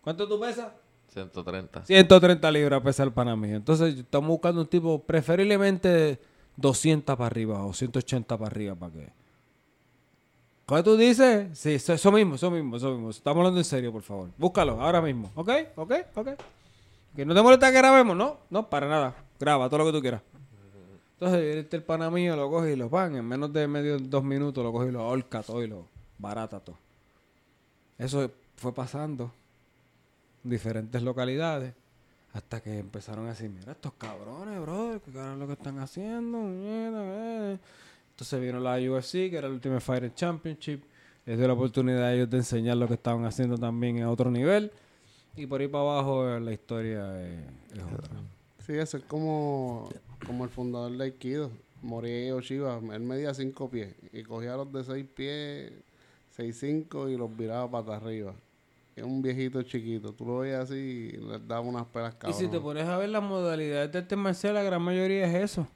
¿Cuánto 0.00 0.26
tú 0.26 0.40
pesas? 0.40 0.72
130. 1.08 1.84
130 1.84 2.50
libras 2.50 2.80
pesa 2.80 3.02
el 3.02 3.12
pana 3.12 3.36
mío. 3.36 3.54
Entonces 3.54 3.98
estamos 3.98 4.28
buscando 4.28 4.62
un 4.62 4.66
tipo 4.66 4.98
preferiblemente 5.02 6.18
200 6.56 7.14
para 7.14 7.26
arriba 7.26 7.66
o 7.66 7.74
180 7.74 8.38
para 8.38 8.46
arriba 8.50 8.74
para 8.74 8.92
que... 8.94 9.12
¿Qué 10.66 10.82
tú 10.82 10.96
dices? 10.96 11.58
Sí, 11.58 11.74
eso, 11.74 11.92
eso 11.92 12.10
mismo, 12.10 12.36
eso 12.36 12.50
mismo, 12.50 12.78
eso 12.78 12.92
mismo. 12.92 13.10
Estamos 13.10 13.40
hablando 13.40 13.60
en 13.60 13.64
serio, 13.64 13.92
por 13.92 14.00
favor. 14.00 14.30
Búscalo, 14.38 14.80
ahora 14.80 15.02
mismo. 15.02 15.30
¿Ok? 15.34 15.50
¿Ok? 15.76 15.92
¿Ok? 16.14 16.28
Que 17.14 17.26
no 17.26 17.34
te 17.34 17.42
molesta 17.42 17.70
que 17.70 17.78
grabemos, 17.78 18.16
¿no? 18.16 18.38
No, 18.50 18.68
para 18.68 18.88
nada. 18.88 19.14
Graba 19.38 19.68
todo 19.68 19.78
lo 19.78 19.86
que 19.86 19.92
tú 19.92 20.00
quieras. 20.00 20.22
Entonces, 21.14 21.56
este 21.56 21.76
el 21.76 21.82
pana 21.84 22.10
mío, 22.10 22.34
lo 22.34 22.50
coge 22.50 22.72
y 22.72 22.76
lo 22.76 22.88
van. 22.88 23.14
En 23.16 23.24
menos 23.24 23.52
de 23.52 23.68
medio 23.68 23.98
dos 23.98 24.24
minutos 24.24 24.64
lo 24.64 24.72
coge 24.72 24.88
y 24.88 24.92
lo 24.92 25.02
ahorca 25.02 25.42
todo 25.42 25.62
y 25.62 25.68
lo 25.68 25.86
barata 26.18 26.58
todo. 26.60 26.76
Eso 27.98 28.30
fue 28.56 28.74
pasando 28.74 29.30
en 30.44 30.50
diferentes 30.50 31.02
localidades. 31.02 31.74
Hasta 32.32 32.62
que 32.62 32.78
empezaron 32.78 33.26
a 33.26 33.30
decir, 33.30 33.50
mira 33.50 33.72
estos 33.72 33.92
cabrones, 33.92 34.58
brother, 34.60 35.00
¿qué 35.00 35.12
carajo 35.12 35.36
lo 35.36 35.46
que 35.46 35.52
están 35.52 35.78
haciendo? 35.80 36.38
Eh". 36.42 37.58
Entonces 38.10 38.40
vino 38.40 38.58
la 38.58 38.76
UFC, 38.78 39.30
que 39.30 39.36
era 39.36 39.48
el 39.48 39.54
Ultimate 39.54 39.80
Fighting 39.80 40.14
Championship. 40.14 40.82
Les 41.26 41.38
dio 41.38 41.46
la 41.46 41.52
oportunidad 41.52 42.04
a 42.04 42.14
ellos 42.14 42.30
de 42.30 42.38
enseñar 42.38 42.78
lo 42.78 42.88
que 42.88 42.94
estaban 42.94 43.24
haciendo 43.26 43.58
también 43.58 44.02
a 44.02 44.10
otro 44.10 44.30
nivel. 44.30 44.72
Y 45.36 45.46
por 45.46 45.60
ahí 45.60 45.68
para 45.68 45.82
abajo 45.84 46.38
la 46.40 46.52
historia 46.52 47.22
es, 47.26 47.40
es 47.74 47.82
otra. 47.82 48.16
Sí, 48.66 48.72
ese 48.74 48.98
es 48.98 49.04
como, 49.04 49.88
como 50.26 50.44
el 50.44 50.50
fundador 50.50 50.92
de 50.96 51.04
Aikido, 51.04 51.50
Morie 51.82 52.32
Oshiba. 52.32 52.78
Él 52.92 53.00
medía 53.00 53.32
5 53.34 53.68
pies 53.70 53.94
y 54.12 54.22
cogía 54.22 54.56
los 54.56 54.70
de 54.72 54.84
6 54.84 55.06
pies, 55.14 55.72
6'5 56.36 57.10
y 57.12 57.16
los 57.16 57.34
viraba 57.36 57.82
para 57.82 57.96
arriba. 57.96 58.34
Es 58.94 59.04
un 59.04 59.22
viejito 59.22 59.62
chiquito. 59.62 60.12
Tú 60.12 60.26
lo 60.26 60.38
veías 60.40 60.70
así 60.70 61.10
y 61.14 61.16
les 61.16 61.48
daba 61.48 61.60
unas 61.60 61.86
pelas 61.86 62.14
Y 62.14 62.18
cabronas. 62.18 62.38
si 62.38 62.48
te 62.48 62.60
pones 62.60 62.84
a 62.86 62.98
ver 62.98 63.08
las 63.08 63.22
modalidades 63.22 63.90
de 63.90 63.98
arte 63.98 64.16
marcial, 64.16 64.54
la 64.54 64.62
gran 64.62 64.82
mayoría 64.82 65.26
es 65.26 65.50
eso. 65.52 65.66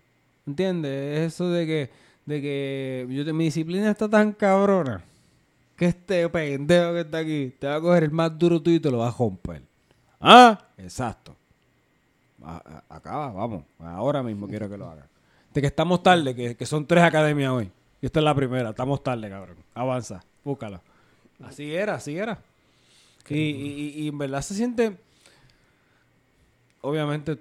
¿Entiendes? 0.46 1.18
Es 1.18 1.32
eso 1.34 1.50
de 1.50 1.66
que, 1.66 1.90
de 2.26 2.40
que 2.42 3.06
yo, 3.10 3.24
te- 3.24 3.32
mi 3.32 3.44
disciplina 3.44 3.90
está 3.90 4.08
tan 4.08 4.32
cabrona 4.32 5.02
que 5.76 5.86
este 5.86 6.28
pendejo 6.28 6.92
que 6.94 7.00
está 7.00 7.18
aquí 7.18 7.54
te 7.58 7.66
va 7.66 7.76
a 7.76 7.80
coger 7.80 8.04
el 8.04 8.10
más 8.10 8.36
duro 8.38 8.60
tuyo 8.62 8.76
y 8.76 8.80
te 8.80 8.90
lo 8.90 8.98
va 8.98 9.08
a 9.08 9.12
romper. 9.12 9.62
¿Ah? 10.20 10.58
Exacto. 10.78 11.36
A- 12.42 12.82
a- 12.88 12.96
acaba, 12.96 13.30
vamos. 13.32 13.64
Ahora 13.78 14.22
mismo 14.22 14.48
quiero 14.48 14.68
que 14.68 14.76
lo 14.78 14.88
haga. 14.88 15.06
De 15.52 15.60
que 15.60 15.66
estamos 15.66 16.02
tarde, 16.02 16.34
que, 16.34 16.56
que 16.56 16.66
son 16.66 16.86
tres 16.86 17.02
academias 17.04 17.50
hoy. 17.52 17.70
Y 18.00 18.06
esta 18.06 18.20
es 18.20 18.24
la 18.24 18.34
primera. 18.34 18.70
Estamos 18.70 19.02
tarde, 19.02 19.28
cabrón. 19.28 19.56
Avanza. 19.74 20.22
Búscala. 20.44 20.80
Así 21.42 21.74
era, 21.74 21.94
así 21.94 22.16
era. 22.16 22.38
Y, 23.28 23.34
y- 23.38 23.40
y- 23.96 24.02
y 24.04 24.08
en 24.08 24.18
verdad 24.18 24.40
se 24.42 24.54
siente 24.54 24.96
obviamente 26.80 27.36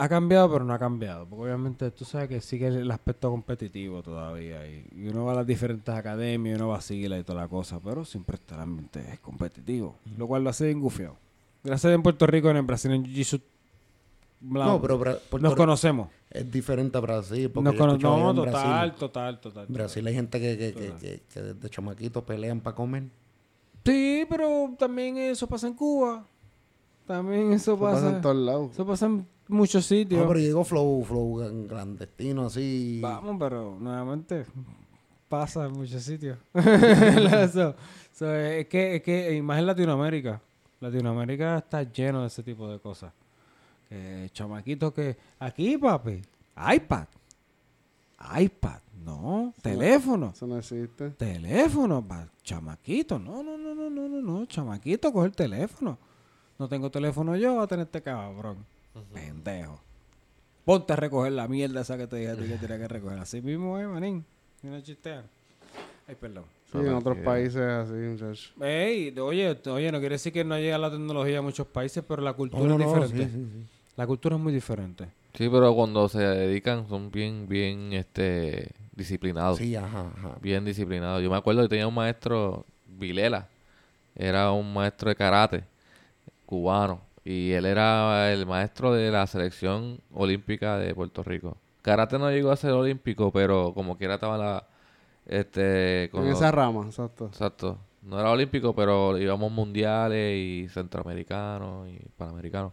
ha 0.00 0.08
cambiado, 0.08 0.50
pero 0.52 0.64
no 0.64 0.72
ha 0.72 0.78
cambiado. 0.78 1.26
Porque 1.26 1.44
obviamente 1.44 1.90
tú 1.90 2.04
sabes 2.04 2.28
que 2.28 2.40
sigue 2.40 2.68
el 2.68 2.90
aspecto 2.90 3.30
competitivo 3.30 4.02
todavía. 4.02 4.66
Y, 4.66 4.86
y 4.94 5.08
uno 5.08 5.24
va 5.24 5.32
a 5.32 5.36
las 5.36 5.46
diferentes 5.46 5.92
academias, 5.94 6.56
uno 6.58 6.68
vacila 6.68 7.18
y 7.18 7.24
toda 7.24 7.42
la 7.42 7.48
cosa. 7.48 7.80
Pero 7.80 8.04
siempre 8.04 8.36
está 8.36 8.54
el 8.54 8.60
ambiente 8.62 9.00
es 9.12 9.18
competitivo. 9.20 9.96
Lo 10.16 10.26
cual 10.26 10.44
lo 10.44 10.50
hace 10.50 10.66
bien 10.66 10.80
gufiado. 10.80 11.16
Gracias 11.64 11.92
en 11.92 12.02
Puerto 12.02 12.26
Rico, 12.26 12.48
en 12.48 12.56
el 12.58 12.62
Brasil, 12.62 12.92
en 12.92 13.04
Jiu-Jitsu. 13.04 13.40
la- 14.52 14.66
No, 14.66 14.80
pero 14.80 14.98
Bra- 15.00 15.18
Puerto 15.18 15.38
nos 15.48 15.56
conocemos. 15.56 16.08
es 16.30 16.48
diferente 16.50 16.96
a 16.96 17.00
Brasil. 17.00 17.50
Porque 17.50 17.64
Nos 17.64 17.74
yo 17.74 17.78
cono- 17.80 17.92
escucho 17.92 18.14
allá 18.14 18.22
no, 18.22 18.34
total, 18.34 18.52
Brasil, 18.52 18.92
total, 18.98 19.40
total, 19.40 19.66
en 19.66 19.74
Brasil 19.74 20.06
hay 20.06 20.14
gente 20.14 20.40
que, 20.40 20.56
que, 20.56 20.72
que, 20.74 20.80
Total. 20.86 20.98
que- 21.00 21.22
que 21.34 21.40
desde 21.42 21.70
chamaquitos 21.70 22.22
pelean 22.22 22.60
para 22.60 22.76
comer. 22.76 23.02
Sí, 23.84 24.24
pero 24.28 24.74
también 24.78 25.16
eso 25.16 25.46
pasa 25.48 25.66
en 25.66 25.74
Cuba. 25.74 26.24
También 27.06 27.52
eso, 27.52 27.72
Eso 27.72 27.80
pasa 27.80 27.94
pasa. 28.02 28.16
en 28.16 28.22
todos 28.22 28.36
lados. 28.36 28.70
Eso 28.72 28.86
pasa 28.86 29.06
en 29.06 29.26
muchos 29.48 29.86
sitios. 29.86 30.20
No, 30.20 30.28
pero 30.28 30.40
llegó 30.40 30.64
flow, 30.64 31.04
flow 31.04 31.36
gran- 31.36 31.66
clandestino 31.66 32.46
así. 32.46 32.98
Vamos, 33.02 33.36
pero 33.38 33.76
nuevamente 33.80 34.44
pasa 35.28 35.66
en 35.66 35.72
muchos 35.72 36.02
sitios. 36.02 36.38
Eso 36.54 37.74
es 38.34 38.66
que, 38.66 38.96
es 38.96 39.02
que, 39.02 39.34
y 39.36 39.42
más 39.42 39.58
en 39.58 39.66
Latinoamérica. 39.66 40.40
Latinoamérica 40.80 41.58
está 41.58 41.82
lleno 41.82 42.22
de 42.22 42.28
ese 42.28 42.42
tipo 42.42 42.68
de 42.68 42.78
cosas. 42.78 43.12
Chamaquitos 44.32 44.92
que. 44.92 45.16
Aquí, 45.38 45.78
papi. 45.78 46.20
iPad. 46.74 47.06
iPad. 48.40 48.80
No. 49.04 49.54
Teléfono. 49.62 50.32
Eso 50.34 50.46
no 50.46 50.58
existe. 50.58 51.10
Teléfono, 51.10 52.06
pa, 52.06 52.28
chamaquito. 52.42 53.18
No, 53.18 53.42
no, 53.42 53.56
no, 53.56 53.74
no, 53.74 53.88
no, 53.88 54.08
no, 54.08 54.20
no. 54.20 54.46
Chamaquito, 54.46 55.12
coge 55.12 55.26
el 55.28 55.34
teléfono. 55.34 55.96
No 56.58 56.68
tengo 56.68 56.90
teléfono 56.90 57.36
yo, 57.36 57.56
va 57.56 57.62
a 57.64 57.66
tener 57.66 57.86
este 57.86 58.02
cabrón. 58.02 58.58
Pendejo. 59.12 59.80
Ponte 60.64 60.92
a 60.92 60.96
recoger 60.96 61.32
la 61.32 61.48
mierda 61.48 61.80
esa 61.80 61.96
que 61.96 62.06
te 62.06 62.16
dije 62.16 62.30
a 62.32 62.36
ti 62.36 62.42
que 62.46 62.56
tenía 62.58 62.78
que 62.78 62.88
recoger. 62.88 63.18
Así 63.18 63.40
mismo, 63.40 63.78
eh, 63.78 63.86
manín. 63.86 64.24
Y 64.62 64.66
no 64.66 64.80
chistean. 64.80 65.24
Ay, 66.06 66.14
perdón. 66.20 66.44
Sí, 66.70 66.78
en 66.78 66.88
otros 66.92 67.16
que- 67.16 67.22
países 67.22 67.56
es 67.56 67.62
así, 67.62 67.92
muchachos. 67.94 68.52
Ey, 68.60 69.18
oye, 69.18 69.58
oye, 69.66 69.90
no 69.92 70.00
quiere 70.00 70.16
decir 70.16 70.32
que 70.32 70.44
no 70.44 70.58
llega 70.58 70.76
la 70.76 70.90
tecnología 70.90 71.38
a 71.38 71.42
muchos 71.42 71.66
países, 71.66 72.04
pero 72.06 72.20
la 72.22 72.34
cultura 72.34 72.62
No, 72.64 72.76
no, 72.78 72.84
es 72.84 72.86
no, 72.92 73.00
diferente. 73.06 73.24
sí, 73.32 73.38
sí, 73.38 73.50
sí. 73.60 73.66
La 73.96 74.06
cultura 74.06 74.36
es 74.36 74.42
muy 74.42 74.52
diferente. 74.52 75.06
Sí, 75.34 75.48
pero 75.48 75.74
cuando 75.74 76.08
se 76.08 76.18
dedican 76.18 76.86
son 76.88 77.10
bien, 77.10 77.48
bien, 77.48 77.92
este, 77.94 78.68
disciplinados. 78.94 79.58
Sí, 79.58 79.74
ajá, 79.76 80.10
ajá. 80.18 80.36
Bien 80.42 80.64
disciplinados. 80.64 81.22
Yo 81.22 81.30
me 81.30 81.36
acuerdo 81.36 81.62
que 81.62 81.68
tenía 81.68 81.86
un 81.88 81.94
maestro, 81.94 82.64
Vilela, 82.98 83.48
era 84.14 84.50
un 84.52 84.72
maestro 84.74 85.08
de 85.08 85.16
karate, 85.16 85.64
cubano, 86.44 87.00
Y 87.24 87.52
él 87.52 87.66
era 87.66 88.32
el 88.32 88.46
maestro 88.46 88.92
de 88.92 89.10
la 89.10 89.26
selección 89.26 90.00
olímpica 90.12 90.78
de 90.78 90.94
Puerto 90.94 91.22
Rico. 91.22 91.56
Karate 91.82 92.18
no 92.18 92.30
llegó 92.30 92.50
a 92.50 92.56
ser 92.56 92.72
olímpico, 92.72 93.32
pero 93.32 93.72
como 93.74 93.96
quiera 93.98 94.14
estaba 94.14 94.38
la... 94.38 94.66
Este, 95.26 96.08
con 96.12 96.22
En 96.22 96.30
los- 96.30 96.38
esa 96.38 96.50
rama, 96.50 96.86
exacto. 96.86 97.26
Exacto. 97.26 97.78
No 98.02 98.18
era 98.18 98.30
olímpico, 98.30 98.74
pero 98.74 99.18
íbamos 99.18 99.52
mundiales 99.52 100.36
y 100.36 100.68
centroamericanos 100.70 101.88
y 101.88 101.98
panamericanos. 102.16 102.72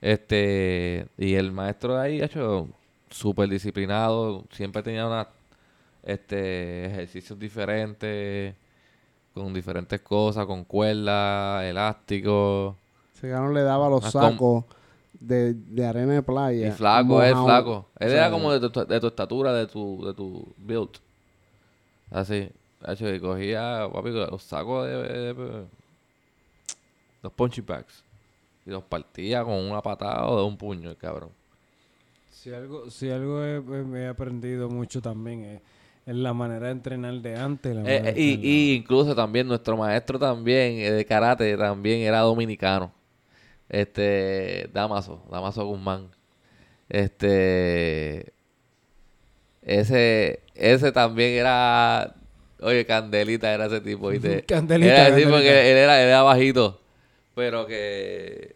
Este, 0.00 1.06
y 1.18 1.34
el 1.34 1.52
maestro 1.52 1.96
de 1.96 2.02
ahí, 2.02 2.20
ha 2.22 2.26
hecho 2.26 2.68
súper 3.10 3.48
disciplinado, 3.48 4.44
siempre 4.50 4.82
tenía 4.82 5.06
una, 5.06 5.28
este, 6.04 6.86
ejercicios 6.86 7.38
diferentes, 7.38 8.54
con 9.34 9.54
diferentes 9.54 10.00
cosas, 10.02 10.46
con 10.46 10.64
cuerdas, 10.64 11.64
elásticos. 11.64 12.76
Le 13.24 13.62
daba 13.62 13.88
los 13.88 14.04
Ah, 14.04 14.10
sacos 14.10 14.64
de, 15.20 15.54
de 15.54 15.86
arena 15.86 16.14
de 16.14 16.22
playa. 16.22 16.68
Y 16.68 16.70
flaco, 16.70 17.22
él 17.22 17.36
mojado. 17.36 17.36
flaco. 17.36 17.86
Él 17.98 18.08
O 18.08 18.12
sea, 18.12 18.20
era 18.20 18.30
como 18.30 18.52
de 18.52 18.68
tu, 18.68 18.84
de 18.86 19.00
tu 19.00 19.06
estatura, 19.08 19.52
de 19.52 19.66
tu, 19.66 20.04
de 20.04 20.14
tu 20.14 20.54
build. 20.58 20.90
Así. 22.10 22.48
Hacho, 22.82 23.08
y 23.12 23.20
cogía, 23.20 23.88
papi, 23.92 24.10
los 24.10 24.42
sacos 24.42 24.86
de, 24.86 24.92
de- 25.02 25.34
de- 25.34 25.64
los 27.22 27.32
punching 27.32 27.64
bags. 27.66 28.04
Y 28.66 28.70
los 28.70 28.84
partía 28.84 29.42
con 29.44 29.54
una 29.54 29.80
patada 29.82 30.26
o 30.26 30.38
de 30.38 30.44
un 30.46 30.56
puño, 30.58 30.90
el 30.90 30.96
cabrón. 30.98 31.30
Si 32.30 32.52
algo, 32.52 32.90
si 32.90 33.10
algo 33.10 33.42
he, 33.44 33.62
he- 34.02 34.08
aprendido 34.08 34.68
mucho 34.68 35.00
también 35.00 35.44
es, 35.44 35.62
es 36.06 36.14
la 36.16 36.34
manera 36.34 36.66
de 36.66 36.72
entrenar 36.72 37.14
de 37.22 37.36
antes. 37.36 37.74
la 37.74 37.82
Eh, 37.82 38.00
eh, 38.04 38.12
de 38.12 38.16
y, 38.16 38.38
entrenar 38.40 38.70
y 38.72 38.74
incluso 38.76 39.14
también 39.14 39.46
nuestro 39.46 39.76
maestro 39.76 40.18
también 40.18 40.78
eh, 40.78 40.90
de 40.92 41.04
karate 41.04 41.56
también 41.56 42.00
era 42.00 42.20
dominicano. 42.20 42.92
Este, 43.68 44.68
Damaso, 44.72 45.22
Damaso 45.30 45.64
Guzmán. 45.66 46.08
Este, 46.88 48.32
ese, 49.62 50.40
ese 50.54 50.92
también 50.92 51.32
era, 51.32 52.14
oye, 52.60 52.84
Candelita 52.84 53.52
era 53.52 53.66
ese 53.66 53.80
tipo, 53.80 54.08
¿viste? 54.08 54.42
Candelita, 54.46 54.92
Era 54.92 55.08
ese 55.08 55.16
tipo 55.16 55.30
Candelita. 55.30 55.52
que 55.54 55.70
él 55.72 55.76
era, 55.78 56.02
él 56.02 56.08
era 56.08 56.22
bajito, 56.22 56.80
pero 57.34 57.66
que 57.66 58.54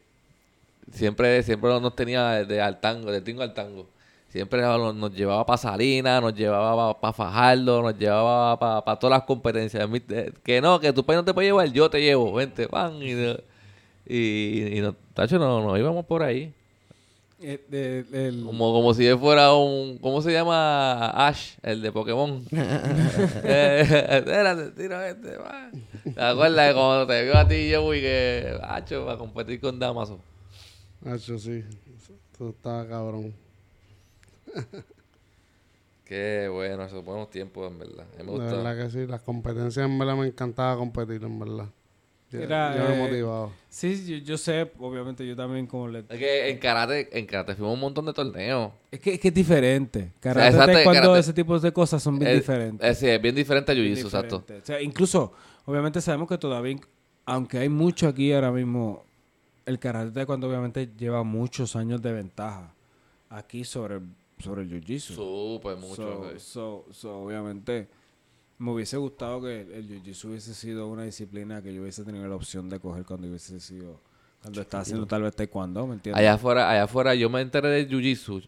siempre, 0.92 1.42
siempre 1.42 1.70
nos 1.80 1.96
tenía 1.96 2.44
de 2.44 2.60
al 2.60 2.80
tango, 2.80 3.10
de 3.10 3.20
tingo 3.20 3.42
al 3.42 3.54
tango. 3.54 3.88
Siempre 4.28 4.60
nos, 4.60 5.14
llevaba 5.14 5.46
para 5.46 5.56
Salinas, 5.56 6.20
nos 6.20 6.34
llevaba 6.34 7.00
para 7.00 7.12
Fajardo, 7.14 7.80
nos 7.80 7.98
llevaba 7.98 8.58
para 8.84 8.98
todas 8.98 9.18
las 9.18 9.26
competencias. 9.26 9.88
Eh, 10.10 10.32
Que 10.44 10.60
no, 10.60 10.78
que 10.78 10.92
tu 10.92 11.02
país 11.02 11.16
no 11.16 11.24
te 11.24 11.32
puede 11.32 11.48
llevar, 11.48 11.72
yo 11.72 11.88
te 11.88 12.02
llevo, 12.02 12.34
vente, 12.34 12.68
pan. 12.68 13.02
Y, 13.02 13.14
y, 14.08 14.78
y 14.78 14.80
nos, 14.80 14.94
tacho, 15.14 15.38
no, 15.38 15.62
nos 15.62 15.78
íbamos 15.78 16.04
por 16.06 16.22
ahí. 16.22 16.52
Eh, 17.40 18.04
el- 18.12 18.42
Como, 18.44 18.72
como 18.72 18.94
si 18.94 19.06
él 19.06 19.16
fuera 19.16 19.54
un... 19.54 19.98
¿Cómo 19.98 20.20
se 20.22 20.32
llama? 20.32 21.10
Ash, 21.10 21.52
el 21.62 21.80
de 21.82 21.92
Pokémon. 21.92 22.44
eh, 22.50 23.82
espérate, 24.10 24.70
tira 24.72 25.08
este, 25.08 25.36
va. 25.36 25.70
¿Te 26.02 26.20
acuerdas 26.20 26.68
de 26.68 26.74
cuando 26.74 27.06
te 27.06 27.22
vio 27.22 27.36
a 27.36 27.46
ti 27.46 27.54
y 27.54 27.70
yo, 27.70 27.94
y 27.94 28.00
que... 28.00 28.58
Hacho, 28.64 29.04
para 29.06 29.18
competir 29.18 29.60
con 29.60 29.78
Damaso. 29.78 30.18
Nacho, 31.02 31.38
sí. 31.38 31.62
Tú 32.36 32.48
estabas 32.48 32.86
cabrón. 32.88 33.32
Qué 36.04 36.48
bueno, 36.50 36.84
esos 36.84 37.04
buenos 37.04 37.30
tiempos, 37.30 37.70
en 37.70 37.78
verdad. 37.78 38.06
A 38.18 38.22
me 38.22 38.24
De 38.24 38.30
gusta. 38.38 38.56
verdad 38.56 38.76
que 38.84 38.90
sí. 38.90 39.06
Las 39.06 39.20
competencias 39.22 39.86
en 39.86 39.98
verdad 39.98 40.16
me 40.16 40.26
encantaba 40.26 40.76
competir, 40.76 41.22
en 41.22 41.38
verdad. 41.38 41.66
Yo, 42.30 42.40
Era, 42.42 42.76
yo 42.76 42.84
me 42.84 42.94
eh, 42.94 42.98
motivaba. 42.98 43.50
Sí, 43.70 44.04
yo, 44.06 44.16
yo 44.18 44.36
sé, 44.36 44.70
obviamente 44.78 45.26
yo 45.26 45.34
también 45.34 45.66
como 45.66 45.88
le... 45.88 46.00
Es 46.00 46.18
que 46.18 46.50
en 46.50 46.58
karate, 46.58 47.08
en 47.18 47.24
karate 47.26 47.54
fuimos 47.54 47.74
un 47.74 47.80
montón 47.80 48.04
de 48.04 48.12
torneos. 48.12 48.72
Es 48.90 49.00
que 49.00 49.14
es, 49.14 49.20
que 49.20 49.28
es 49.28 49.34
diferente. 49.34 50.12
Karate, 50.20 50.48
exacto, 50.48 50.72
taekwondo, 50.72 51.00
karate- 51.14 51.20
ese 51.20 51.32
tipo 51.32 51.58
de 51.58 51.72
cosas 51.72 52.02
son 52.02 52.18
bien 52.18 52.30
Es- 52.32 52.38
diferentes. 52.40 52.86
Es, 52.90 52.98
sí, 52.98 53.06
es 53.08 53.22
bien 53.22 53.34
diferente 53.34 53.72
a 53.72 53.74
Jiu-Jitsu, 53.74 54.04
exacto. 54.04 54.44
O 54.62 54.66
sea, 54.66 54.82
incluso, 54.82 55.32
obviamente 55.64 56.00
sabemos 56.02 56.28
que 56.28 56.36
todavía, 56.36 56.76
aunque 57.24 57.58
hay 57.58 57.68
mucho 57.70 58.06
aquí 58.08 58.30
ahora 58.32 58.52
mismo, 58.52 59.04
el 59.64 59.78
karate 59.78 60.10
taekwondo 60.10 60.48
obviamente 60.48 60.90
lleva 60.98 61.22
muchos 61.24 61.76
años 61.76 62.02
de 62.02 62.12
ventaja 62.12 62.74
aquí 63.30 63.64
sobre, 63.64 63.96
el- 63.96 64.08
sobre 64.38 64.62
el 64.62 64.70
jiu-jitsu. 64.70 65.14
Súper 65.14 65.76
mucho. 65.78 66.38
So- 66.38 66.84
so, 66.90 67.20
obviamente, 67.20 67.88
me 68.58 68.72
hubiese 68.72 68.96
gustado 68.96 69.40
que 69.42 69.60
el 69.60 69.88
jiu-jitsu 69.88 70.26
hubiese 70.30 70.54
sido 70.54 70.88
una 70.88 71.04
disciplina 71.04 71.62
que 71.62 71.72
yo 71.72 71.82
hubiese 71.82 72.04
tenido 72.04 72.26
la 72.28 72.34
opción 72.34 72.68
de 72.68 72.80
coger 72.80 73.04
cuando 73.04 73.28
hubiese 73.28 73.60
sido, 73.60 74.00
cuando 74.42 74.60
estaba 74.60 74.82
haciendo 74.82 75.06
tal 75.06 75.22
vez 75.22 75.34
taekwondo, 75.36 75.86
¿me 75.86 75.94
entiendes? 75.94 76.18
Allá 76.18 76.34
afuera, 76.34 76.70
allá 76.70 76.82
afuera, 76.84 77.14
yo 77.14 77.30
me 77.30 77.40
enteré 77.40 77.68
de 77.68 77.88
Jiu-Jitsu. 77.88 78.46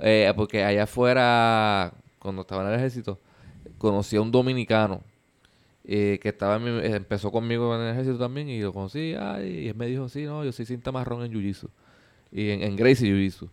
eh, 0.00 0.32
porque 0.34 0.64
allá 0.64 0.82
afuera, 0.84 1.92
cuando 2.18 2.42
estaba 2.42 2.62
en 2.64 2.70
el 2.70 2.74
ejército, 2.74 3.18
conocí 3.78 4.16
a 4.16 4.20
un 4.22 4.30
dominicano. 4.32 5.00
eh, 5.84 6.20
que 6.22 6.28
estaba 6.28 6.56
en 6.56 6.64
mi- 6.64 6.86
empezó 6.94 7.32
conmigo 7.32 7.74
en 7.74 7.82
el 7.82 7.92
ejército 7.92 8.16
también 8.18 8.48
y 8.48 8.60
lo 8.60 8.72
conocí 8.72 9.14
ay, 9.18 9.64
y 9.64 9.68
él 9.68 9.74
me 9.74 9.86
dijo 9.86 10.08
sí 10.08 10.22
no 10.24 10.44
yo 10.44 10.52
soy 10.52 10.64
cinta 10.64 10.92
marrón 10.92 11.24
en 11.24 11.32
jiu-jitsu 11.32 11.68
y 12.30 12.50
en, 12.50 12.62
en 12.62 12.76
Gracie 12.76 13.08
jiu-jitsu 13.12 13.48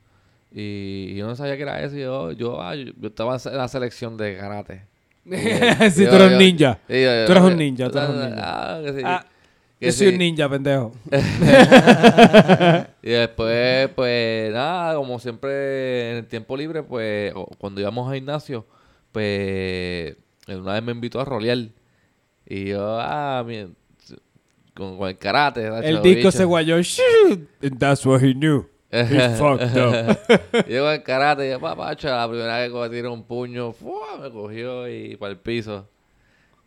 y 0.51 1.16
yo 1.16 1.26
no 1.26 1.36
sabía 1.36 1.55
que 1.57 1.64
era 1.64 1.82
eso 1.84 1.95
y 1.97 2.01
yo 2.01 2.32
yo, 2.34 2.62
ah, 2.62 2.76
yo, 2.76 2.93
yo 2.99 3.07
estaba 3.07 3.36
en 3.43 3.57
la 3.57 3.68
selección 3.68 4.16
de 4.16 4.38
karate 4.38 4.84
sí, 5.91 6.03
Yo- 6.03 6.09
tú 6.09 6.15
eres 6.15 6.32
yo- 6.32 6.38
ninja. 6.38 6.80
yo- 6.88 7.25
Tú 7.25 7.32
eres 7.32 7.43
yo- 7.43 7.45
un 7.47 7.57
ninja, 7.57 7.89
tú 7.89 7.97
eres 7.97 8.09
un 8.09 8.19
ninja. 8.21 8.36
ah, 8.41 8.82
que 8.84 8.93
sí, 8.93 9.01
Ah, 9.05 9.25
que 9.80 9.86
yo 9.86 9.91
soy 9.91 10.07
un 10.07 10.17
ninja, 10.17 10.49
pendejo. 10.49 10.91
Y 13.01 13.09
después, 13.11 13.89
pues 13.95 14.51
nada, 14.53 14.95
como 14.95 15.19
siempre 15.19 16.11
en 16.11 16.17
el 16.17 16.25
tiempo 16.27 16.55
libre, 16.57 16.84
pues 16.84 17.34
cuando 17.57 17.80
íbamos 17.82 18.07
al 18.09 18.15
gimnasio, 18.15 18.65
pues 19.11 20.15
una 20.47 20.73
vez 20.73 20.84
me 20.84 20.91
invitó 20.91 21.19
a 21.21 21.25
rolear. 21.25 21.57
Y 22.45 22.65
yo, 22.69 22.97
ah, 22.99 23.43
mi- 23.45 23.73
con, 24.75 24.97
con 24.97 25.09
el 25.09 25.17
karate. 25.17 25.67
El 25.84 26.01
disco 26.01 26.32
se 26.32 26.45
guayó. 26.45 26.80
"Shit, 26.82 27.03
and 27.61 27.77
that's 27.80 28.05
what 28.05 28.21
he 28.23 28.34
knew. 28.34 28.65
Fucked 29.37 29.77
up. 29.77 30.17
Con 30.51 30.71
el 30.93 31.03
karate, 31.03 31.47
y 31.47 31.51
yo, 31.51 31.59
papacho, 31.59 32.07
la 32.07 32.27
primera 32.27 32.57
vez 32.59 32.71
que 32.71 32.79
me 32.79 32.89
tiré 32.89 33.07
un 33.07 33.23
puño, 33.23 33.71
¡fua! 33.71 34.17
me 34.21 34.31
cogió 34.31 34.87
y 34.89 35.15
para 35.15 35.31
el 35.31 35.37
piso. 35.37 35.87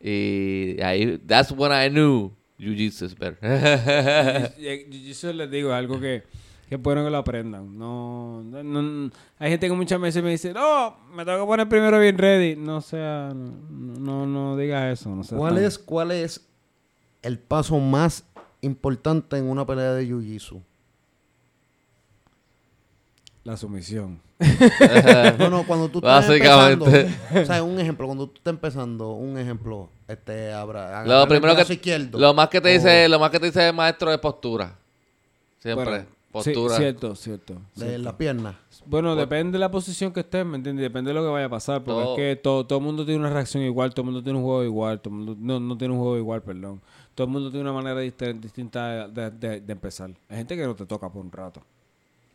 Y 0.00 0.80
ahí, 0.82 1.18
that's 1.26 1.50
when 1.52 1.72
I 1.72 1.88
knew 1.90 2.30
Jiu-Jitsu 2.58 3.06
is 3.06 3.18
better. 3.18 3.38
Y- 4.58 4.86
Jiu-Jitsu 4.90 5.32
les 5.32 5.50
digo, 5.50 5.70
es 5.70 5.74
algo 5.74 5.98
que, 6.00 6.22
que 6.68 6.74
es 6.76 6.80
bueno 6.82 7.04
que 7.04 7.10
lo 7.10 7.18
aprendan. 7.18 7.76
No, 7.76 8.42
no, 8.44 8.62
no- 8.62 9.10
hay 9.38 9.50
gente 9.50 9.66
que 9.68 9.72
muchas 9.74 10.00
veces 10.00 10.22
me 10.22 10.30
dice, 10.30 10.52
no, 10.52 10.96
me 11.14 11.24
tengo 11.24 11.40
que 11.40 11.46
poner 11.46 11.68
primero 11.68 11.98
bien 11.98 12.18
ready. 12.18 12.56
No 12.56 12.80
sea, 12.80 13.30
no, 13.34 13.98
no, 13.98 14.26
no 14.26 14.56
digas 14.56 15.00
eso. 15.00 15.10
No 15.10 15.22
¿Cuál 15.36 15.54
tan- 15.56 15.64
es, 15.64 15.78
¿Cuál 15.78 16.12
es 16.12 16.40
el 17.22 17.38
paso 17.38 17.78
más 17.80 18.24
importante 18.60 19.36
en 19.38 19.48
una 19.48 19.66
pelea 19.66 19.92
de 19.94 20.06
Jiu-Jitsu? 20.06 20.62
La 23.44 23.56
sumisión. 23.56 24.20
No, 25.38 25.50
no, 25.50 25.64
cuando 25.66 25.88
tú 25.88 25.98
estás 25.98 26.28
empezando, 26.28 26.84
Básicamente. 26.86 27.40
o 27.42 27.46
sea, 27.46 27.62
un 27.62 27.78
ejemplo, 27.80 28.06
cuando 28.06 28.26
tú 28.28 28.34
estás 28.36 28.52
empezando, 28.54 29.10
un 29.12 29.36
ejemplo, 29.38 29.88
este, 30.08 30.52
abra, 30.52 30.88
agarrar 31.00 31.06
Lo 31.22 31.28
primero 31.28 31.56
que 31.56 31.72
izquierdo, 31.72 32.18
lo 32.18 32.34
más 32.34 32.48
que 32.48 32.60
te 32.60 32.68
o 32.70 32.72
dice, 32.72 33.08
lo 33.08 33.18
más 33.18 33.30
que 33.30 33.40
te 33.40 33.46
dice 33.46 33.68
el 33.68 33.74
maestro 33.74 34.12
es 34.12 34.18
postura. 34.18 34.76
Siempre, 35.60 35.84
Bueno, 35.84 36.06
postura. 36.30 36.74
sí, 36.76 36.82
cierto, 36.82 37.14
cierto. 37.16 37.54
de 37.76 37.84
cierto. 37.86 38.02
la 38.02 38.16
pierna. 38.16 38.58
Bueno, 38.86 39.14
depende 39.14 39.52
de 39.52 39.58
la 39.60 39.70
posición 39.70 40.12
que 40.12 40.20
estés, 40.20 40.44
¿me 40.44 40.56
entiendes? 40.56 40.82
Depende 40.82 41.10
de 41.10 41.14
lo 41.14 41.22
que 41.22 41.28
vaya 41.30 41.46
a 41.46 41.50
pasar. 41.50 41.82
Porque 41.84 42.02
Todo- 42.02 42.12
es 42.14 42.16
que 42.16 42.36
todo, 42.36 42.66
todo 42.66 42.78
el 42.80 42.84
mundo 42.84 43.04
tiene 43.04 43.20
una 43.20 43.30
reacción 43.30 43.62
igual, 43.62 43.90
todo 43.94 44.02
el 44.02 44.06
mundo 44.06 44.22
tiene 44.22 44.38
un 44.38 44.44
juego 44.44 44.64
igual, 44.64 45.00
todo 45.00 45.14
el 45.14 45.20
mundo 45.20 45.36
no, 45.38 45.60
no 45.60 45.78
tiene 45.78 45.94
un 45.94 46.00
juego 46.00 46.16
igual, 46.18 46.42
perdón. 46.42 46.80
Todo 47.14 47.26
el 47.26 47.32
mundo 47.32 47.50
tiene 47.50 47.68
una 47.68 47.72
manera 47.80 48.00
dist- 48.02 48.40
distinta 48.40 49.06
de, 49.08 49.30
de- 49.30 49.60
de 49.60 49.72
empezar. 49.72 50.10
Hay 50.28 50.38
gente 50.38 50.56
que 50.56 50.64
no 50.64 50.74
te 50.74 50.84
toca 50.86 51.08
por 51.08 51.22
un 51.24 51.30
rato. 51.30 51.62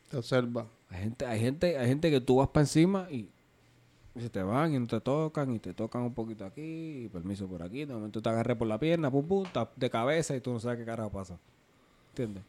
Te 0.10 0.18
observa. 0.18 0.66
Hay 0.90 1.00
gente, 1.00 1.26
hay 1.26 1.40
gente, 1.40 1.78
hay 1.78 1.88
gente 1.88 2.10
que 2.12 2.22
tú 2.22 2.38
vas 2.38 2.48
para 2.50 2.64
encima 2.64 3.08
y, 3.12 3.30
y 4.16 4.22
se 4.22 4.30
te 4.30 4.42
van 4.42 4.74
y 4.74 4.80
no 4.80 4.88
te 4.88 5.02
tocan 5.02 5.54
y 5.54 5.60
te 5.60 5.74
tocan 5.74 6.04
un 6.04 6.14
poquito 6.14 6.46
aquí 6.46 7.06
y 7.06 7.10
permiso 7.10 7.48
por 7.48 7.62
aquí. 7.62 7.86
De 7.86 7.94
momento 7.94 8.22
te 8.22 8.30
agarré 8.30 8.56
por 8.56 8.68
la 8.68 8.80
pierna, 8.80 9.12
pum 9.12 9.28
pum, 9.28 9.46
de 9.76 9.90
cabeza 9.90 10.36
y 10.36 10.42
tú 10.42 10.54
no 10.54 10.60
sabes 10.60 10.80
qué 10.80 10.86
carajo 10.86 11.10
pasa. 11.10 11.38
¿Entiendes? 12.10 12.44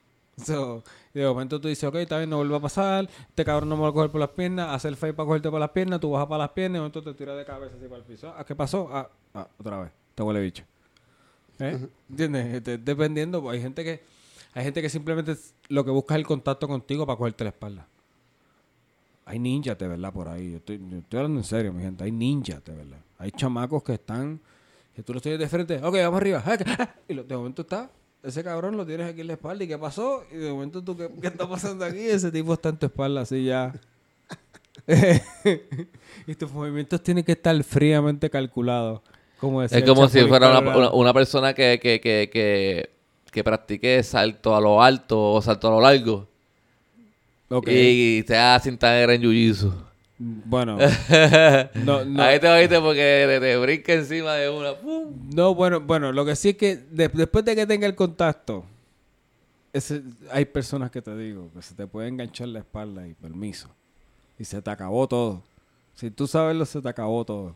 So, 0.44 0.84
de 1.12 1.26
momento 1.26 1.60
tú 1.60 1.66
dices, 1.66 1.82
ok, 1.82 1.96
está 1.96 2.18
bien, 2.18 2.30
no 2.30 2.36
vuelve 2.36 2.56
a 2.56 2.60
pasar, 2.60 3.08
este 3.28 3.44
cabrón 3.44 3.68
no 3.68 3.76
me 3.76 3.82
va 3.82 3.88
a 3.88 3.92
coger 3.92 4.10
por 4.10 4.20
las 4.20 4.30
piernas, 4.30 4.68
hace 4.70 4.86
el 4.86 4.96
fake 4.96 5.16
para 5.16 5.26
cogerte 5.26 5.50
por 5.50 5.58
las 5.58 5.70
piernas, 5.70 5.98
tú 5.98 6.10
bajas 6.10 6.28
para 6.28 6.44
las 6.44 6.50
piernas 6.50 6.70
y 6.70 6.74
de 6.74 6.80
momento 6.80 7.02
te 7.02 7.14
tiras 7.14 7.36
de 7.36 7.44
cabeza 7.44 7.74
así 7.76 7.86
para 7.86 7.96
el 7.96 8.04
piso. 8.04 8.32
Ah, 8.36 8.44
¿qué 8.44 8.54
pasó? 8.54 8.88
Ah, 8.92 9.10
ah, 9.34 9.48
otra 9.58 9.80
vez, 9.80 9.90
te 10.14 10.22
huele 10.22 10.40
bicho. 10.40 10.62
¿Eh? 11.58 11.88
¿Entiendes? 12.08 12.54
Este, 12.54 12.78
dependiendo, 12.78 13.42
pues, 13.42 13.56
hay 13.56 13.62
gente 13.62 13.82
que 13.82 14.00
hay 14.54 14.64
gente 14.64 14.80
que 14.80 14.88
simplemente 14.88 15.36
lo 15.68 15.84
que 15.84 15.90
busca 15.90 16.14
es 16.14 16.18
el 16.18 16.26
contacto 16.26 16.68
contigo 16.68 17.06
para 17.06 17.16
cogerte 17.16 17.44
la 17.44 17.50
espalda. 17.50 17.86
Hay 19.28 19.38
ninjas 19.38 19.76
de 19.78 19.86
verdad 19.88 20.12
por 20.12 20.28
ahí. 20.28 20.50
Yo 20.52 20.56
estoy, 20.56 20.78
yo 20.90 20.98
estoy 20.98 21.18
hablando 21.18 21.40
en 21.40 21.44
serio, 21.44 21.72
mi 21.72 21.82
gente. 21.82 22.02
Hay 22.04 22.12
ninjas 22.12 22.64
de 22.64 22.74
verdad. 22.74 22.98
Hay 23.18 23.30
chamacos 23.32 23.82
que 23.82 23.92
están, 23.94 24.40
que 24.96 25.02
tú 25.02 25.12
los 25.12 25.22
tienes 25.22 25.38
de 25.38 25.48
frente. 25.48 25.76
Ok, 25.82 25.94
vamos 25.96 26.16
arriba. 26.20 26.42
Y 27.08 27.14
lo- 27.14 27.24
de 27.24 27.36
momento 27.36 27.62
está 27.62 27.90
ese 28.22 28.42
cabrón 28.42 28.76
lo 28.76 28.84
tienes 28.84 29.06
aquí 29.08 29.20
en 29.20 29.28
la 29.28 29.34
espalda. 29.34 29.62
¿Y 29.64 29.68
qué 29.68 29.78
pasó? 29.78 30.24
Y 30.32 30.36
de 30.36 30.50
momento 30.50 30.82
tú, 30.82 30.96
¿qué, 30.96 31.08
qué 31.20 31.28
está 31.28 31.48
pasando 31.48 31.84
aquí? 31.84 32.00
Ese 32.00 32.32
tipo 32.32 32.52
está 32.54 32.70
en 32.70 32.76
tu 32.78 32.86
espalda 32.86 33.20
así 33.20 33.44
ya. 33.44 33.72
y 36.26 36.34
tus 36.34 36.52
movimientos 36.52 37.02
tienen 37.02 37.24
que 37.24 37.32
estar 37.32 37.62
fríamente 37.64 38.30
calculados. 38.30 39.00
Como 39.40 39.62
Es 39.62 39.70
como 39.84 40.08
si 40.08 40.20
fuera 40.24 40.58
una- 40.58 40.90
una 40.90 41.14
persona 41.14 41.54
que, 41.54 41.78
que, 41.80 42.00
que, 42.00 42.28
que, 42.32 42.90
que 43.30 43.44
practique 43.44 44.02
salto 44.02 44.56
a 44.56 44.60
lo 44.60 44.82
alto 44.82 45.32
o 45.34 45.42
salto 45.42 45.68
a 45.68 45.70
lo 45.72 45.80
largo. 45.80 46.27
Y 47.66 48.24
sea 48.26 48.60
cinta 48.60 48.92
negra 48.92 49.14
en 49.14 49.22
jiu-jitsu. 49.22 49.72
Bueno, 50.20 50.76
no, 51.84 52.04
no, 52.04 52.22
Ahí 52.22 52.40
te 52.40 52.48
oíste 52.48 52.80
porque 52.80 53.24
te, 53.28 53.40
te 53.40 53.56
brinca 53.56 53.92
encima 53.92 54.34
de 54.34 54.50
una. 54.50 54.74
¡pum! 54.74 55.12
no, 55.32 55.54
bueno, 55.54 55.80
bueno, 55.80 56.10
lo 56.12 56.24
que 56.24 56.34
sí 56.34 56.50
es 56.50 56.56
que 56.56 56.76
de- 56.76 57.08
después 57.08 57.44
de 57.44 57.54
que 57.54 57.66
tenga 57.66 57.86
el 57.86 57.94
contacto, 57.94 58.64
ese- 59.72 60.02
hay 60.32 60.44
personas 60.44 60.90
que 60.90 61.00
te 61.02 61.16
digo 61.16 61.50
que 61.54 61.62
se 61.62 61.74
te 61.74 61.86
puede 61.86 62.08
enganchar 62.08 62.48
la 62.48 62.58
espalda 62.58 63.06
y 63.06 63.14
permiso. 63.14 63.68
Y 64.38 64.44
se 64.44 64.60
te 64.60 64.70
acabó 64.70 65.06
todo. 65.06 65.42
Si 65.94 66.10
tú 66.10 66.26
sabes 66.26 66.56
lo, 66.56 66.64
se 66.66 66.80
te 66.82 66.88
acabó 66.88 67.24
todo. 67.24 67.54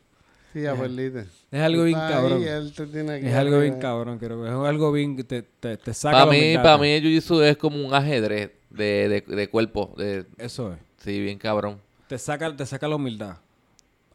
Sí, 0.53 0.61
ya 0.63 0.75
perdiste. 0.75 1.25
Es 1.51 1.61
algo 1.63 1.85
bien 1.85 1.99
cabrón. 1.99 2.43
ahí, 2.43 2.49
él 2.49 2.73
te 2.73 2.87
tiene 2.87 3.21
que 3.21 3.29
Es 3.29 3.35
algo 3.35 3.59
bien 3.59 3.79
cabrón, 3.81 4.19
creo 4.19 4.43
que 4.43 4.49
es 4.49 4.55
algo 4.55 4.93
bien 4.93 5.17
que 5.17 5.25
te, 5.25 5.43
te, 5.43 5.77
te 5.79 5.95
saca 5.95 6.19
Para 6.19 6.31
mí, 6.31 6.55
para 6.57 6.79
mí 6.79 6.89
el 6.91 7.03
jiu-jitsu 7.03 7.43
es 7.43 7.57
como 7.57 7.85
un 7.85 7.93
ajedrez 7.95 8.51
de, 8.73 9.09
de, 9.27 9.35
de 9.37 9.49
cuerpo. 9.49 9.95
De, 9.97 10.27
Eso 10.39 10.73
es. 10.73 10.79
sí, 10.99 11.21
bien 11.21 11.39
cabrón. 11.39 11.81
Te 12.09 12.19
saca, 12.19 12.55
te 12.55 12.67
saca 12.67 12.89
la 12.89 12.97
humildad. 12.97 13.39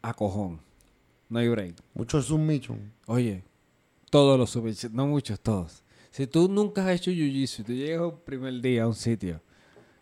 A 0.02 0.14
cojón. 0.14 0.60
No 1.28 1.38
hay 1.38 1.48
break. 1.48 1.74
Mucho 1.94 2.22
submission. 2.22 2.92
Oye, 3.06 3.42
todos 4.10 4.38
los 4.38 4.50
sub 4.50 4.66
no 4.92 5.06
muchos, 5.06 5.38
todos. 5.40 5.82
Si 6.10 6.26
tú 6.26 6.48
nunca 6.48 6.84
has 6.86 6.96
hecho 7.00 7.10
jiu-jitsu 7.10 7.60
y 7.60 7.64
tú 7.64 7.72
llegas 7.72 8.00
un 8.02 8.18
primer 8.20 8.60
día 8.60 8.84
a 8.84 8.86
un 8.88 8.94
sitio, 8.94 9.40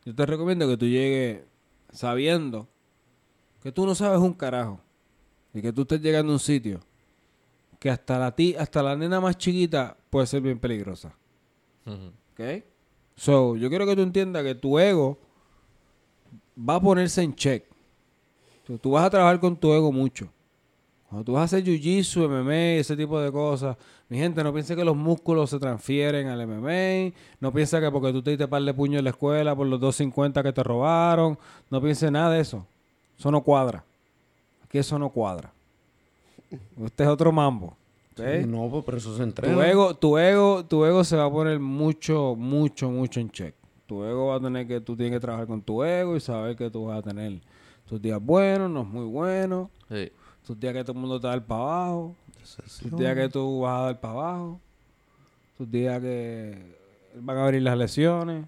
yo 0.05 0.15
te 0.15 0.24
recomiendo 0.24 0.69
que 0.69 0.77
tú 0.77 0.87
llegues 0.87 1.43
sabiendo 1.93 2.69
que 3.62 3.73
tú 3.73 3.85
no 3.87 3.95
sabes 3.95 4.20
un 4.20 4.33
carajo 4.35 4.81
y 5.53 5.61
que 5.61 5.73
tú 5.73 5.83
estés 5.83 6.01
llegando 6.01 6.31
a 6.33 6.37
un 6.37 6.41
sitio 6.41 6.81
que 7.81 7.91
hasta 7.91 8.19
la 8.19 8.35
ti, 8.35 8.55
hasta 8.57 8.83
la 8.83 8.95
nena 8.97 9.20
más 9.20 9.37
chiquita 9.37 9.97
puede 10.11 10.27
ser 10.27 10.41
bien 10.43 10.59
peligrosa. 10.61 11.15
¿Ok? 11.87 12.41
So, 13.16 13.56
yo 13.56 13.68
quiero 13.68 13.86
que 13.86 13.97
tú 13.97 14.02
entiendas 14.02 14.44
que 14.44 14.55
tu 14.55 14.78
ego 14.78 15.18
va 16.56 16.76
a 16.76 16.80
ponerse 16.80 17.22
en 17.22 17.34
check. 17.34 17.64
Tú 18.80 18.90
vas 18.90 19.05
a 19.05 19.10
trabajar 19.10 19.40
con 19.40 19.56
tu 19.56 19.72
ego 19.72 19.90
mucho. 19.93 20.28
Cuando 21.09 21.24
tú 21.24 21.32
vas 21.32 21.43
a 21.43 21.44
hacer 21.44 21.64
jiu-jitsu, 21.64 22.28
MMA, 22.28 22.80
ese 22.80 22.97
tipo 22.97 23.20
de 23.20 23.30
cosas, 23.30 23.76
mi 24.09 24.18
gente, 24.18 24.43
no 24.43 24.52
piense 24.52 24.74
que 24.74 24.84
los 24.84 24.97
músculos 24.97 25.51
se 25.51 25.59
transfieren 25.59 26.26
al 26.28 26.47
MMA. 26.47 27.16
No 27.40 27.52
piensa 27.52 27.80
que 27.80 27.90
porque 27.90 28.12
tú 28.12 28.22
te 28.22 28.30
diste 28.30 28.48
par 28.48 28.62
de 28.62 28.74
puños 28.74 28.98
en 28.98 29.05
la 29.05 29.10
escuela 29.10 29.55
por 29.55 29.66
los 29.66 29.80
250 29.80 30.43
que 30.43 30.52
te 30.52 30.62
robaron. 30.62 31.38
No 31.70 31.80
piense 31.80 32.10
nada 32.10 32.30
de 32.30 32.40
eso. 32.40 32.66
Eso 33.18 33.30
no 33.30 33.43
cuadra. 33.43 33.84
Aquí 34.64 34.78
eso 34.78 34.98
no 34.98 35.10
cuadra. 35.10 35.52
Este 36.84 37.05
es 37.05 37.09
otro 37.09 37.30
mambo. 37.32 37.76
No, 38.47 38.68
pues, 38.70 38.84
pero 38.84 38.98
eso 38.98 39.16
se 39.16 39.22
entrena. 39.22 39.55
Tu 39.55 39.62
ego, 39.62 39.94
tu 39.94 40.18
ego, 40.18 40.64
tu 40.64 40.84
ego 40.84 41.05
se 41.05 41.16
va 41.16 41.26
a 41.26 41.30
poner 41.30 41.59
mucho, 41.60 42.34
mucho, 42.36 42.90
mucho 42.90 43.20
en 43.20 43.30
check. 43.30 43.55
Tu 43.86 44.02
ego 44.05 44.28
va 44.28 44.36
a 44.36 44.40
tener 44.40 44.66
que, 44.66 44.80
tú 44.80 44.97
tienes 44.97 45.14
que 45.16 45.20
trabajar 45.20 45.47
con 45.47 45.60
tu 45.62 45.82
ego 45.84 46.16
y 46.16 46.20
saber 46.20 46.56
que 46.56 46.70
tú 46.70 46.86
vas 46.86 46.98
a 46.98 47.02
tener 47.02 47.40
tus 47.88 48.01
días 48.02 48.20
buenos, 48.20 48.70
no 48.70 48.84
muy 48.84 49.05
buenos, 49.05 49.68
Sí. 49.88 50.10
tus 50.44 50.59
días 50.59 50.72
que 50.72 50.82
todo 50.82 50.93
el 50.94 50.98
mundo 50.98 51.20
te 51.20 51.26
va 51.28 51.34
a 51.34 51.36
dar 51.36 51.47
para 51.47 51.60
abajo, 51.62 52.14
tus 52.82 52.98
días 52.98 53.14
que 53.14 53.28
tú 53.28 53.60
vas 53.60 53.78
a 53.80 53.84
dar 53.84 54.01
para 54.01 54.12
abajo, 54.14 54.60
tus 55.56 55.70
días 55.70 56.01
que 56.01 56.74
van 57.20 57.38
a 57.38 57.44
venir 57.47 57.62
las 57.62 57.78
lesiones, 57.78 58.44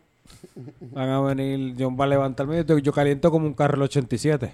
van 0.81 1.09
a 1.09 1.21
venir, 1.21 1.77
yo 1.77 1.95
va 1.95 2.05
a 2.05 2.09
levantarme, 2.09 2.65
yo, 2.65 2.79
yo 2.79 2.93
caliento 2.93 3.31
como 3.31 3.47
un 3.47 3.55
carro 3.55 3.75
del 3.75 3.83
87. 3.83 4.53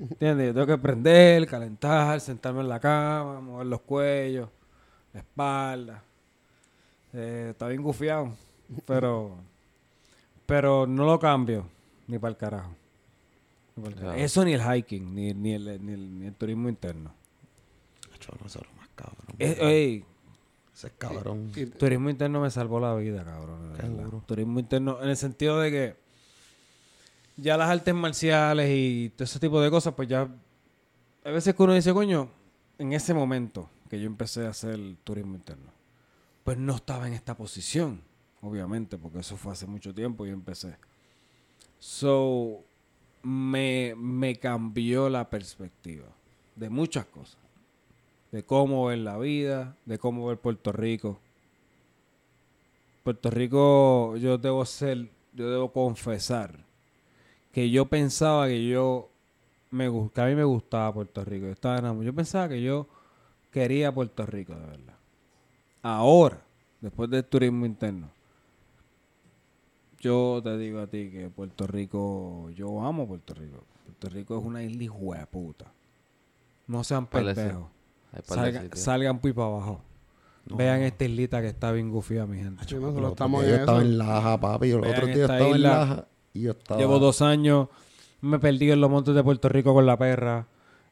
¿Entiendes? 0.00 0.48
Yo 0.48 0.54
tengo 0.54 0.66
que 0.66 0.78
prender, 0.78 1.46
calentar, 1.46 2.20
sentarme 2.20 2.60
en 2.60 2.68
la 2.68 2.78
cama, 2.78 3.40
mover 3.40 3.66
los 3.66 3.80
cuellos, 3.80 4.48
la 5.12 5.20
espalda. 5.20 6.02
Eh, 7.12 7.48
está 7.50 7.66
bien 7.68 7.82
gufiado, 7.82 8.32
pero 8.86 9.36
pero 10.46 10.86
no 10.86 11.04
lo 11.04 11.18
cambio 11.18 11.66
ni 12.06 12.18
para 12.18 12.30
el 12.30 12.36
carajo. 12.36 12.70
Ni 13.76 13.82
pa'l 13.84 13.94
carajo. 13.94 14.06
Claro. 14.12 14.18
Eso 14.18 14.44
ni 14.44 14.52
el 14.54 14.62
hiking, 14.62 15.14
ni, 15.14 15.34
ni, 15.34 15.54
el, 15.54 15.84
ni, 15.84 15.92
el, 15.92 16.18
ni 16.20 16.26
el 16.26 16.34
turismo 16.34 16.68
interno. 16.68 17.12
Acho, 18.14 18.32
no, 18.32 18.38
lo 18.38 18.76
más 18.78 18.88
cabrón. 18.94 19.36
Eh, 19.38 19.56
ey, 19.60 20.04
Ese 20.74 20.86
es 20.88 20.92
cabrón. 20.96 21.52
Y- 21.54 21.66
Turismo 21.66 22.08
interno 22.10 22.40
me 22.40 22.50
salvó 22.50 22.80
la 22.80 22.94
vida, 22.94 23.24
cabrón. 23.24 24.22
Turismo 24.26 24.58
interno, 24.58 25.02
en 25.02 25.10
el 25.10 25.16
sentido 25.16 25.60
de 25.60 25.70
que 25.70 25.96
ya 27.38 27.56
las 27.56 27.70
artes 27.70 27.94
marciales 27.94 28.68
y 28.70 29.10
todo 29.10 29.24
ese 29.24 29.38
tipo 29.38 29.60
de 29.60 29.70
cosas, 29.70 29.94
pues 29.94 30.08
ya. 30.08 30.28
A 31.24 31.30
veces 31.30 31.54
que 31.54 31.62
uno 31.62 31.72
dice, 31.72 31.94
coño, 31.94 32.28
en 32.78 32.92
ese 32.92 33.14
momento 33.14 33.70
que 33.88 33.98
yo 34.00 34.06
empecé 34.06 34.46
a 34.46 34.50
hacer 34.50 34.74
el 34.74 34.98
turismo 35.04 35.36
interno, 35.36 35.70
pues 36.44 36.58
no 36.58 36.76
estaba 36.76 37.06
en 37.06 37.14
esta 37.14 37.36
posición, 37.36 38.02
obviamente, 38.42 38.98
porque 38.98 39.20
eso 39.20 39.36
fue 39.36 39.52
hace 39.52 39.66
mucho 39.66 39.94
tiempo 39.94 40.26
y 40.26 40.30
empecé. 40.30 40.76
So, 41.78 42.64
me, 43.22 43.94
me 43.96 44.36
cambió 44.36 45.08
la 45.08 45.28
perspectiva 45.30 46.06
de 46.56 46.68
muchas 46.68 47.06
cosas. 47.06 47.38
De 48.32 48.42
cómo 48.42 48.86
ver 48.86 48.98
la 48.98 49.16
vida, 49.16 49.76
de 49.86 49.98
cómo 49.98 50.26
ver 50.26 50.38
Puerto 50.38 50.72
Rico. 50.72 51.18
Puerto 53.04 53.30
Rico, 53.30 54.16
yo 54.16 54.36
debo 54.38 54.64
ser, 54.66 55.08
yo 55.32 55.50
debo 55.50 55.72
confesar 55.72 56.67
que 57.52 57.70
yo 57.70 57.86
pensaba 57.86 58.48
que 58.48 58.68
yo 58.68 59.10
me 59.70 59.90
que 60.14 60.20
a 60.20 60.26
mí 60.26 60.34
me 60.34 60.44
gustaba 60.44 60.92
Puerto 60.92 61.24
Rico. 61.24 61.46
Yo 61.46 61.52
estaba 61.52 61.78
enamorado. 61.78 62.04
Yo 62.04 62.14
pensaba 62.14 62.48
que 62.48 62.62
yo 62.62 62.86
quería 63.50 63.92
Puerto 63.92 64.26
Rico, 64.26 64.54
de 64.54 64.66
verdad. 64.66 64.94
Ahora, 65.82 66.40
después 66.80 67.10
del 67.10 67.24
turismo 67.24 67.66
interno, 67.66 68.10
yo 70.00 70.40
te 70.42 70.56
digo 70.58 70.80
a 70.80 70.86
ti 70.86 71.10
que 71.10 71.28
Puerto 71.30 71.66
Rico, 71.66 72.50
yo 72.50 72.82
amo 72.82 73.06
Puerto 73.06 73.34
Rico. 73.34 73.64
Puerto 73.84 74.08
Rico 74.10 74.38
es 74.38 74.44
una 74.44 74.62
isla 74.62 74.82
hijo 74.82 75.14
de 75.14 75.26
puta. 75.26 75.66
No 76.66 76.84
sean 76.84 77.06
pendejos. 77.06 77.68
Salgan, 78.24 78.70
salgan 78.74 79.18
para 79.18 79.46
abajo. 79.46 79.80
Vean 80.50 80.80
esta 80.80 81.04
islita 81.04 81.42
que 81.42 81.48
está 81.48 81.72
bien 81.72 81.90
gufía, 81.90 82.26
mi 82.26 82.38
gente. 82.38 82.62
Estamos 82.64 83.44
yo 83.46 83.54
estaba 83.54 83.82
en 83.82 83.98
Laja, 83.98 84.40
papi. 84.40 84.70
Yo 84.70 84.82
estaba 84.82 85.48
en. 85.48 85.62
Laja 85.62 86.06
y 86.34 86.42
yo 86.42 86.52
estaba... 86.52 86.80
Llevo 86.80 86.98
dos 86.98 87.22
años, 87.22 87.68
me 88.20 88.38
perdí 88.38 88.70
en 88.70 88.80
los 88.80 88.90
montes 88.90 89.14
de 89.14 89.22
Puerto 89.22 89.48
Rico 89.48 89.72
con 89.74 89.86
la 89.86 89.96
perra. 89.96 90.46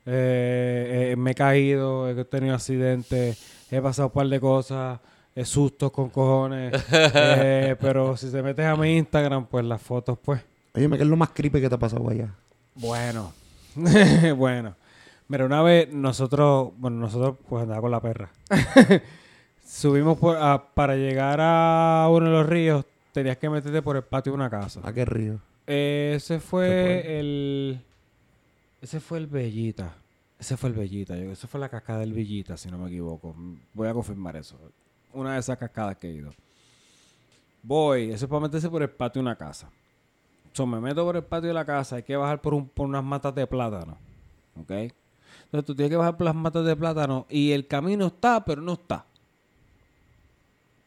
Eh, 0.04 1.10
eh, 1.12 1.16
me 1.16 1.32
he 1.32 1.34
caído, 1.34 2.08
he 2.08 2.24
tenido 2.24 2.54
accidentes, 2.54 3.38
he 3.70 3.80
pasado 3.80 4.08
un 4.08 4.14
par 4.14 4.28
de 4.28 4.38
cosas, 4.40 5.00
he 5.34 5.44
sustos 5.44 5.90
con 5.90 6.10
cojones. 6.10 6.72
eh, 6.92 7.76
pero 7.80 8.16
si 8.16 8.30
te 8.30 8.42
metes 8.42 8.64
a 8.66 8.76
mi 8.76 8.96
Instagram, 8.96 9.46
pues 9.46 9.64
las 9.64 9.82
fotos, 9.82 10.18
pues, 10.22 10.40
Oye, 10.74 10.88
¿qué 10.90 10.96
es 11.02 11.06
lo 11.08 11.16
más 11.16 11.30
creepy 11.30 11.60
que 11.60 11.68
te 11.68 11.74
ha 11.74 11.78
pasado 11.78 12.08
allá? 12.08 12.34
bueno. 12.74 13.32
bueno. 14.36 14.74
Mira, 15.28 15.44
una 15.44 15.60
vez 15.62 15.92
nosotros, 15.92 16.70
bueno, 16.78 16.98
nosotros 16.98 17.34
pues 17.48 17.64
andaba 17.64 17.80
con 17.80 17.90
la 17.90 18.00
perra. 18.00 18.30
Subimos 19.66 20.18
por- 20.18 20.36
a- 20.36 20.72
para 20.74 20.94
llegar 20.96 21.38
a 21.40 22.06
uno 22.10 22.26
de 22.26 22.32
los 22.32 22.46
ríos, 22.46 22.84
tenías 23.16 23.38
que 23.38 23.48
meterte 23.48 23.80
por 23.82 23.96
el 23.96 24.02
patio 24.02 24.32
de 24.32 24.34
una 24.36 24.50
casa. 24.50 24.80
¿A 24.84 24.92
qué 24.92 25.04
río? 25.04 25.38
Eh, 25.66 26.12
ese 26.16 26.34
¿Qué 26.34 26.40
fue 26.40 27.18
el. 27.18 27.80
Ese 28.82 29.00
fue 29.00 29.18
el 29.18 29.26
Bellita. 29.26 29.94
Ese 30.38 30.56
fue 30.56 30.68
el 30.68 30.74
Bellita. 30.76 31.16
Yo, 31.16 31.32
esa 31.32 31.48
fue 31.48 31.58
la 31.58 31.68
cascada 31.70 32.00
del 32.00 32.12
Bellita, 32.12 32.56
si 32.58 32.70
no 32.70 32.76
me 32.78 32.88
equivoco. 32.88 33.34
Voy 33.72 33.88
a 33.88 33.94
confirmar 33.94 34.36
eso. 34.36 34.56
Una 35.14 35.32
de 35.34 35.40
esas 35.40 35.56
cascadas 35.56 35.96
que 35.96 36.08
he 36.08 36.12
ido. 36.12 36.30
Voy, 37.62 38.10
eso 38.10 38.26
es 38.26 38.28
para 38.30 38.40
meterse 38.42 38.68
por 38.68 38.82
el 38.82 38.90
patio 38.90 39.20
de 39.20 39.26
una 39.26 39.36
casa. 39.36 39.68
So, 40.52 40.66
me 40.66 40.78
meto 40.78 41.04
por 41.04 41.16
el 41.16 41.24
patio 41.24 41.48
de 41.48 41.54
la 41.54 41.64
casa. 41.64 41.96
Hay 41.96 42.02
que 42.02 42.16
bajar 42.16 42.40
por, 42.40 42.54
un- 42.54 42.68
por 42.68 42.86
unas 42.86 43.02
matas 43.02 43.34
de 43.34 43.46
plátano. 43.46 43.96
¿Ok? 44.60 44.70
Entonces 44.70 45.64
tú 45.64 45.74
tienes 45.74 45.90
que 45.90 45.96
bajar 45.96 46.16
por 46.16 46.26
las 46.26 46.34
matas 46.34 46.64
de 46.64 46.76
plátano 46.76 47.26
y 47.30 47.52
el 47.52 47.66
camino 47.66 48.06
está, 48.06 48.44
pero 48.44 48.60
no 48.62 48.74
está. 48.74 49.04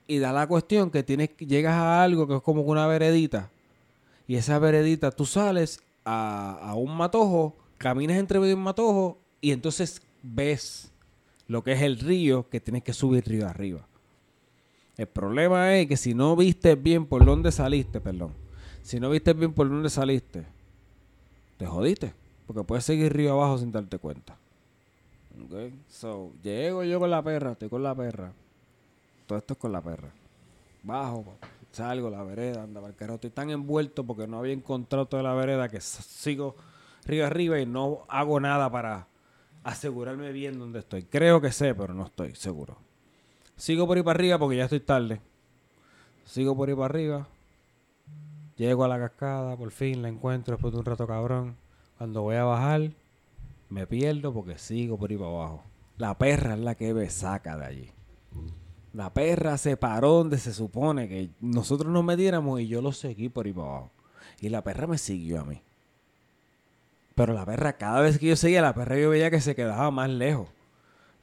Y 0.09 0.17
da 0.17 0.33
la 0.33 0.47
cuestión 0.47 0.89
que 0.89 1.03
tienes, 1.03 1.37
llegas 1.37 1.75
a 1.75 2.01
algo 2.01 2.27
que 2.27 2.37
es 2.37 2.41
como 2.41 2.63
una 2.63 2.87
veredita. 2.87 3.51
Y 4.27 4.37
esa 4.37 4.57
veredita, 4.57 5.11
tú 5.11 5.27
sales 5.27 5.83
a, 6.03 6.73
un 6.75 6.97
matojo, 6.97 7.55
caminas 7.77 8.17
entre 8.17 8.39
medio 8.39 8.55
de 8.55 8.55
un 8.55 8.63
matojo 8.63 9.19
y 9.39 9.51
entonces 9.51 10.01
ves 10.23 10.91
lo 11.47 11.63
que 11.63 11.73
es 11.73 11.83
el 11.83 11.99
río 11.99 12.49
que 12.49 12.59
tienes 12.59 12.83
que 12.83 12.91
subir 12.91 13.23
río 13.23 13.47
arriba. 13.47 13.85
El 14.97 15.05
problema 15.05 15.75
es 15.77 15.87
que 15.87 15.95
si 15.95 16.15
no 16.15 16.35
viste 16.35 16.73
bien 16.73 17.05
por 17.05 17.23
dónde 17.23 17.51
saliste, 17.51 18.01
perdón, 18.01 18.33
si 18.81 18.99
no 18.99 19.11
viste 19.11 19.33
bien 19.33 19.53
por 19.53 19.69
dónde 19.69 19.91
saliste, 19.91 20.43
te 21.57 21.67
jodiste. 21.67 22.13
Porque 22.47 22.63
puedes 22.63 22.83
seguir 22.83 23.13
río 23.13 23.33
abajo 23.33 23.59
sin 23.59 23.71
darte 23.71 23.99
cuenta. 23.99 24.35
Ok, 25.45 25.71
So, 25.87 26.31
llego 26.41 26.83
yo 26.83 26.99
con 26.99 27.11
la 27.11 27.21
perra, 27.21 27.51
estoy 27.51 27.69
con 27.69 27.83
la 27.83 27.93
perra. 27.93 28.33
Todo 29.29 29.37
esto 29.37 29.53
es 29.53 29.59
con 29.59 29.71
la 29.71 29.79
perra. 29.79 30.09
bajo, 30.81 31.35
salgo 31.71 32.09
la 32.09 32.23
vereda, 32.23 32.63
anda 32.63 32.81
para 32.81 32.91
el 32.91 32.97
carro. 32.97 33.13
Estoy 33.13 33.29
tan 33.29 33.51
envuelto 33.51 34.03
porque 34.03 34.25
no 34.25 34.39
había 34.39 34.53
encontrado 34.53 35.05
toda 35.05 35.21
la 35.21 35.35
vereda 35.35 35.69
que 35.69 35.79
sigo 35.81 36.55
río 37.05 37.27
arriba 37.27 37.59
y 37.59 37.67
no 37.67 38.05
hago 38.07 38.39
nada 38.39 38.71
para 38.71 39.05
asegurarme 39.63 40.31
bien 40.31 40.57
dónde 40.57 40.79
estoy. 40.79 41.03
Creo 41.03 41.39
que 41.41 41.51
sé, 41.51 41.75
pero 41.75 41.93
no 41.93 42.05
estoy 42.07 42.33
seguro. 42.33 42.77
Sigo 43.55 43.85
por 43.85 43.97
ahí 43.97 44.03
para 44.03 44.17
arriba 44.17 44.39
porque 44.39 44.57
ya 44.57 44.63
estoy 44.63 44.79
tarde. 44.79 45.21
Sigo 46.25 46.57
por 46.57 46.67
ahí 46.67 46.73
para 46.73 46.85
arriba. 46.85 47.27
Llego 48.57 48.83
a 48.83 48.87
la 48.87 48.97
cascada, 48.97 49.55
por 49.55 49.69
fin 49.69 50.01
la 50.01 50.09
encuentro 50.09 50.55
después 50.55 50.73
de 50.73 50.79
un 50.79 50.85
rato 50.85 51.05
cabrón. 51.05 51.55
Cuando 51.99 52.23
voy 52.23 52.37
a 52.37 52.45
bajar, 52.45 52.89
me 53.69 53.85
pierdo 53.85 54.33
porque 54.33 54.57
sigo 54.57 54.97
por 54.97 55.11
ahí 55.11 55.17
para 55.17 55.29
abajo. 55.29 55.63
La 55.99 56.17
perra 56.17 56.55
es 56.55 56.61
la 56.61 56.73
que 56.73 56.95
me 56.95 57.07
saca 57.11 57.55
de 57.57 57.65
allí. 57.67 57.91
La 58.93 59.13
perra 59.13 59.57
se 59.57 59.77
paró 59.77 60.13
donde 60.13 60.37
se 60.37 60.53
supone 60.53 61.07
que 61.07 61.29
nosotros 61.39 61.91
nos 61.91 62.03
metiéramos 62.03 62.59
y 62.59 62.67
yo 62.67 62.81
lo 62.81 62.91
seguí 62.91 63.29
por 63.29 63.45
ahí 63.45 63.53
para 63.53 63.67
abajo. 63.67 63.91
Y 64.41 64.49
la 64.49 64.63
perra 64.63 64.87
me 64.87 64.97
siguió 64.97 65.41
a 65.41 65.45
mí. 65.45 65.61
Pero 67.13 67.33
la 67.33 67.45
perra, 67.45 67.73
cada 67.73 68.01
vez 68.01 68.17
que 68.17 68.27
yo 68.27 68.35
seguía, 68.35 68.61
la 68.61 68.73
perra 68.73 68.97
yo 68.97 69.09
veía 69.09 69.29
que 69.29 69.41
se 69.41 69.55
quedaba 69.55 69.91
más 69.91 70.09
lejos. 70.09 70.47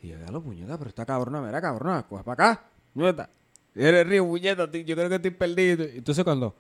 Y 0.02 0.09
yo, 0.09 0.16
lo 0.30 0.43
puñeta, 0.43 0.76
pero 0.76 0.90
esta 0.90 1.06
cabrona, 1.06 1.40
mira, 1.40 1.60
cabrona, 1.60 2.02
coge 2.02 2.22
para 2.22 2.51
acá, 2.51 2.64
puñeta. 2.93 3.30
Eres 3.74 4.06
río, 4.06 4.26
puñeta, 4.26 4.70
yo 4.70 4.94
creo 4.94 5.09
que 5.09 5.14
estoy 5.16 5.30
perdido. 5.30 5.84
Entonces 5.84 6.22
cuando, 6.22 6.55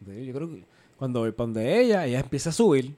yo 0.00 0.32
creo 0.32 0.48
que 0.48 0.64
cuando 0.96 1.20
voy 1.20 1.32
para 1.32 1.46
donde 1.46 1.80
ella, 1.80 2.06
ella 2.06 2.20
empieza 2.20 2.50
a 2.50 2.52
subir. 2.52 2.96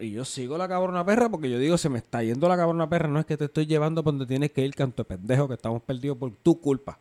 Y 0.00 0.12
yo 0.12 0.24
sigo 0.24 0.56
la 0.58 0.66
cabrona 0.66 1.04
perra 1.04 1.28
porque 1.28 1.50
yo 1.50 1.58
digo, 1.58 1.76
se 1.78 1.88
me 1.90 1.98
está 1.98 2.22
yendo 2.22 2.48
la 2.48 2.56
cabrona 2.56 2.88
perra. 2.88 3.06
No 3.08 3.20
es 3.20 3.26
que 3.26 3.36
te 3.36 3.44
estoy 3.44 3.66
llevando 3.66 4.02
por 4.02 4.12
donde 4.14 4.26
tienes 4.26 4.50
que 4.50 4.64
ir, 4.64 4.74
canto 4.74 5.02
de 5.02 5.08
pendejo, 5.16 5.46
que 5.46 5.54
estamos 5.54 5.82
perdidos 5.82 6.16
por 6.16 6.32
tu 6.32 6.58
culpa. 6.60 6.98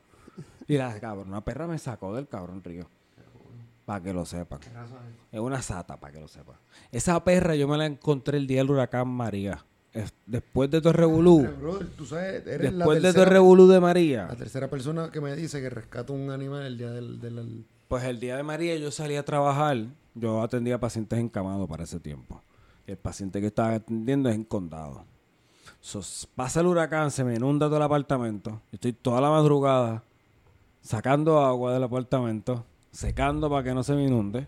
Y 0.68 0.78
la 0.78 1.00
cabrona 1.00 1.42
perra 1.42 1.66
me 1.66 1.78
sacó 1.80 2.14
del 2.14 2.28
cabrón 2.28 2.64
río. 2.64 2.86
Para 3.86 4.04
que 4.04 4.14
lo 4.14 4.24
sepan. 4.26 4.60
Es 5.32 5.40
una 5.40 5.62
sata, 5.64 5.98
para 6.00 6.14
que 6.14 6.20
lo 6.20 6.28
sepan. 6.28 6.58
Esa 6.92 7.24
perra 7.24 7.56
yo 7.56 7.68
me 7.68 7.78
la 7.78 7.86
encontré 7.88 8.38
el 8.38 8.46
día 8.46 8.60
del 8.60 8.70
huracán 8.70 9.08
María. 9.08 9.66
Es- 9.94 10.14
Después 10.28 10.70
de 10.70 10.80
sabes, 12.06 12.46
eres 12.46 12.72
la 12.74 12.86
Después 12.86 13.02
de 13.02 13.08
tercera, 13.14 13.26
revolú 13.32 13.68
de 13.68 13.80
María. 13.80 14.28
la 14.28 14.36
tercera 14.36 14.70
persona 14.70 15.10
que 15.10 15.20
me 15.22 15.36
dice 15.36 15.60
que 15.62 15.70
rescata 15.72 16.14
un 16.14 16.30
animal 16.30 16.64
el 16.68 16.78
día 16.78 16.92
del... 16.92 17.20
del- 17.20 17.66
Pues 17.88 18.04
el 18.04 18.20
día 18.20 18.38
de 18.38 18.44
María 18.44 18.76
yo 18.76 18.92
salí 18.92 19.16
a 19.16 19.24
trabajar. 19.26 19.78
Yo 20.14 20.44
atendía 20.44 20.80
pacientes 20.80 21.18
encamados 21.18 21.68
para 21.68 21.84
ese 21.86 22.00
tiempo. 22.00 22.44
El 22.90 22.98
paciente 22.98 23.40
que 23.40 23.48
estaba 23.48 23.76
atendiendo 23.76 24.30
es 24.30 24.36
en 24.36 24.44
condado. 24.44 25.06
Pasa 26.34 26.62
el 26.62 26.66
huracán, 26.66 27.12
se 27.12 27.24
me 27.24 27.36
inunda 27.36 27.68
todo 27.68 27.78
el 27.78 27.84
apartamento. 27.84 28.64
Estoy 28.72 28.94
toda 28.94 29.22
la 29.22 29.30
madrugada 29.30 30.04
sacando 30.82 31.40
agua 31.40 31.72
del 31.72 31.84
apartamento, 31.84 32.66
secando 32.92 33.48
para 33.48 33.64
que 33.64 33.76
no 33.76 33.84
se 33.84 33.94
me 33.94 34.06
inunde. 34.06 34.48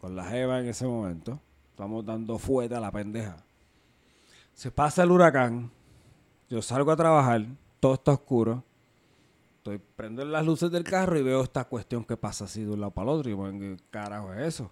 Con 0.00 0.14
la 0.14 0.24
jeva 0.24 0.60
en 0.60 0.68
ese 0.68 0.86
momento. 0.86 1.40
Estamos 1.70 2.06
dando 2.06 2.38
fuerte 2.38 2.76
a 2.76 2.80
la 2.80 2.92
pendeja. 2.92 3.38
Se 4.52 4.70
pasa 4.70 5.02
el 5.02 5.10
huracán. 5.10 5.68
Yo 6.48 6.62
salgo 6.62 6.92
a 6.92 6.96
trabajar. 6.96 7.44
Todo 7.80 7.94
está 7.94 8.12
oscuro. 8.12 8.62
Estoy 9.56 9.80
prendo 9.96 10.24
las 10.24 10.46
luces 10.46 10.70
del 10.70 10.84
carro 10.84 11.18
y 11.18 11.22
veo 11.22 11.42
esta 11.42 11.64
cuestión 11.64 12.04
que 12.04 12.16
pasa 12.16 12.44
así 12.44 12.62
de 12.62 12.70
un 12.70 12.80
lado 12.80 12.92
para 12.92 13.10
el 13.10 13.18
otro. 13.18 13.30
Y 13.30 13.34
bueno, 13.34 13.58
¿qué 13.58 13.76
carajo 13.90 14.32
es 14.32 14.46
eso? 14.46 14.70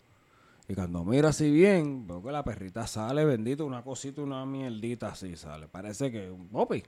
Y 0.73 0.75
cuando 0.75 1.05
miro 1.05 1.29
así 1.29 1.51
bien, 1.51 2.07
veo 2.07 2.23
que 2.23 2.33
la 2.33 2.43
perrita 2.43 2.87
sale, 2.87 3.27
bendito, 3.27 3.67
una 3.67 3.83
cosita, 3.83 4.23
una 4.23 4.47
mierdita 4.47 5.09
así 5.09 5.37
sale. 5.37 5.69
Parece 5.69 6.11
que 6.11 6.31
un 6.31 6.49
popi. 6.49 6.83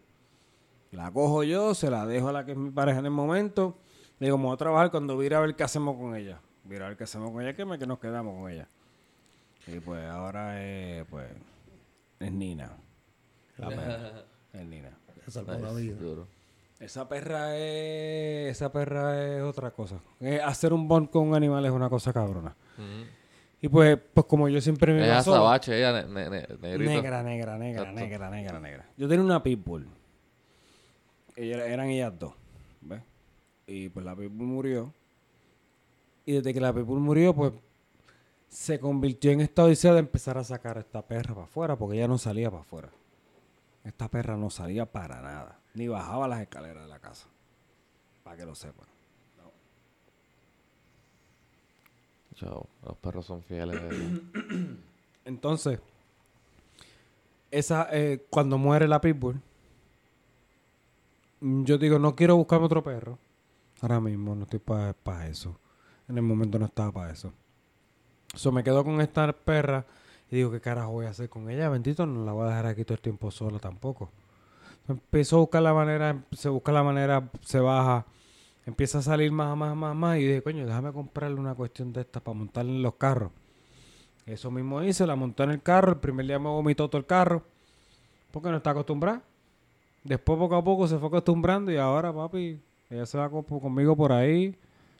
La 0.92 1.10
cojo 1.10 1.42
yo, 1.42 1.74
se 1.74 1.90
la 1.90 2.06
dejo 2.06 2.30
a 2.30 2.32
la 2.32 2.46
que 2.46 2.52
es 2.52 2.56
mi 2.56 2.70
pareja 2.70 3.00
en 3.00 3.04
el 3.04 3.10
momento. 3.10 3.76
Le 4.18 4.28
digo, 4.28 4.38
me 4.38 4.44
voy 4.44 4.54
a 4.54 4.56
trabajar 4.56 4.90
cuando 4.90 5.18
vire 5.18 5.36
a 5.36 5.40
ver 5.40 5.54
qué 5.54 5.64
hacemos 5.64 5.98
con 5.98 6.16
ella. 6.16 6.40
Vire 6.64 6.82
a 6.82 6.88
ver 6.88 6.96
qué 6.96 7.04
hacemos 7.04 7.30
con 7.30 7.42
ella, 7.42 7.54
que, 7.54 7.66
me, 7.66 7.78
que 7.78 7.86
nos 7.86 7.98
quedamos 7.98 8.40
con 8.40 8.50
ella. 8.50 8.66
Y 9.66 9.80
pues 9.80 10.02
ahora 10.06 10.64
es, 10.64 11.04
pues, 11.04 11.30
es 12.20 12.32
Nina. 12.32 12.74
La 13.58 13.68
perra. 13.68 14.24
Es 14.54 14.64
Nina. 14.64 14.96
Salvó 15.28 15.58
la 15.58 15.74
vida. 15.74 15.96
Duro. 15.96 16.26
Esa 16.80 17.06
perra 17.06 17.54
es. 17.54 18.52
Esa 18.52 18.72
perra 18.72 19.22
es 19.22 19.42
otra 19.42 19.72
cosa. 19.72 19.98
Eh, 20.20 20.40
hacer 20.42 20.72
un 20.72 20.88
bond 20.88 21.10
con 21.10 21.28
un 21.28 21.34
animal 21.34 21.66
es 21.66 21.70
una 21.70 21.90
cosa 21.90 22.14
cabrona. 22.14 22.56
Ujú. 22.78 23.23
Y 23.64 23.68
pues, 23.70 23.98
pues 24.12 24.26
como 24.26 24.46
yo 24.50 24.60
siempre 24.60 24.92
me 24.92 25.06
Es 25.06 25.10
pasó- 25.10 25.32
azabache, 25.32 25.74
ella, 25.78 26.02
ne-. 26.02 26.28
Negra, 26.28 27.22
negra, 27.22 27.22
negra, 27.22 27.56
negra, 27.58 28.30
negra, 28.30 28.60
negra. 28.60 28.86
Yo 28.98 29.08
tenía 29.08 29.24
una 29.24 29.42
pitbull. 29.42 29.88
Ella- 31.34 31.64
eran 31.66 31.88
ellas 31.88 32.12
dos. 32.18 32.34
¿Ves? 32.82 33.00
Y 33.66 33.88
pues 33.88 34.04
la 34.04 34.14
pitbull 34.14 34.46
murió. 34.48 34.92
Y 36.26 36.32
desde 36.32 36.52
que 36.52 36.60
la 36.60 36.74
pitbull 36.74 37.00
murió, 37.00 37.34
pues 37.34 37.54
se 38.50 38.78
convirtió 38.78 39.30
en 39.30 39.40
esta 39.40 39.64
odisea 39.64 39.94
de 39.94 40.00
empezar 40.00 40.36
a 40.36 40.44
sacar 40.44 40.76
a 40.76 40.80
esta 40.80 41.00
perra 41.00 41.32
para 41.34 41.44
afuera, 41.46 41.74
porque 41.76 41.96
ella 41.96 42.06
no 42.08 42.18
salía 42.18 42.50
para 42.50 42.60
afuera. 42.64 42.90
Esta 43.82 44.08
perra 44.10 44.36
no 44.36 44.50
salía 44.50 44.84
para 44.84 45.22
nada. 45.22 45.58
Ni 45.72 45.88
bajaba 45.88 46.28
las 46.28 46.42
escaleras 46.42 46.82
de 46.82 46.88
la 46.90 46.98
casa. 46.98 47.28
Para 48.24 48.36
que 48.36 48.44
lo 48.44 48.54
sepan. 48.54 48.86
Chao, 52.36 52.66
los 52.84 52.96
perros 52.96 53.26
son 53.26 53.42
fieles. 53.42 53.80
Entonces, 55.24 55.80
esa, 57.50 57.88
eh, 57.92 58.24
cuando 58.30 58.58
muere 58.58 58.88
la 58.88 59.00
pitbull, 59.00 59.40
mm, 61.40 61.64
yo 61.64 61.78
digo, 61.78 61.98
no 61.98 62.16
quiero 62.16 62.36
buscarme 62.36 62.66
otro 62.66 62.82
perro. 62.82 63.18
Ahora 63.80 64.00
mismo 64.00 64.34
no 64.34 64.44
estoy 64.44 64.60
para 64.60 65.28
eso. 65.28 65.56
En 66.08 66.16
el 66.16 66.22
momento 66.22 66.58
no 66.58 66.66
estaba 66.66 66.90
para 66.92 67.12
eso. 67.12 67.32
So, 68.34 68.50
me 68.50 68.64
quedo 68.64 68.84
con 68.84 69.00
esta 69.00 69.32
perra 69.32 69.84
y 70.30 70.36
digo, 70.36 70.50
¿qué 70.50 70.60
carajo 70.60 70.90
voy 70.90 71.06
a 71.06 71.10
hacer 71.10 71.28
con 71.28 71.48
ella? 71.48 71.68
Bendito, 71.68 72.04
no 72.06 72.24
la 72.24 72.32
voy 72.32 72.46
a 72.46 72.48
dejar 72.48 72.66
aquí 72.66 72.84
todo 72.84 72.94
el 72.94 73.00
tiempo 73.00 73.30
sola 73.30 73.58
tampoco. 73.58 74.10
Empezó 74.88 75.36
a 75.36 75.40
buscar 75.40 75.62
la 75.62 75.72
manera, 75.72 76.24
se 76.32 76.48
busca 76.48 76.72
la 76.72 76.82
manera, 76.82 77.30
se 77.40 77.60
baja, 77.60 78.04
empieza 78.66 78.98
a 78.98 79.02
salir 79.02 79.30
más, 79.32 79.56
más, 79.56 79.74
más, 79.76 79.94
más. 79.94 80.18
Y 80.18 80.22
dije, 80.26 80.42
coño, 80.42 80.66
déjame 80.66 80.92
comprarle 80.92 81.38
una 81.40 81.54
cuestión 81.54 81.92
de 81.92 82.02
estas 82.02 82.22
para 82.22 82.36
montarle 82.38 82.72
en 82.72 82.82
los 82.82 82.94
carros. 82.94 83.30
Eso 84.26 84.50
mismo 84.50 84.82
hice, 84.82 85.06
la 85.06 85.16
monté 85.16 85.42
en 85.42 85.50
el 85.50 85.62
carro. 85.62 85.92
El 85.92 85.98
primer 85.98 86.26
día 86.26 86.38
me 86.38 86.48
vomitó 86.48 86.88
todo 86.88 86.98
el 86.98 87.06
carro. 87.06 87.42
Porque 88.30 88.48
no 88.50 88.56
está 88.56 88.70
acostumbrada. 88.70 89.22
Después, 90.02 90.38
poco 90.38 90.56
a 90.56 90.64
poco, 90.64 90.88
se 90.88 90.98
fue 90.98 91.08
acostumbrando. 91.08 91.70
Y 91.70 91.76
ahora, 91.76 92.12
papi, 92.12 92.58
ella 92.90 93.06
se 93.06 93.18
va 93.18 93.28
co- 93.30 93.42
conmigo 93.44 93.94
por 93.96 94.12
ahí. 94.12 94.56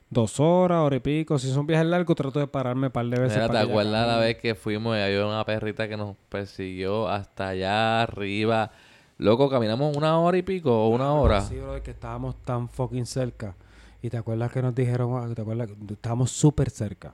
Dos 0.09 0.39
horas, 0.39 0.79
hora 0.81 0.95
y 0.97 0.99
pico. 0.99 1.37
Si 1.39 1.51
son 1.51 1.65
viajes 1.65 1.87
largos, 1.87 2.15
trato 2.15 2.39
de 2.39 2.47
pararme 2.47 2.87
un 2.87 2.93
par 2.93 3.05
de 3.07 3.19
veces. 3.19 3.35
Mira, 3.37 3.49
¿te 3.49 3.57
acuerdas 3.57 4.07
la 4.07 4.17
vez 4.17 4.37
que 4.37 4.53
fuimos 4.53 4.95
y 4.95 4.99
había 5.01 5.25
una 5.25 5.43
perrita 5.43 5.87
que 5.89 5.97
nos 5.97 6.15
persiguió 6.29 7.07
hasta 7.09 7.49
allá 7.49 8.03
arriba? 8.03 8.71
Loco, 9.17 9.49
caminamos 9.49 9.95
una 9.95 10.19
hora 10.19 10.37
y 10.37 10.41
pico 10.41 10.71
o 10.71 10.89
una 10.89 11.13
hora. 11.13 11.41
Sí, 11.41 11.55
bro, 11.55 11.81
que 11.81 11.91
estábamos 11.91 12.35
tan 12.43 12.67
fucking 12.67 13.05
cerca. 13.05 13.55
Y 14.01 14.09
te 14.09 14.17
acuerdas 14.17 14.51
que 14.51 14.61
nos 14.61 14.75
dijeron, 14.75 15.11
ah, 15.17 15.33
te 15.33 15.41
acuerdas 15.41 15.69
que 15.87 15.93
estábamos 15.93 16.31
súper 16.31 16.69
cerca. 16.69 17.13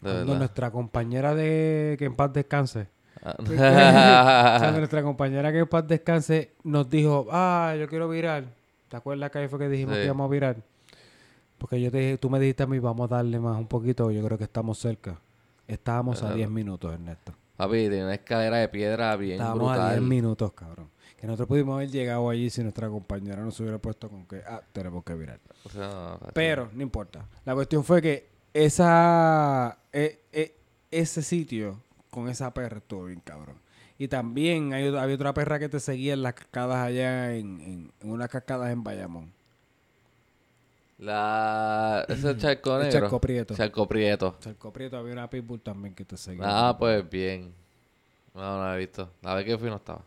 De 0.00 0.10
Cuando 0.10 0.38
nuestra 0.38 0.70
compañera 0.70 1.34
de 1.34 1.96
que 1.98 2.06
en 2.06 2.14
paz 2.16 2.32
descanse. 2.32 2.88
Ah. 3.22 3.34
Cuando 4.58 4.78
nuestra 4.78 5.02
compañera 5.02 5.52
que 5.52 5.58
en 5.60 5.68
paz 5.68 5.86
descanse 5.86 6.52
nos 6.64 6.88
dijo, 6.88 7.28
ah, 7.30 7.74
yo 7.78 7.86
quiero 7.88 8.08
virar. 8.08 8.44
¿Te 8.88 8.96
acuerdas 8.96 9.30
que 9.30 9.38
ahí 9.38 9.48
fue 9.48 9.58
que 9.58 9.68
dijimos 9.68 9.94
Sí. 9.94 10.00
que 10.00 10.04
íbamos 10.06 10.24
a 10.26 10.30
virar? 10.30 10.56
Porque 11.58 11.80
yo 11.80 11.90
te 11.92 11.98
dije, 11.98 12.18
tú 12.18 12.28
me 12.30 12.40
dijiste 12.40 12.64
a 12.64 12.66
mí, 12.66 12.78
vamos 12.80 13.10
a 13.12 13.16
darle 13.16 13.38
más 13.38 13.56
un 13.56 13.68
poquito, 13.68 14.10
yo 14.10 14.24
creo 14.24 14.36
que 14.38 14.44
estamos 14.44 14.78
cerca. 14.78 15.16
Estábamos 15.68 16.18
a 16.18 16.26
Claro. 16.26 16.36
10 16.36 16.50
minutos, 16.50 16.92
Ernesto. 16.92 17.32
Papi, 17.56 17.72
tiene 17.88 18.02
una 18.02 18.14
escalera 18.14 18.56
de 18.56 18.68
piedra 18.68 19.14
bien 19.16 19.34
Estábamos 19.34 19.70
a 19.70 19.74
10 19.74 19.84
brutal. 19.84 20.00
minutos, 20.02 20.52
cabrón. 20.52 20.88
Que 21.20 21.26
nosotros 21.26 21.48
pudimos 21.48 21.76
haber 21.76 21.90
llegado 21.90 22.28
allí 22.28 22.50
si 22.50 22.62
nuestra 22.62 22.88
compañera 22.88 23.42
nos 23.42 23.58
hubiera 23.60 23.78
puesto 23.78 24.08
con 24.08 24.26
que, 24.26 24.42
ah, 24.46 24.60
tenemos 24.72 25.04
que 25.04 25.14
virar. 25.14 25.38
O 25.64 25.68
sea, 25.68 26.18
Pero, 26.34 26.68
no 26.72 26.82
importa. 26.82 27.24
La 27.44 27.54
cuestión 27.54 27.84
fue 27.84 28.02
que 28.02 28.28
esa 28.52 29.78
e- 29.92 30.18
e- 30.32 30.54
ese 30.90 31.22
sitio 31.22 31.78
con 32.10 32.28
esa 32.28 32.52
perra 32.52 32.78
estuvo 32.78 33.04
bien 33.04 33.20
cabrón. 33.20 33.56
Y 33.98 34.08
también 34.08 34.72
hay, 34.72 34.88
había 34.94 35.14
otra 35.14 35.32
perra 35.32 35.58
que 35.60 35.68
te 35.68 35.78
seguía 35.78 36.14
en 36.14 36.22
las 36.22 36.34
cascadas 36.34 36.84
allá 36.84 37.34
en, 37.36 37.60
en, 37.60 37.92
en 38.00 38.10
unas 38.10 38.28
cascadas 38.28 38.70
en 38.72 38.82
Bayamón. 38.82 39.32
La... 40.98 42.04
Ese 42.08 42.30
es 42.30 42.38
charco 42.38 42.76
El 42.76 42.84
negro. 42.84 43.00
Charco 43.00 43.20
Prieto. 43.20 43.54
Charco 43.54 43.88
Prieto. 43.88 44.36
Cerco 44.40 44.72
Prieto 44.72 44.96
había 44.96 45.12
una 45.12 45.28
pitbull 45.28 45.60
también 45.60 45.94
que 45.94 46.04
te 46.04 46.16
seguía. 46.16 46.42
Ah, 46.44 46.76
pues 46.78 47.08
bien. 47.08 47.52
No, 48.34 48.40
no 48.58 48.64
la 48.64 48.74
he 48.76 48.78
visto. 48.78 49.10
La 49.22 49.34
vez 49.34 49.44
que 49.44 49.58
fui 49.58 49.68
no 49.68 49.76
estaba. 49.76 50.02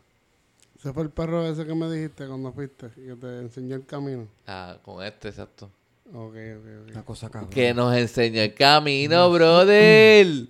Ese 0.86 0.92
fue 0.94 1.02
el 1.02 1.10
perro 1.10 1.44
ese 1.44 1.66
que 1.66 1.74
me 1.74 1.90
dijiste 1.90 2.28
cuando 2.28 2.52
fuiste 2.52 2.86
y 2.96 3.08
que 3.08 3.16
te 3.16 3.26
enseñó 3.40 3.74
el 3.74 3.84
camino. 3.84 4.28
Ah, 4.46 4.76
con 4.84 5.04
este, 5.04 5.30
exacto. 5.30 5.68
Ok, 6.14 6.14
ok, 6.36 6.90
Una 6.92 7.00
ok. 7.00 7.04
cosa 7.04 7.28
cabrón. 7.28 7.50
Que 7.50 7.74
nos 7.74 7.92
enseñó 7.96 8.40
el 8.40 8.54
camino, 8.54 9.28
brother. 9.32 10.46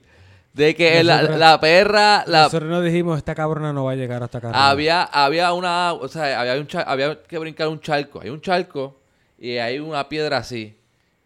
De 0.52 0.74
que 0.74 1.02
la, 1.02 1.14
Nosotros- 1.16 1.38
la 1.38 1.58
perra, 1.60 2.24
la, 2.26 2.42
Nosotros 2.42 2.68
nos 2.70 2.84
dijimos, 2.84 3.16
esta 3.16 3.34
cabrona 3.34 3.72
no 3.72 3.84
va 3.84 3.92
a 3.92 3.94
llegar 3.94 4.22
hasta 4.22 4.36
acá. 4.36 4.48
arriba". 4.48 4.68
había, 4.68 5.02
había 5.04 5.52
una, 5.54 5.94
o 5.94 6.06
sea, 6.06 6.38
había, 6.38 6.60
un 6.60 6.66
char- 6.66 6.84
había 6.86 7.22
que 7.22 7.38
brincar 7.38 7.68
un 7.68 7.80
charco. 7.80 8.20
Hay 8.20 8.28
un 8.28 8.42
charco 8.42 8.94
y 9.38 9.56
hay 9.56 9.78
una 9.78 10.06
piedra 10.06 10.36
así. 10.36 10.76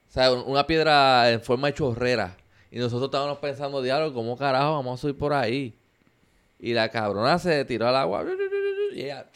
O 0.09 0.13
sea, 0.13 0.33
un- 0.33 0.45
una 0.53 0.65
piedra 0.69 1.33
en 1.33 1.41
forma 1.43 1.67
de 1.67 1.75
chorrera. 1.75 2.37
Y 2.71 2.79
nosotros 2.79 3.09
estábamos 3.09 3.39
pensando, 3.39 3.83
diablo, 3.83 4.15
¿cómo 4.15 4.37
carajo 4.37 4.75
vamos 4.75 5.01
a 5.01 5.03
subir 5.03 5.19
por 5.19 5.33
ahí? 5.33 5.75
Y 6.61 6.75
la 6.75 6.89
cabrona 6.91 7.37
se 7.41 7.65
tiró 7.65 7.89
al 7.89 7.97
agua. 7.97 8.23
Y 9.01 9.05
ella. 9.05 9.27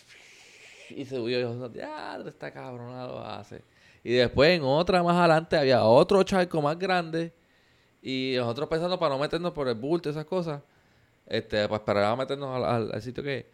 Y 0.90 1.04
subió. 1.06 1.38
Y 1.38 1.42
yo, 1.42 1.68
diablo, 1.68 2.28
esta 2.28 2.52
cabrona 2.52 3.06
lo 3.06 3.20
hace. 3.24 3.62
Y 4.02 4.12
después 4.12 4.50
en 4.56 4.62
otra 4.64 5.02
más 5.02 5.16
adelante 5.16 5.56
había 5.56 5.84
otro 5.84 6.22
charco 6.22 6.60
más 6.60 6.78
grande. 6.78 7.32
Y 8.02 8.34
nosotros 8.36 8.68
pensando 8.68 8.98
para 8.98 9.14
no 9.14 9.20
meternos 9.20 9.52
por 9.52 9.66
el 9.68 9.74
bulto 9.76 10.10
esas 10.10 10.26
cosas. 10.26 10.60
Este, 11.26 11.66
pues 11.68 11.80
para 11.80 12.14
meternos 12.16 12.54
al, 12.54 12.64
al- 12.64 12.92
al 12.92 13.02
sitio 13.02 13.22
que. 13.22 13.46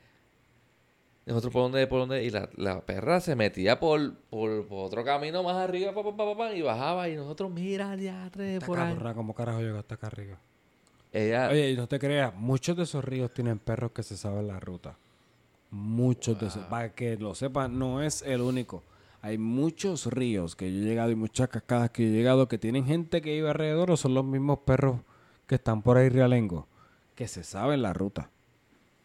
Nosotros 1.26 1.52
por 1.52 1.62
donde, 1.62 1.86
por 1.86 2.00
donde. 2.00 2.24
Y 2.24 2.30
la, 2.30 2.48
la 2.56 2.80
perra 2.80 3.20
se 3.20 3.36
metía 3.36 3.78
por, 3.78 4.14
por, 4.30 4.66
por 4.66 4.86
otro 4.86 5.04
camino 5.04 5.44
más 5.44 5.54
arriba, 5.56 5.94
pa, 5.94 6.02
pa, 6.02 6.16
pa, 6.16 6.36
pa, 6.36 6.52
y 6.52 6.62
bajaba. 6.62 7.08
Y 7.08 7.14
nosotros, 7.14 7.48
mira, 7.52 7.94
Esta 7.94 8.66
por 8.66 8.80
ahí. 8.80 8.88
cabrona, 8.92 9.14
¿cómo 9.14 9.34
carajo 9.34 9.60
llegaste 9.60 9.94
acá 9.94 10.08
arriba? 10.08 10.36
Ella. 11.12 11.48
Oye, 11.50 11.70
y 11.70 11.76
no 11.76 11.86
te 11.86 12.00
creas, 12.00 12.34
muchos 12.34 12.76
de 12.76 12.82
esos 12.82 13.04
ríos 13.04 13.32
tienen 13.32 13.60
perros 13.60 13.92
que 13.92 14.02
se 14.02 14.16
saben 14.16 14.48
la 14.48 14.58
ruta. 14.58 14.96
Muchos 15.70 16.38
de 16.40 16.46
esos. 16.48 16.64
Para 16.66 16.92
que 16.94 17.16
lo 17.16 17.34
sepan, 17.34 17.78
no 17.78 18.02
es 18.02 18.22
el 18.22 18.40
único. 18.40 18.82
Hay 19.22 19.38
muchos 19.38 20.06
ríos 20.06 20.56
que 20.56 20.72
yo 20.72 20.78
he 20.80 20.84
llegado 20.84 21.10
y 21.10 21.14
muchas 21.14 21.48
cascadas 21.48 21.90
que 21.90 22.02
yo 22.04 22.08
he 22.08 22.12
llegado 22.16 22.48
que 22.48 22.58
tienen 22.58 22.86
gente 22.86 23.20
que 23.20 23.32
vive 23.34 23.48
alrededor 23.50 23.90
o 23.90 23.96
son 23.96 24.14
los 24.14 24.24
mismos 24.24 24.60
perros 24.60 25.00
que 25.46 25.56
están 25.56 25.82
por 25.82 25.96
ahí 25.98 26.08
realengo 26.08 26.66
que 27.14 27.28
se 27.28 27.44
saben 27.44 27.82
la 27.82 27.92
ruta 27.92 28.30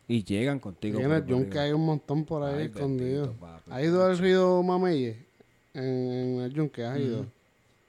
y 0.07 0.23
llegan 0.23 0.59
contigo. 0.59 0.99
Por 1.01 1.25
yunque 1.25 1.49
arriba. 1.59 1.63
hay 1.63 1.71
un 1.73 1.85
montón 1.85 2.23
por 2.23 2.43
ahí 2.43 2.55
Ay, 2.61 2.65
escondido. 2.67 3.23
bendito, 3.23 3.39
papi. 3.45 3.71
¿Has 3.71 3.83
ido 3.83 4.05
al 4.05 4.17
río 4.17 4.63
Mameye? 4.63 5.25
En, 5.73 5.83
en 5.83 6.39
el 6.41 6.53
yunque, 6.53 6.85
¿has 6.85 6.97
ido? 6.99 7.25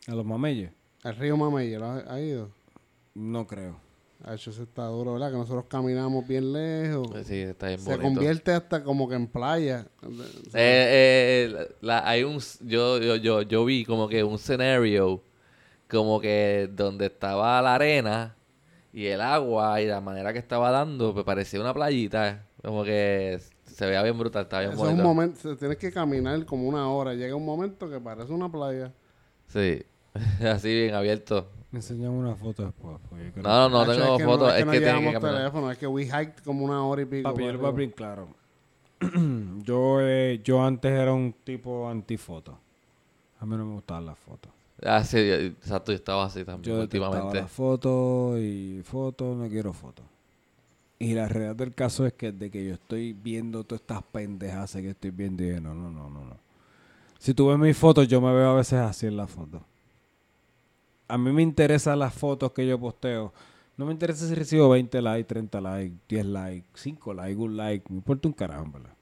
A 0.09 0.15
los 0.17 0.25
mameyes, 0.27 0.73
Al 1.05 1.15
río 1.17 1.37
Mameye, 1.37 1.79
¿lo 1.79 1.87
has, 1.87 2.05
has 2.09 2.21
ido? 2.21 2.51
no 3.15 3.47
creo. 3.47 3.77
Eso 4.27 4.51
está 4.51 4.87
duro, 4.87 5.13
¿verdad? 5.13 5.31
Que 5.31 5.37
nosotros 5.37 5.67
caminamos 5.69 6.27
bien 6.27 6.53
lejos. 6.53 7.09
Sí, 7.25 7.43
está 7.43 7.69
bien 7.69 7.79
Se 7.79 7.91
bonito. 7.91 8.03
convierte 8.03 8.51
hasta 8.53 8.83
como 8.83 9.09
que 9.09 9.15
en 9.15 9.29
playa. 9.29 9.87
Eh, 10.53 11.49
eh, 11.53 11.69
la- 11.81 12.09
hay 12.09 12.25
un 12.25 12.41
yo, 12.65 12.99
yo 12.99 13.17
yo 13.17 13.43
yo 13.43 13.65
vi 13.65 13.85
como 13.85 14.09
que 14.09 14.25
un 14.25 14.35
escenario 14.35 15.23
como 15.89 16.21
que 16.21 16.69
donde 16.73 17.07
estaba 17.07 17.63
la 17.63 17.77
arena 17.77 18.35
y 18.93 19.07
el 19.07 19.21
agua 19.21 19.81
y 19.81 19.87
la 19.87 20.01
manera 20.01 20.33
que 20.33 20.41
estaba 20.41 20.71
dando 20.73 21.13
pues 21.15 21.25
parecía 21.25 21.61
una 21.61 21.73
playita 21.73 22.45
como 22.63 22.83
que 22.83 23.39
se 23.65 23.87
veía 23.87 24.03
bien 24.03 24.19
brutal 24.19 24.43
estaba 24.43 24.63
bien 24.63 24.73
Eso 24.73 24.83
es 24.83 24.89
un 24.89 24.97
bonito 24.97 25.05
momento, 25.05 25.57
tienes 25.57 25.77
que 25.77 25.93
caminar 25.93 26.45
como 26.47 26.67
una 26.69 26.89
hora. 26.91 27.15
Llega 27.15 27.37
un 27.37 27.45
momento 27.45 27.89
que 27.89 28.01
parece 28.01 28.33
una 28.33 28.51
playa. 28.51 28.93
sí 29.47 29.83
así 30.45 30.69
bien 30.75 30.95
abierto 30.95 31.49
Me 31.71 31.81
enseñan 31.81 32.11
una 32.13 32.35
foto 32.35 32.65
después. 32.65 32.97
pues, 33.09 33.25
yo 33.27 33.33
creo 33.33 33.43
no 33.43 33.69
no 33.69 33.69
no 33.69 33.81
Hacho, 33.83 33.93
tengo 34.01 34.13
es 34.15 34.19
que 34.19 34.25
fotos 34.25 34.49
no, 34.49 34.55
es 34.55 34.67
no 34.67 34.73
que 34.73 34.79
tienen 34.79 34.81
que 34.81 35.01
llevamos 35.03 35.21
caminar 35.21 35.37
teléfono, 35.39 35.71
es 35.71 35.79
que 35.79 35.87
we 35.87 36.03
hiked 36.05 36.37
como 36.45 36.65
una 36.65 36.85
hora 36.85 37.03
y 37.03 37.05
pico. 37.07 37.23
Papi, 37.25 37.43
yo 37.43 37.47
para 37.47 37.53
le 37.53 37.59
voy 37.59 37.67
a 37.67 37.69
arriba. 37.69 37.69
abrir 37.69 37.95
claro. 37.95 38.29
yo, 39.65 40.01
eh, 40.01 40.41
yo 40.43 40.63
antes 40.65 40.91
era 40.91 41.13
un 41.13 41.35
tipo 41.45 41.89
antifoto. 41.89 42.59
A 43.41 43.45
mí 43.47 43.57
no 43.57 43.67
me 43.67 43.73
gustaban 43.75 44.07
las 44.07 44.19
fotos. 44.19 44.51
ah 44.85 45.05
sí 45.05 45.17
yo- 45.29 45.35
exacto 45.35 45.93
yo 45.93 45.97
estaba 45.97 46.25
así 46.25 46.45
también 46.45 46.63
Yo 46.75 46.81
detestaba 46.81 47.09
últimamente 47.11 47.41
las 47.43 47.51
fotos 47.51 48.39
y 48.41 48.81
fotos, 48.85 49.37
no 49.37 49.49
quiero 49.49 49.73
fotos. 49.73 50.05
Y 50.99 51.13
la 51.13 51.29
realidad 51.29 51.57
del 51.57 51.75
caso 51.75 52.07
es 52.07 52.15
que 52.15 52.33
de 52.33 52.51
que 52.51 52.65
yo 52.65 52.73
estoy 52.75 53.13
viendo 53.13 53.65
todas 53.65 53.83
estas 53.83 54.03
pendejas 54.05 54.73
que 54.73 54.89
estoy 54.91 55.11
viendo 55.11 55.43
y 55.45 55.49
yo, 55.51 55.61
no, 55.61 55.75
no, 55.75 55.91
no, 55.91 56.09
no, 56.09 56.25
no. 56.25 56.37
Si 57.19 57.35
tú 57.35 57.49
ves 57.49 57.59
mis 57.59 57.77
fotos, 57.77 58.09
yo 58.09 58.21
me 58.23 58.33
veo 58.33 58.51
a 58.51 58.55
veces 58.55 58.79
así 58.79 59.07
en 59.07 59.17
las 59.19 59.31
fotos. 59.31 59.61
A 61.09 61.19
mí 61.19 61.33
me 61.33 61.43
interesan 61.43 61.99
las 61.99 62.13
fotos 62.15 62.53
que 62.53 62.67
yo 62.67 62.79
posteo. 62.79 63.33
No 63.77 63.85
me 63.87 63.93
interesa 63.93 64.27
si 64.27 64.35
recibo 64.35 64.69
20 64.71 65.01
likes, 65.03 65.25
30 65.29 65.61
likes, 65.61 65.95
10 66.09 66.27
likes, 66.27 66.67
5 66.75 67.15
likes, 67.15 67.37
un 67.41 67.57
like. 67.57 67.85
Me 67.91 67.97
importa 67.99 68.27
un 68.29 68.35
carajo, 68.35 68.65
¿verdad? 68.73 68.95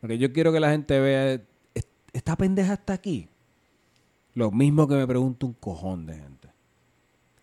Porque 0.00 0.16
yo 0.18 0.32
quiero 0.32 0.52
que 0.52 0.60
la 0.60 0.70
gente 0.70 0.98
vea, 1.00 1.40
"Est- 1.74 1.88
esta 2.12 2.36
pendeja 2.36 2.74
está 2.74 2.92
aquí. 2.92 3.28
Lo 4.34 4.50
mismo 4.52 4.86
que 4.86 4.94
me 4.94 5.06
pregunta 5.06 5.46
un 5.46 5.54
cojón 5.54 6.06
de 6.06 6.14
gente. 6.14 6.48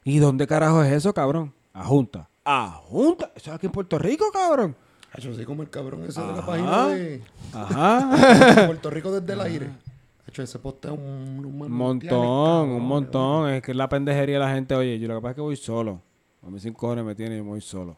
¿Y 0.05 0.19
dónde 0.19 0.47
carajo 0.47 0.81
es 0.83 0.93
eso, 0.93 1.13
cabrón? 1.13 1.53
A 1.73 1.83
Junta. 1.83 2.29
¿A 2.45 2.69
Junta? 2.85 3.31
¿Eso 3.35 3.49
es 3.51 3.55
aquí 3.57 3.65
en 3.65 3.71
Puerto 3.73 3.99
Rico, 3.99 4.25
cabrón? 4.31 4.75
Hacho, 5.11 5.31
así 5.31 5.43
como 5.45 5.61
el 5.63 5.69
cabrón 5.69 6.03
ese 6.05 6.21
de 6.21 6.27
la 6.33 6.45
página 6.45 6.87
de 6.87 7.21
Ajá. 7.53 8.65
Puerto 8.67 8.89
Rico 8.89 9.11
desde 9.11 9.33
el 9.33 9.41
aire. 9.41 9.69
Ese 10.43 10.59
postea 10.59 10.91
un, 10.91 11.45
un 11.45 11.71
montón, 11.71 11.99
cabrón, 12.09 12.69
un 12.69 12.87
montón. 12.87 13.49
Es 13.49 13.61
que 13.61 13.71
es 13.71 13.77
la 13.77 13.89
pendejería 13.89 14.35
de 14.35 14.45
la 14.45 14.53
gente. 14.53 14.75
Oye, 14.75 14.99
yo 14.99 15.07
lo 15.07 15.15
que 15.15 15.21
pasa 15.21 15.31
es 15.31 15.35
que 15.35 15.41
voy 15.41 15.55
solo. 15.55 16.01
A 16.45 16.49
mí 16.49 16.59
sin 16.59 16.73
cojones 16.73 17.05
me 17.05 17.15
tiene 17.15 17.37
yo 17.37 17.43
voy 17.43 17.61
solo. 17.61 17.91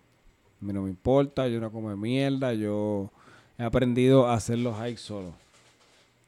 A 0.61 0.65
mí 0.65 0.73
no 0.73 0.81
me 0.84 0.89
importa, 0.89 1.47
yo 1.47 1.59
no 1.59 1.72
como 1.72 1.95
mierda. 1.95 2.53
Yo 2.53 3.11
he 3.57 3.64
aprendido 3.64 4.27
a 4.27 4.35
hacer 4.35 4.59
los 4.59 4.76
hikes 4.77 5.01
solo. 5.01 5.34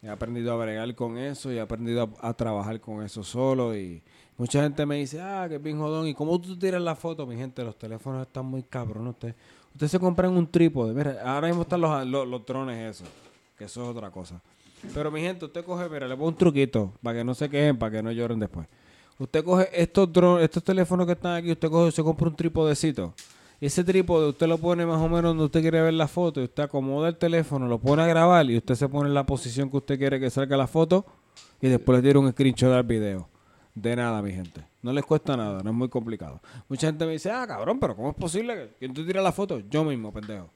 He 0.02 0.10
aprendido 0.10 0.53
a 0.53 0.57
bregar 0.57 0.94
con 0.95 1.18
eso 1.18 1.52
y 1.52 1.57
he 1.57 1.61
aprendido 1.61 2.10
a, 2.22 2.30
a 2.30 2.34
trabajar 2.34 2.80
con 2.80 3.03
eso 3.03 3.23
solo. 3.23 3.76
Y 3.76 4.02
mucha 4.38 4.61
gente 4.64 4.86
me 4.86 4.98
dice, 4.98 5.22
ah, 5.22 5.48
que 5.49 5.57
bien 5.57 5.80
jodón. 5.80 6.07
¿Y 6.07 6.14
cómo 6.14 6.40
tú 6.40 6.57
tiras 6.57 6.81
la 6.81 6.95
foto? 6.95 7.26
Mi 7.26 7.36
gente, 7.36 7.64
los 7.64 7.77
teléfonos 7.77 8.26
están 8.26 8.45
muy 8.45 8.64
cabrones. 8.64 9.14
Ustedes 9.14 9.36
usted 9.73 9.88
se 9.88 9.99
compran 9.99 10.36
un 10.36 10.48
trípode. 10.48 10.94
Mira, 10.94 11.22
ahora 11.23 11.48
mismo 11.48 11.64
están 11.64 11.81
los, 11.81 12.06
los, 12.06 12.27
los 12.27 12.45
drones 12.45 12.95
esos. 12.95 13.07
Que 13.57 13.65
eso 13.65 13.84
es 13.84 13.90
otra 13.90 14.10
cosa. 14.10 14.41
Pero 14.93 15.11
mi 15.11 15.22
gente, 15.22 15.45
usted 15.45 15.64
coge, 15.64 15.89
mira, 15.89 16.07
le 16.07 16.15
pongo 16.15 16.30
un 16.30 16.35
truquito 16.35 16.93
para 17.01 17.19
que 17.19 17.23
no 17.23 17.34
se 17.34 17.49
quejen, 17.49 17.77
para 17.77 17.91
que 17.91 18.03
no 18.03 18.11
lloren 18.11 18.39
después. 18.39 18.68
Usted 19.18 19.43
coge 19.43 19.69
estos 19.73 20.11
drones, 20.11 20.45
estos 20.45 20.64
teléfonos 20.64 21.06
que 21.06 21.14
están 21.14 21.35
aquí, 21.35 21.51
usted 21.51 21.69
coge, 21.69 21.91
se 21.91 22.01
compra 22.01 22.27
un 22.27 22.35
trípodecito. 22.35 23.14
Y 23.61 23.65
ese 23.65 23.84
trípode 23.84 24.30
usted 24.30 24.47
lo 24.47 24.57
pone 24.57 24.85
más 24.85 24.97
o 24.97 25.10
menos 25.10 25.23
donde 25.31 25.43
usted 25.43 25.61
quiere 25.61 25.81
ver 25.81 25.93
la 25.93 26.07
foto 26.07 26.39
y 26.39 26.45
usted 26.45 26.64
acomoda 26.64 27.10
el 27.10 27.18
teléfono, 27.18 27.68
lo 27.68 27.77
pone 27.77 28.01
a 28.01 28.07
grabar 28.07 28.49
y 28.49 28.56
usted 28.56 28.76
se 28.76 28.88
pone 28.88 29.10
en 29.10 29.14
la 29.14 29.26
posición 29.26 29.69
que 29.69 29.77
usted 29.77 29.97
quiere 29.97 30.19
que 30.19 30.30
salga 30.30 30.56
la 30.56 30.68
foto 30.68 31.06
y 31.61 31.68
después 31.68 31.97
le 31.97 32.07
tira 32.07 32.19
un 32.19 32.31
screenshot 32.31 32.72
al 32.72 32.84
video. 32.84 33.27
De 33.76 33.95
nada, 33.95 34.22
mi 34.22 34.31
gente. 34.31 34.61
No 34.81 34.93
les 34.93 35.06
cuesta 35.06 35.35
nada, 35.35 35.61
no 35.61 35.69
es 35.69 35.76
muy 35.76 35.89
complicado. 35.89 36.41
Mucha 36.69 36.88
gente 36.88 37.06
me 37.06 37.14
dice, 37.14 37.30
ah, 37.31 37.45
cabrón, 37.45 37.80
pero 37.80 37.95
¿cómo 37.95 38.11
es 38.11 38.15
posible 38.15 38.72
que 38.80 38.88
tú 38.89 39.06
tira 39.06 39.22
la 39.22 39.34
foto? 39.34 39.61
Yo 39.69 39.84
mismo, 39.84 40.14
pendejo. 40.14 40.49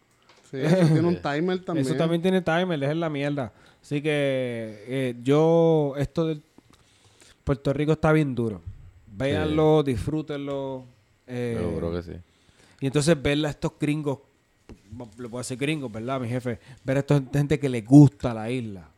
Sí, 0.49 0.57
eso 0.61 0.75
tiene 0.93 1.07
un 1.07 1.15
timer 1.21 1.63
también. 1.63 1.85
Eso 1.85 1.95
también 1.95 2.21
tiene 2.21 2.41
timer, 2.41 2.81
es 2.83 2.95
la 2.95 3.09
mierda. 3.09 3.51
Así 3.83 4.01
que 4.01 4.83
eh, 4.87 5.15
yo, 5.21 5.93
esto 5.97 6.25
de 6.25 6.41
Puerto 7.43 7.71
Rico 7.73 7.91
está 7.91 8.11
bien 8.11 8.33
duro. 8.33 8.61
Véanlo, 9.05 9.83
disfrútenlo. 9.83 10.85
eh, 11.27 11.55
seguro 11.59 11.91
que 11.91 12.01
sí 12.01 12.13
y 12.83 12.87
entonces 12.87 13.21
ver 13.21 13.45
a 13.45 13.49
estos 13.49 13.71
gringos, 13.79 14.19
le 15.17 15.29
puedo 15.29 15.37
decir 15.37 15.57
gringos, 15.57 15.89
¿verdad, 15.89 16.19
mi 16.19 16.27
jefe? 16.27 16.59
Ver 16.83 16.97
a 16.97 16.99
esta 16.99 17.23
gente 17.31 17.57
que 17.57 17.69
les 17.69 17.85
gusta 17.85 18.33
la 18.33 18.51
isla. 18.51 18.89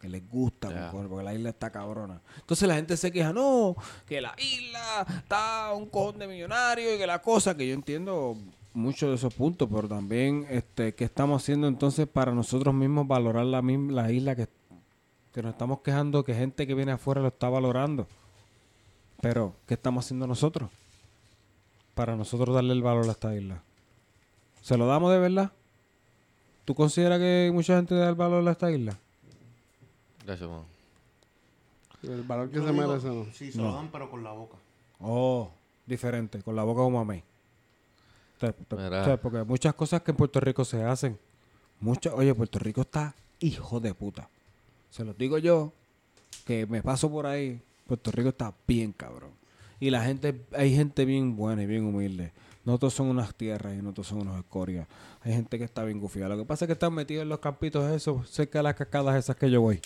Que 0.00 0.08
les 0.08 0.30
gusta, 0.30 0.92
porque 0.92 1.24
la 1.24 1.34
isla 1.34 1.48
está 1.48 1.68
cabrona. 1.68 2.20
Entonces 2.38 2.68
la 2.68 2.76
gente 2.76 2.96
se 2.96 3.10
queja, 3.10 3.32
no, 3.32 3.74
que 4.06 4.20
la 4.20 4.36
isla 4.38 5.04
está 5.16 5.72
un 5.74 5.86
cojón 5.86 6.20
de 6.20 6.28
millonario 6.28 6.94
y 6.94 6.96
que 6.96 7.08
la 7.08 7.20
cosa, 7.20 7.56
que 7.56 7.66
yo 7.66 7.74
entiendo 7.74 8.36
muchos 8.74 9.08
de 9.08 9.14
esos 9.14 9.32
puntos, 9.32 9.68
pero 9.72 9.88
también, 9.88 10.46
este, 10.50 10.94
¿qué 10.94 11.04
estamos 11.04 11.42
haciendo 11.42 11.68
entonces 11.68 12.06
para 12.06 12.32
nosotros 12.32 12.74
mismos 12.74 13.06
valorar 13.06 13.46
la, 13.46 13.62
misma, 13.62 13.92
la 13.92 14.12
isla 14.12 14.36
que, 14.36 14.48
que 15.32 15.42
nos 15.42 15.52
estamos 15.52 15.80
quejando 15.80 16.24
que 16.24 16.34
gente 16.34 16.66
que 16.66 16.74
viene 16.74 16.92
afuera 16.92 17.22
lo 17.22 17.28
está 17.28 17.48
valorando? 17.48 18.06
Pero, 19.20 19.54
¿qué 19.66 19.74
estamos 19.74 20.04
haciendo 20.04 20.26
nosotros? 20.26 20.68
Para 21.94 22.16
nosotros 22.16 22.54
darle 22.54 22.72
el 22.74 22.82
valor 22.82 23.08
a 23.08 23.12
esta 23.12 23.34
isla. 23.34 23.62
¿Se 24.60 24.76
lo 24.76 24.86
damos 24.86 25.12
de 25.12 25.18
verdad? 25.18 25.52
¿Tú 26.64 26.74
consideras 26.74 27.18
que 27.18 27.50
mucha 27.54 27.76
gente 27.76 27.94
da 27.94 28.08
el 28.08 28.14
valor 28.14 28.46
a 28.48 28.52
esta 28.52 28.70
isla? 28.70 28.98
Gacho, 30.26 30.48
no. 30.48 30.74
El 32.10 32.22
valor 32.22 32.50
que 32.50 32.56
Yo 32.56 32.66
se 32.66 32.72
digo, 32.72 32.86
merece, 32.86 33.08
¿no? 33.08 33.26
Sí, 33.32 33.52
se 33.52 33.58
lo 33.58 33.72
dan, 33.72 33.88
pero 33.92 34.10
con 34.10 34.24
la 34.24 34.32
boca. 34.32 34.56
Oh, 35.00 35.50
diferente, 35.86 36.42
con 36.42 36.56
la 36.56 36.64
boca 36.64 36.82
como 36.82 37.00
a 37.00 37.04
mí. 37.04 37.22
O 38.36 39.04
sea, 39.04 39.16
porque 39.20 39.42
muchas 39.44 39.74
cosas 39.74 40.02
que 40.02 40.10
en 40.10 40.16
Puerto 40.16 40.40
Rico 40.40 40.64
se 40.64 40.82
hacen. 40.82 41.18
Muchas, 41.80 42.12
oye, 42.14 42.34
Puerto 42.34 42.58
Rico 42.58 42.82
está 42.82 43.14
hijo 43.40 43.80
de 43.80 43.94
puta. 43.94 44.28
Se 44.90 45.04
los 45.04 45.16
digo 45.16 45.38
yo, 45.38 45.72
que 46.44 46.66
me 46.66 46.82
paso 46.82 47.10
por 47.10 47.26
ahí. 47.26 47.60
Puerto 47.86 48.10
Rico 48.10 48.30
está 48.30 48.54
bien 48.66 48.92
cabrón. 48.92 49.30
Y 49.80 49.90
la 49.90 50.04
gente, 50.04 50.40
hay 50.52 50.74
gente 50.74 51.04
bien 51.04 51.36
buena 51.36 51.62
y 51.62 51.66
bien 51.66 51.84
humilde. 51.84 52.32
No 52.64 52.78
todos 52.78 52.94
son 52.94 53.08
unas 53.08 53.34
tierras 53.34 53.74
y 53.74 53.82
no 53.82 53.92
todos 53.92 54.08
son 54.08 54.22
unos 54.22 54.38
escorias. 54.38 54.86
Hay 55.22 55.32
gente 55.32 55.58
que 55.58 55.64
está 55.64 55.84
bien 55.84 56.00
gufida. 56.00 56.28
Lo 56.28 56.36
que 56.36 56.44
pasa 56.44 56.64
es 56.64 56.68
que 56.68 56.72
están 56.72 56.94
metidos 56.94 57.22
en 57.22 57.28
los 57.28 57.38
campitos 57.38 57.90
esos, 57.90 58.28
cerca 58.30 58.60
de 58.60 58.62
las 58.62 58.74
cascadas 58.74 59.16
esas 59.16 59.36
que 59.36 59.50
yo 59.50 59.60
voy. 59.60 59.80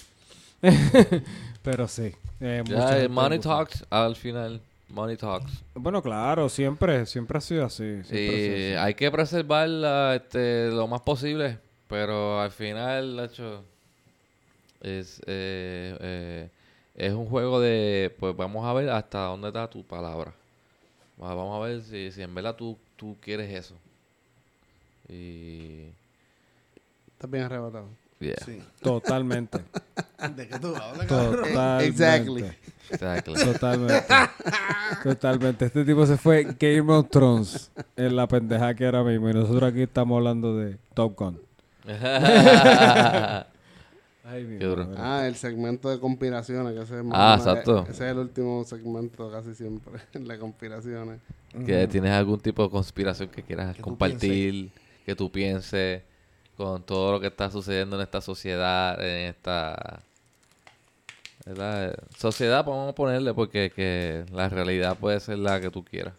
Pero 1.62 1.89
sí. 1.89 2.12
eh, 2.41 2.62
ya 2.66 2.99
el 2.99 3.09
money 3.09 3.39
talks 3.39 3.85
al 3.91 4.15
final 4.16 4.61
money 4.89 5.16
talks 5.16 5.62
Bueno, 5.74 6.02
claro, 6.02 6.48
siempre, 6.48 7.06
siempre 7.06 7.39
ha 7.39 7.40
sido 7.40 7.65
así. 7.65 8.02
siempre 8.05 8.36
ha 8.36 8.39
sido 8.39 8.56
y 8.56 8.73
así. 8.73 8.74
hay 8.86 8.94
que 8.94 9.10
preservarla 9.10 10.15
este, 10.16 10.70
lo 10.70 10.86
más 10.89 11.01
posible 11.02 11.59
pero 11.89 12.40
al 12.40 12.51
final 12.51 13.19
hecho 13.20 13.65
es 14.81 15.20
eh, 15.27 15.97
eh, 16.01 16.48
es 16.94 17.12
un 17.12 17.27
juego 17.27 17.60
de, 17.60 18.15
pues 18.19 18.36
vamos 18.36 18.65
a 18.66 18.73
ver 18.73 18.90
hasta 18.90 19.20
dónde 19.24 19.48
está 19.48 19.69
tu 19.70 19.85
palabra. 19.85 20.32
Va- 21.20 21.35
Vamos 21.35 21.56
a 21.62 21.66
ver 21.66 21.81
si, 21.82 22.10
si 22.12 22.23
en 22.23 22.35
verdad 22.35 22.56
tú, 22.56 22.77
tú 22.97 23.16
quieres 23.20 23.51
eso. 23.55 23.74
Y... 25.09 25.86
Estás 27.12 27.31
bien 27.31 27.44
arrebatado. 27.44 27.89
Yeah, 28.20 28.35
Sí. 28.45 28.61
Totalmente. 28.82 29.59
¿De 30.36 30.49
qué 30.49 30.59
tú 30.59 30.74
hablas, 30.74 31.07
cabrón? 31.07 31.36
Totalmente. 31.45 31.86
Exactly. 31.86 32.45
exactly. 32.90 33.35
Totalmente. 33.45 34.07
Totalmente. 35.05 35.65
Este 35.66 35.85
tipo 35.85 36.05
se 36.07 36.16
fue 36.16 36.45
Game 36.59 36.93
of 36.93 37.09
Thrones 37.11 37.70
en 37.97 38.16
la 38.16 38.27
pendeja 38.27 38.74
que 38.74 38.85
era 38.85 39.05
mismo. 39.05 39.31
Y 39.31 39.35
nosotros 39.35 39.70
aquí 39.70 39.82
estamos 39.82 40.16
hablando 40.16 40.57
de 40.57 40.77
Top 40.95 41.15
Gun. 41.16 41.40
Ay, 44.24 44.45
mi 44.45 44.59
Qué 44.59 44.65
duro. 44.66 44.85
madre. 44.85 45.01
Ah, 45.01 45.27
el 45.27 45.36
segmento 45.36 45.89
de 45.89 45.99
conspiraciones. 46.01 46.74
Que 46.74 46.82
ese 46.82 46.99
es 47.01 47.05
Ah, 47.12 47.36
exacto. 47.39 47.82
Ese 47.89 47.93
es 47.93 48.01
el 48.12 48.19
último 48.19 48.65
segmento 48.65 49.31
casi 49.31 49.55
siempre. 49.55 49.95
El 50.12 50.27
de 50.28 50.39
conspiraciones. 50.39 51.20
que 51.65 51.86
tienes 51.89 52.11
algún 52.12 52.39
tipo 52.40 52.62
de 52.65 52.70
conspiración 52.70 53.28
que 53.31 53.43
quieras 53.43 53.74
Que 53.74 53.78
tú 53.78 53.85
compartir, 53.85 54.70
que 55.07 55.15
tú 55.15 55.31
pienses 55.32 56.03
con 56.59 56.83
todo 56.83 57.13
lo 57.13 57.21
que 57.21 57.29
está 57.29 57.51
sucediendo 57.53 57.95
en 57.95 58.03
esta 58.03 58.21
sociedad, 58.21 59.01
en 59.01 59.29
esta 59.29 60.03
¿verdad? 61.47 61.95
sociedad, 62.17 62.65
vamos 62.65 62.91
a 62.91 62.95
ponerle, 62.97 63.33
porque 63.33 63.71
que 63.71 64.27
la 64.33 64.49
realidad 64.49 64.99
puede 64.99 65.21
ser 65.21 65.39
la 65.39 65.61
que 65.61 65.71
tú 65.71 65.85
quieras. 65.85 66.15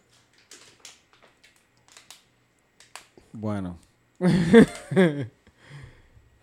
Bueno. 3.33 3.77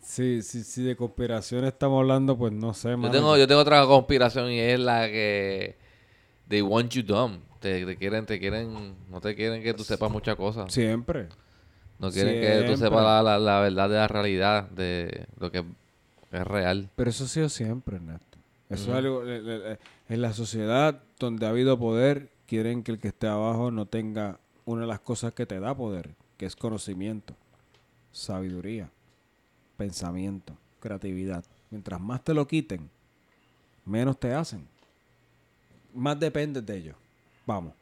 sí, 0.02 0.42
sí, 0.42 0.62
sí, 0.62 0.82
de 0.82 0.94
conspiración 0.94 1.64
estamos 1.64 1.98
hablando, 1.98 2.36
pues 2.36 2.52
no 2.52 2.74
sé, 2.74 2.90
Yo 2.90 3.10
tengo, 3.10 3.38
yo 3.38 3.48
tengo 3.48 3.62
otra 3.62 3.86
conspiración 3.86 4.50
y 4.50 4.60
es 4.60 4.78
la 4.78 5.06
que 5.06 5.78
they 6.48 6.60
want 6.60 6.92
you 6.92 7.02
dumb. 7.02 7.38
Te, 7.60 7.86
te 7.86 7.96
quieren, 7.96 8.26
te 8.26 8.38
quieren, 8.38 8.94
no 9.08 9.22
te 9.22 9.34
quieren 9.34 9.62
que 9.62 9.72
tú 9.72 9.84
sepas 9.84 10.10
muchas 10.10 10.36
cosas. 10.36 10.70
Siempre. 10.70 11.30
No 11.98 12.10
quieren 12.10 12.40
que 12.40 12.68
tú 12.70 12.76
sepas 12.76 13.02
la, 13.02 13.22
la, 13.22 13.38
la 13.38 13.60
verdad 13.60 13.88
de 13.88 13.96
la 13.96 14.08
realidad, 14.08 14.68
de 14.70 15.26
lo 15.38 15.50
que 15.50 15.64
es 16.32 16.44
real. 16.44 16.90
Pero 16.96 17.10
eso 17.10 17.24
ha 17.24 17.28
sido 17.28 17.48
siempre, 17.48 17.96
Ernesto. 17.96 18.38
Eso 18.68 18.90
es 18.90 18.96
algo... 18.96 19.22
En 19.24 20.22
la 20.22 20.32
sociedad 20.32 21.00
donde 21.18 21.46
ha 21.46 21.50
habido 21.50 21.78
poder, 21.78 22.30
quieren 22.46 22.82
que 22.82 22.92
el 22.92 22.98
que 22.98 23.08
esté 23.08 23.26
abajo 23.26 23.70
no 23.70 23.86
tenga 23.86 24.38
una 24.64 24.82
de 24.82 24.86
las 24.88 25.00
cosas 25.00 25.32
que 25.32 25.46
te 25.46 25.58
da 25.58 25.74
poder, 25.74 26.10
que 26.36 26.46
es 26.46 26.54
conocimiento, 26.54 27.34
sabiduría, 28.12 28.90
pensamiento, 29.76 30.56
creatividad. 30.80 31.44
Mientras 31.70 32.00
más 32.00 32.22
te 32.22 32.34
lo 32.34 32.46
quiten, 32.46 32.90
menos 33.84 34.18
te 34.18 34.34
hacen. 34.34 34.66
Más 35.94 36.18
dependes 36.20 36.66
de 36.66 36.76
ellos. 36.76 36.96
Vamos. 37.46 37.72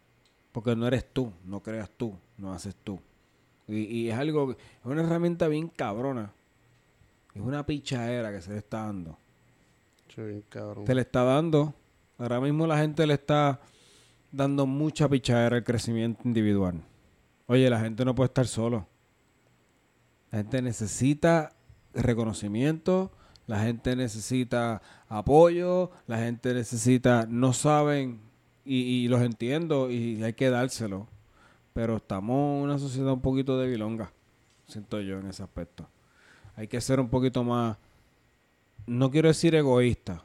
Porque 0.53 0.77
no 0.77 0.87
eres 0.87 1.05
tú, 1.13 1.33
no 1.45 1.61
creas 1.61 1.91
tú, 1.97 2.15
no 2.39 2.53
haces 2.53 2.77
tú. 2.85 3.01
Y, 3.69 3.83
y 3.83 4.11
es 4.11 4.19
algo, 4.19 4.53
es 4.53 4.57
una 4.85 5.03
herramienta 5.03 5.49
bien 5.49 5.69
cabrona. 5.69 6.33
Es 7.35 7.43
una 7.43 7.67
pichadera 7.67 8.33
que 8.33 8.41
se 8.41 8.53
le 8.53 8.59
está 8.59 8.85
dando. 8.85 9.19
Bien 10.17 10.45
cabrón. 10.49 10.87
Se 10.87 10.95
le 10.95 11.01
está 11.01 11.25
dando. 11.25 11.75
Ahora 12.19 12.41
mismo 12.41 12.67
la 12.67 12.79
gente 12.79 13.07
le 13.07 13.15
está 13.15 13.61
dando 14.31 14.67
mucha 14.67 15.09
pichadera 15.09 15.57
al 15.57 15.65
crecimiento 15.65 16.23
individual. 16.25 16.81
Oye, 17.47 17.69
la 17.69 17.81
gente 17.81 18.05
no 18.05 18.15
puede 18.15 18.27
estar 18.29 18.47
solo. 18.47 18.87
La 20.31 20.39
gente 20.39 20.63
necesita 20.63 21.53
reconocimiento, 21.93 23.13
la 23.47 23.61
gente 23.61 23.95
necesita 23.95 24.83
apoyo, 25.09 25.91
la 26.07 26.19
gente 26.19 26.55
necesita, 26.55 27.27
no 27.29 27.53
saben, 27.53 28.21
y, 28.65 28.79
y 28.81 29.09
los 29.09 29.23
entiendo, 29.23 29.91
y 29.91 30.23
hay 30.23 30.33
que 30.33 30.51
dárselo. 30.51 31.07
Pero 31.75 31.97
estamos 31.97 32.57
en 32.57 32.63
una 32.63 32.79
sociedad 32.79 33.13
un 33.13 33.21
poquito 33.21 33.59
debilonga, 33.59 34.11
siento 34.67 35.01
yo 35.01 35.19
en 35.19 35.27
ese 35.27 35.43
aspecto. 35.43 35.87
Hay 36.57 36.69
que 36.69 36.81
ser 36.81 37.01
un 37.01 37.09
poquito 37.09 37.45
más, 37.45 37.77
no 38.87 39.11
quiero 39.11 39.29
decir 39.29 39.55
egoísta, 39.57 40.23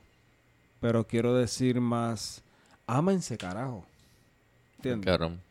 pero 0.79 1.05
quiero 1.05 1.33
decir 1.33 1.81
más, 1.81 2.43
ámense 2.85 3.37
carajo. 3.37 3.83
¿Entiendes? 4.77 5.05
Cabrón. 5.05 5.41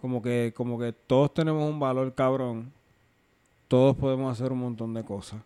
Como 0.00 0.20
que, 0.22 0.52
como 0.56 0.78
que 0.78 0.92
todos 0.92 1.32
tenemos 1.32 1.68
un 1.70 1.78
valor 1.78 2.12
cabrón. 2.14 2.72
Todos 3.68 3.96
podemos 3.96 4.32
hacer 4.32 4.52
un 4.52 4.58
montón 4.58 4.92
de 4.94 5.04
cosas. 5.04 5.40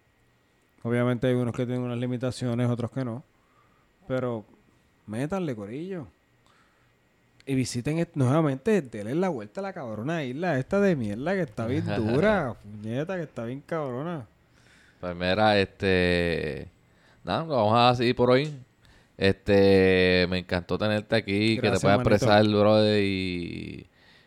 Obviamente 0.82 1.26
hay 1.26 1.34
unos 1.34 1.54
que 1.54 1.66
tienen 1.66 1.82
unas 1.82 1.98
limitaciones, 1.98 2.70
otros 2.70 2.90
que 2.92 3.04
no. 3.04 3.24
Pero 4.06 4.44
métanle, 5.06 5.54
corillo. 5.56 6.06
Y 7.48 7.54
visiten 7.54 8.08
nuevamente, 8.14 8.82
denle 8.82 9.14
la 9.14 9.28
vuelta 9.28 9.60
a 9.60 9.62
la 9.62 9.72
cabrona 9.72 10.24
isla 10.24 10.58
esta 10.58 10.80
de 10.80 10.96
mierda 10.96 11.32
que 11.34 11.42
está 11.42 11.66
bien 11.66 11.84
dura. 11.96 12.56
puñeta, 12.60 13.14
que 13.16 13.22
está 13.22 13.44
bien 13.44 13.62
cabrona. 13.64 14.26
Pues 15.00 15.14
mira, 15.14 15.56
este. 15.60 16.68
Nada, 17.22 17.44
lo 17.44 17.54
vamos 17.54 17.78
a 17.78 17.94
seguir 17.94 18.16
por 18.16 18.30
hoy. 18.30 18.52
Este. 19.16 20.26
Me 20.28 20.38
encantó 20.38 20.76
tenerte 20.76 21.14
aquí, 21.14 21.56
que 21.60 21.70
te 21.70 21.78
puedas 21.78 22.00
expresar, 22.00 22.44
brother. 22.48 23.00
Y. 23.04 23.86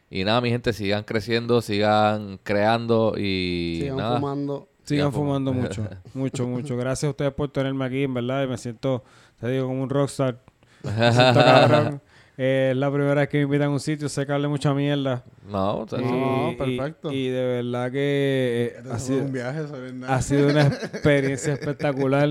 Y 0.09 0.23
nada, 0.23 0.39
mi 0.39 0.49
gente, 0.49 0.71
sigan 0.71 1.03
creciendo, 1.03 1.61
sigan 1.61 2.39
creando 2.43 3.15
y. 3.17 3.79
Sigan 3.81 3.97
nada. 3.97 4.19
fumando. 4.19 4.69
Sigan 4.83 5.11
fumando. 5.11 5.51
mucho, 5.51 5.85
mucho, 6.13 6.47
mucho. 6.47 6.77
Gracias 6.77 7.07
a 7.07 7.09
ustedes 7.11 7.33
por 7.33 7.49
tenerme 7.51 7.83
aquí, 7.83 8.03
en 8.03 8.13
verdad. 8.13 8.45
y 8.45 8.47
Me 8.47 8.57
siento, 8.57 9.03
te 9.41 9.49
digo, 9.49 9.67
como 9.67 9.83
un 9.83 9.89
rockstar. 9.89 10.39
Me 10.83 11.11
siento 11.11 11.39
cabrón. 11.43 12.01
Eh, 12.41 12.69
es 12.71 12.77
la 12.77 12.89
primera 12.89 13.15
vez 13.15 13.27
que 13.27 13.37
me 13.39 13.43
invitan 13.43 13.67
a 13.67 13.71
un 13.71 13.79
sitio, 13.81 14.07
sé 14.07 14.25
que 14.25 14.31
hablé 14.31 14.47
mucha 14.47 14.73
mierda. 14.73 15.23
No, 15.51 15.79
o 15.79 15.87
sea, 15.89 15.99
Y- 15.99 16.03
No, 16.05 16.53
perfecto. 16.57 17.11
Y, 17.11 17.27
de 17.27 17.43
verdad 17.45 17.91
que 17.91 17.97
eh, 17.99 18.73
Esto 18.77 18.93
ha, 18.93 18.99
sido, 18.99 19.23
un 19.25 19.31
viaje 19.33 19.59
nada. 19.93 20.15
ha 20.15 20.21
sido 20.21 20.47
una 20.49 20.61
experiencia 20.67 21.53
espectacular. 21.53 22.29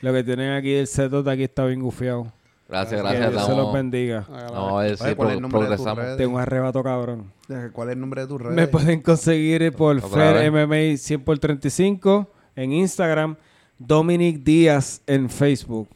Lo 0.00 0.12
que 0.14 0.24
tienen 0.24 0.52
aquí, 0.52 0.72
el 0.72 0.86
setup 0.86 1.26
de 1.26 1.32
aquí 1.32 1.42
está 1.42 1.66
bien 1.66 1.80
gufiado. 1.82 2.32
gracias, 2.68 3.02
Que 3.02 3.06
gracias. 3.06 3.32
Dios 3.32 3.46
se 3.46 3.54
los 3.54 3.72
bendiga. 3.74 4.24
vamos 4.30 4.72
a 4.80 4.84
ver 4.84 4.96
si 4.96 5.04
Oye, 5.04 5.16
¿cuál 5.16 5.28
es 5.28 5.34
el 5.34 5.40
pro- 5.40 5.48
nombre 5.50 5.60
de 5.70 5.76
tus 5.76 5.84
progresamos. 5.84 6.16
Tengo 6.16 6.34
un 6.36 6.40
arrebato 6.40 6.82
cabrón. 6.82 7.32
¿Cuál 7.72 7.88
es 7.88 7.92
el 7.94 8.00
nombre 8.00 8.22
de 8.22 8.26
tus 8.28 8.40
redes? 8.40 8.56
Me 8.56 8.66
pueden 8.66 9.02
conseguir 9.02 9.70
por 9.74 9.98
Otra 9.98 10.08
Fer. 10.40 10.50
MMA 10.50 10.96
100 10.96 11.20
por 11.22 11.38
35 11.38 12.30
en 12.56 12.72
Instagram, 12.72 13.36
Dominic 13.78 14.42
Díaz 14.42 15.02
en 15.06 15.28
Facebook. 15.28 15.88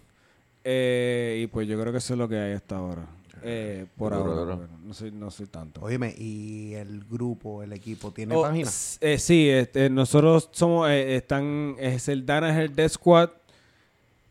Eh, 0.65 1.41
y 1.45 1.47
pues 1.47 1.67
yo 1.67 1.81
creo 1.81 1.93
que 1.93 1.99
eso 1.99 2.13
es 2.15 2.19
lo 2.19 2.29
que 2.29 2.37
hay 2.39 2.53
hasta 2.53 2.77
ahora. 2.77 3.07
Eh, 3.47 3.87
por 3.99 4.13
Duro, 4.15 4.25
ahora. 4.25 4.41
duro. 4.43 4.57
bueno, 4.57 4.79
no 4.85 4.95
soy, 4.95 5.11
no 5.13 5.31
soy 5.31 5.47
tanto. 5.47 5.81
Óyeme, 5.83 6.15
¿y 6.17 6.73
el 6.75 7.05
grupo, 7.05 7.63
el 7.63 7.73
equipo, 7.75 8.11
tiene 8.11 8.35
Oh, 8.35 8.43
página? 8.43 8.71
eh, 9.01 9.19
sí, 9.19 9.49
este, 9.51 9.91
nosotros 9.91 10.49
somos, 10.53 10.89
eh, 10.89 11.17
están, 11.17 11.77
es 11.79 12.09
el 12.09 12.25
Danaher 12.25 12.71
Death 12.71 12.93
Squad. 12.93 13.31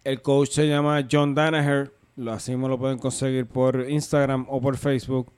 El 0.04 0.22
coach 0.22 0.50
se 0.52 0.68
llama 0.68 1.08
John 1.10 1.36
Danaher. 1.36 1.92
Lo 2.16 2.34
así 2.34 2.56
me 2.56 2.68
lo 2.68 2.78
pueden 2.78 2.98
conseguir 2.98 3.46
por 3.46 3.90
Instagram 3.90 4.46
o 4.50 4.60
por 4.60 4.78
Facebook. 4.78 5.32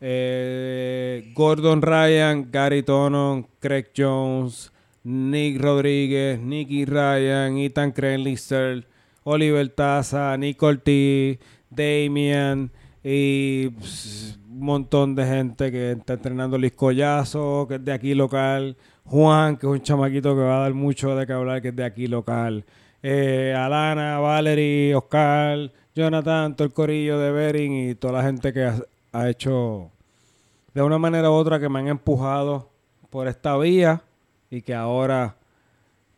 Eh, 0.00 1.32
Gordon 1.34 1.82
Ryan, 1.82 2.48
Gary 2.50 2.82
Tonon, 2.82 3.46
Craig 3.60 3.86
Jones, 3.96 4.70
Nick 5.04 5.60
Rodríguez, 5.60 6.38
Nicky 6.40 6.84
Ryan, 6.84 7.56
Ethan 7.58 7.92
Krenlister, 7.92 8.86
Oliver 9.24 9.68
Taza, 9.70 10.36
Nick 10.36 10.62
Ortiz, 10.62 11.38
Damian 11.68 12.70
y 13.02 13.68
pss, 13.70 14.38
un 14.48 14.60
montón 14.60 15.14
de 15.14 15.24
gente 15.24 15.70
que 15.70 15.92
está 15.92 16.14
entrenando 16.14 16.58
Luis 16.58 16.72
Collazo, 16.72 17.66
que 17.68 17.76
es 17.76 17.84
de 17.84 17.92
aquí 17.92 18.14
local, 18.14 18.76
Juan, 19.04 19.56
que 19.56 19.66
es 19.66 19.72
un 19.72 19.82
chamaquito 19.82 20.34
que 20.34 20.42
va 20.42 20.58
a 20.58 20.60
dar 20.62 20.74
mucho 20.74 21.14
de 21.14 21.26
que 21.26 21.32
hablar, 21.32 21.62
que 21.62 21.68
es 21.68 21.76
de 21.76 21.84
aquí 21.84 22.06
local, 22.06 22.64
eh, 23.02 23.54
Alana, 23.56 24.18
Valerie, 24.18 24.94
Oscar, 24.94 25.70
Jonathan, 25.94 26.56
todo 26.56 26.66
el 26.66 26.74
corillo 26.74 27.18
de 27.18 27.30
Bering 27.30 27.90
y 27.90 27.94
toda 27.94 28.14
la 28.14 28.22
gente 28.22 28.52
que 28.52 28.64
ha, 28.64 28.76
ha 29.12 29.28
hecho 29.28 29.90
de 30.74 30.82
una 30.82 30.98
manera 30.98 31.30
u 31.30 31.34
otra 31.34 31.58
que 31.58 31.68
me 31.68 31.78
han 31.78 31.88
empujado 31.88 32.70
por 33.10 33.28
esta 33.28 33.56
vía 33.56 34.02
y 34.50 34.62
que 34.62 34.74
ahora 34.74 35.36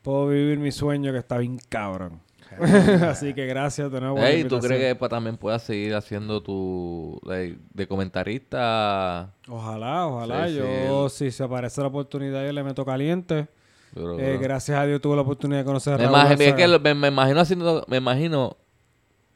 puedo 0.03 0.29
vivir 0.29 0.59
mi 0.59 0.73
sueño 0.73 1.13
que 1.13 1.19
está 1.19 1.39
bien 1.39 1.59
cabrón. 1.69 2.21
Así 3.09 3.35
que 3.35 3.47
gracias 3.47 3.91
de 3.91 4.01
nuevo. 4.01 4.17
por 4.17 4.25
la 4.25 4.31
Ey, 4.31 4.45
¿tú 4.45 4.59
crees 4.59 4.97
que 4.99 5.09
también 5.09 5.37
puedas 5.37 5.63
seguir 5.63 5.95
haciendo 5.95 6.43
tu. 6.43 7.21
de, 7.27 7.59
de 7.73 7.87
comentarista? 7.87 9.33
Ojalá, 9.49 10.07
ojalá. 10.07 10.49
Sí, 10.49 10.57
yo, 10.57 11.09
si 11.09 11.31
se 11.31 11.43
aparece 11.45 11.81
la 11.81 11.89
oportunidad, 11.89 12.45
yo 12.45 12.53
le 12.53 12.63
meto 12.63 12.85
caliente. 12.85 13.49
Eh, 13.97 14.39
gracias 14.41 14.79
a 14.79 14.87
Dios 14.87 15.01
tuve 15.01 15.17
la 15.17 15.23
oportunidad 15.23 15.61
de 15.61 15.65
conocer 15.65 15.95
a 15.95 15.99
Me, 15.99 16.05
Raúl 16.05 16.17
es 16.41 16.55
que 16.55 16.79
me, 16.79 16.95
me 16.95 17.09
imagino 17.09 17.41
haciendo. 17.41 17.85
Me 17.89 17.97
imagino. 17.97 18.57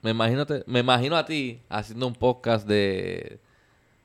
Me 0.03 0.11
imagino, 0.11 0.45
te- 0.45 0.63
me 0.67 0.81
imagino 0.81 1.17
a 1.17 1.25
ti 1.25 1.63
haciendo 1.69 2.07
un 2.07 2.15
podcast 2.15 2.67
de. 2.69 3.41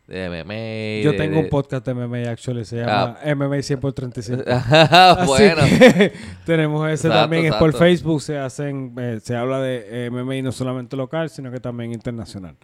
De 0.09 0.27
MMA. 0.29 1.03
Yo 1.03 1.11
de- 1.11 1.17
tengo 1.17 1.39
un 1.39 1.49
podcast 1.49 1.85
de 1.85 1.93
MMA, 1.93 2.29
actually, 2.31 2.65
se 2.65 2.77
llama 2.77 3.17
MMA 3.23 3.61
100 3.61 3.79
por 3.79 3.93
35. 3.93 4.43
Ah, 4.47 5.23
bueno. 5.27 5.61
Así 5.61 5.77
que 5.79 6.13
tenemos 6.45 6.85
ese 6.89 7.07
Exacto, 7.07 7.21
también, 7.21 7.45
es 7.45 7.53
por. 7.55 7.73
Facebook, 7.73 8.21
se 8.21 8.37
hacen, 8.37 8.93
eh, 8.97 9.19
se 9.21 9.35
habla 9.35 9.59
de 9.61 10.07
eh, 10.07 10.09
MMA 10.11 10.41
no 10.41 10.51
solamente 10.51 10.95
local, 10.97 11.29
sino 11.29 11.51
que 11.51 11.59
también 11.59 11.93
internacional. 11.93 12.55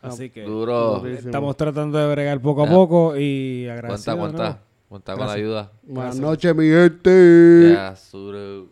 Así 0.00 0.30
que 0.30 0.42
Duro. 0.42 0.98
Durísimo. 1.00 1.28
estamos 1.28 1.56
tratando 1.56 1.98
de 1.98 2.10
bregar 2.12 2.40
poco 2.40 2.64
a 2.64 2.66
Ah. 2.66 2.70
poco 2.70 3.14
y 3.16 3.66
Cuenta, 3.66 4.12
de 4.12 4.18
cuenta. 4.18 4.42
nuevo. 4.42 4.58
Cuenta 4.88 5.16
con 5.16 5.26
la 5.26 5.32
ayuda. 5.32 5.72
Buenas 5.84 6.18
noches, 6.18 6.54
mi 6.54 6.66
gente. 6.68 7.72
Ya, 7.72 7.96
Suru. 7.96 8.68